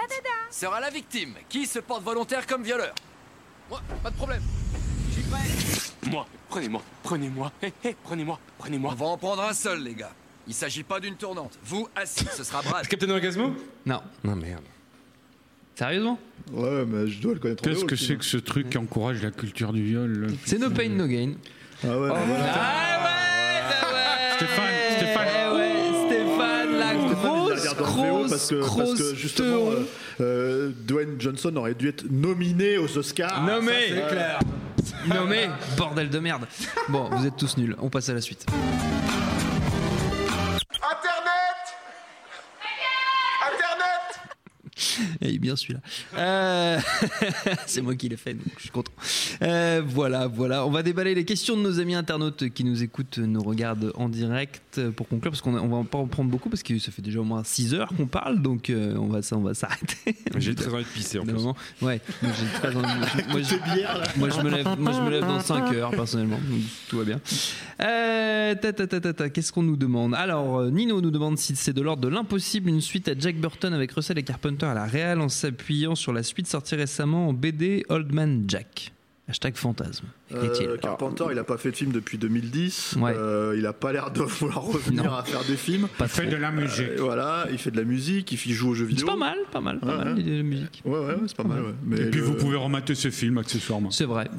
sera 0.51 0.81
la 0.81 0.91
victime 0.91 1.35
qui 1.49 1.67
se 1.67 1.79
porte 1.79 2.03
volontaire 2.03 2.47
comme 2.47 2.63
violeur? 2.63 2.95
Moi, 3.71 3.81
pas 4.03 4.11
de 4.11 4.17
problème. 4.17 4.43
Je 5.09 5.15
suis 5.15 5.23
prêt. 5.31 6.11
Moi, 6.11 6.27
prenez-moi, 6.49 6.83
prenez-moi, 7.03 7.53
hé, 7.63 7.73
hé, 7.85 7.97
prenez-moi, 8.03 8.39
On 8.39 8.63
prenez-moi. 8.63 8.95
va 8.95 9.07
en 9.07 9.17
prendre 9.19 9.43
un 9.43 9.53
seul, 9.53 9.83
les 9.83 9.95
gars. 9.95 10.13
Il 10.47 10.55
s'agit 10.55 10.83
pas 10.83 10.99
d'une 11.01 11.17
tournante. 11.17 11.59
Vous, 11.65 11.89
assis, 11.95 12.27
ce 12.35 12.43
sera 12.45 12.63
Brad. 12.63 12.87
Captain 12.89 13.11
Orgasmo? 13.11 13.55
Non. 13.87 14.03
Non, 14.25 14.35
merde. 14.37 14.65
Sérieusement? 15.75 16.19
Ouais, 16.53 16.85
mais 16.87 17.07
je 17.09 17.21
dois 17.21 17.35
le 17.35 17.41
connaître. 17.41 17.63
Qu'est-ce 17.63 17.85
que 17.85 17.97
c'est 17.97 18.17
que 18.17 18.25
ce 18.25 18.37
truc 18.39 18.71
qui 18.71 18.79
encourage 18.79 19.23
la 19.23 19.31
culture 19.31 19.73
du 19.73 19.83
viol 19.85 20.29
C'est 20.45 20.59
No 20.59 20.71
Pain 20.71 20.89
No 20.91 21.07
Gain. 21.07 21.33
Ah 21.85 21.89
ouais, 21.89 21.95
voilà. 21.97 22.17
Ah 22.19 22.99
ouais, 23.03 23.95
ouais. 23.95 24.37
Stéphane, 24.37 24.75
Stéphane. 24.97 25.27
Eh 25.29 25.57
ouais, 25.57 25.73
Stéphane, 26.07 26.79
la 26.79 26.95
grosse, 26.95 27.75
grosse, 27.77 28.31
parce 28.31 28.49
que, 28.49 28.77
parce 28.77 28.95
que 28.95 29.15
justement, 29.15 29.71
euh, 29.71 29.85
euh, 30.21 30.71
Dwayne 30.87 31.17
Johnson 31.21 31.55
aurait 31.57 31.75
dû 31.75 31.89
être 31.89 32.05
nominé 32.11 32.79
aux 32.79 32.99
Oscars. 32.99 33.45
Nommé. 33.45 33.73
Ça, 33.73 33.79
c'est 33.89 34.09
clair. 34.15 34.39
Nommé 35.07 35.49
Bordel 35.77 36.09
de 36.09 36.19
merde 36.19 36.47
Bon, 36.89 37.09
vous 37.11 37.27
êtes 37.27 37.37
tous 37.37 37.57
nuls, 37.57 37.77
on 37.81 37.89
passe 37.91 38.09
à 38.09 38.15
la 38.15 38.21
suite. 38.21 38.47
Et 45.23 45.29
Eh, 45.35 45.39
bien 45.39 45.57
celui-là. 45.57 45.81
Euh, 46.17 46.79
C'est 47.67 47.83
moi 47.83 47.95
qui 47.95 48.09
l'ai 48.09 48.17
fait, 48.17 48.35
donc 48.35 48.47
je 48.57 48.63
suis 48.63 48.71
content. 48.71 48.93
Euh, 49.43 49.83
voilà, 49.87 50.27
voilà. 50.27 50.65
On 50.67 50.71
va 50.71 50.83
déballer 50.83 51.15
les 51.15 51.25
questions 51.25 51.57
de 51.57 51.63
nos 51.63 51.81
amis 51.81 51.95
internautes 51.95 52.49
qui 52.51 52.65
nous 52.65 52.83
écoutent, 52.83 53.19
nous 53.19 53.43
regardent 53.43 53.93
en 53.97 54.09
direct 54.09 54.79
euh, 54.79 54.91
pour 54.91 55.07
conclure, 55.09 55.31
parce 55.31 55.43
qu'on 55.43 55.57
a- 55.57 55.61
on 55.61 55.83
va 55.83 55.89
pas 55.89 55.99
en 55.99 56.07
prendre 56.07 56.31
beaucoup, 56.31 56.49
parce 56.49 56.63
que 56.63 56.79
ça 56.79 56.91
fait 56.93 57.03
déjà 57.03 57.21
au 57.21 57.25
moins 57.25 57.43
6 57.45 57.75
heures 57.75 57.89
qu'on 57.97 58.07
parle, 58.07 58.41
donc 58.43 58.71
euh, 58.71 58.95
on 58.97 59.07
va, 59.09 59.23
ça- 59.23 59.37
on 59.37 59.43
va 59.43 59.55
s'arrêter. 59.55 60.17
J'ai 60.39 60.55
très 60.55 60.73
envie 60.73 60.85
de 60.85 60.89
pisser 60.89 61.19
en 61.19 61.25
plus. 61.25 61.33
moment. 61.35 61.57
Ouais, 61.83 62.01
moi, 62.23 62.33
j'ai 62.39 62.59
très 62.59 62.75
envie- 62.77 62.87
moi, 63.29 63.41
je- 63.43 64.19
moi, 64.19 64.29
je 64.31 64.41
me 64.43 64.51
lève, 64.51 64.69
moi 64.79 64.93
je 64.93 65.01
me 65.01 65.11
lève 65.11 65.23
dans 65.23 65.41
5 65.41 65.73
heures 65.75 65.91
personnellement, 65.91 66.39
donc 66.49 66.61
tout 66.89 66.99
va 66.99 67.05
bien. 67.05 67.21
Euh, 67.81 68.55
ta, 68.55 68.73
ta, 68.73 68.87
ta, 68.87 69.01
ta, 69.01 69.13
ta, 69.13 69.29
Qu'est-ce 69.31 69.53
qu'on 69.53 69.63
nous 69.63 69.77
demande? 69.77 70.15
Alors, 70.15 70.59
euh, 70.59 70.71
Nino 70.71 71.01
nous 71.01 71.11
demande 71.11 71.39
si 71.39 71.55
c'est 71.57 71.73
de 71.73 71.83
l'ordre 71.83 72.03
de 72.03 72.09
l'impossible 72.09 72.69
une 72.69 72.81
suite 72.81 73.09
à 73.09 73.13
Jack 73.19 73.37
Burton 73.37 73.73
avec 73.73 73.93
Russell 73.93 74.19
et 74.19 74.23
Carpenter 74.23 74.67
à 74.67 74.75
la 74.75 74.85
réal 74.85 75.08
en 75.17 75.29
s'appuyant 75.29 75.95
sur 75.95 76.13
la 76.13 76.23
suite 76.23 76.47
sortie 76.47 76.75
récemment 76.75 77.29
en 77.29 77.33
BD 77.33 77.85
Old 77.89 78.13
Man 78.13 78.45
Jack. 78.47 78.93
Hashtag 79.29 79.57
fantasme. 79.57 80.07
Euh, 80.35 80.77
Carpenter, 80.79 81.25
il 81.33 81.39
a 81.39 81.45
pas 81.45 81.59
fait 81.59 81.71
de 81.71 81.77
film 81.77 81.93
depuis 81.93 82.17
2010. 82.17 82.97
Ouais. 82.99 83.13
Euh, 83.15 83.55
il 83.59 83.67
a 83.67 83.75
pas 83.75 83.93
l'air 83.93 84.11
de 84.11 84.23
vouloir 84.23 84.63
revenir 84.63 85.05
Non. 85.05 85.13
à 85.13 85.23
faire 85.23 85.45
des 85.45 85.57
films. 85.57 85.87
Pas 85.99 86.07
Il 86.07 86.09
fait 86.09 86.23
trop. 86.23 86.31
de 86.33 86.37
la 86.37 86.51
musique. 86.51 86.89
Euh, 86.89 86.97
voilà, 87.01 87.47
il 87.53 87.59
fait 87.59 87.71
de 87.71 87.77
la 87.77 87.85
musique, 87.85 88.33
il 88.33 88.53
joue 88.55 88.71
aux 88.71 88.75
jeux 88.75 88.87
vidéo. 88.87 89.05
C'est 89.07 89.13
pas 89.13 89.19
mal, 89.19 89.37
pas 89.53 89.61
mal, 89.61 89.81
pas 89.81 89.87
Ouais, 89.87 90.05
mal 90.05 90.15
ouais. 90.17 90.23
de 90.23 90.41
musique. 90.43 90.81
Ouais, 90.87 90.93
ouais, 90.99 91.07
ouais, 91.09 91.17
c'est 91.27 91.37
pas 91.37 91.45
mal. 91.45 91.61
ouais. 91.61 91.75
Mais 91.85 91.99
Et 92.01 92.11
puis 92.11 92.21
le- 92.21 92.27
vous 92.27 92.35
pouvez 92.35 92.57
remater 92.57 92.95
ce 92.95 93.11
film 93.11 93.37
accessoirement. 93.37 93.91
C'est 93.91 94.07
vrai. 94.07 94.31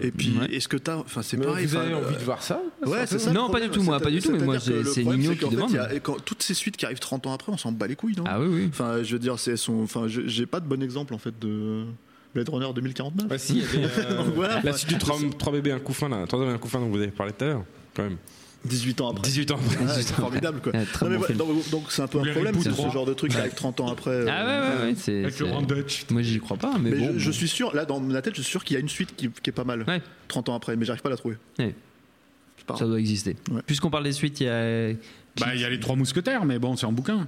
Et 0.00 0.10
puis, 0.10 0.34
Ouais. 0.40 0.52
est-ce 0.52 0.66
que 0.66 0.76
t'as. 0.76 0.96
Enfin, 0.96 1.22
c'est 1.22 1.36
pareil. 1.36 1.66
vous 1.66 1.76
avez 1.76 1.94
envie 1.94 2.14
euh, 2.14 2.18
de 2.18 2.24
voir 2.24 2.42
ça 2.42 2.60
Ouais, 2.84 3.06
c'est 3.06 3.20
ça. 3.20 3.32
Non, 3.32 3.48
pas 3.48 3.60
du 3.60 3.68
tout, 3.68 3.82
moi, 3.82 4.00
pas 4.00 4.10
du 4.10 4.20
tout, 4.20 4.32
mais 4.32 4.40
moi, 4.44 4.58
c'est- 4.58 5.04
Nino 5.04 5.34
qui 5.34 5.48
demande. 5.48 5.70
toutes 6.24 6.42
ces 6.42 6.54
suites 6.54 6.76
qui 6.76 6.84
arrivent 6.84 6.98
30 6.98 7.26
ans 7.28 7.32
après, 7.32 7.52
on 7.52 7.56
s'en 7.56 7.70
bat 7.70 7.86
les 7.86 7.94
couilles, 7.96 8.16
non? 8.16 8.24
Ah 8.26 8.40
oui, 8.40 8.48
oui. 8.50 8.66
Enfin, 8.68 9.02
je 9.04 9.12
veux 9.12 9.18
dire, 9.20 9.38
c'est 9.38 9.56
son. 9.56 9.82
Enfin, 9.82 10.06
j'ai 10.08 10.46
pas 10.46 10.58
de 10.58 10.66
bon 10.66 10.82
exemple 10.82 11.14
en 11.14 11.18
fait 11.18 11.38
de 11.38 11.84
Blade 12.34 12.48
Runner 12.48 12.68
2049. 12.74 13.26
Bah 13.28 13.38
si, 13.38 13.58
il 13.58 13.80
y 13.80 13.84
avait 13.84 13.98
euh, 14.06 14.16
Donc 14.24 14.34
voilà, 14.34 14.54
la 14.54 14.70
enfin, 14.70 14.72
suite 14.72 14.90
du 14.90 14.98
3, 14.98 15.52
bébés 15.52 15.72
un 15.72 15.78
coup 15.80 15.92
fin 15.92 16.08
là, 16.08 16.26
3 16.26 16.38
bébés 16.40 16.52
un 16.52 16.58
coup 16.58 16.68
fin 16.68 16.80
dont 16.80 16.88
vous 16.88 16.96
avez 16.98 17.08
parlé 17.08 17.32
tout 17.32 17.44
à 17.44 17.48
l'heure, 17.48 17.64
quand 17.94 18.02
même. 18.04 18.16
18 18.64 19.00
ans 19.00 19.10
après. 19.10 19.22
18 19.22 19.50
ans 19.50 19.56
après. 19.56 19.84
Ouais, 19.84 19.92
c'est 20.02 20.14
formidable 20.14 20.60
quoi. 20.60 20.72
Ouais, 20.72 20.84
très 20.84 21.04
Non, 21.06 21.10
mais 21.10 21.16
bon 21.16 21.22
ouais, 21.22 21.26
film. 21.26 21.38
donc 21.38 21.70
donc 21.70 21.82
c'est 21.90 22.02
un 22.02 22.06
peu 22.06 22.20
un 22.20 22.30
problème, 22.32 22.62
ce 22.62 22.68
3. 22.68 22.90
genre 22.90 23.06
de 23.06 23.12
truc 23.14 23.34
arrive 23.34 23.54
30 23.54 23.80
ans 23.80 23.88
après. 23.90 24.10
euh, 24.10 24.26
Ah 24.30 24.44
ouais, 24.46 24.76
ouais, 24.78 24.84
ouais. 24.90 24.94
C'est, 24.96 25.24
Avec 25.24 25.38
le 25.40 25.66
Dutch. 25.66 26.04
Moi, 26.10 26.22
j'y 26.22 26.38
crois 26.38 26.56
pas, 26.56 26.78
mais, 26.80 26.90
Mais 26.90 27.08
bon. 27.08 27.14
je, 27.16 27.30
suis 27.32 27.48
sûr, 27.48 27.74
là 27.74 27.84
dans 27.84 27.98
ma 27.98 28.22
tête, 28.22 28.36
je 28.36 28.42
suis 28.42 28.50
sûr 28.50 28.62
qu'il 28.62 28.74
y 28.74 28.76
a 28.76 28.80
une 28.80 28.88
suite 28.88 29.16
qui, 29.16 29.28
qui 29.30 29.50
est 29.50 29.52
pas 29.52 29.64
mal. 29.64 29.84
Ouais. 29.88 30.00
30 30.28 30.48
ans 30.50 30.54
après, 30.54 30.76
mais 30.76 30.84
j'arrive 30.84 31.02
pas 31.02 31.08
à 31.08 31.10
la 31.10 31.16
trouver. 31.16 31.36
Ouais. 31.58 31.74
Ça 32.78 32.86
doit 32.86 33.00
exister. 33.00 33.36
Ouais. 33.50 33.62
Puisqu'on 33.66 33.90
parle 33.90 34.04
des 34.04 34.12
suites, 34.12 34.40
il 34.40 34.44
y 34.44 34.48
a. 34.48 34.92
Bah, 35.40 35.54
il 35.54 35.60
y 35.60 35.64
a 35.64 35.70
les 35.70 35.80
trois 35.80 35.96
mousquetaires, 35.96 36.44
mais 36.44 36.58
bon, 36.60 36.76
c'est 36.76 36.86
en 36.86 36.92
bouquin. 36.92 37.26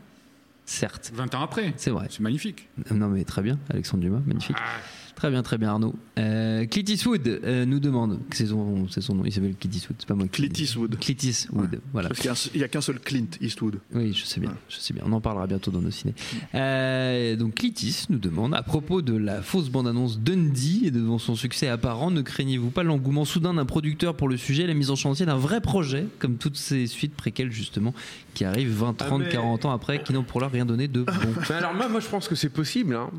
Certes, 0.66 1.12
20 1.14 1.34
ans 1.34 1.42
après. 1.42 1.74
c'est 1.76 1.90
vrai. 1.90 2.06
C'est 2.10 2.20
magnifique. 2.20 2.68
Non, 2.90 3.08
mais 3.08 3.24
très 3.24 3.42
bien, 3.42 3.58
Alexandre 3.70 4.02
Dumas, 4.02 4.22
magnifique. 4.26 4.56
Ah, 4.58 4.80
Très 5.14 5.30
bien, 5.30 5.42
très 5.44 5.58
bien, 5.58 5.68
Arnaud. 5.70 5.94
Euh, 6.18 6.66
Clint 6.66 6.82
Eastwood 6.88 7.26
euh, 7.26 7.64
nous 7.64 7.78
demande, 7.78 8.18
c'est 8.32 8.46
son, 8.46 8.88
c'est 8.88 9.00
son 9.00 9.14
nom, 9.14 9.24
il 9.24 9.32
s'appelle 9.32 9.54
Clint 9.54 9.70
Eastwood, 9.72 9.96
c'est 10.00 10.08
pas 10.08 10.14
moi. 10.14 10.26
Clint 10.26 10.48
Eastwood. 10.58 10.98
Clint 10.98 11.16
Eastwood, 11.22 11.80
voilà. 11.92 12.08
Parce 12.08 12.48
qu'il 12.48 12.58
n'y 12.58 12.64
a 12.64 12.68
qu'un 12.68 12.80
seul 12.80 12.98
Clint 12.98 13.28
Eastwood. 13.40 13.78
Oui, 13.94 14.12
je 14.12 14.24
sais 14.24 14.40
bien, 14.40 14.52
je 14.68 14.76
sais 14.76 14.92
bien. 14.92 15.04
On 15.06 15.12
en 15.12 15.20
parlera 15.20 15.46
bientôt 15.46 15.70
dans 15.70 15.80
nos 15.80 15.92
ciné. 15.92 16.14
Euh, 16.54 17.36
donc 17.36 17.54
Clitis 17.54 18.06
nous 18.10 18.18
demande 18.18 18.54
à 18.54 18.62
propos 18.62 19.02
de 19.02 19.16
la 19.16 19.40
fausse 19.40 19.70
bande-annonce 19.70 20.18
Dundee 20.18 20.82
et 20.86 20.90
devant 20.90 21.18
son 21.18 21.36
succès 21.36 21.68
apparent, 21.68 22.10
ne 22.10 22.20
craignez-vous 22.22 22.70
pas 22.70 22.82
l'engouement 22.82 23.24
soudain 23.24 23.54
d'un 23.54 23.66
producteur 23.66 24.16
pour 24.16 24.28
le 24.28 24.36
sujet, 24.36 24.66
la 24.66 24.74
mise 24.74 24.90
en 24.90 24.96
chantier 24.96 25.26
d'un 25.26 25.36
vrai 25.36 25.60
projet, 25.60 26.06
comme 26.18 26.38
toutes 26.38 26.56
ces 26.56 26.86
suites 26.88 27.14
préquelles 27.14 27.52
justement, 27.52 27.94
qui 28.34 28.44
arrivent 28.44 28.72
20, 28.76 28.94
30, 28.96 29.22
mais- 29.22 29.28
40 29.30 29.64
ans 29.64 29.70
après, 29.72 30.02
qui 30.02 30.12
n'ont 30.12 30.22
pour 30.24 30.40
l'heure 30.40 30.50
rien 30.52 30.66
donné 30.66 30.88
de 30.88 31.02
bon. 31.02 31.12
Mais 31.48 31.54
alors 31.56 31.72
moi, 31.74 31.88
moi 31.88 32.00
je 32.00 32.08
pense 32.08 32.28
que 32.28 32.34
c'est 32.34 32.48
possible. 32.50 32.94
hein. 32.96 33.10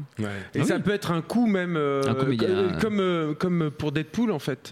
Et 0.53 0.59
Ah 0.61 0.63
ça 0.65 0.75
oui. 0.75 0.81
peut 0.83 0.91
être 0.93 1.11
un 1.11 1.21
coup 1.21 1.47
même 1.47 1.75
euh, 1.77 2.01
Un 2.07 2.13
coup, 2.13 2.25
comme, 2.37 2.77
comme, 2.79 2.99
euh, 2.99 3.33
comme 3.33 3.71
pour 3.71 3.91
Deadpool 3.91 4.31
en 4.31 4.39
fait. 4.39 4.71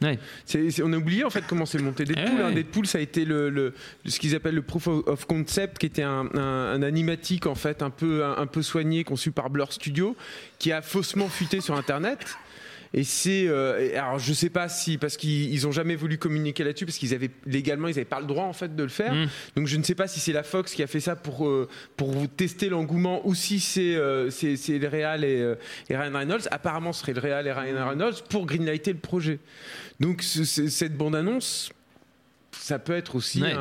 On 0.84 0.94
a 0.94 0.98
oublié 0.98 1.24
en 1.24 1.30
fait 1.30 1.44
comment 1.48 1.65
c'est 1.65 1.82
monté 1.82 2.03
Deadpool. 2.06 2.36
Ouais, 2.38 2.44
hein. 2.44 2.52
Deadpool 2.52 2.86
ça 2.86 2.98
a 2.98 3.02
été 3.02 3.26
le, 3.26 3.49
le- 3.49 3.74
ce 4.06 4.20
qu'ils 4.20 4.36
appellent 4.36 4.56
le 4.56 4.61
proof 4.61 4.88
of 4.88 5.07
of 5.07 5.26
concept 5.26 5.78
qui 5.80 5.86
était 5.86 6.03
un, 6.03 6.28
un- 6.36 6.74
un 6.74 6.82
animatique 6.84 7.45
en 7.48 7.56
fait 7.56 7.82
un 7.82 7.90
peu, 7.90 8.24
un, 8.26 8.38
un 8.38 8.45
peu 8.45 8.61
soigné 8.61 9.03
conçu 9.03 9.32
par 9.32 9.49
Blur 9.49 9.72
Studio 9.74 10.15
qui 10.60 10.72
a 10.72 10.82
faussement 10.82 11.28
fuité 11.30 11.61
sur 11.61 11.76
internet. 11.76 12.20
Et 12.95 13.03
c'est 13.03 13.48
euh, 13.48 13.90
alors 13.98 14.20
je 14.20 14.34
sais 14.34 14.52
pas 14.52 14.70
si 14.70 14.99
parce 14.99 15.18
qu'ils 15.18 15.52
ils 15.52 15.65
ont 15.65 15.72
jamais 15.72 15.95
voulu 15.95 16.20
communiquer 16.20 16.64
là-dessus 16.64 16.86
parce 16.86 16.98
qu'ils 16.99 17.15
avaient 17.15 17.32
légalement 17.48 17.88
ils 17.88 17.94
avaient 17.95 18.06
pas 18.06 18.20
le 18.20 18.28
droit 18.28 18.44
en 18.44 18.53
fait 18.53 18.76
de 18.76 18.84
le 18.84 18.90
faire. 18.90 19.14
Mm. 19.15 19.28
Donc 19.56 19.65
je 19.68 19.78
ne 19.78 19.84
sais 19.84 19.95
pas 19.95 20.07
si 20.07 20.20
c'est 20.20 20.32
la 20.32 20.44
Fox 20.44 20.74
qui 20.76 20.84
a 20.84 20.88
fait 20.88 20.99
ça 20.99 21.15
pour 21.15 21.48
euh, 21.48 21.68
pour 21.98 22.14
tester 22.38 22.70
l'engouement 22.70 23.28
ou 23.28 23.34
si 23.34 23.60
c'est 23.60 23.95
euh, 23.95 24.30
c'est 24.30 24.57
c'est 24.57 24.78
le 24.78 24.88
Real 24.88 25.24
et, 25.24 25.40
euh, 25.41 25.56
et 25.90 25.98
Ryan 25.98 26.14
Reynolds. 26.20 26.48
Apparemment 26.52 26.94
ce 26.94 27.02
serait 27.02 27.14
le 27.14 27.22
Real 27.22 27.48
et 27.48 27.52
Ryan 27.52 27.88
Reynolds 27.90 28.22
pour 28.30 28.45
greenlighter 28.45 28.94
le 28.94 28.99
projet. 28.99 29.40
Donc 29.99 30.22
ce- 30.22 30.44
ce- 30.44 30.68
cette 30.68 30.95
bande 30.95 31.15
annonce 31.15 31.72
ça 32.56 32.80
peut 32.80 32.94
être 32.94 33.16
aussi 33.16 33.42
Ouais. 33.42 33.54
un, 33.54 33.60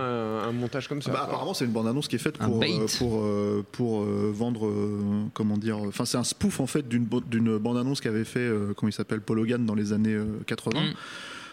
un 0.48 0.52
montage 0.52 0.88
comme 0.88 1.02
ça. 1.02 1.10
Bah, 1.10 1.24
apparemment, 1.24 1.54
c'est 1.54 1.64
une 1.64 1.72
bande-annonce 1.72 2.08
qui 2.08 2.16
est 2.16 2.20
faite 2.20 2.38
pour, 2.38 2.62
euh, 2.62 2.86
pour, 2.98 3.20
euh, 3.24 3.64
pour 3.72 4.02
euh, 4.02 4.30
vendre, 4.34 4.66
euh, 4.66 5.24
comment 5.34 5.56
dire, 5.56 5.78
enfin, 5.78 6.04
c'est 6.04 6.18
un 6.18 6.24
spoof 6.24 6.60
en 6.60 6.66
fait 6.66 6.88
d'une 6.88 7.04
bande-annonce 7.06 8.00
qu'avait 8.00 8.24
fait, 8.24 8.40
euh, 8.40 8.72
comment 8.76 8.88
il 8.90 8.92
s'appelle, 8.92 9.20
Paul 9.20 9.38
Hogan 9.40 9.64
dans 9.64 9.74
les 9.74 9.92
années 9.92 10.14
euh, 10.14 10.26
80. 10.46 10.80
Mm. 10.80 10.84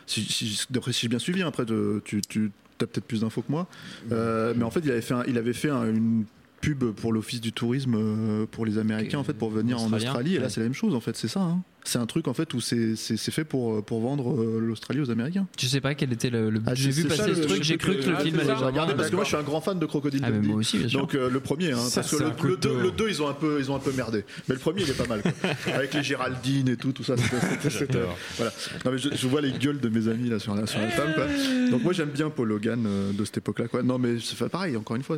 Si, 0.06 0.24
si, 0.24 0.66
d'après 0.70 0.92
si 0.92 1.02
j'ai 1.02 1.08
bien 1.08 1.20
suivi, 1.20 1.42
hein, 1.42 1.48
après, 1.48 1.66
de- 1.66 2.02
tu, 2.06 2.22
tu 2.22 2.52
as 2.82 2.86
peut-être 2.88 3.06
plus 3.06 3.22
d'infos 3.22 3.42
que 3.42 3.52
moi. 3.52 3.68
Euh, 4.12 4.54
mais 4.56 4.64
en 4.64 4.72
fait, 4.72 4.82
il 4.84 4.92
avait 4.92 5.02
fait, 5.02 5.14
un- 5.14 5.24
il 5.28 5.38
avait 5.38 5.54
fait 5.54 5.70
un- 5.70 5.88
une 5.88 6.26
pub 6.62 6.84
pour 6.92 7.14
l'office 7.14 7.40
du 7.40 7.54
tourisme 7.54 7.96
euh, 7.96 8.46
pour 8.46 8.66
les 8.66 8.78
Américains 8.78 9.18
en 9.20 9.24
fait 9.24 9.32
pour 9.32 9.50
venir 9.50 9.80
en 9.82 9.94
Australie 9.94 10.36
et 10.36 10.40
là 10.40 10.44
ouais. 10.44 10.50
c'est 10.50 10.60
la 10.60 10.66
même 10.66 10.74
chose 10.74 10.94
en 10.94 11.00
fait 11.00 11.16
c'est 11.16 11.30
ça 11.30 11.40
hein. 11.40 11.62
C'est 11.84 11.98
un 11.98 12.06
truc 12.06 12.28
en 12.28 12.34
fait 12.34 12.54
où 12.54 12.60
c'est 12.62 12.96
fait 12.96 13.44
pour 13.44 13.76
euh, 13.76 13.82
pour 13.82 14.02
vendre 14.02 14.34
euh, 14.34 14.60
l'Australie 14.60 15.00
aux 15.00 15.10
Américains. 15.12 15.48
Je 15.60 15.68
sais 15.68 15.82
pas 15.82 15.96
quel 15.96 16.12
était 16.14 16.30
le. 16.30 16.50
le- 16.50 16.62
Ah, 16.66 16.76
j'ai 16.76 16.92
vu 16.92 17.04
ça, 17.04 17.08
passer 17.10 17.36
ce 17.36 17.42
truc, 17.42 17.64
j'ai 17.64 17.78
cru 17.78 17.96
que- 17.98 18.04
que 18.04 18.10
le 18.10 18.16
ah, 18.18 18.22
film 18.22 18.40
allait 18.40 18.54
regarder 18.54 18.94
parce 18.96 19.10
que 19.10 19.16
moi 19.16 19.24
je 19.24 19.30
suis 19.30 19.38
un 19.38 19.44
grand 19.44 19.62
fan 19.62 19.80
de 19.80 19.86
Crocodile 19.86 20.22
Ah, 20.24 20.32
Dundee. 20.32 20.48
moi 20.48 20.58
aussi, 20.58 20.78
bien 20.78 20.88
sûr. 20.88 21.00
donc 21.00 21.16
euh, 21.16 21.30
le 21.30 21.40
premier 21.40 21.72
hein, 21.72 21.78
Ça, 21.78 22.02
parce 22.02 22.12
que 22.16 22.22
le, 22.24 22.26
un 22.28 22.32
coup 22.32 22.48
le 22.48 22.58
de- 22.58 22.62
deux, 22.62 22.82
le 22.82 22.92
deux, 22.92 23.10
ils 23.10 23.22
ont 23.22 23.30
un 23.30 23.34
peu 23.34 23.58
ils 23.60 23.72
ont 23.72 23.76
un 23.76 23.80
peu 23.80 23.92
merdé. 23.94 24.26
Mais 24.48 24.56
le 24.56 24.60
premier 24.62 24.82
il 24.84 24.90
est 24.90 24.94
pas 24.98 25.08
mal 25.08 25.22
quoi. 25.22 25.32
avec 25.74 25.94
les 25.94 26.04
Géraldine 26.04 26.70
et 26.70 26.78
tout 26.78 26.92
tout 26.92 27.04
ça 27.04 27.16
c'était- 27.18 27.38
c'était- 27.50 27.70
c'était- 27.70 28.00
voilà. 28.38 28.52
Non 28.86 28.92
mais 28.92 28.98
je, 28.98 29.10
je 29.16 29.28
vois 29.28 29.42
les 29.42 29.52
gueules 29.52 29.80
de 29.80 29.90
mes 29.90 30.08
amis 30.08 30.30
là 30.30 30.40
sur 30.40 30.56
la, 30.56 30.68
sur 30.68 30.80
la 30.80 30.88
table 30.92 31.14
quoi. 31.16 31.26
donc 31.72 31.84
moi 31.84 31.94
j'aime 31.94 32.10
bien 32.10 32.30
Paul 32.30 32.52
Hogan 32.52 32.84
euh, 32.86 33.12
de 33.14 33.26
cette 33.26 33.38
époque 33.38 33.60
là 33.60 33.68
quoi. 33.68 33.84
Non 33.84 33.98
mais 33.98 34.16
c'est 34.20 34.38
pareil 34.50 34.76
encore 34.78 34.96
une 34.96 35.04
fois 35.04 35.18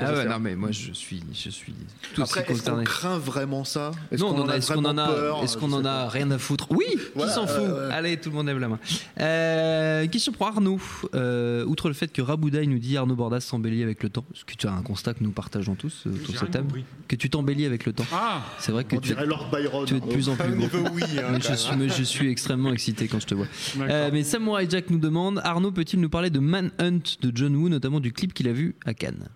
Ah 0.00 0.24
non 0.26 0.38
mais 0.40 0.54
moi 0.56 0.70
je 0.72 0.92
suis, 0.92 1.22
je 1.32 1.50
suis 1.50 1.74
après 2.18 2.44
est-ce 2.48 2.62
qu'on 2.70 2.84
craint 2.84 3.18
vraiment 3.18 3.64
ça? 3.64 3.90
Est-ce 4.10 4.20
Non, 4.22 4.30
qu'on 4.34 4.40
on 4.40 4.44
en 4.44 4.48
a- 4.48 4.56
est-ce 4.56 4.72
qu'on 4.72 4.78
en 4.84 4.94
vraiment 4.94 5.02
a, 5.02 5.08
peur? 5.14 5.40
est-ce 5.44 5.56
qu'on 5.56 5.68
Je 5.68 5.74
en 5.86 5.90
a 5.90 6.08
rien 6.08 6.30
à 6.30 6.38
foutre 6.38 6.66
Oui, 6.70 6.84
Voilà, 7.14 7.30
qui 7.30 7.34
s'en 7.38 7.46
fout 7.46 7.62
euh, 7.64 7.88
ouais. 7.88 7.94
Allez, 7.94 8.16
tout 8.18 8.30
le 8.30 8.36
monde 8.36 8.46
lève 8.46 8.58
la 8.58 8.68
main. 8.68 8.78
Euh, 9.20 10.06
question 10.08 10.32
pour 10.32 10.46
Arnaud. 10.46 10.80
Euh, 11.14 11.64
outre 11.66 11.88
le 11.88 11.94
fait 11.94 12.12
que 12.12 12.22
Raboudaï 12.22 12.66
nous 12.66 12.78
dit 12.78 12.96
Arnaud 12.96 13.14
Bordas 13.16 13.40
s'embellit 13.40 13.82
avec 13.82 14.02
le 14.02 14.08
temps, 14.10 14.24
est-ce 14.34 14.44
que 14.44 14.54
tu 14.54 14.66
as 14.66 14.72
un 14.72 14.82
constat 14.82 15.14
que 15.14 15.22
nous 15.22 15.30
partageons 15.30 15.74
tous 15.74 16.04
euh, 16.06 16.10
autour 16.10 16.34
de 16.46 16.52
table 16.52 16.66
compris. 16.66 16.84
Que 17.08 17.16
tu 17.16 17.30
t'embellis 17.30 17.66
avec 17.66 17.86
le 17.86 17.92
temps. 17.92 18.06
Ah 18.12 18.42
C'est 18.58 18.72
vrai 18.72 18.84
que 18.84 18.96
on 18.96 19.00
tu, 19.00 19.08
dirait 19.08 19.26
Lord 19.26 19.50
Byron 19.50 19.84
tu 19.86 19.96
es 19.96 20.00
de 20.00 20.06
plus 20.06 20.28
en 20.28 20.36
plus 20.36 20.54
niveau 20.56 20.78
oui. 20.94 21.02
hein, 21.18 21.30
Mais 21.32 21.40
je, 21.40 21.54
suis, 21.54 21.76
mais 21.76 21.88
je 21.88 22.02
suis 22.02 22.28
extrêmement 22.30 22.72
excité 22.72 23.08
quand 23.08 23.20
je 23.20 23.26
te 23.26 23.34
vois. 23.34 23.46
Euh, 23.80 24.10
mais 24.12 24.22
Samurai 24.24 24.66
Jack 24.68 24.90
nous 24.90 24.98
demande 24.98 25.40
Arnaud 25.44 25.72
peut-il 25.72 26.00
nous 26.00 26.08
parler 26.08 26.30
de 26.30 26.38
Manhunt 26.40 27.00
de 27.20 27.32
John 27.34 27.54
Woo, 27.56 27.68
notamment 27.68 28.00
du 28.00 28.12
clip 28.12 28.32
qu'il 28.34 28.48
a 28.48 28.52
vu 28.52 28.74
à 28.84 28.94
Cannes? 28.94 29.28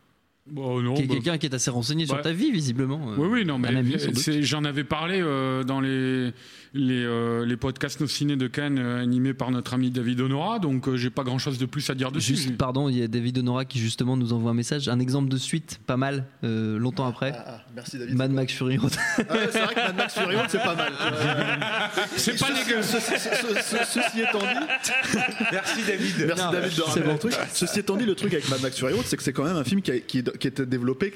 Non, 0.54 0.94
Qui 0.94 1.02
est 1.02 1.06
bah, 1.06 1.14
quelqu'un 1.14 1.38
qui 1.38 1.46
est 1.46 1.54
assez 1.54 1.70
renseigné 1.70 2.06
sur 2.06 2.16
Ouais. 2.16 2.22
ta 2.22 2.32
vie, 2.32 2.50
visiblement. 2.50 3.10
euh, 3.10 3.16
Oui, 3.18 3.28
oui, 3.30 3.44
non, 3.44 3.58
mais 3.58 3.68
c'est- 4.14 4.42
j'en 4.42 4.64
avais 4.64 4.84
parlé 4.84 5.20
euh, 5.20 5.62
dans 5.64 5.80
les, 5.80 6.32
les, 6.74 7.03
euh, 7.05 7.45
les 7.47 7.57
podcasts 7.57 8.01
Nos 8.01 8.07
Ciné 8.07 8.36
de 8.36 8.47
Cannes 8.47 8.78
euh, 8.78 9.03
animés 9.03 9.35
par 9.35 9.51
notre 9.51 9.74
ami 9.74 9.90
David 9.90 10.20
Honora, 10.20 10.59
donc 10.59 10.86
euh, 10.89 10.97
j'ai 10.97 11.11
pas 11.11 11.24
grand 11.24 11.39
chose 11.39 11.59
de 11.59 11.66
plus 11.66 11.89
à 11.90 11.95
dire 11.95 12.12
dessus. 12.12 12.36
Juste, 12.36 12.57
pardon, 12.57 12.89
il 12.89 12.99
y 12.99 13.03
a 13.03 13.09
David 13.09 13.39
Honora 13.39 13.65
qui 13.65 13.78
justement 13.78 14.16
nous 14.16 14.32
envoie 14.32 14.51
un 14.51 14.55
message, 14.55 14.89
un 14.89 14.99
exemple 15.01 15.28
de 15.28 15.36
suite, 15.36 15.81
pas 15.86 15.97
mal, 15.97 16.24
euh, 16.45 16.78
longtemps 16.78 17.07
après. 17.07 17.32
Ah, 17.36 17.45
ah, 17.47 17.61
merci 17.74 17.99
David 17.99 18.15
Mad 18.16 18.31
Max 18.32 18.53
Fury 18.53 18.77
Road. 18.78 18.93
Ah 19.28 19.35
ouais, 19.35 19.49
c'est 19.51 19.61
vrai 19.62 19.74
que 19.74 19.81
Mad 19.81 19.97
Max 19.97 20.15
Fury 20.15 20.36
Road, 20.36 20.47
c'est 20.49 20.62
pas 20.62 20.74
mal 20.74 20.93
C'est 22.16 22.39
pas 22.39 22.47
Ceci- 22.47 22.65
dégueu. 22.66 22.82
ce- 22.82 23.01
ce- 23.01 23.19
ce- 23.19 23.62
ce- 23.62 24.01
Ceci 24.01 24.20
étant 24.20 24.39
dit, 24.40 25.19
Merci 25.53 25.81
David. 25.86 26.15
Merci 26.27 26.43
Non, 26.45 26.53
David 26.53 26.70
de 26.70 26.74
c'est 26.74 26.82
ramener 26.82 27.07
bon. 27.07 27.12
le 27.12 27.19
truc. 27.19 27.35
Ceci 27.53 27.78
étant 27.81 27.97
dit, 27.97 28.05
le 28.05 28.15
truc 28.15 28.32
avec 28.32 28.49
Mad 28.51 28.61
Max 28.62 28.78
Fury 28.78 28.93
Road, 28.93 29.05
c'est 29.07 29.16
que 29.16 29.23
c'est 29.23 29.32
quand 29.32 29.45
même 29.45 29.57
un 29.57 29.65
film 29.65 29.81
qui 29.82 29.90
a, 29.90 29.99
qui, 30.01 30.19
est- 30.19 30.39
qui 30.39 30.47
était 30.49 30.66
développé 30.66 31.15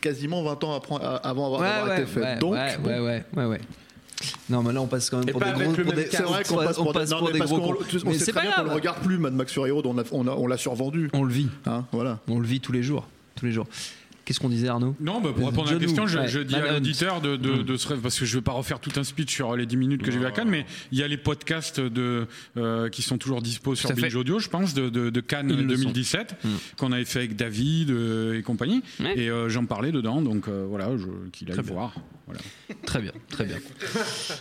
quasiment 0.00 0.42
20 0.42 0.64
ans 0.64 0.74
après- 0.74 0.94
avant 1.22 1.46
avoir, 1.46 1.60
Ouais, 1.60 1.66
d'avoir 1.68 1.88
ouais, 1.88 2.02
été 2.02 2.06
fait. 2.10 2.20
ouais, 2.20 2.38
Donc, 2.38 2.52
ouais, 2.54 2.78
bon, 2.78 2.88
ouais, 2.90 2.98
ouais, 3.00 3.24
ouais, 3.36 3.44
ouais. 3.46 3.60
Non, 4.48 4.62
mais 4.62 4.72
là 4.72 4.80
on 4.80 4.86
passe 4.86 5.10
quand 5.10 5.18
même 5.18 5.28
Et 5.28 5.32
pour 5.32 5.40
des 5.40 5.50
gros. 5.52 5.74
c'est 6.10 6.22
vrai 6.22 6.42
qu'on 6.44 6.54
on 6.60 6.64
passe 6.64 6.76
pour, 6.76 6.92
non, 7.20 7.26
mais 7.26 7.32
des 7.32 7.38
parce 7.38 7.50
gros 7.52 7.74
on 8.04 8.08
Mais 8.10 8.14
sait 8.18 8.24
c'est 8.24 8.32
très 8.32 8.40
pas 8.40 8.46
bien 8.46 8.52
qu'on 8.56 8.64
le 8.70 8.74
regarde 8.74 8.98
plus 9.02 9.18
Mad 9.18 9.34
Max 9.34 9.52
Fury 9.52 9.70
Road, 9.70 9.84
on 9.86 9.94
l'a 9.94 10.04
on 10.12 10.26
a- 10.26 10.30
on 10.32 10.46
l'a 10.46 10.56
survendu. 10.56 11.10
On 11.12 11.22
le 11.22 11.32
vit, 11.32 11.48
Hein, 11.66 11.84
voilà. 11.92 12.20
on 12.28 12.38
le 12.38 12.46
vit 12.46 12.60
tous 12.60 12.72
les 12.72 12.82
jours, 12.82 13.06
tous 13.34 13.44
les 13.46 13.52
jours. 13.52 13.66
Qu'est-ce 14.26 14.40
qu'on 14.40 14.48
disait 14.48 14.66
Arnaud 14.66 14.96
Non, 14.98 15.20
bah, 15.20 15.30
pour 15.34 15.46
répondre 15.46 15.70
à 15.70 15.74
la 15.74 15.78
question, 15.78 16.06
je, 16.06 16.40
dis 16.40 16.56
à 16.56 16.72
l'auditeur 16.72 17.20
de, 17.20 17.36
de, 17.36 17.62
Mm. 17.62 17.62
de 17.62 17.76
se 17.76 17.94
parce 17.94 18.18
que 18.18 18.24
je 18.24 18.36
vais 18.36 18.42
pas 18.42 18.52
refaire 18.52 18.80
tout 18.80 18.90
un 18.96 19.04
speech 19.04 19.32
sur 19.32 19.56
les 19.56 19.66
10 19.66 19.76
minutes 19.76 20.02
que 20.02 20.10
j'ai 20.10 20.18
vu 20.18 20.26
à 20.26 20.32
Cannes, 20.32 20.50
mais 20.50 20.66
il 20.90 20.98
y 20.98 21.02
a 21.02 21.08
les 21.08 21.16
podcasts 21.16 21.80
de, 21.80 22.26
euh, 22.56 22.88
qui 22.88 23.02
sont 23.02 23.18
toujours 23.18 23.40
dispo 23.40 23.74
sur. 23.74 23.92
Binge 23.94 24.14
Audio, 24.16 24.38
je 24.40 24.48
pense, 24.48 24.74
de, 24.74 25.20
Cannes 25.20 25.50
Ils 25.50 25.56
le 25.56 25.76
2017, 25.76 26.36
sont. 26.42 26.48
Mm. 26.48 26.52
qu'on 26.76 26.92
avait 26.92 27.04
fait 27.04 27.20
avec 27.20 27.36
David 27.36 27.90
euh, 27.90 28.38
et 28.38 28.42
compagnie. 28.42 28.82
Et 29.00 29.30
euh, 29.30 29.48
j'en 29.48 29.64
parlais 29.64 29.92
dedans, 29.92 30.20
donc 30.20 30.48
euh, 30.48 30.66
voilà, 30.68 30.90
qu'il 31.32 31.50
aille 31.50 31.60
voir. 31.60 31.94
Voilà. 32.26 32.40
Très 32.84 33.00
bien, 33.00 33.12
très 33.28 33.44
bien. 33.44 33.56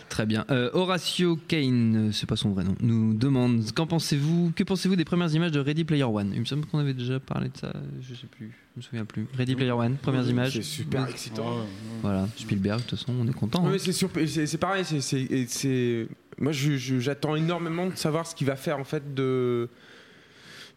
Très 0.10 0.26
bien. 0.26 0.46
Euh, 0.50 0.72
Horatio 0.74 1.38
Kane, 1.48 2.10
c'est 2.12 2.28
pas 2.28 2.36
son 2.36 2.50
vrai 2.50 2.64
nom, 2.64 2.76
nous 2.80 3.14
demande 3.14 3.62
qu'en 3.76 3.86
pensez-vous, 3.86 4.52
que 4.56 4.64
pensez-vous 4.64 4.96
des 4.96 5.06
premières 5.06 5.32
images 5.34 5.52
de 5.52 5.60
Ready 5.60 5.84
Player 5.84 6.04
One? 6.04 6.32
Il 6.34 6.40
me 6.40 6.46
semble 6.46 6.66
qu'on 6.66 6.80
avait 6.80 6.96
déjà 6.96 7.20
parlé 7.20 7.50
de 7.50 7.58
ça, 7.58 7.72
je 8.02 8.16
sais 8.16 8.28
plus, 8.28 8.52
je 8.76 8.80
me 8.80 8.84
souviens 8.84 9.06
plus. 9.06 9.26
Ready 9.38 9.56
Player 9.56 9.72
One, 9.72 9.96
premières 9.96 10.28
images. 10.28 10.54
C'est 10.54 10.62
super 10.62 11.04
Oui. 11.04 11.10
excitant. 11.12 11.66
Voilà, 12.02 12.28
Spielberg, 12.36 12.80
de 12.82 12.86
toute 12.86 13.00
façon, 13.00 13.14
on 13.20 13.28
est 13.28 13.34
content. 13.34 13.62
Ouais, 13.62 13.68
hein. 13.68 13.72
mais 13.74 13.80
c'est 13.80 13.94
sur- 13.94 14.10
c'est 14.28 14.46
c'est 14.46 14.58
pareil, 14.58 14.84
c'est- 14.84 15.02
c'est 15.02 15.22
et 15.22 15.46
c'est- 15.48 16.08
moi 16.38 16.52
je- 16.52 16.76
je- 16.78 17.00
j'attends 17.00 17.36
énormément 17.38 17.88
de 17.88 17.96
savoir 17.96 18.28
ce 18.28 18.36
qu'il 18.36 18.48
va 18.48 18.56
faire 18.58 18.78
en 18.80 18.84
fait 18.84 19.14
de 19.14 19.70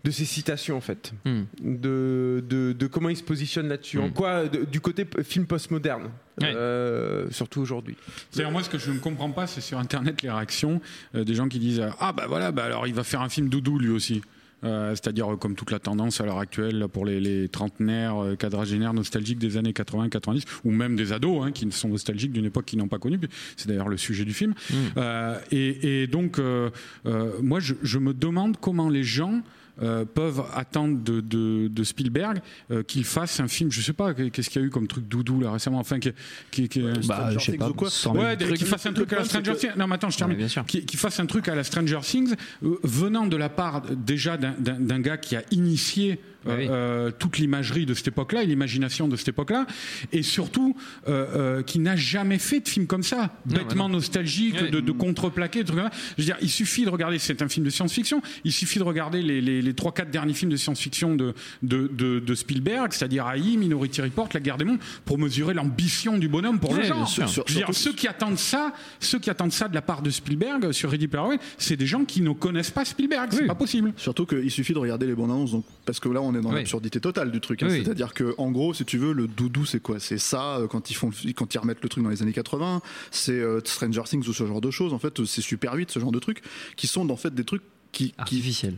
de 0.04 0.12
ces 0.12 0.24
citations 0.24 0.76
en 0.76 0.80
fait, 0.80 1.12
Hmm. 1.24 1.42
de, 1.60 2.42
de, 2.48 2.72
de 2.72 2.86
comment 2.86 3.08
il 3.08 3.16
se 3.16 3.22
positionne 3.24 3.68
là-dessus, 3.68 3.98
en 3.98 4.06
Hmm. 4.08 4.12
quoi 4.12 4.46
de- 4.46 4.64
du 4.64 4.80
côté 4.80 5.04
p- 5.04 5.24
film 5.24 5.44
postmoderne, 5.44 6.04
Ouais. 6.40 6.52
euh, 6.54 7.28
surtout 7.32 7.60
aujourd'hui. 7.60 7.96
C'est-à-dire, 8.30 8.52
moi, 8.52 8.62
ce 8.62 8.70
que 8.70 8.78
je 8.78 8.92
ne 8.92 9.00
comprends 9.00 9.32
pas, 9.32 9.48
c'est 9.48 9.60
sur 9.60 9.76
Internet 9.76 10.22
les 10.22 10.30
réactions 10.30 10.80
euh, 11.16 11.24
des 11.24 11.34
gens 11.34 11.48
qui 11.48 11.58
disent 11.58 11.80
euh, 11.80 11.90
Ah, 11.98 12.12
bah 12.12 12.26
voilà, 12.28 12.52
bah 12.52 12.64
alors 12.64 12.86
il 12.86 12.94
va 12.94 13.02
faire 13.02 13.22
un 13.22 13.28
film 13.28 13.48
doudou 13.48 13.76
lui 13.80 13.88
aussi. 13.90 14.22
Euh, 14.64 14.90
C'est-à-dire, 14.94 15.36
comme 15.38 15.54
toute 15.54 15.70
la 15.70 15.78
tendance 15.78 16.20
à 16.20 16.24
l'heure 16.24 16.38
actuelle 16.38 16.86
pour 16.92 17.04
les, 17.06 17.20
les 17.20 17.48
trentenaires, 17.48 18.22
euh, 18.22 18.36
quadragénaires 18.36 18.94
nostalgiques 18.94 19.38
des 19.38 19.56
années 19.56 19.72
80-90, 19.72 20.44
ou 20.64 20.70
même 20.70 20.96
des 20.96 21.12
ados 21.12 21.44
hein, 21.44 21.52
qui 21.52 21.70
sont 21.70 21.88
nostalgiques 21.88 22.32
d'une 22.32 22.46
époque 22.46 22.64
qu'ils 22.66 22.78
n'ont 22.78 22.88
pas 22.88 22.98
connue. 22.98 23.20
C'est 23.56 23.68
d'ailleurs 23.68 23.88
le 23.88 23.96
sujet 23.96 24.24
du 24.24 24.32
film. 24.32 24.54
Euh, 24.96 25.38
et, 25.50 26.02
et 26.02 26.06
donc, 26.06 26.38
euh, 26.38 26.70
euh, 27.06 27.32
moi, 27.42 27.60
je, 27.60 27.74
je 27.82 27.98
me 27.98 28.12
demande 28.14 28.56
comment 28.60 28.88
les 28.88 29.04
gens. 29.04 29.42
Euh, 29.82 30.04
peuvent 30.04 30.42
attendre 30.54 30.98
de, 31.02 31.20
de- 31.20 31.68
de 31.68 31.84
Spielberg 31.84 32.38
euh, 32.70 32.82
qu'il 32.82 33.04
fasse 33.04 33.40
un 33.40 33.48
film, 33.48 33.70
je 33.70 33.80
sais 33.80 33.92
pas, 33.92 34.14
qu'est-ce 34.14 34.50
qu'il 34.50 34.60
y 34.60 34.64
a 34.64 34.66
eu 34.66 34.70
comme 34.70 34.86
truc 34.86 35.06
doudou 35.08 35.40
là 35.40 35.52
récemment, 35.52 35.78
enfin, 35.78 35.98
qui, 35.98 36.12
qui, 36.50 36.68
qui- 36.68 36.80
Bah, 37.08 37.30
je 37.32 37.38
sais 37.52 37.52
pas, 37.58 37.66
100 37.90 38.12
000 38.14 38.24
Ouais, 38.24 38.36
qu'il 38.56 38.66
fasse 38.66 38.86
un 38.86 38.92
truc 38.92 39.12
à 39.12 39.16
la 39.16 39.24
Stranger 39.24 39.56
Things. 39.56 39.70
Non, 39.76 39.86
mais 39.86 39.94
attends, 39.94 40.10
je 40.10 40.18
termine. 40.18 40.36
Qu'il 40.66 40.98
fasse 40.98 41.20
un 41.20 41.26
truc 41.26 41.48
à 41.48 41.54
la 41.54 41.64
Stranger 41.64 42.00
Things, 42.02 42.34
euh, 42.64 42.78
venant 42.82 43.26
de 43.26 43.36
la 43.36 43.48
part 43.48 43.82
euh, 43.90 43.94
déjà 43.94 44.36
d'un- 44.36 44.54
d'un 44.58 44.78
d'un 44.80 45.00
gars 45.00 45.16
qui 45.16 45.36
a 45.36 45.42
initié 45.50 46.12
euh, 46.12 46.37
oui. 46.46 46.66
euh, 46.68 47.10
toute 47.18 47.38
l'imagerie 47.38 47.86
de 47.86 47.94
cette 47.94 48.08
époque-là 48.08 48.42
et 48.42 48.46
l'imagination 48.46 49.08
de 49.08 49.16
cette 49.16 49.28
époque-là, 49.28 49.66
et 50.12 50.22
surtout 50.22 50.76
euh, 51.08 51.26
euh, 51.58 51.62
qui 51.62 51.78
n'a 51.78 51.96
jamais 51.96 52.38
fait 52.38 52.60
de 52.60 52.68
film 52.68 52.86
comme 52.86 53.02
ça, 53.02 53.30
Non, 53.46 53.56
bêtement 53.56 53.88
non. 53.88 53.96
nostalgique, 53.96 54.54
Ouais. 54.60 54.70
de, 54.70 54.80
de 54.80 54.92
contreplaqué, 54.92 55.60
de 55.60 55.68
trucs 55.68 55.78
comme 55.80 55.90
ça. 55.90 55.96
Je 56.16 56.22
veux 56.22 56.26
dire, 56.26 56.36
il 56.40 56.48
suffit 56.50 56.84
de 56.84 56.90
regarder, 56.90 57.18
c'est 57.18 57.42
un 57.42 57.48
film 57.48 57.64
de 57.66 57.70
science-fiction, 57.70 58.22
il 58.44 58.52
suffit 58.52 58.78
de 58.78 58.84
regarder 58.84 59.22
les, 59.22 59.40
les, 59.40 59.62
les 59.62 59.72
3-4 59.72 60.10
derniers 60.10 60.34
films 60.34 60.50
de 60.50 60.56
science-fiction 60.56 61.14
de, 61.16 61.34
de, 61.62 61.88
de, 61.92 62.18
de 62.20 62.34
Spielberg, 62.34 62.92
c'est-à-dire 62.92 63.28
AI, 63.28 63.56
Minority 63.56 64.02
Report, 64.02 64.28
La 64.34 64.40
Guerre 64.40 64.56
des 64.58 64.64
Mondes, 64.64 64.78
pour 65.04 65.18
mesurer 65.18 65.54
l'ambition 65.54 66.18
du 66.18 66.28
bonhomme 66.28 66.58
pour 66.60 66.70
Ouais, 66.70 66.76
le 66.78 66.82
bien 66.84 66.94
genre. 66.94 67.08
sûr. 67.08 67.26
Je 67.46 67.52
veux 67.54 67.58
dire, 67.60 67.68
ceux 67.72 67.92
qui 67.92 68.06
attendent 68.08 68.38
ça, 68.38 68.72
ceux 69.00 69.18
qui 69.18 69.30
attendent 69.30 69.52
ça 69.52 69.68
de 69.68 69.74
la 69.74 69.82
part 69.82 70.02
de 70.02 70.10
Spielberg 70.10 70.72
sur 70.72 70.90
Ready 70.90 71.08
Player 71.08 71.26
One, 71.26 71.38
c'est 71.58 71.76
des 71.76 71.86
gens 71.86 72.04
qui 72.04 72.20
ne 72.20 72.30
connaissent 72.32 72.70
pas 72.70 72.84
Spielberg, 72.84 73.28
c'est 73.32 73.42
Oui. 73.42 73.46
pas 73.46 73.54
possible. 73.54 73.92
Surtout 73.96 74.26
qu'il 74.26 74.50
suffit 74.50 74.72
de 74.72 74.78
regarder 74.78 75.06
les 75.06 75.14
bandes 75.14 75.30
annonces, 75.30 75.52
donc, 75.52 75.64
parce 75.84 76.00
que 76.00 76.08
là 76.08 76.20
on 76.22 76.34
est 76.34 76.37
dans 76.40 76.50
Oui. 76.50 76.56
l'absurdité 76.56 77.00
totale 77.00 77.30
du 77.30 77.40
truc. 77.40 77.62
hein. 77.62 77.68
Oui. 77.70 77.82
C'est-à-dire 77.84 78.14
que 78.14 78.34
en 78.38 78.50
gros, 78.50 78.74
si 78.74 78.84
tu 78.84 78.98
veux, 78.98 79.12
le 79.12 79.26
doudou 79.26 79.64
c'est 79.66 79.80
quoi? 79.80 79.98
C'est 80.00 80.18
ça 80.18 80.56
euh, 80.58 80.66
quand 80.66 80.90
ils 80.90 80.94
font, 80.94 81.10
quand 81.36 81.54
ils 81.54 81.58
remettent 81.58 81.82
le 81.82 81.88
truc 81.88 82.02
dans 82.04 82.10
les 82.10 82.22
années 82.22 82.32
80. 82.32 82.80
C'est 83.10 83.32
euh, 83.32 83.60
Stranger 83.64 84.02
Things 84.06 84.26
ou 84.28 84.32
ce 84.32 84.46
genre 84.46 84.60
de 84.60 84.70
choses. 84.70 84.92
En 84.92 84.98
fait, 84.98 85.24
c'est 85.24 85.40
Super 85.42 85.74
8, 85.74 85.90
ce 85.90 85.98
genre 86.00 86.12
de 86.12 86.18
trucs 86.18 86.42
qui 86.76 86.86
sont 86.86 87.08
en 87.10 87.16
fait 87.16 87.34
des 87.34 87.44
trucs 87.44 87.62
qui, 87.90 88.12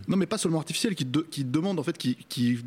non 0.09 0.16
mais 0.16 0.27
pas 0.27 0.39
seulement 0.39 0.59
artificiels, 0.59 0.95
qui, 0.95 1.05
de- 1.05 1.27
qui 1.31 1.45
demandent 1.45 1.81
en 1.81 1.82
fait, 1.82 1.99
qui, 1.99 2.16
qui 2.28 2.59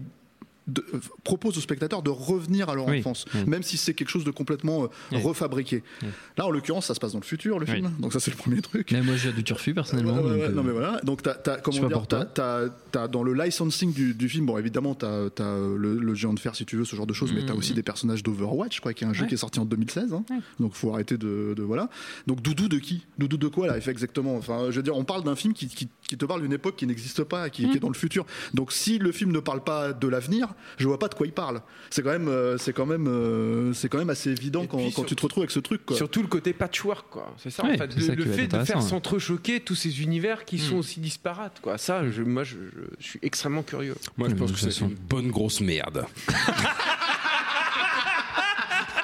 de- 0.67 0.85
euh, 0.93 0.99
propose 1.23 1.57
aux 1.57 1.61
spectateurs 1.61 2.01
de 2.03 2.09
revenir 2.09 2.69
à 2.69 2.75
leur 2.75 2.87
Oui, 2.87 2.99
enfance, 2.99 3.25
oui. 3.35 3.41
même 3.47 3.63
si 3.63 3.77
c'est 3.77 3.93
quelque 3.93 4.09
chose 4.09 4.23
de 4.23 4.31
complètement 4.31 4.83
euh, 4.85 5.17
refabriqué. 5.17 5.83
Oui. 6.01 6.07
Là, 6.37 6.45
en 6.47 6.51
l'occurrence, 6.51 6.85
ça 6.85 6.93
se 6.95 6.99
passe 6.99 7.13
dans 7.13 7.19
le 7.19 7.25
futur, 7.25 7.59
le 7.59 7.65
Oui. 7.67 7.73
film. 7.75 7.91
Donc 7.99 8.13
ça, 8.13 8.19
c'est 8.19 8.31
le 8.31 8.37
premier 8.37 8.61
truc. 8.61 8.91
Mais 8.91 9.01
moi, 9.01 9.15
j'ai 9.15 9.31
du 9.33 9.43
turfu 9.43 9.73
personnellement. 9.73 10.13
Ouais, 10.13 10.17
ouais, 10.23 10.29
donc, 10.29 10.37
ouais, 10.39 10.43
euh, 10.45 10.51
non 10.51 10.63
mais 10.63 10.71
voilà. 10.71 10.99
Donc 11.03 11.21
t'as, 11.21 11.33
comment 11.57 11.77
dire, 11.79 11.89
pour 11.89 12.07
toi. 12.07 12.25
t'as, 12.25 12.65
t'as- 12.67 12.73
t'as 12.91 13.07
dans 13.07 13.23
le 13.23 13.33
licensing 13.33 13.93
du, 13.93 14.13
du 14.13 14.29
film, 14.29 14.45
bon 14.45 14.57
évidemment 14.57 14.95
t'as, 14.95 15.29
t'as 15.29 15.43
euh, 15.43 15.75
le, 15.77 15.97
le 15.99 16.15
géant 16.15 16.33
de 16.33 16.39
fer 16.39 16.55
si 16.55 16.65
tu 16.65 16.77
veux, 16.77 16.85
ce 16.85 16.95
genre 16.95 17.07
de 17.07 17.13
choses, 17.13 17.33
mais 17.33 17.45
t'as 17.45 17.53
aussi 17.53 17.73
des 17.73 17.83
personnages 17.83 18.23
d'Overwatch, 18.23 18.79
quoi, 18.79 18.93
qui 18.93 19.03
est 19.03 19.07
un 19.07 19.13
jeu 19.13 19.23
Ouais. 19.23 19.27
qui 19.29 19.33
est 19.35 19.37
sorti 19.37 19.59
en 19.59 19.65
2016. 19.65 20.13
hein. 20.13 20.23
Donc 20.59 20.73
faut 20.73 20.93
arrêter 20.93 21.17
de, 21.17 21.53
de- 21.55 21.63
voilà. 21.63 21.89
Donc 22.27 22.41
Doudou 22.41 22.67
de 22.69 22.77
qui? 22.79 23.05
Doudou 23.17 23.37
de 23.37 23.47
quoi 23.47 23.67
là 23.67 23.79
fait 23.81 23.91
exactement? 23.91 24.35
Enfin, 24.35 24.67
je 24.69 24.75
veux 24.77 24.83
dire, 24.83 24.95
on 24.95 25.03
parle 25.03 25.23
d'un 25.23 25.35
film 25.35 25.53
qui, 25.53 25.67
qui, 25.67 25.87
qui 26.07 26.17
te 26.17 26.25
parle 26.25 26.41
d'une 26.41 26.53
époque 26.53 26.75
qui 26.75 26.85
n'existe 26.87 27.23
pas, 27.23 27.49
qui, 27.49 27.67
qui 27.69 27.77
est 27.77 27.79
dans 27.79 27.89
le 27.89 27.93
futur. 27.95 28.25
Donc 28.53 28.71
si 28.71 28.97
le 28.99 29.11
film 29.11 29.31
ne 29.31 29.39
parle 29.39 29.63
pas 29.63 29.93
de 29.93 30.07
l'avenir, 30.07 30.52
je 30.77 30.87
vois 30.87 30.99
pas 30.99 31.07
de 31.07 31.15
quoi 31.15 31.25
il 31.27 31.33
parle. 31.33 31.61
C'est 31.89 32.01
quand 32.03 32.11
même, 32.11 32.27
euh, 32.27 32.57
c'est 32.57 32.73
quand 32.73 32.85
même, 32.85 33.07
euh, 33.07 33.73
c'est 33.73 33.89
quand 33.89 33.97
même 33.97 34.09
assez 34.09 34.31
évident 34.31 34.65
quand, 34.65 34.77
tu 35.05 35.15
te 35.15 35.21
retrouves 35.23 35.43
avec 35.43 35.51
ce 35.51 35.59
truc. 35.59 35.85
Quoi. 35.85 35.97
Surtout 35.97 36.21
le 36.21 36.27
côté 36.27 36.53
patchwork, 36.53 37.07
quoi. 37.09 37.33
C'est 37.37 37.49
ça, 37.49 37.63
Ouais, 37.63 37.75
en 37.75 37.77
fait. 37.77 37.91
c'est 37.93 38.01
ça 38.07 38.15
Le, 38.15 38.25
fait 38.25 38.47
de 38.47 38.63
faire 38.63 38.81
s'entrechoquer 38.81 39.59
tous 39.59 39.75
ces 39.75 40.01
univers 40.01 40.45
qui 40.45 40.59
sont 40.59 40.77
aussi 40.77 40.99
disparates, 40.99 41.59
quoi. 41.61 41.77
Ça, 41.77 42.09
je- 42.09 42.23
moi, 42.23 42.43
je, 42.43 42.55
je- 42.55 42.81
je 42.99 43.07
suis 43.07 43.19
extrêmement 43.21 43.63
curieux. 43.63 43.95
Moi, 44.17 44.29
je 44.29 44.35
pense 44.35 44.51
que 44.51 44.57
c'est 44.59 44.79
une 44.81 44.95
bonne 44.95 45.29
grosse 45.29 45.61
merde. 45.61 46.05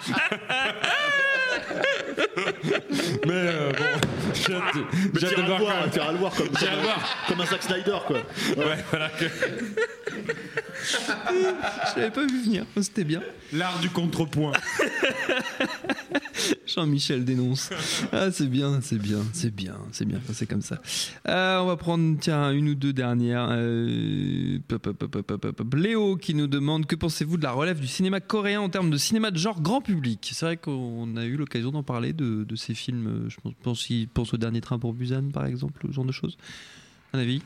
Mais 3.25 3.33
euh, 3.33 3.71
bon, 3.71 3.85
j'ai 4.33 4.53
hâte 4.55 4.75
de- 4.75 6.17
voir 6.17 6.33
comme, 6.35 6.47
un- 6.47 7.27
comme 7.27 7.41
un 7.41 7.45
Zack 7.45 7.63
Snyder, 7.63 7.97
quoi. 8.07 8.17
Ouais, 8.57 8.77
voilà 8.89 9.09
que- 9.09 9.25
Je 10.09 11.99
l'avais 11.99 12.11
pas 12.11 12.25
vu 12.25 12.41
venir. 12.43 12.65
C'était 12.81 13.03
bien. 13.03 13.21
L'art 13.53 13.79
du 13.79 13.89
contrepoint. 13.89 14.53
Jean-Michel 16.65 17.25
dénonce. 17.25 17.69
Ah, 18.11 18.31
c'est 18.31 18.47
bien, 18.47 18.79
c'est 18.81 18.97
bien, 18.99 19.19
c'est 19.33 19.53
bien, 19.53 19.75
c'est 19.91 20.05
bien. 20.05 20.19
C'est 20.31 20.45
comme 20.47 20.61
ça. 20.61 20.81
Euh, 21.27 21.59
on 21.59 21.65
va 21.65 21.75
prendre 21.77 22.17
tiens, 22.19 22.51
une 22.51 22.69
ou 22.69 22.75
deux 22.75 22.93
dernières. 22.93 23.47
Euh, 23.51 24.59
pop, 24.67 24.89
pop, 24.91 25.21
pop. 25.21 25.73
Léo 25.75 26.15
qui 26.15 26.33
nous 26.35 26.47
demande 26.47 26.85
que 26.85 26.95
pensez-vous 26.95 27.37
de 27.37 27.43
la 27.43 27.51
relève 27.51 27.79
du 27.79 27.87
cinéma 27.87 28.19
coréen 28.19 28.61
en 28.61 28.69
termes 28.69 28.89
de 28.89 28.97
cinéma 28.97 29.31
de 29.31 29.37
genre 29.37 29.61
grand 29.61 29.81
public? 29.81 30.29
C'est 30.33 30.45
vrai 30.45 30.57
qu'on 30.57 31.15
a 31.17 31.25
eu 31.25 31.35
l'occasion 31.35 31.71
d'en 31.71 31.83
parler 31.83 32.13
de, 32.13 32.43
de 32.43 32.55
ces 32.55 32.73
films. 32.73 33.07
euh, 33.07 33.29
Je 33.29 33.37
pense, 33.41 33.53
pense, 33.63 33.87
pense 34.13 34.33
au 34.33 34.37
dernier 34.37 34.61
train 34.61 34.79
pour 34.79 34.93
Busan, 34.93 35.29
par 35.33 35.45
exemple, 35.45 35.81
ce 35.87 35.93
genre 35.93 36.05
de 36.05 36.11
choses. 36.11 36.37
Un 37.13 37.19
avis? 37.19 37.41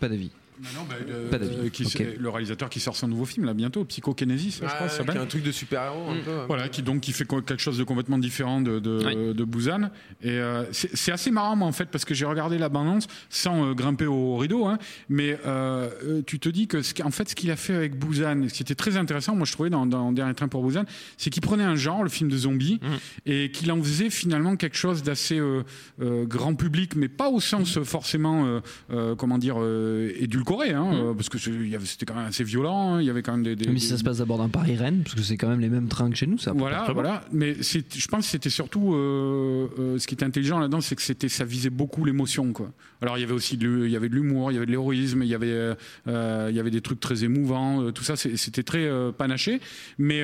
Pas 0.00 0.08
d'avis. 0.08 0.30
Non, 0.62 0.80
bah, 0.88 0.94
le, 1.06 1.28
Pas 1.30 1.38
d'avis. 1.38 1.56
euh, 1.64 1.68
qui-. 1.68 1.84
Le 2.18 2.28
réalisateur 2.28 2.68
qui 2.70 2.78
sort 2.80 2.94
son 2.96 3.08
nouveau 3.08 3.24
film 3.24 3.44
là 3.44 3.54
bientôt, 3.54 3.84
Psychokinesis, 3.84 4.60
je 4.62 4.66
crois, 4.66 4.88
ça 4.88 4.88
qui 4.88 4.94
s'appelle. 5.06 5.18
un 5.20 5.26
truc 5.26 5.42
de 5.42 5.50
super-héros, 5.52 6.10
un 6.10 6.24
peu. 6.24 6.44
Voilà, 6.46 6.68
qui 6.68 6.82
donc 6.82 7.00
qui 7.00 7.12
fait 7.12 7.26
quelque 7.26 7.58
chose 7.58 7.76
de 7.78 7.84
complètement 7.84 8.18
différent 8.18 8.60
de 8.60 8.78
de, 8.78 9.02
Oui. 9.04 9.34
de 9.34 9.44
Busan. 9.44 9.90
Et 10.22 10.30
euh, 10.30 10.64
c'est 10.72 11.12
assez 11.12 11.30
marrant 11.30 11.56
moi 11.56 11.66
en 11.68 11.72
fait 11.72 11.86
parce 11.86 12.04
que 12.04 12.14
j'ai 12.14 12.24
regardé 12.26 12.58
la 12.58 12.68
bande 12.68 13.02
sans 13.30 13.66
euh, 13.70 13.74
grimper 13.74 14.06
au 14.06 14.36
rideau, 14.36 14.66
hein, 14.66 14.78
mais 15.08 15.38
euh, 15.46 16.22
tu 16.26 16.38
te 16.38 16.48
dis 16.48 16.66
que 16.68 16.82
ce, 16.82 16.94
en 17.02 17.10
fait 17.10 17.28
ce 17.28 17.34
qu'il 17.34 17.50
a 17.50 17.56
fait 17.56 17.74
avec 17.74 17.98
Busan, 17.98 18.48
ce 18.48 18.54
qui 18.54 18.62
était 18.62 18.74
très 18.74 18.96
intéressant, 18.96 19.34
moi 19.34 19.46
je 19.46 19.52
trouvais 19.52 19.70
dans, 19.70 19.86
dans 19.86 20.12
Dernier 20.12 20.34
Train 20.34 20.48
pour 20.48 20.62
Busan, 20.64 20.84
c'est 21.16 21.30
qu'il 21.30 21.42
prenait 21.42 21.64
un 21.64 21.76
genre, 21.76 22.02
le 22.04 22.08
film 22.08 22.30
de 22.30 22.36
zombies, 22.36 22.78
et 23.26 23.50
qu'il 23.50 23.70
en 23.72 23.82
faisait 23.82 24.10
finalement 24.10 24.56
quelque 24.56 24.76
chose 24.76 25.02
d'assez 25.02 25.38
euh, 25.38 25.62
euh, 26.00 26.24
grand 26.26 26.54
public, 26.54 26.94
mais 26.96 27.08
pas 27.08 27.28
au 27.28 27.40
sens 27.40 27.80
forcément 27.82 28.44
euh, 28.46 28.60
euh, 28.92 29.14
comment 29.16 29.38
dire 29.38 29.56
euh, 29.58 30.12
édulcoré, 30.44 30.70
hein, 30.72 30.90
euh, 30.94 31.14
parce 31.14 31.28
que 31.28 31.38
c'était 31.38 32.06
quand 32.06 32.14
même 32.14 32.26
assez 32.26 32.44
violent, 32.44 32.94
hein, 32.94 33.00
il 33.00 33.06
y 33.06 33.10
avait 33.10 33.22
quand 33.22 33.32
même 33.32 33.42
des, 33.42 33.56
des- 33.56 33.66
Même 33.66 33.78
si 33.78 33.86
des- 33.86 33.92
ça 33.92 33.98
se 33.98 34.04
passe 34.04 34.20
à 34.20 34.24
bord 34.24 34.38
d'un 34.38 34.48
Paris-Rennes, 34.48 35.00
parce 35.04 35.14
que 35.16 35.22
c'est 35.22 35.36
quand 35.36 35.48
même 35.48 35.60
les 35.60 35.68
mêmes 35.68 35.88
trains 35.88 36.10
que 36.10 36.16
chez 36.16 36.26
nous, 36.26 36.38
ça. 36.38 36.52
voilà, 36.52 36.86
voilà. 36.92 37.24
Mais 37.32 37.54
je 37.54 38.08
pense 38.08 38.26
que 38.26 38.30
c'était 38.30 38.50
surtout 38.50 38.94
euh, 38.94 39.68
euh, 39.78 39.98
ce 39.98 40.06
qui 40.06 40.14
était 40.14 40.24
intelligent 40.24 40.58
là-dedans, 40.58 40.80
c'est 40.80 40.94
que 40.96 41.02
c'était 41.02 41.28
ça 41.28 41.44
visait 41.44 41.70
beaucoup 41.70 42.04
l'émotion, 42.04 42.52
quoi. 42.52 42.70
Alors 43.02 43.18
il 43.18 43.20
y 43.20 43.24
avait 43.24 43.32
aussi 43.34 43.56
de, 43.56 43.66
l'hu- 43.66 43.84
il 43.86 43.90
y 43.92 43.96
avait 43.96 44.08
de 44.08 44.14
l'humour, 44.14 44.50
il 44.50 44.54
y 44.54 44.56
avait 44.56 44.66
de 44.66 44.70
l'héroïsme, 44.70 45.22
il 45.22 45.28
y 45.28 45.34
avait 45.34 45.74
euh, 46.08 46.46
il 46.50 46.56
y 46.56 46.60
avait 46.60 46.70
des 46.70 46.80
trucs 46.80 47.00
très 47.00 47.24
émouvants, 47.24 47.90
tout 47.92 48.04
ça, 48.04 48.16
c'était 48.16 48.62
très 48.62 48.88
panaché. 49.18 49.60
Mais 49.98 50.22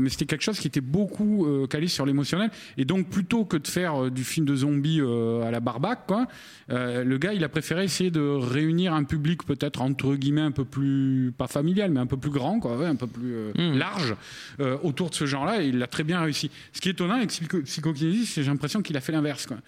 mais 0.00 0.08
c'était 0.10 0.26
quelque 0.26 0.42
chose 0.44 0.58
qui 0.58 0.66
était 0.66 0.80
beaucoup 0.80 1.46
calé 1.70 1.86
sur 1.88 2.04
l'émotionnel. 2.06 2.50
Et 2.76 2.84
donc 2.84 3.08
plutôt 3.08 3.44
que 3.44 3.56
de 3.56 3.66
faire 3.66 4.10
du 4.10 4.24
film 4.24 4.46
de 4.46 4.54
zombies 4.56 5.00
à 5.00 5.50
la 5.50 5.60
quoi, 6.06 6.26
euh, 6.70 7.04
le 7.04 7.18
gars 7.18 7.32
il 7.32 7.44
a 7.44 7.48
préféré 7.48 7.84
essayer 7.84 8.10
de 8.10 8.20
réunir 8.20 8.92
un 8.94 9.04
public 9.04 9.44
peut-être 9.44 9.57
entre 9.80 10.14
guillemets 10.14 10.40
un 10.42 10.50
peu 10.50 10.64
plus 10.64 11.32
pas 11.36 11.46
familial, 11.46 11.90
mais 11.90 12.00
un 12.00 12.06
peu 12.06 12.16
plus 12.16 12.30
grand, 12.30 12.60
quoi, 12.60 12.76
ouais, 12.76 12.86
un 12.86 12.96
peu 12.96 13.06
plus 13.06 13.34
euh, 13.34 13.52
Mm. 13.56 13.78
large 13.78 14.14
euh, 14.60 14.76
autour 14.82 15.10
de 15.10 15.14
ce 15.14 15.26
genre-là. 15.26 15.62
Et 15.62 15.68
il 15.68 15.78
l'a 15.78 15.86
très 15.86 16.04
bien 16.04 16.20
réussi. 16.20 16.50
Ce 16.72 16.80
qui 16.80 16.88
est 16.88 16.92
étonnant 16.92 17.14
avec 17.14 17.30
Psycho- 17.30 17.62
Psychokinesis, 17.62 18.26
c'est 18.34 18.42
j'ai 18.42 18.50
l'impression 18.50 18.82
qu'il 18.82 18.96
a 18.96 19.00
fait 19.00 19.12
l'inverse, 19.12 19.46
quoi. 19.46 19.58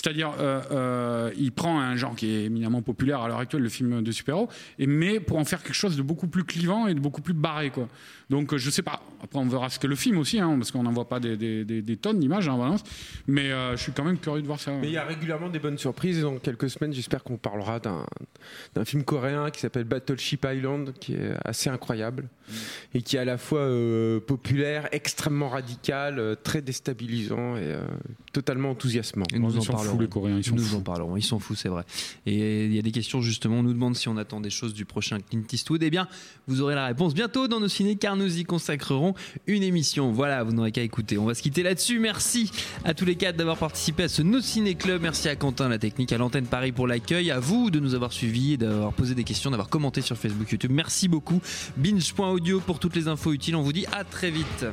C'est-à-dire, 0.00 0.30
euh, 0.38 0.60
euh, 0.70 1.30
il 1.36 1.50
prend 1.50 1.80
un 1.80 1.96
genre 1.96 2.14
qui 2.14 2.30
est 2.30 2.44
éminemment 2.44 2.82
populaire 2.82 3.20
à 3.20 3.26
l'heure 3.26 3.40
actuelle, 3.40 3.62
le 3.62 3.68
film 3.68 4.00
de 4.00 4.12
super-héros, 4.12 4.48
et 4.78 4.86
mais 4.86 5.18
pour 5.18 5.38
en 5.38 5.44
faire 5.44 5.60
quelque 5.60 5.74
chose 5.74 5.96
de 5.96 6.02
beaucoup 6.02 6.28
plus 6.28 6.44
clivant 6.44 6.86
et 6.86 6.94
de 6.94 7.00
beaucoup 7.00 7.20
plus 7.20 7.34
barré, 7.34 7.70
quoi. 7.70 7.88
Donc, 8.30 8.52
euh, 8.52 8.58
je 8.58 8.68
sais 8.70 8.82
pas. 8.82 9.02
Après, 9.24 9.38
on 9.40 9.46
verra 9.48 9.70
ce 9.70 9.78
que 9.78 9.86
le 9.88 9.96
film 9.96 10.18
aussi, 10.18 10.38
hein, 10.38 10.54
parce 10.58 10.70
qu'on 10.70 10.82
n'en 10.84 10.92
voit 10.92 11.08
pas 11.08 11.18
des, 11.18 11.36
des- 11.36 11.64
des- 11.64 11.80
des 11.82 11.96
tonnes 11.96 12.20
d'images 12.20 12.46
en 12.46 12.58
balance. 12.58 12.82
Mais 13.26 13.50
euh, 13.50 13.74
je 13.76 13.82
suis 13.82 13.92
quand 13.92 14.04
même 14.04 14.18
curieux 14.18 14.42
de 14.42 14.46
voir 14.46 14.60
ça. 14.60 14.70
Mais 14.72 14.88
il 14.88 14.92
y 14.92 14.98
a 14.98 15.04
régulièrement 15.04 15.48
des 15.48 15.58
bonnes 15.58 15.78
surprises. 15.78 16.18
Et 16.18 16.22
dans 16.22 16.36
quelques 16.38 16.68
semaines, 16.70 16.92
j'espère 16.92 17.24
qu'on 17.24 17.38
parlera 17.38 17.80
d'un 17.80 18.04
film 18.84 19.02
coréen 19.02 19.50
qui 19.50 19.60
s'appelle 19.60 19.84
Battleship 19.84 20.46
Island, 20.48 20.92
qui 21.00 21.14
est 21.14 21.32
assez 21.44 21.70
incroyable 21.70 22.28
et 22.94 23.02
qui 23.02 23.16
est 23.16 23.20
à 23.20 23.24
la 23.24 23.38
fois 23.38 23.60
euh, 23.60 24.20
populaire, 24.20 24.88
extrêmement 24.92 25.48
radical, 25.48 26.36
très 26.44 26.60
déstabilisant 26.62 27.56
et 27.56 27.60
euh, 27.64 27.80
totalement 28.34 28.70
enthousiasmant. 28.70 29.26
Et 29.32 29.38
nous 29.38 29.50
Ils 29.52 29.58
en 29.58 29.62
fous, 29.90 29.98
les 30.00 30.08
Coréens, 30.08 30.38
ils 30.38 30.44
sont 30.44 30.54
nous 30.54 30.62
fous. 30.62 30.76
en 30.76 30.80
parlerons. 30.80 31.16
Ils 31.16 31.22
sont 31.22 31.38
fous, 31.38 31.54
c'est 31.54 31.68
vrai. 31.68 31.84
Et 32.26 32.66
il 32.66 32.74
y 32.74 32.78
a 32.78 32.82
des 32.82 32.92
questions 32.92 33.20
justement. 33.20 33.58
On 33.58 33.62
nous 33.62 33.72
demande 33.72 33.96
si 33.96 34.08
on 34.08 34.16
attend 34.16 34.40
des 34.40 34.50
choses 34.50 34.74
du 34.74 34.84
prochain 34.84 35.18
Clint 35.20 35.42
Eastwood. 35.52 35.82
Eh 35.82 35.90
bien, 35.90 36.08
vous 36.46 36.60
aurez 36.60 36.74
la 36.74 36.86
réponse 36.86 37.14
bientôt 37.14 37.48
dans 37.48 37.60
nos 37.60 37.68
ciné, 37.68 37.96
car 37.96 38.16
nous 38.16 38.38
y 38.38 38.44
consacrerons 38.44 39.14
une 39.46 39.62
émission. 39.62 40.12
Voilà, 40.12 40.42
vous 40.44 40.52
n'aurez 40.52 40.72
qu'à 40.72 40.82
écouter. 40.82 41.18
On 41.18 41.24
va 41.24 41.34
se 41.34 41.42
quitter 41.42 41.62
là-dessus. 41.62 41.98
Merci 41.98 42.50
à 42.84 42.94
tous 42.94 43.04
les 43.04 43.16
quatre 43.16 43.36
d'avoir 43.36 43.56
participé 43.56 44.04
à 44.04 44.08
ce 44.08 44.22
No 44.22 44.40
Ciné 44.40 44.74
Club. 44.74 45.02
Merci 45.02 45.28
à 45.28 45.36
Quentin, 45.36 45.68
la 45.68 45.78
technique, 45.78 46.12
à 46.12 46.18
l'antenne 46.18 46.46
Paris 46.46 46.72
pour 46.72 46.86
l'accueil. 46.86 47.30
À 47.30 47.40
vous 47.40 47.70
de 47.70 47.80
nous 47.80 47.94
avoir 47.94 48.12
suivis, 48.12 48.54
et 48.54 48.56
d'avoir 48.56 48.92
posé 48.92 49.14
des 49.14 49.24
questions, 49.24 49.50
d'avoir 49.50 49.68
commenté 49.68 50.00
sur 50.00 50.16
Facebook, 50.16 50.50
YouTube. 50.50 50.72
Merci 50.72 51.08
beaucoup. 51.08 51.40
Binge.audio 51.76 52.60
pour 52.60 52.78
toutes 52.78 52.96
les 52.96 53.08
infos 53.08 53.32
utiles. 53.32 53.56
On 53.56 53.62
vous 53.62 53.72
dit 53.72 53.86
à 53.92 54.04
très 54.04 54.30
vite. 54.30 54.66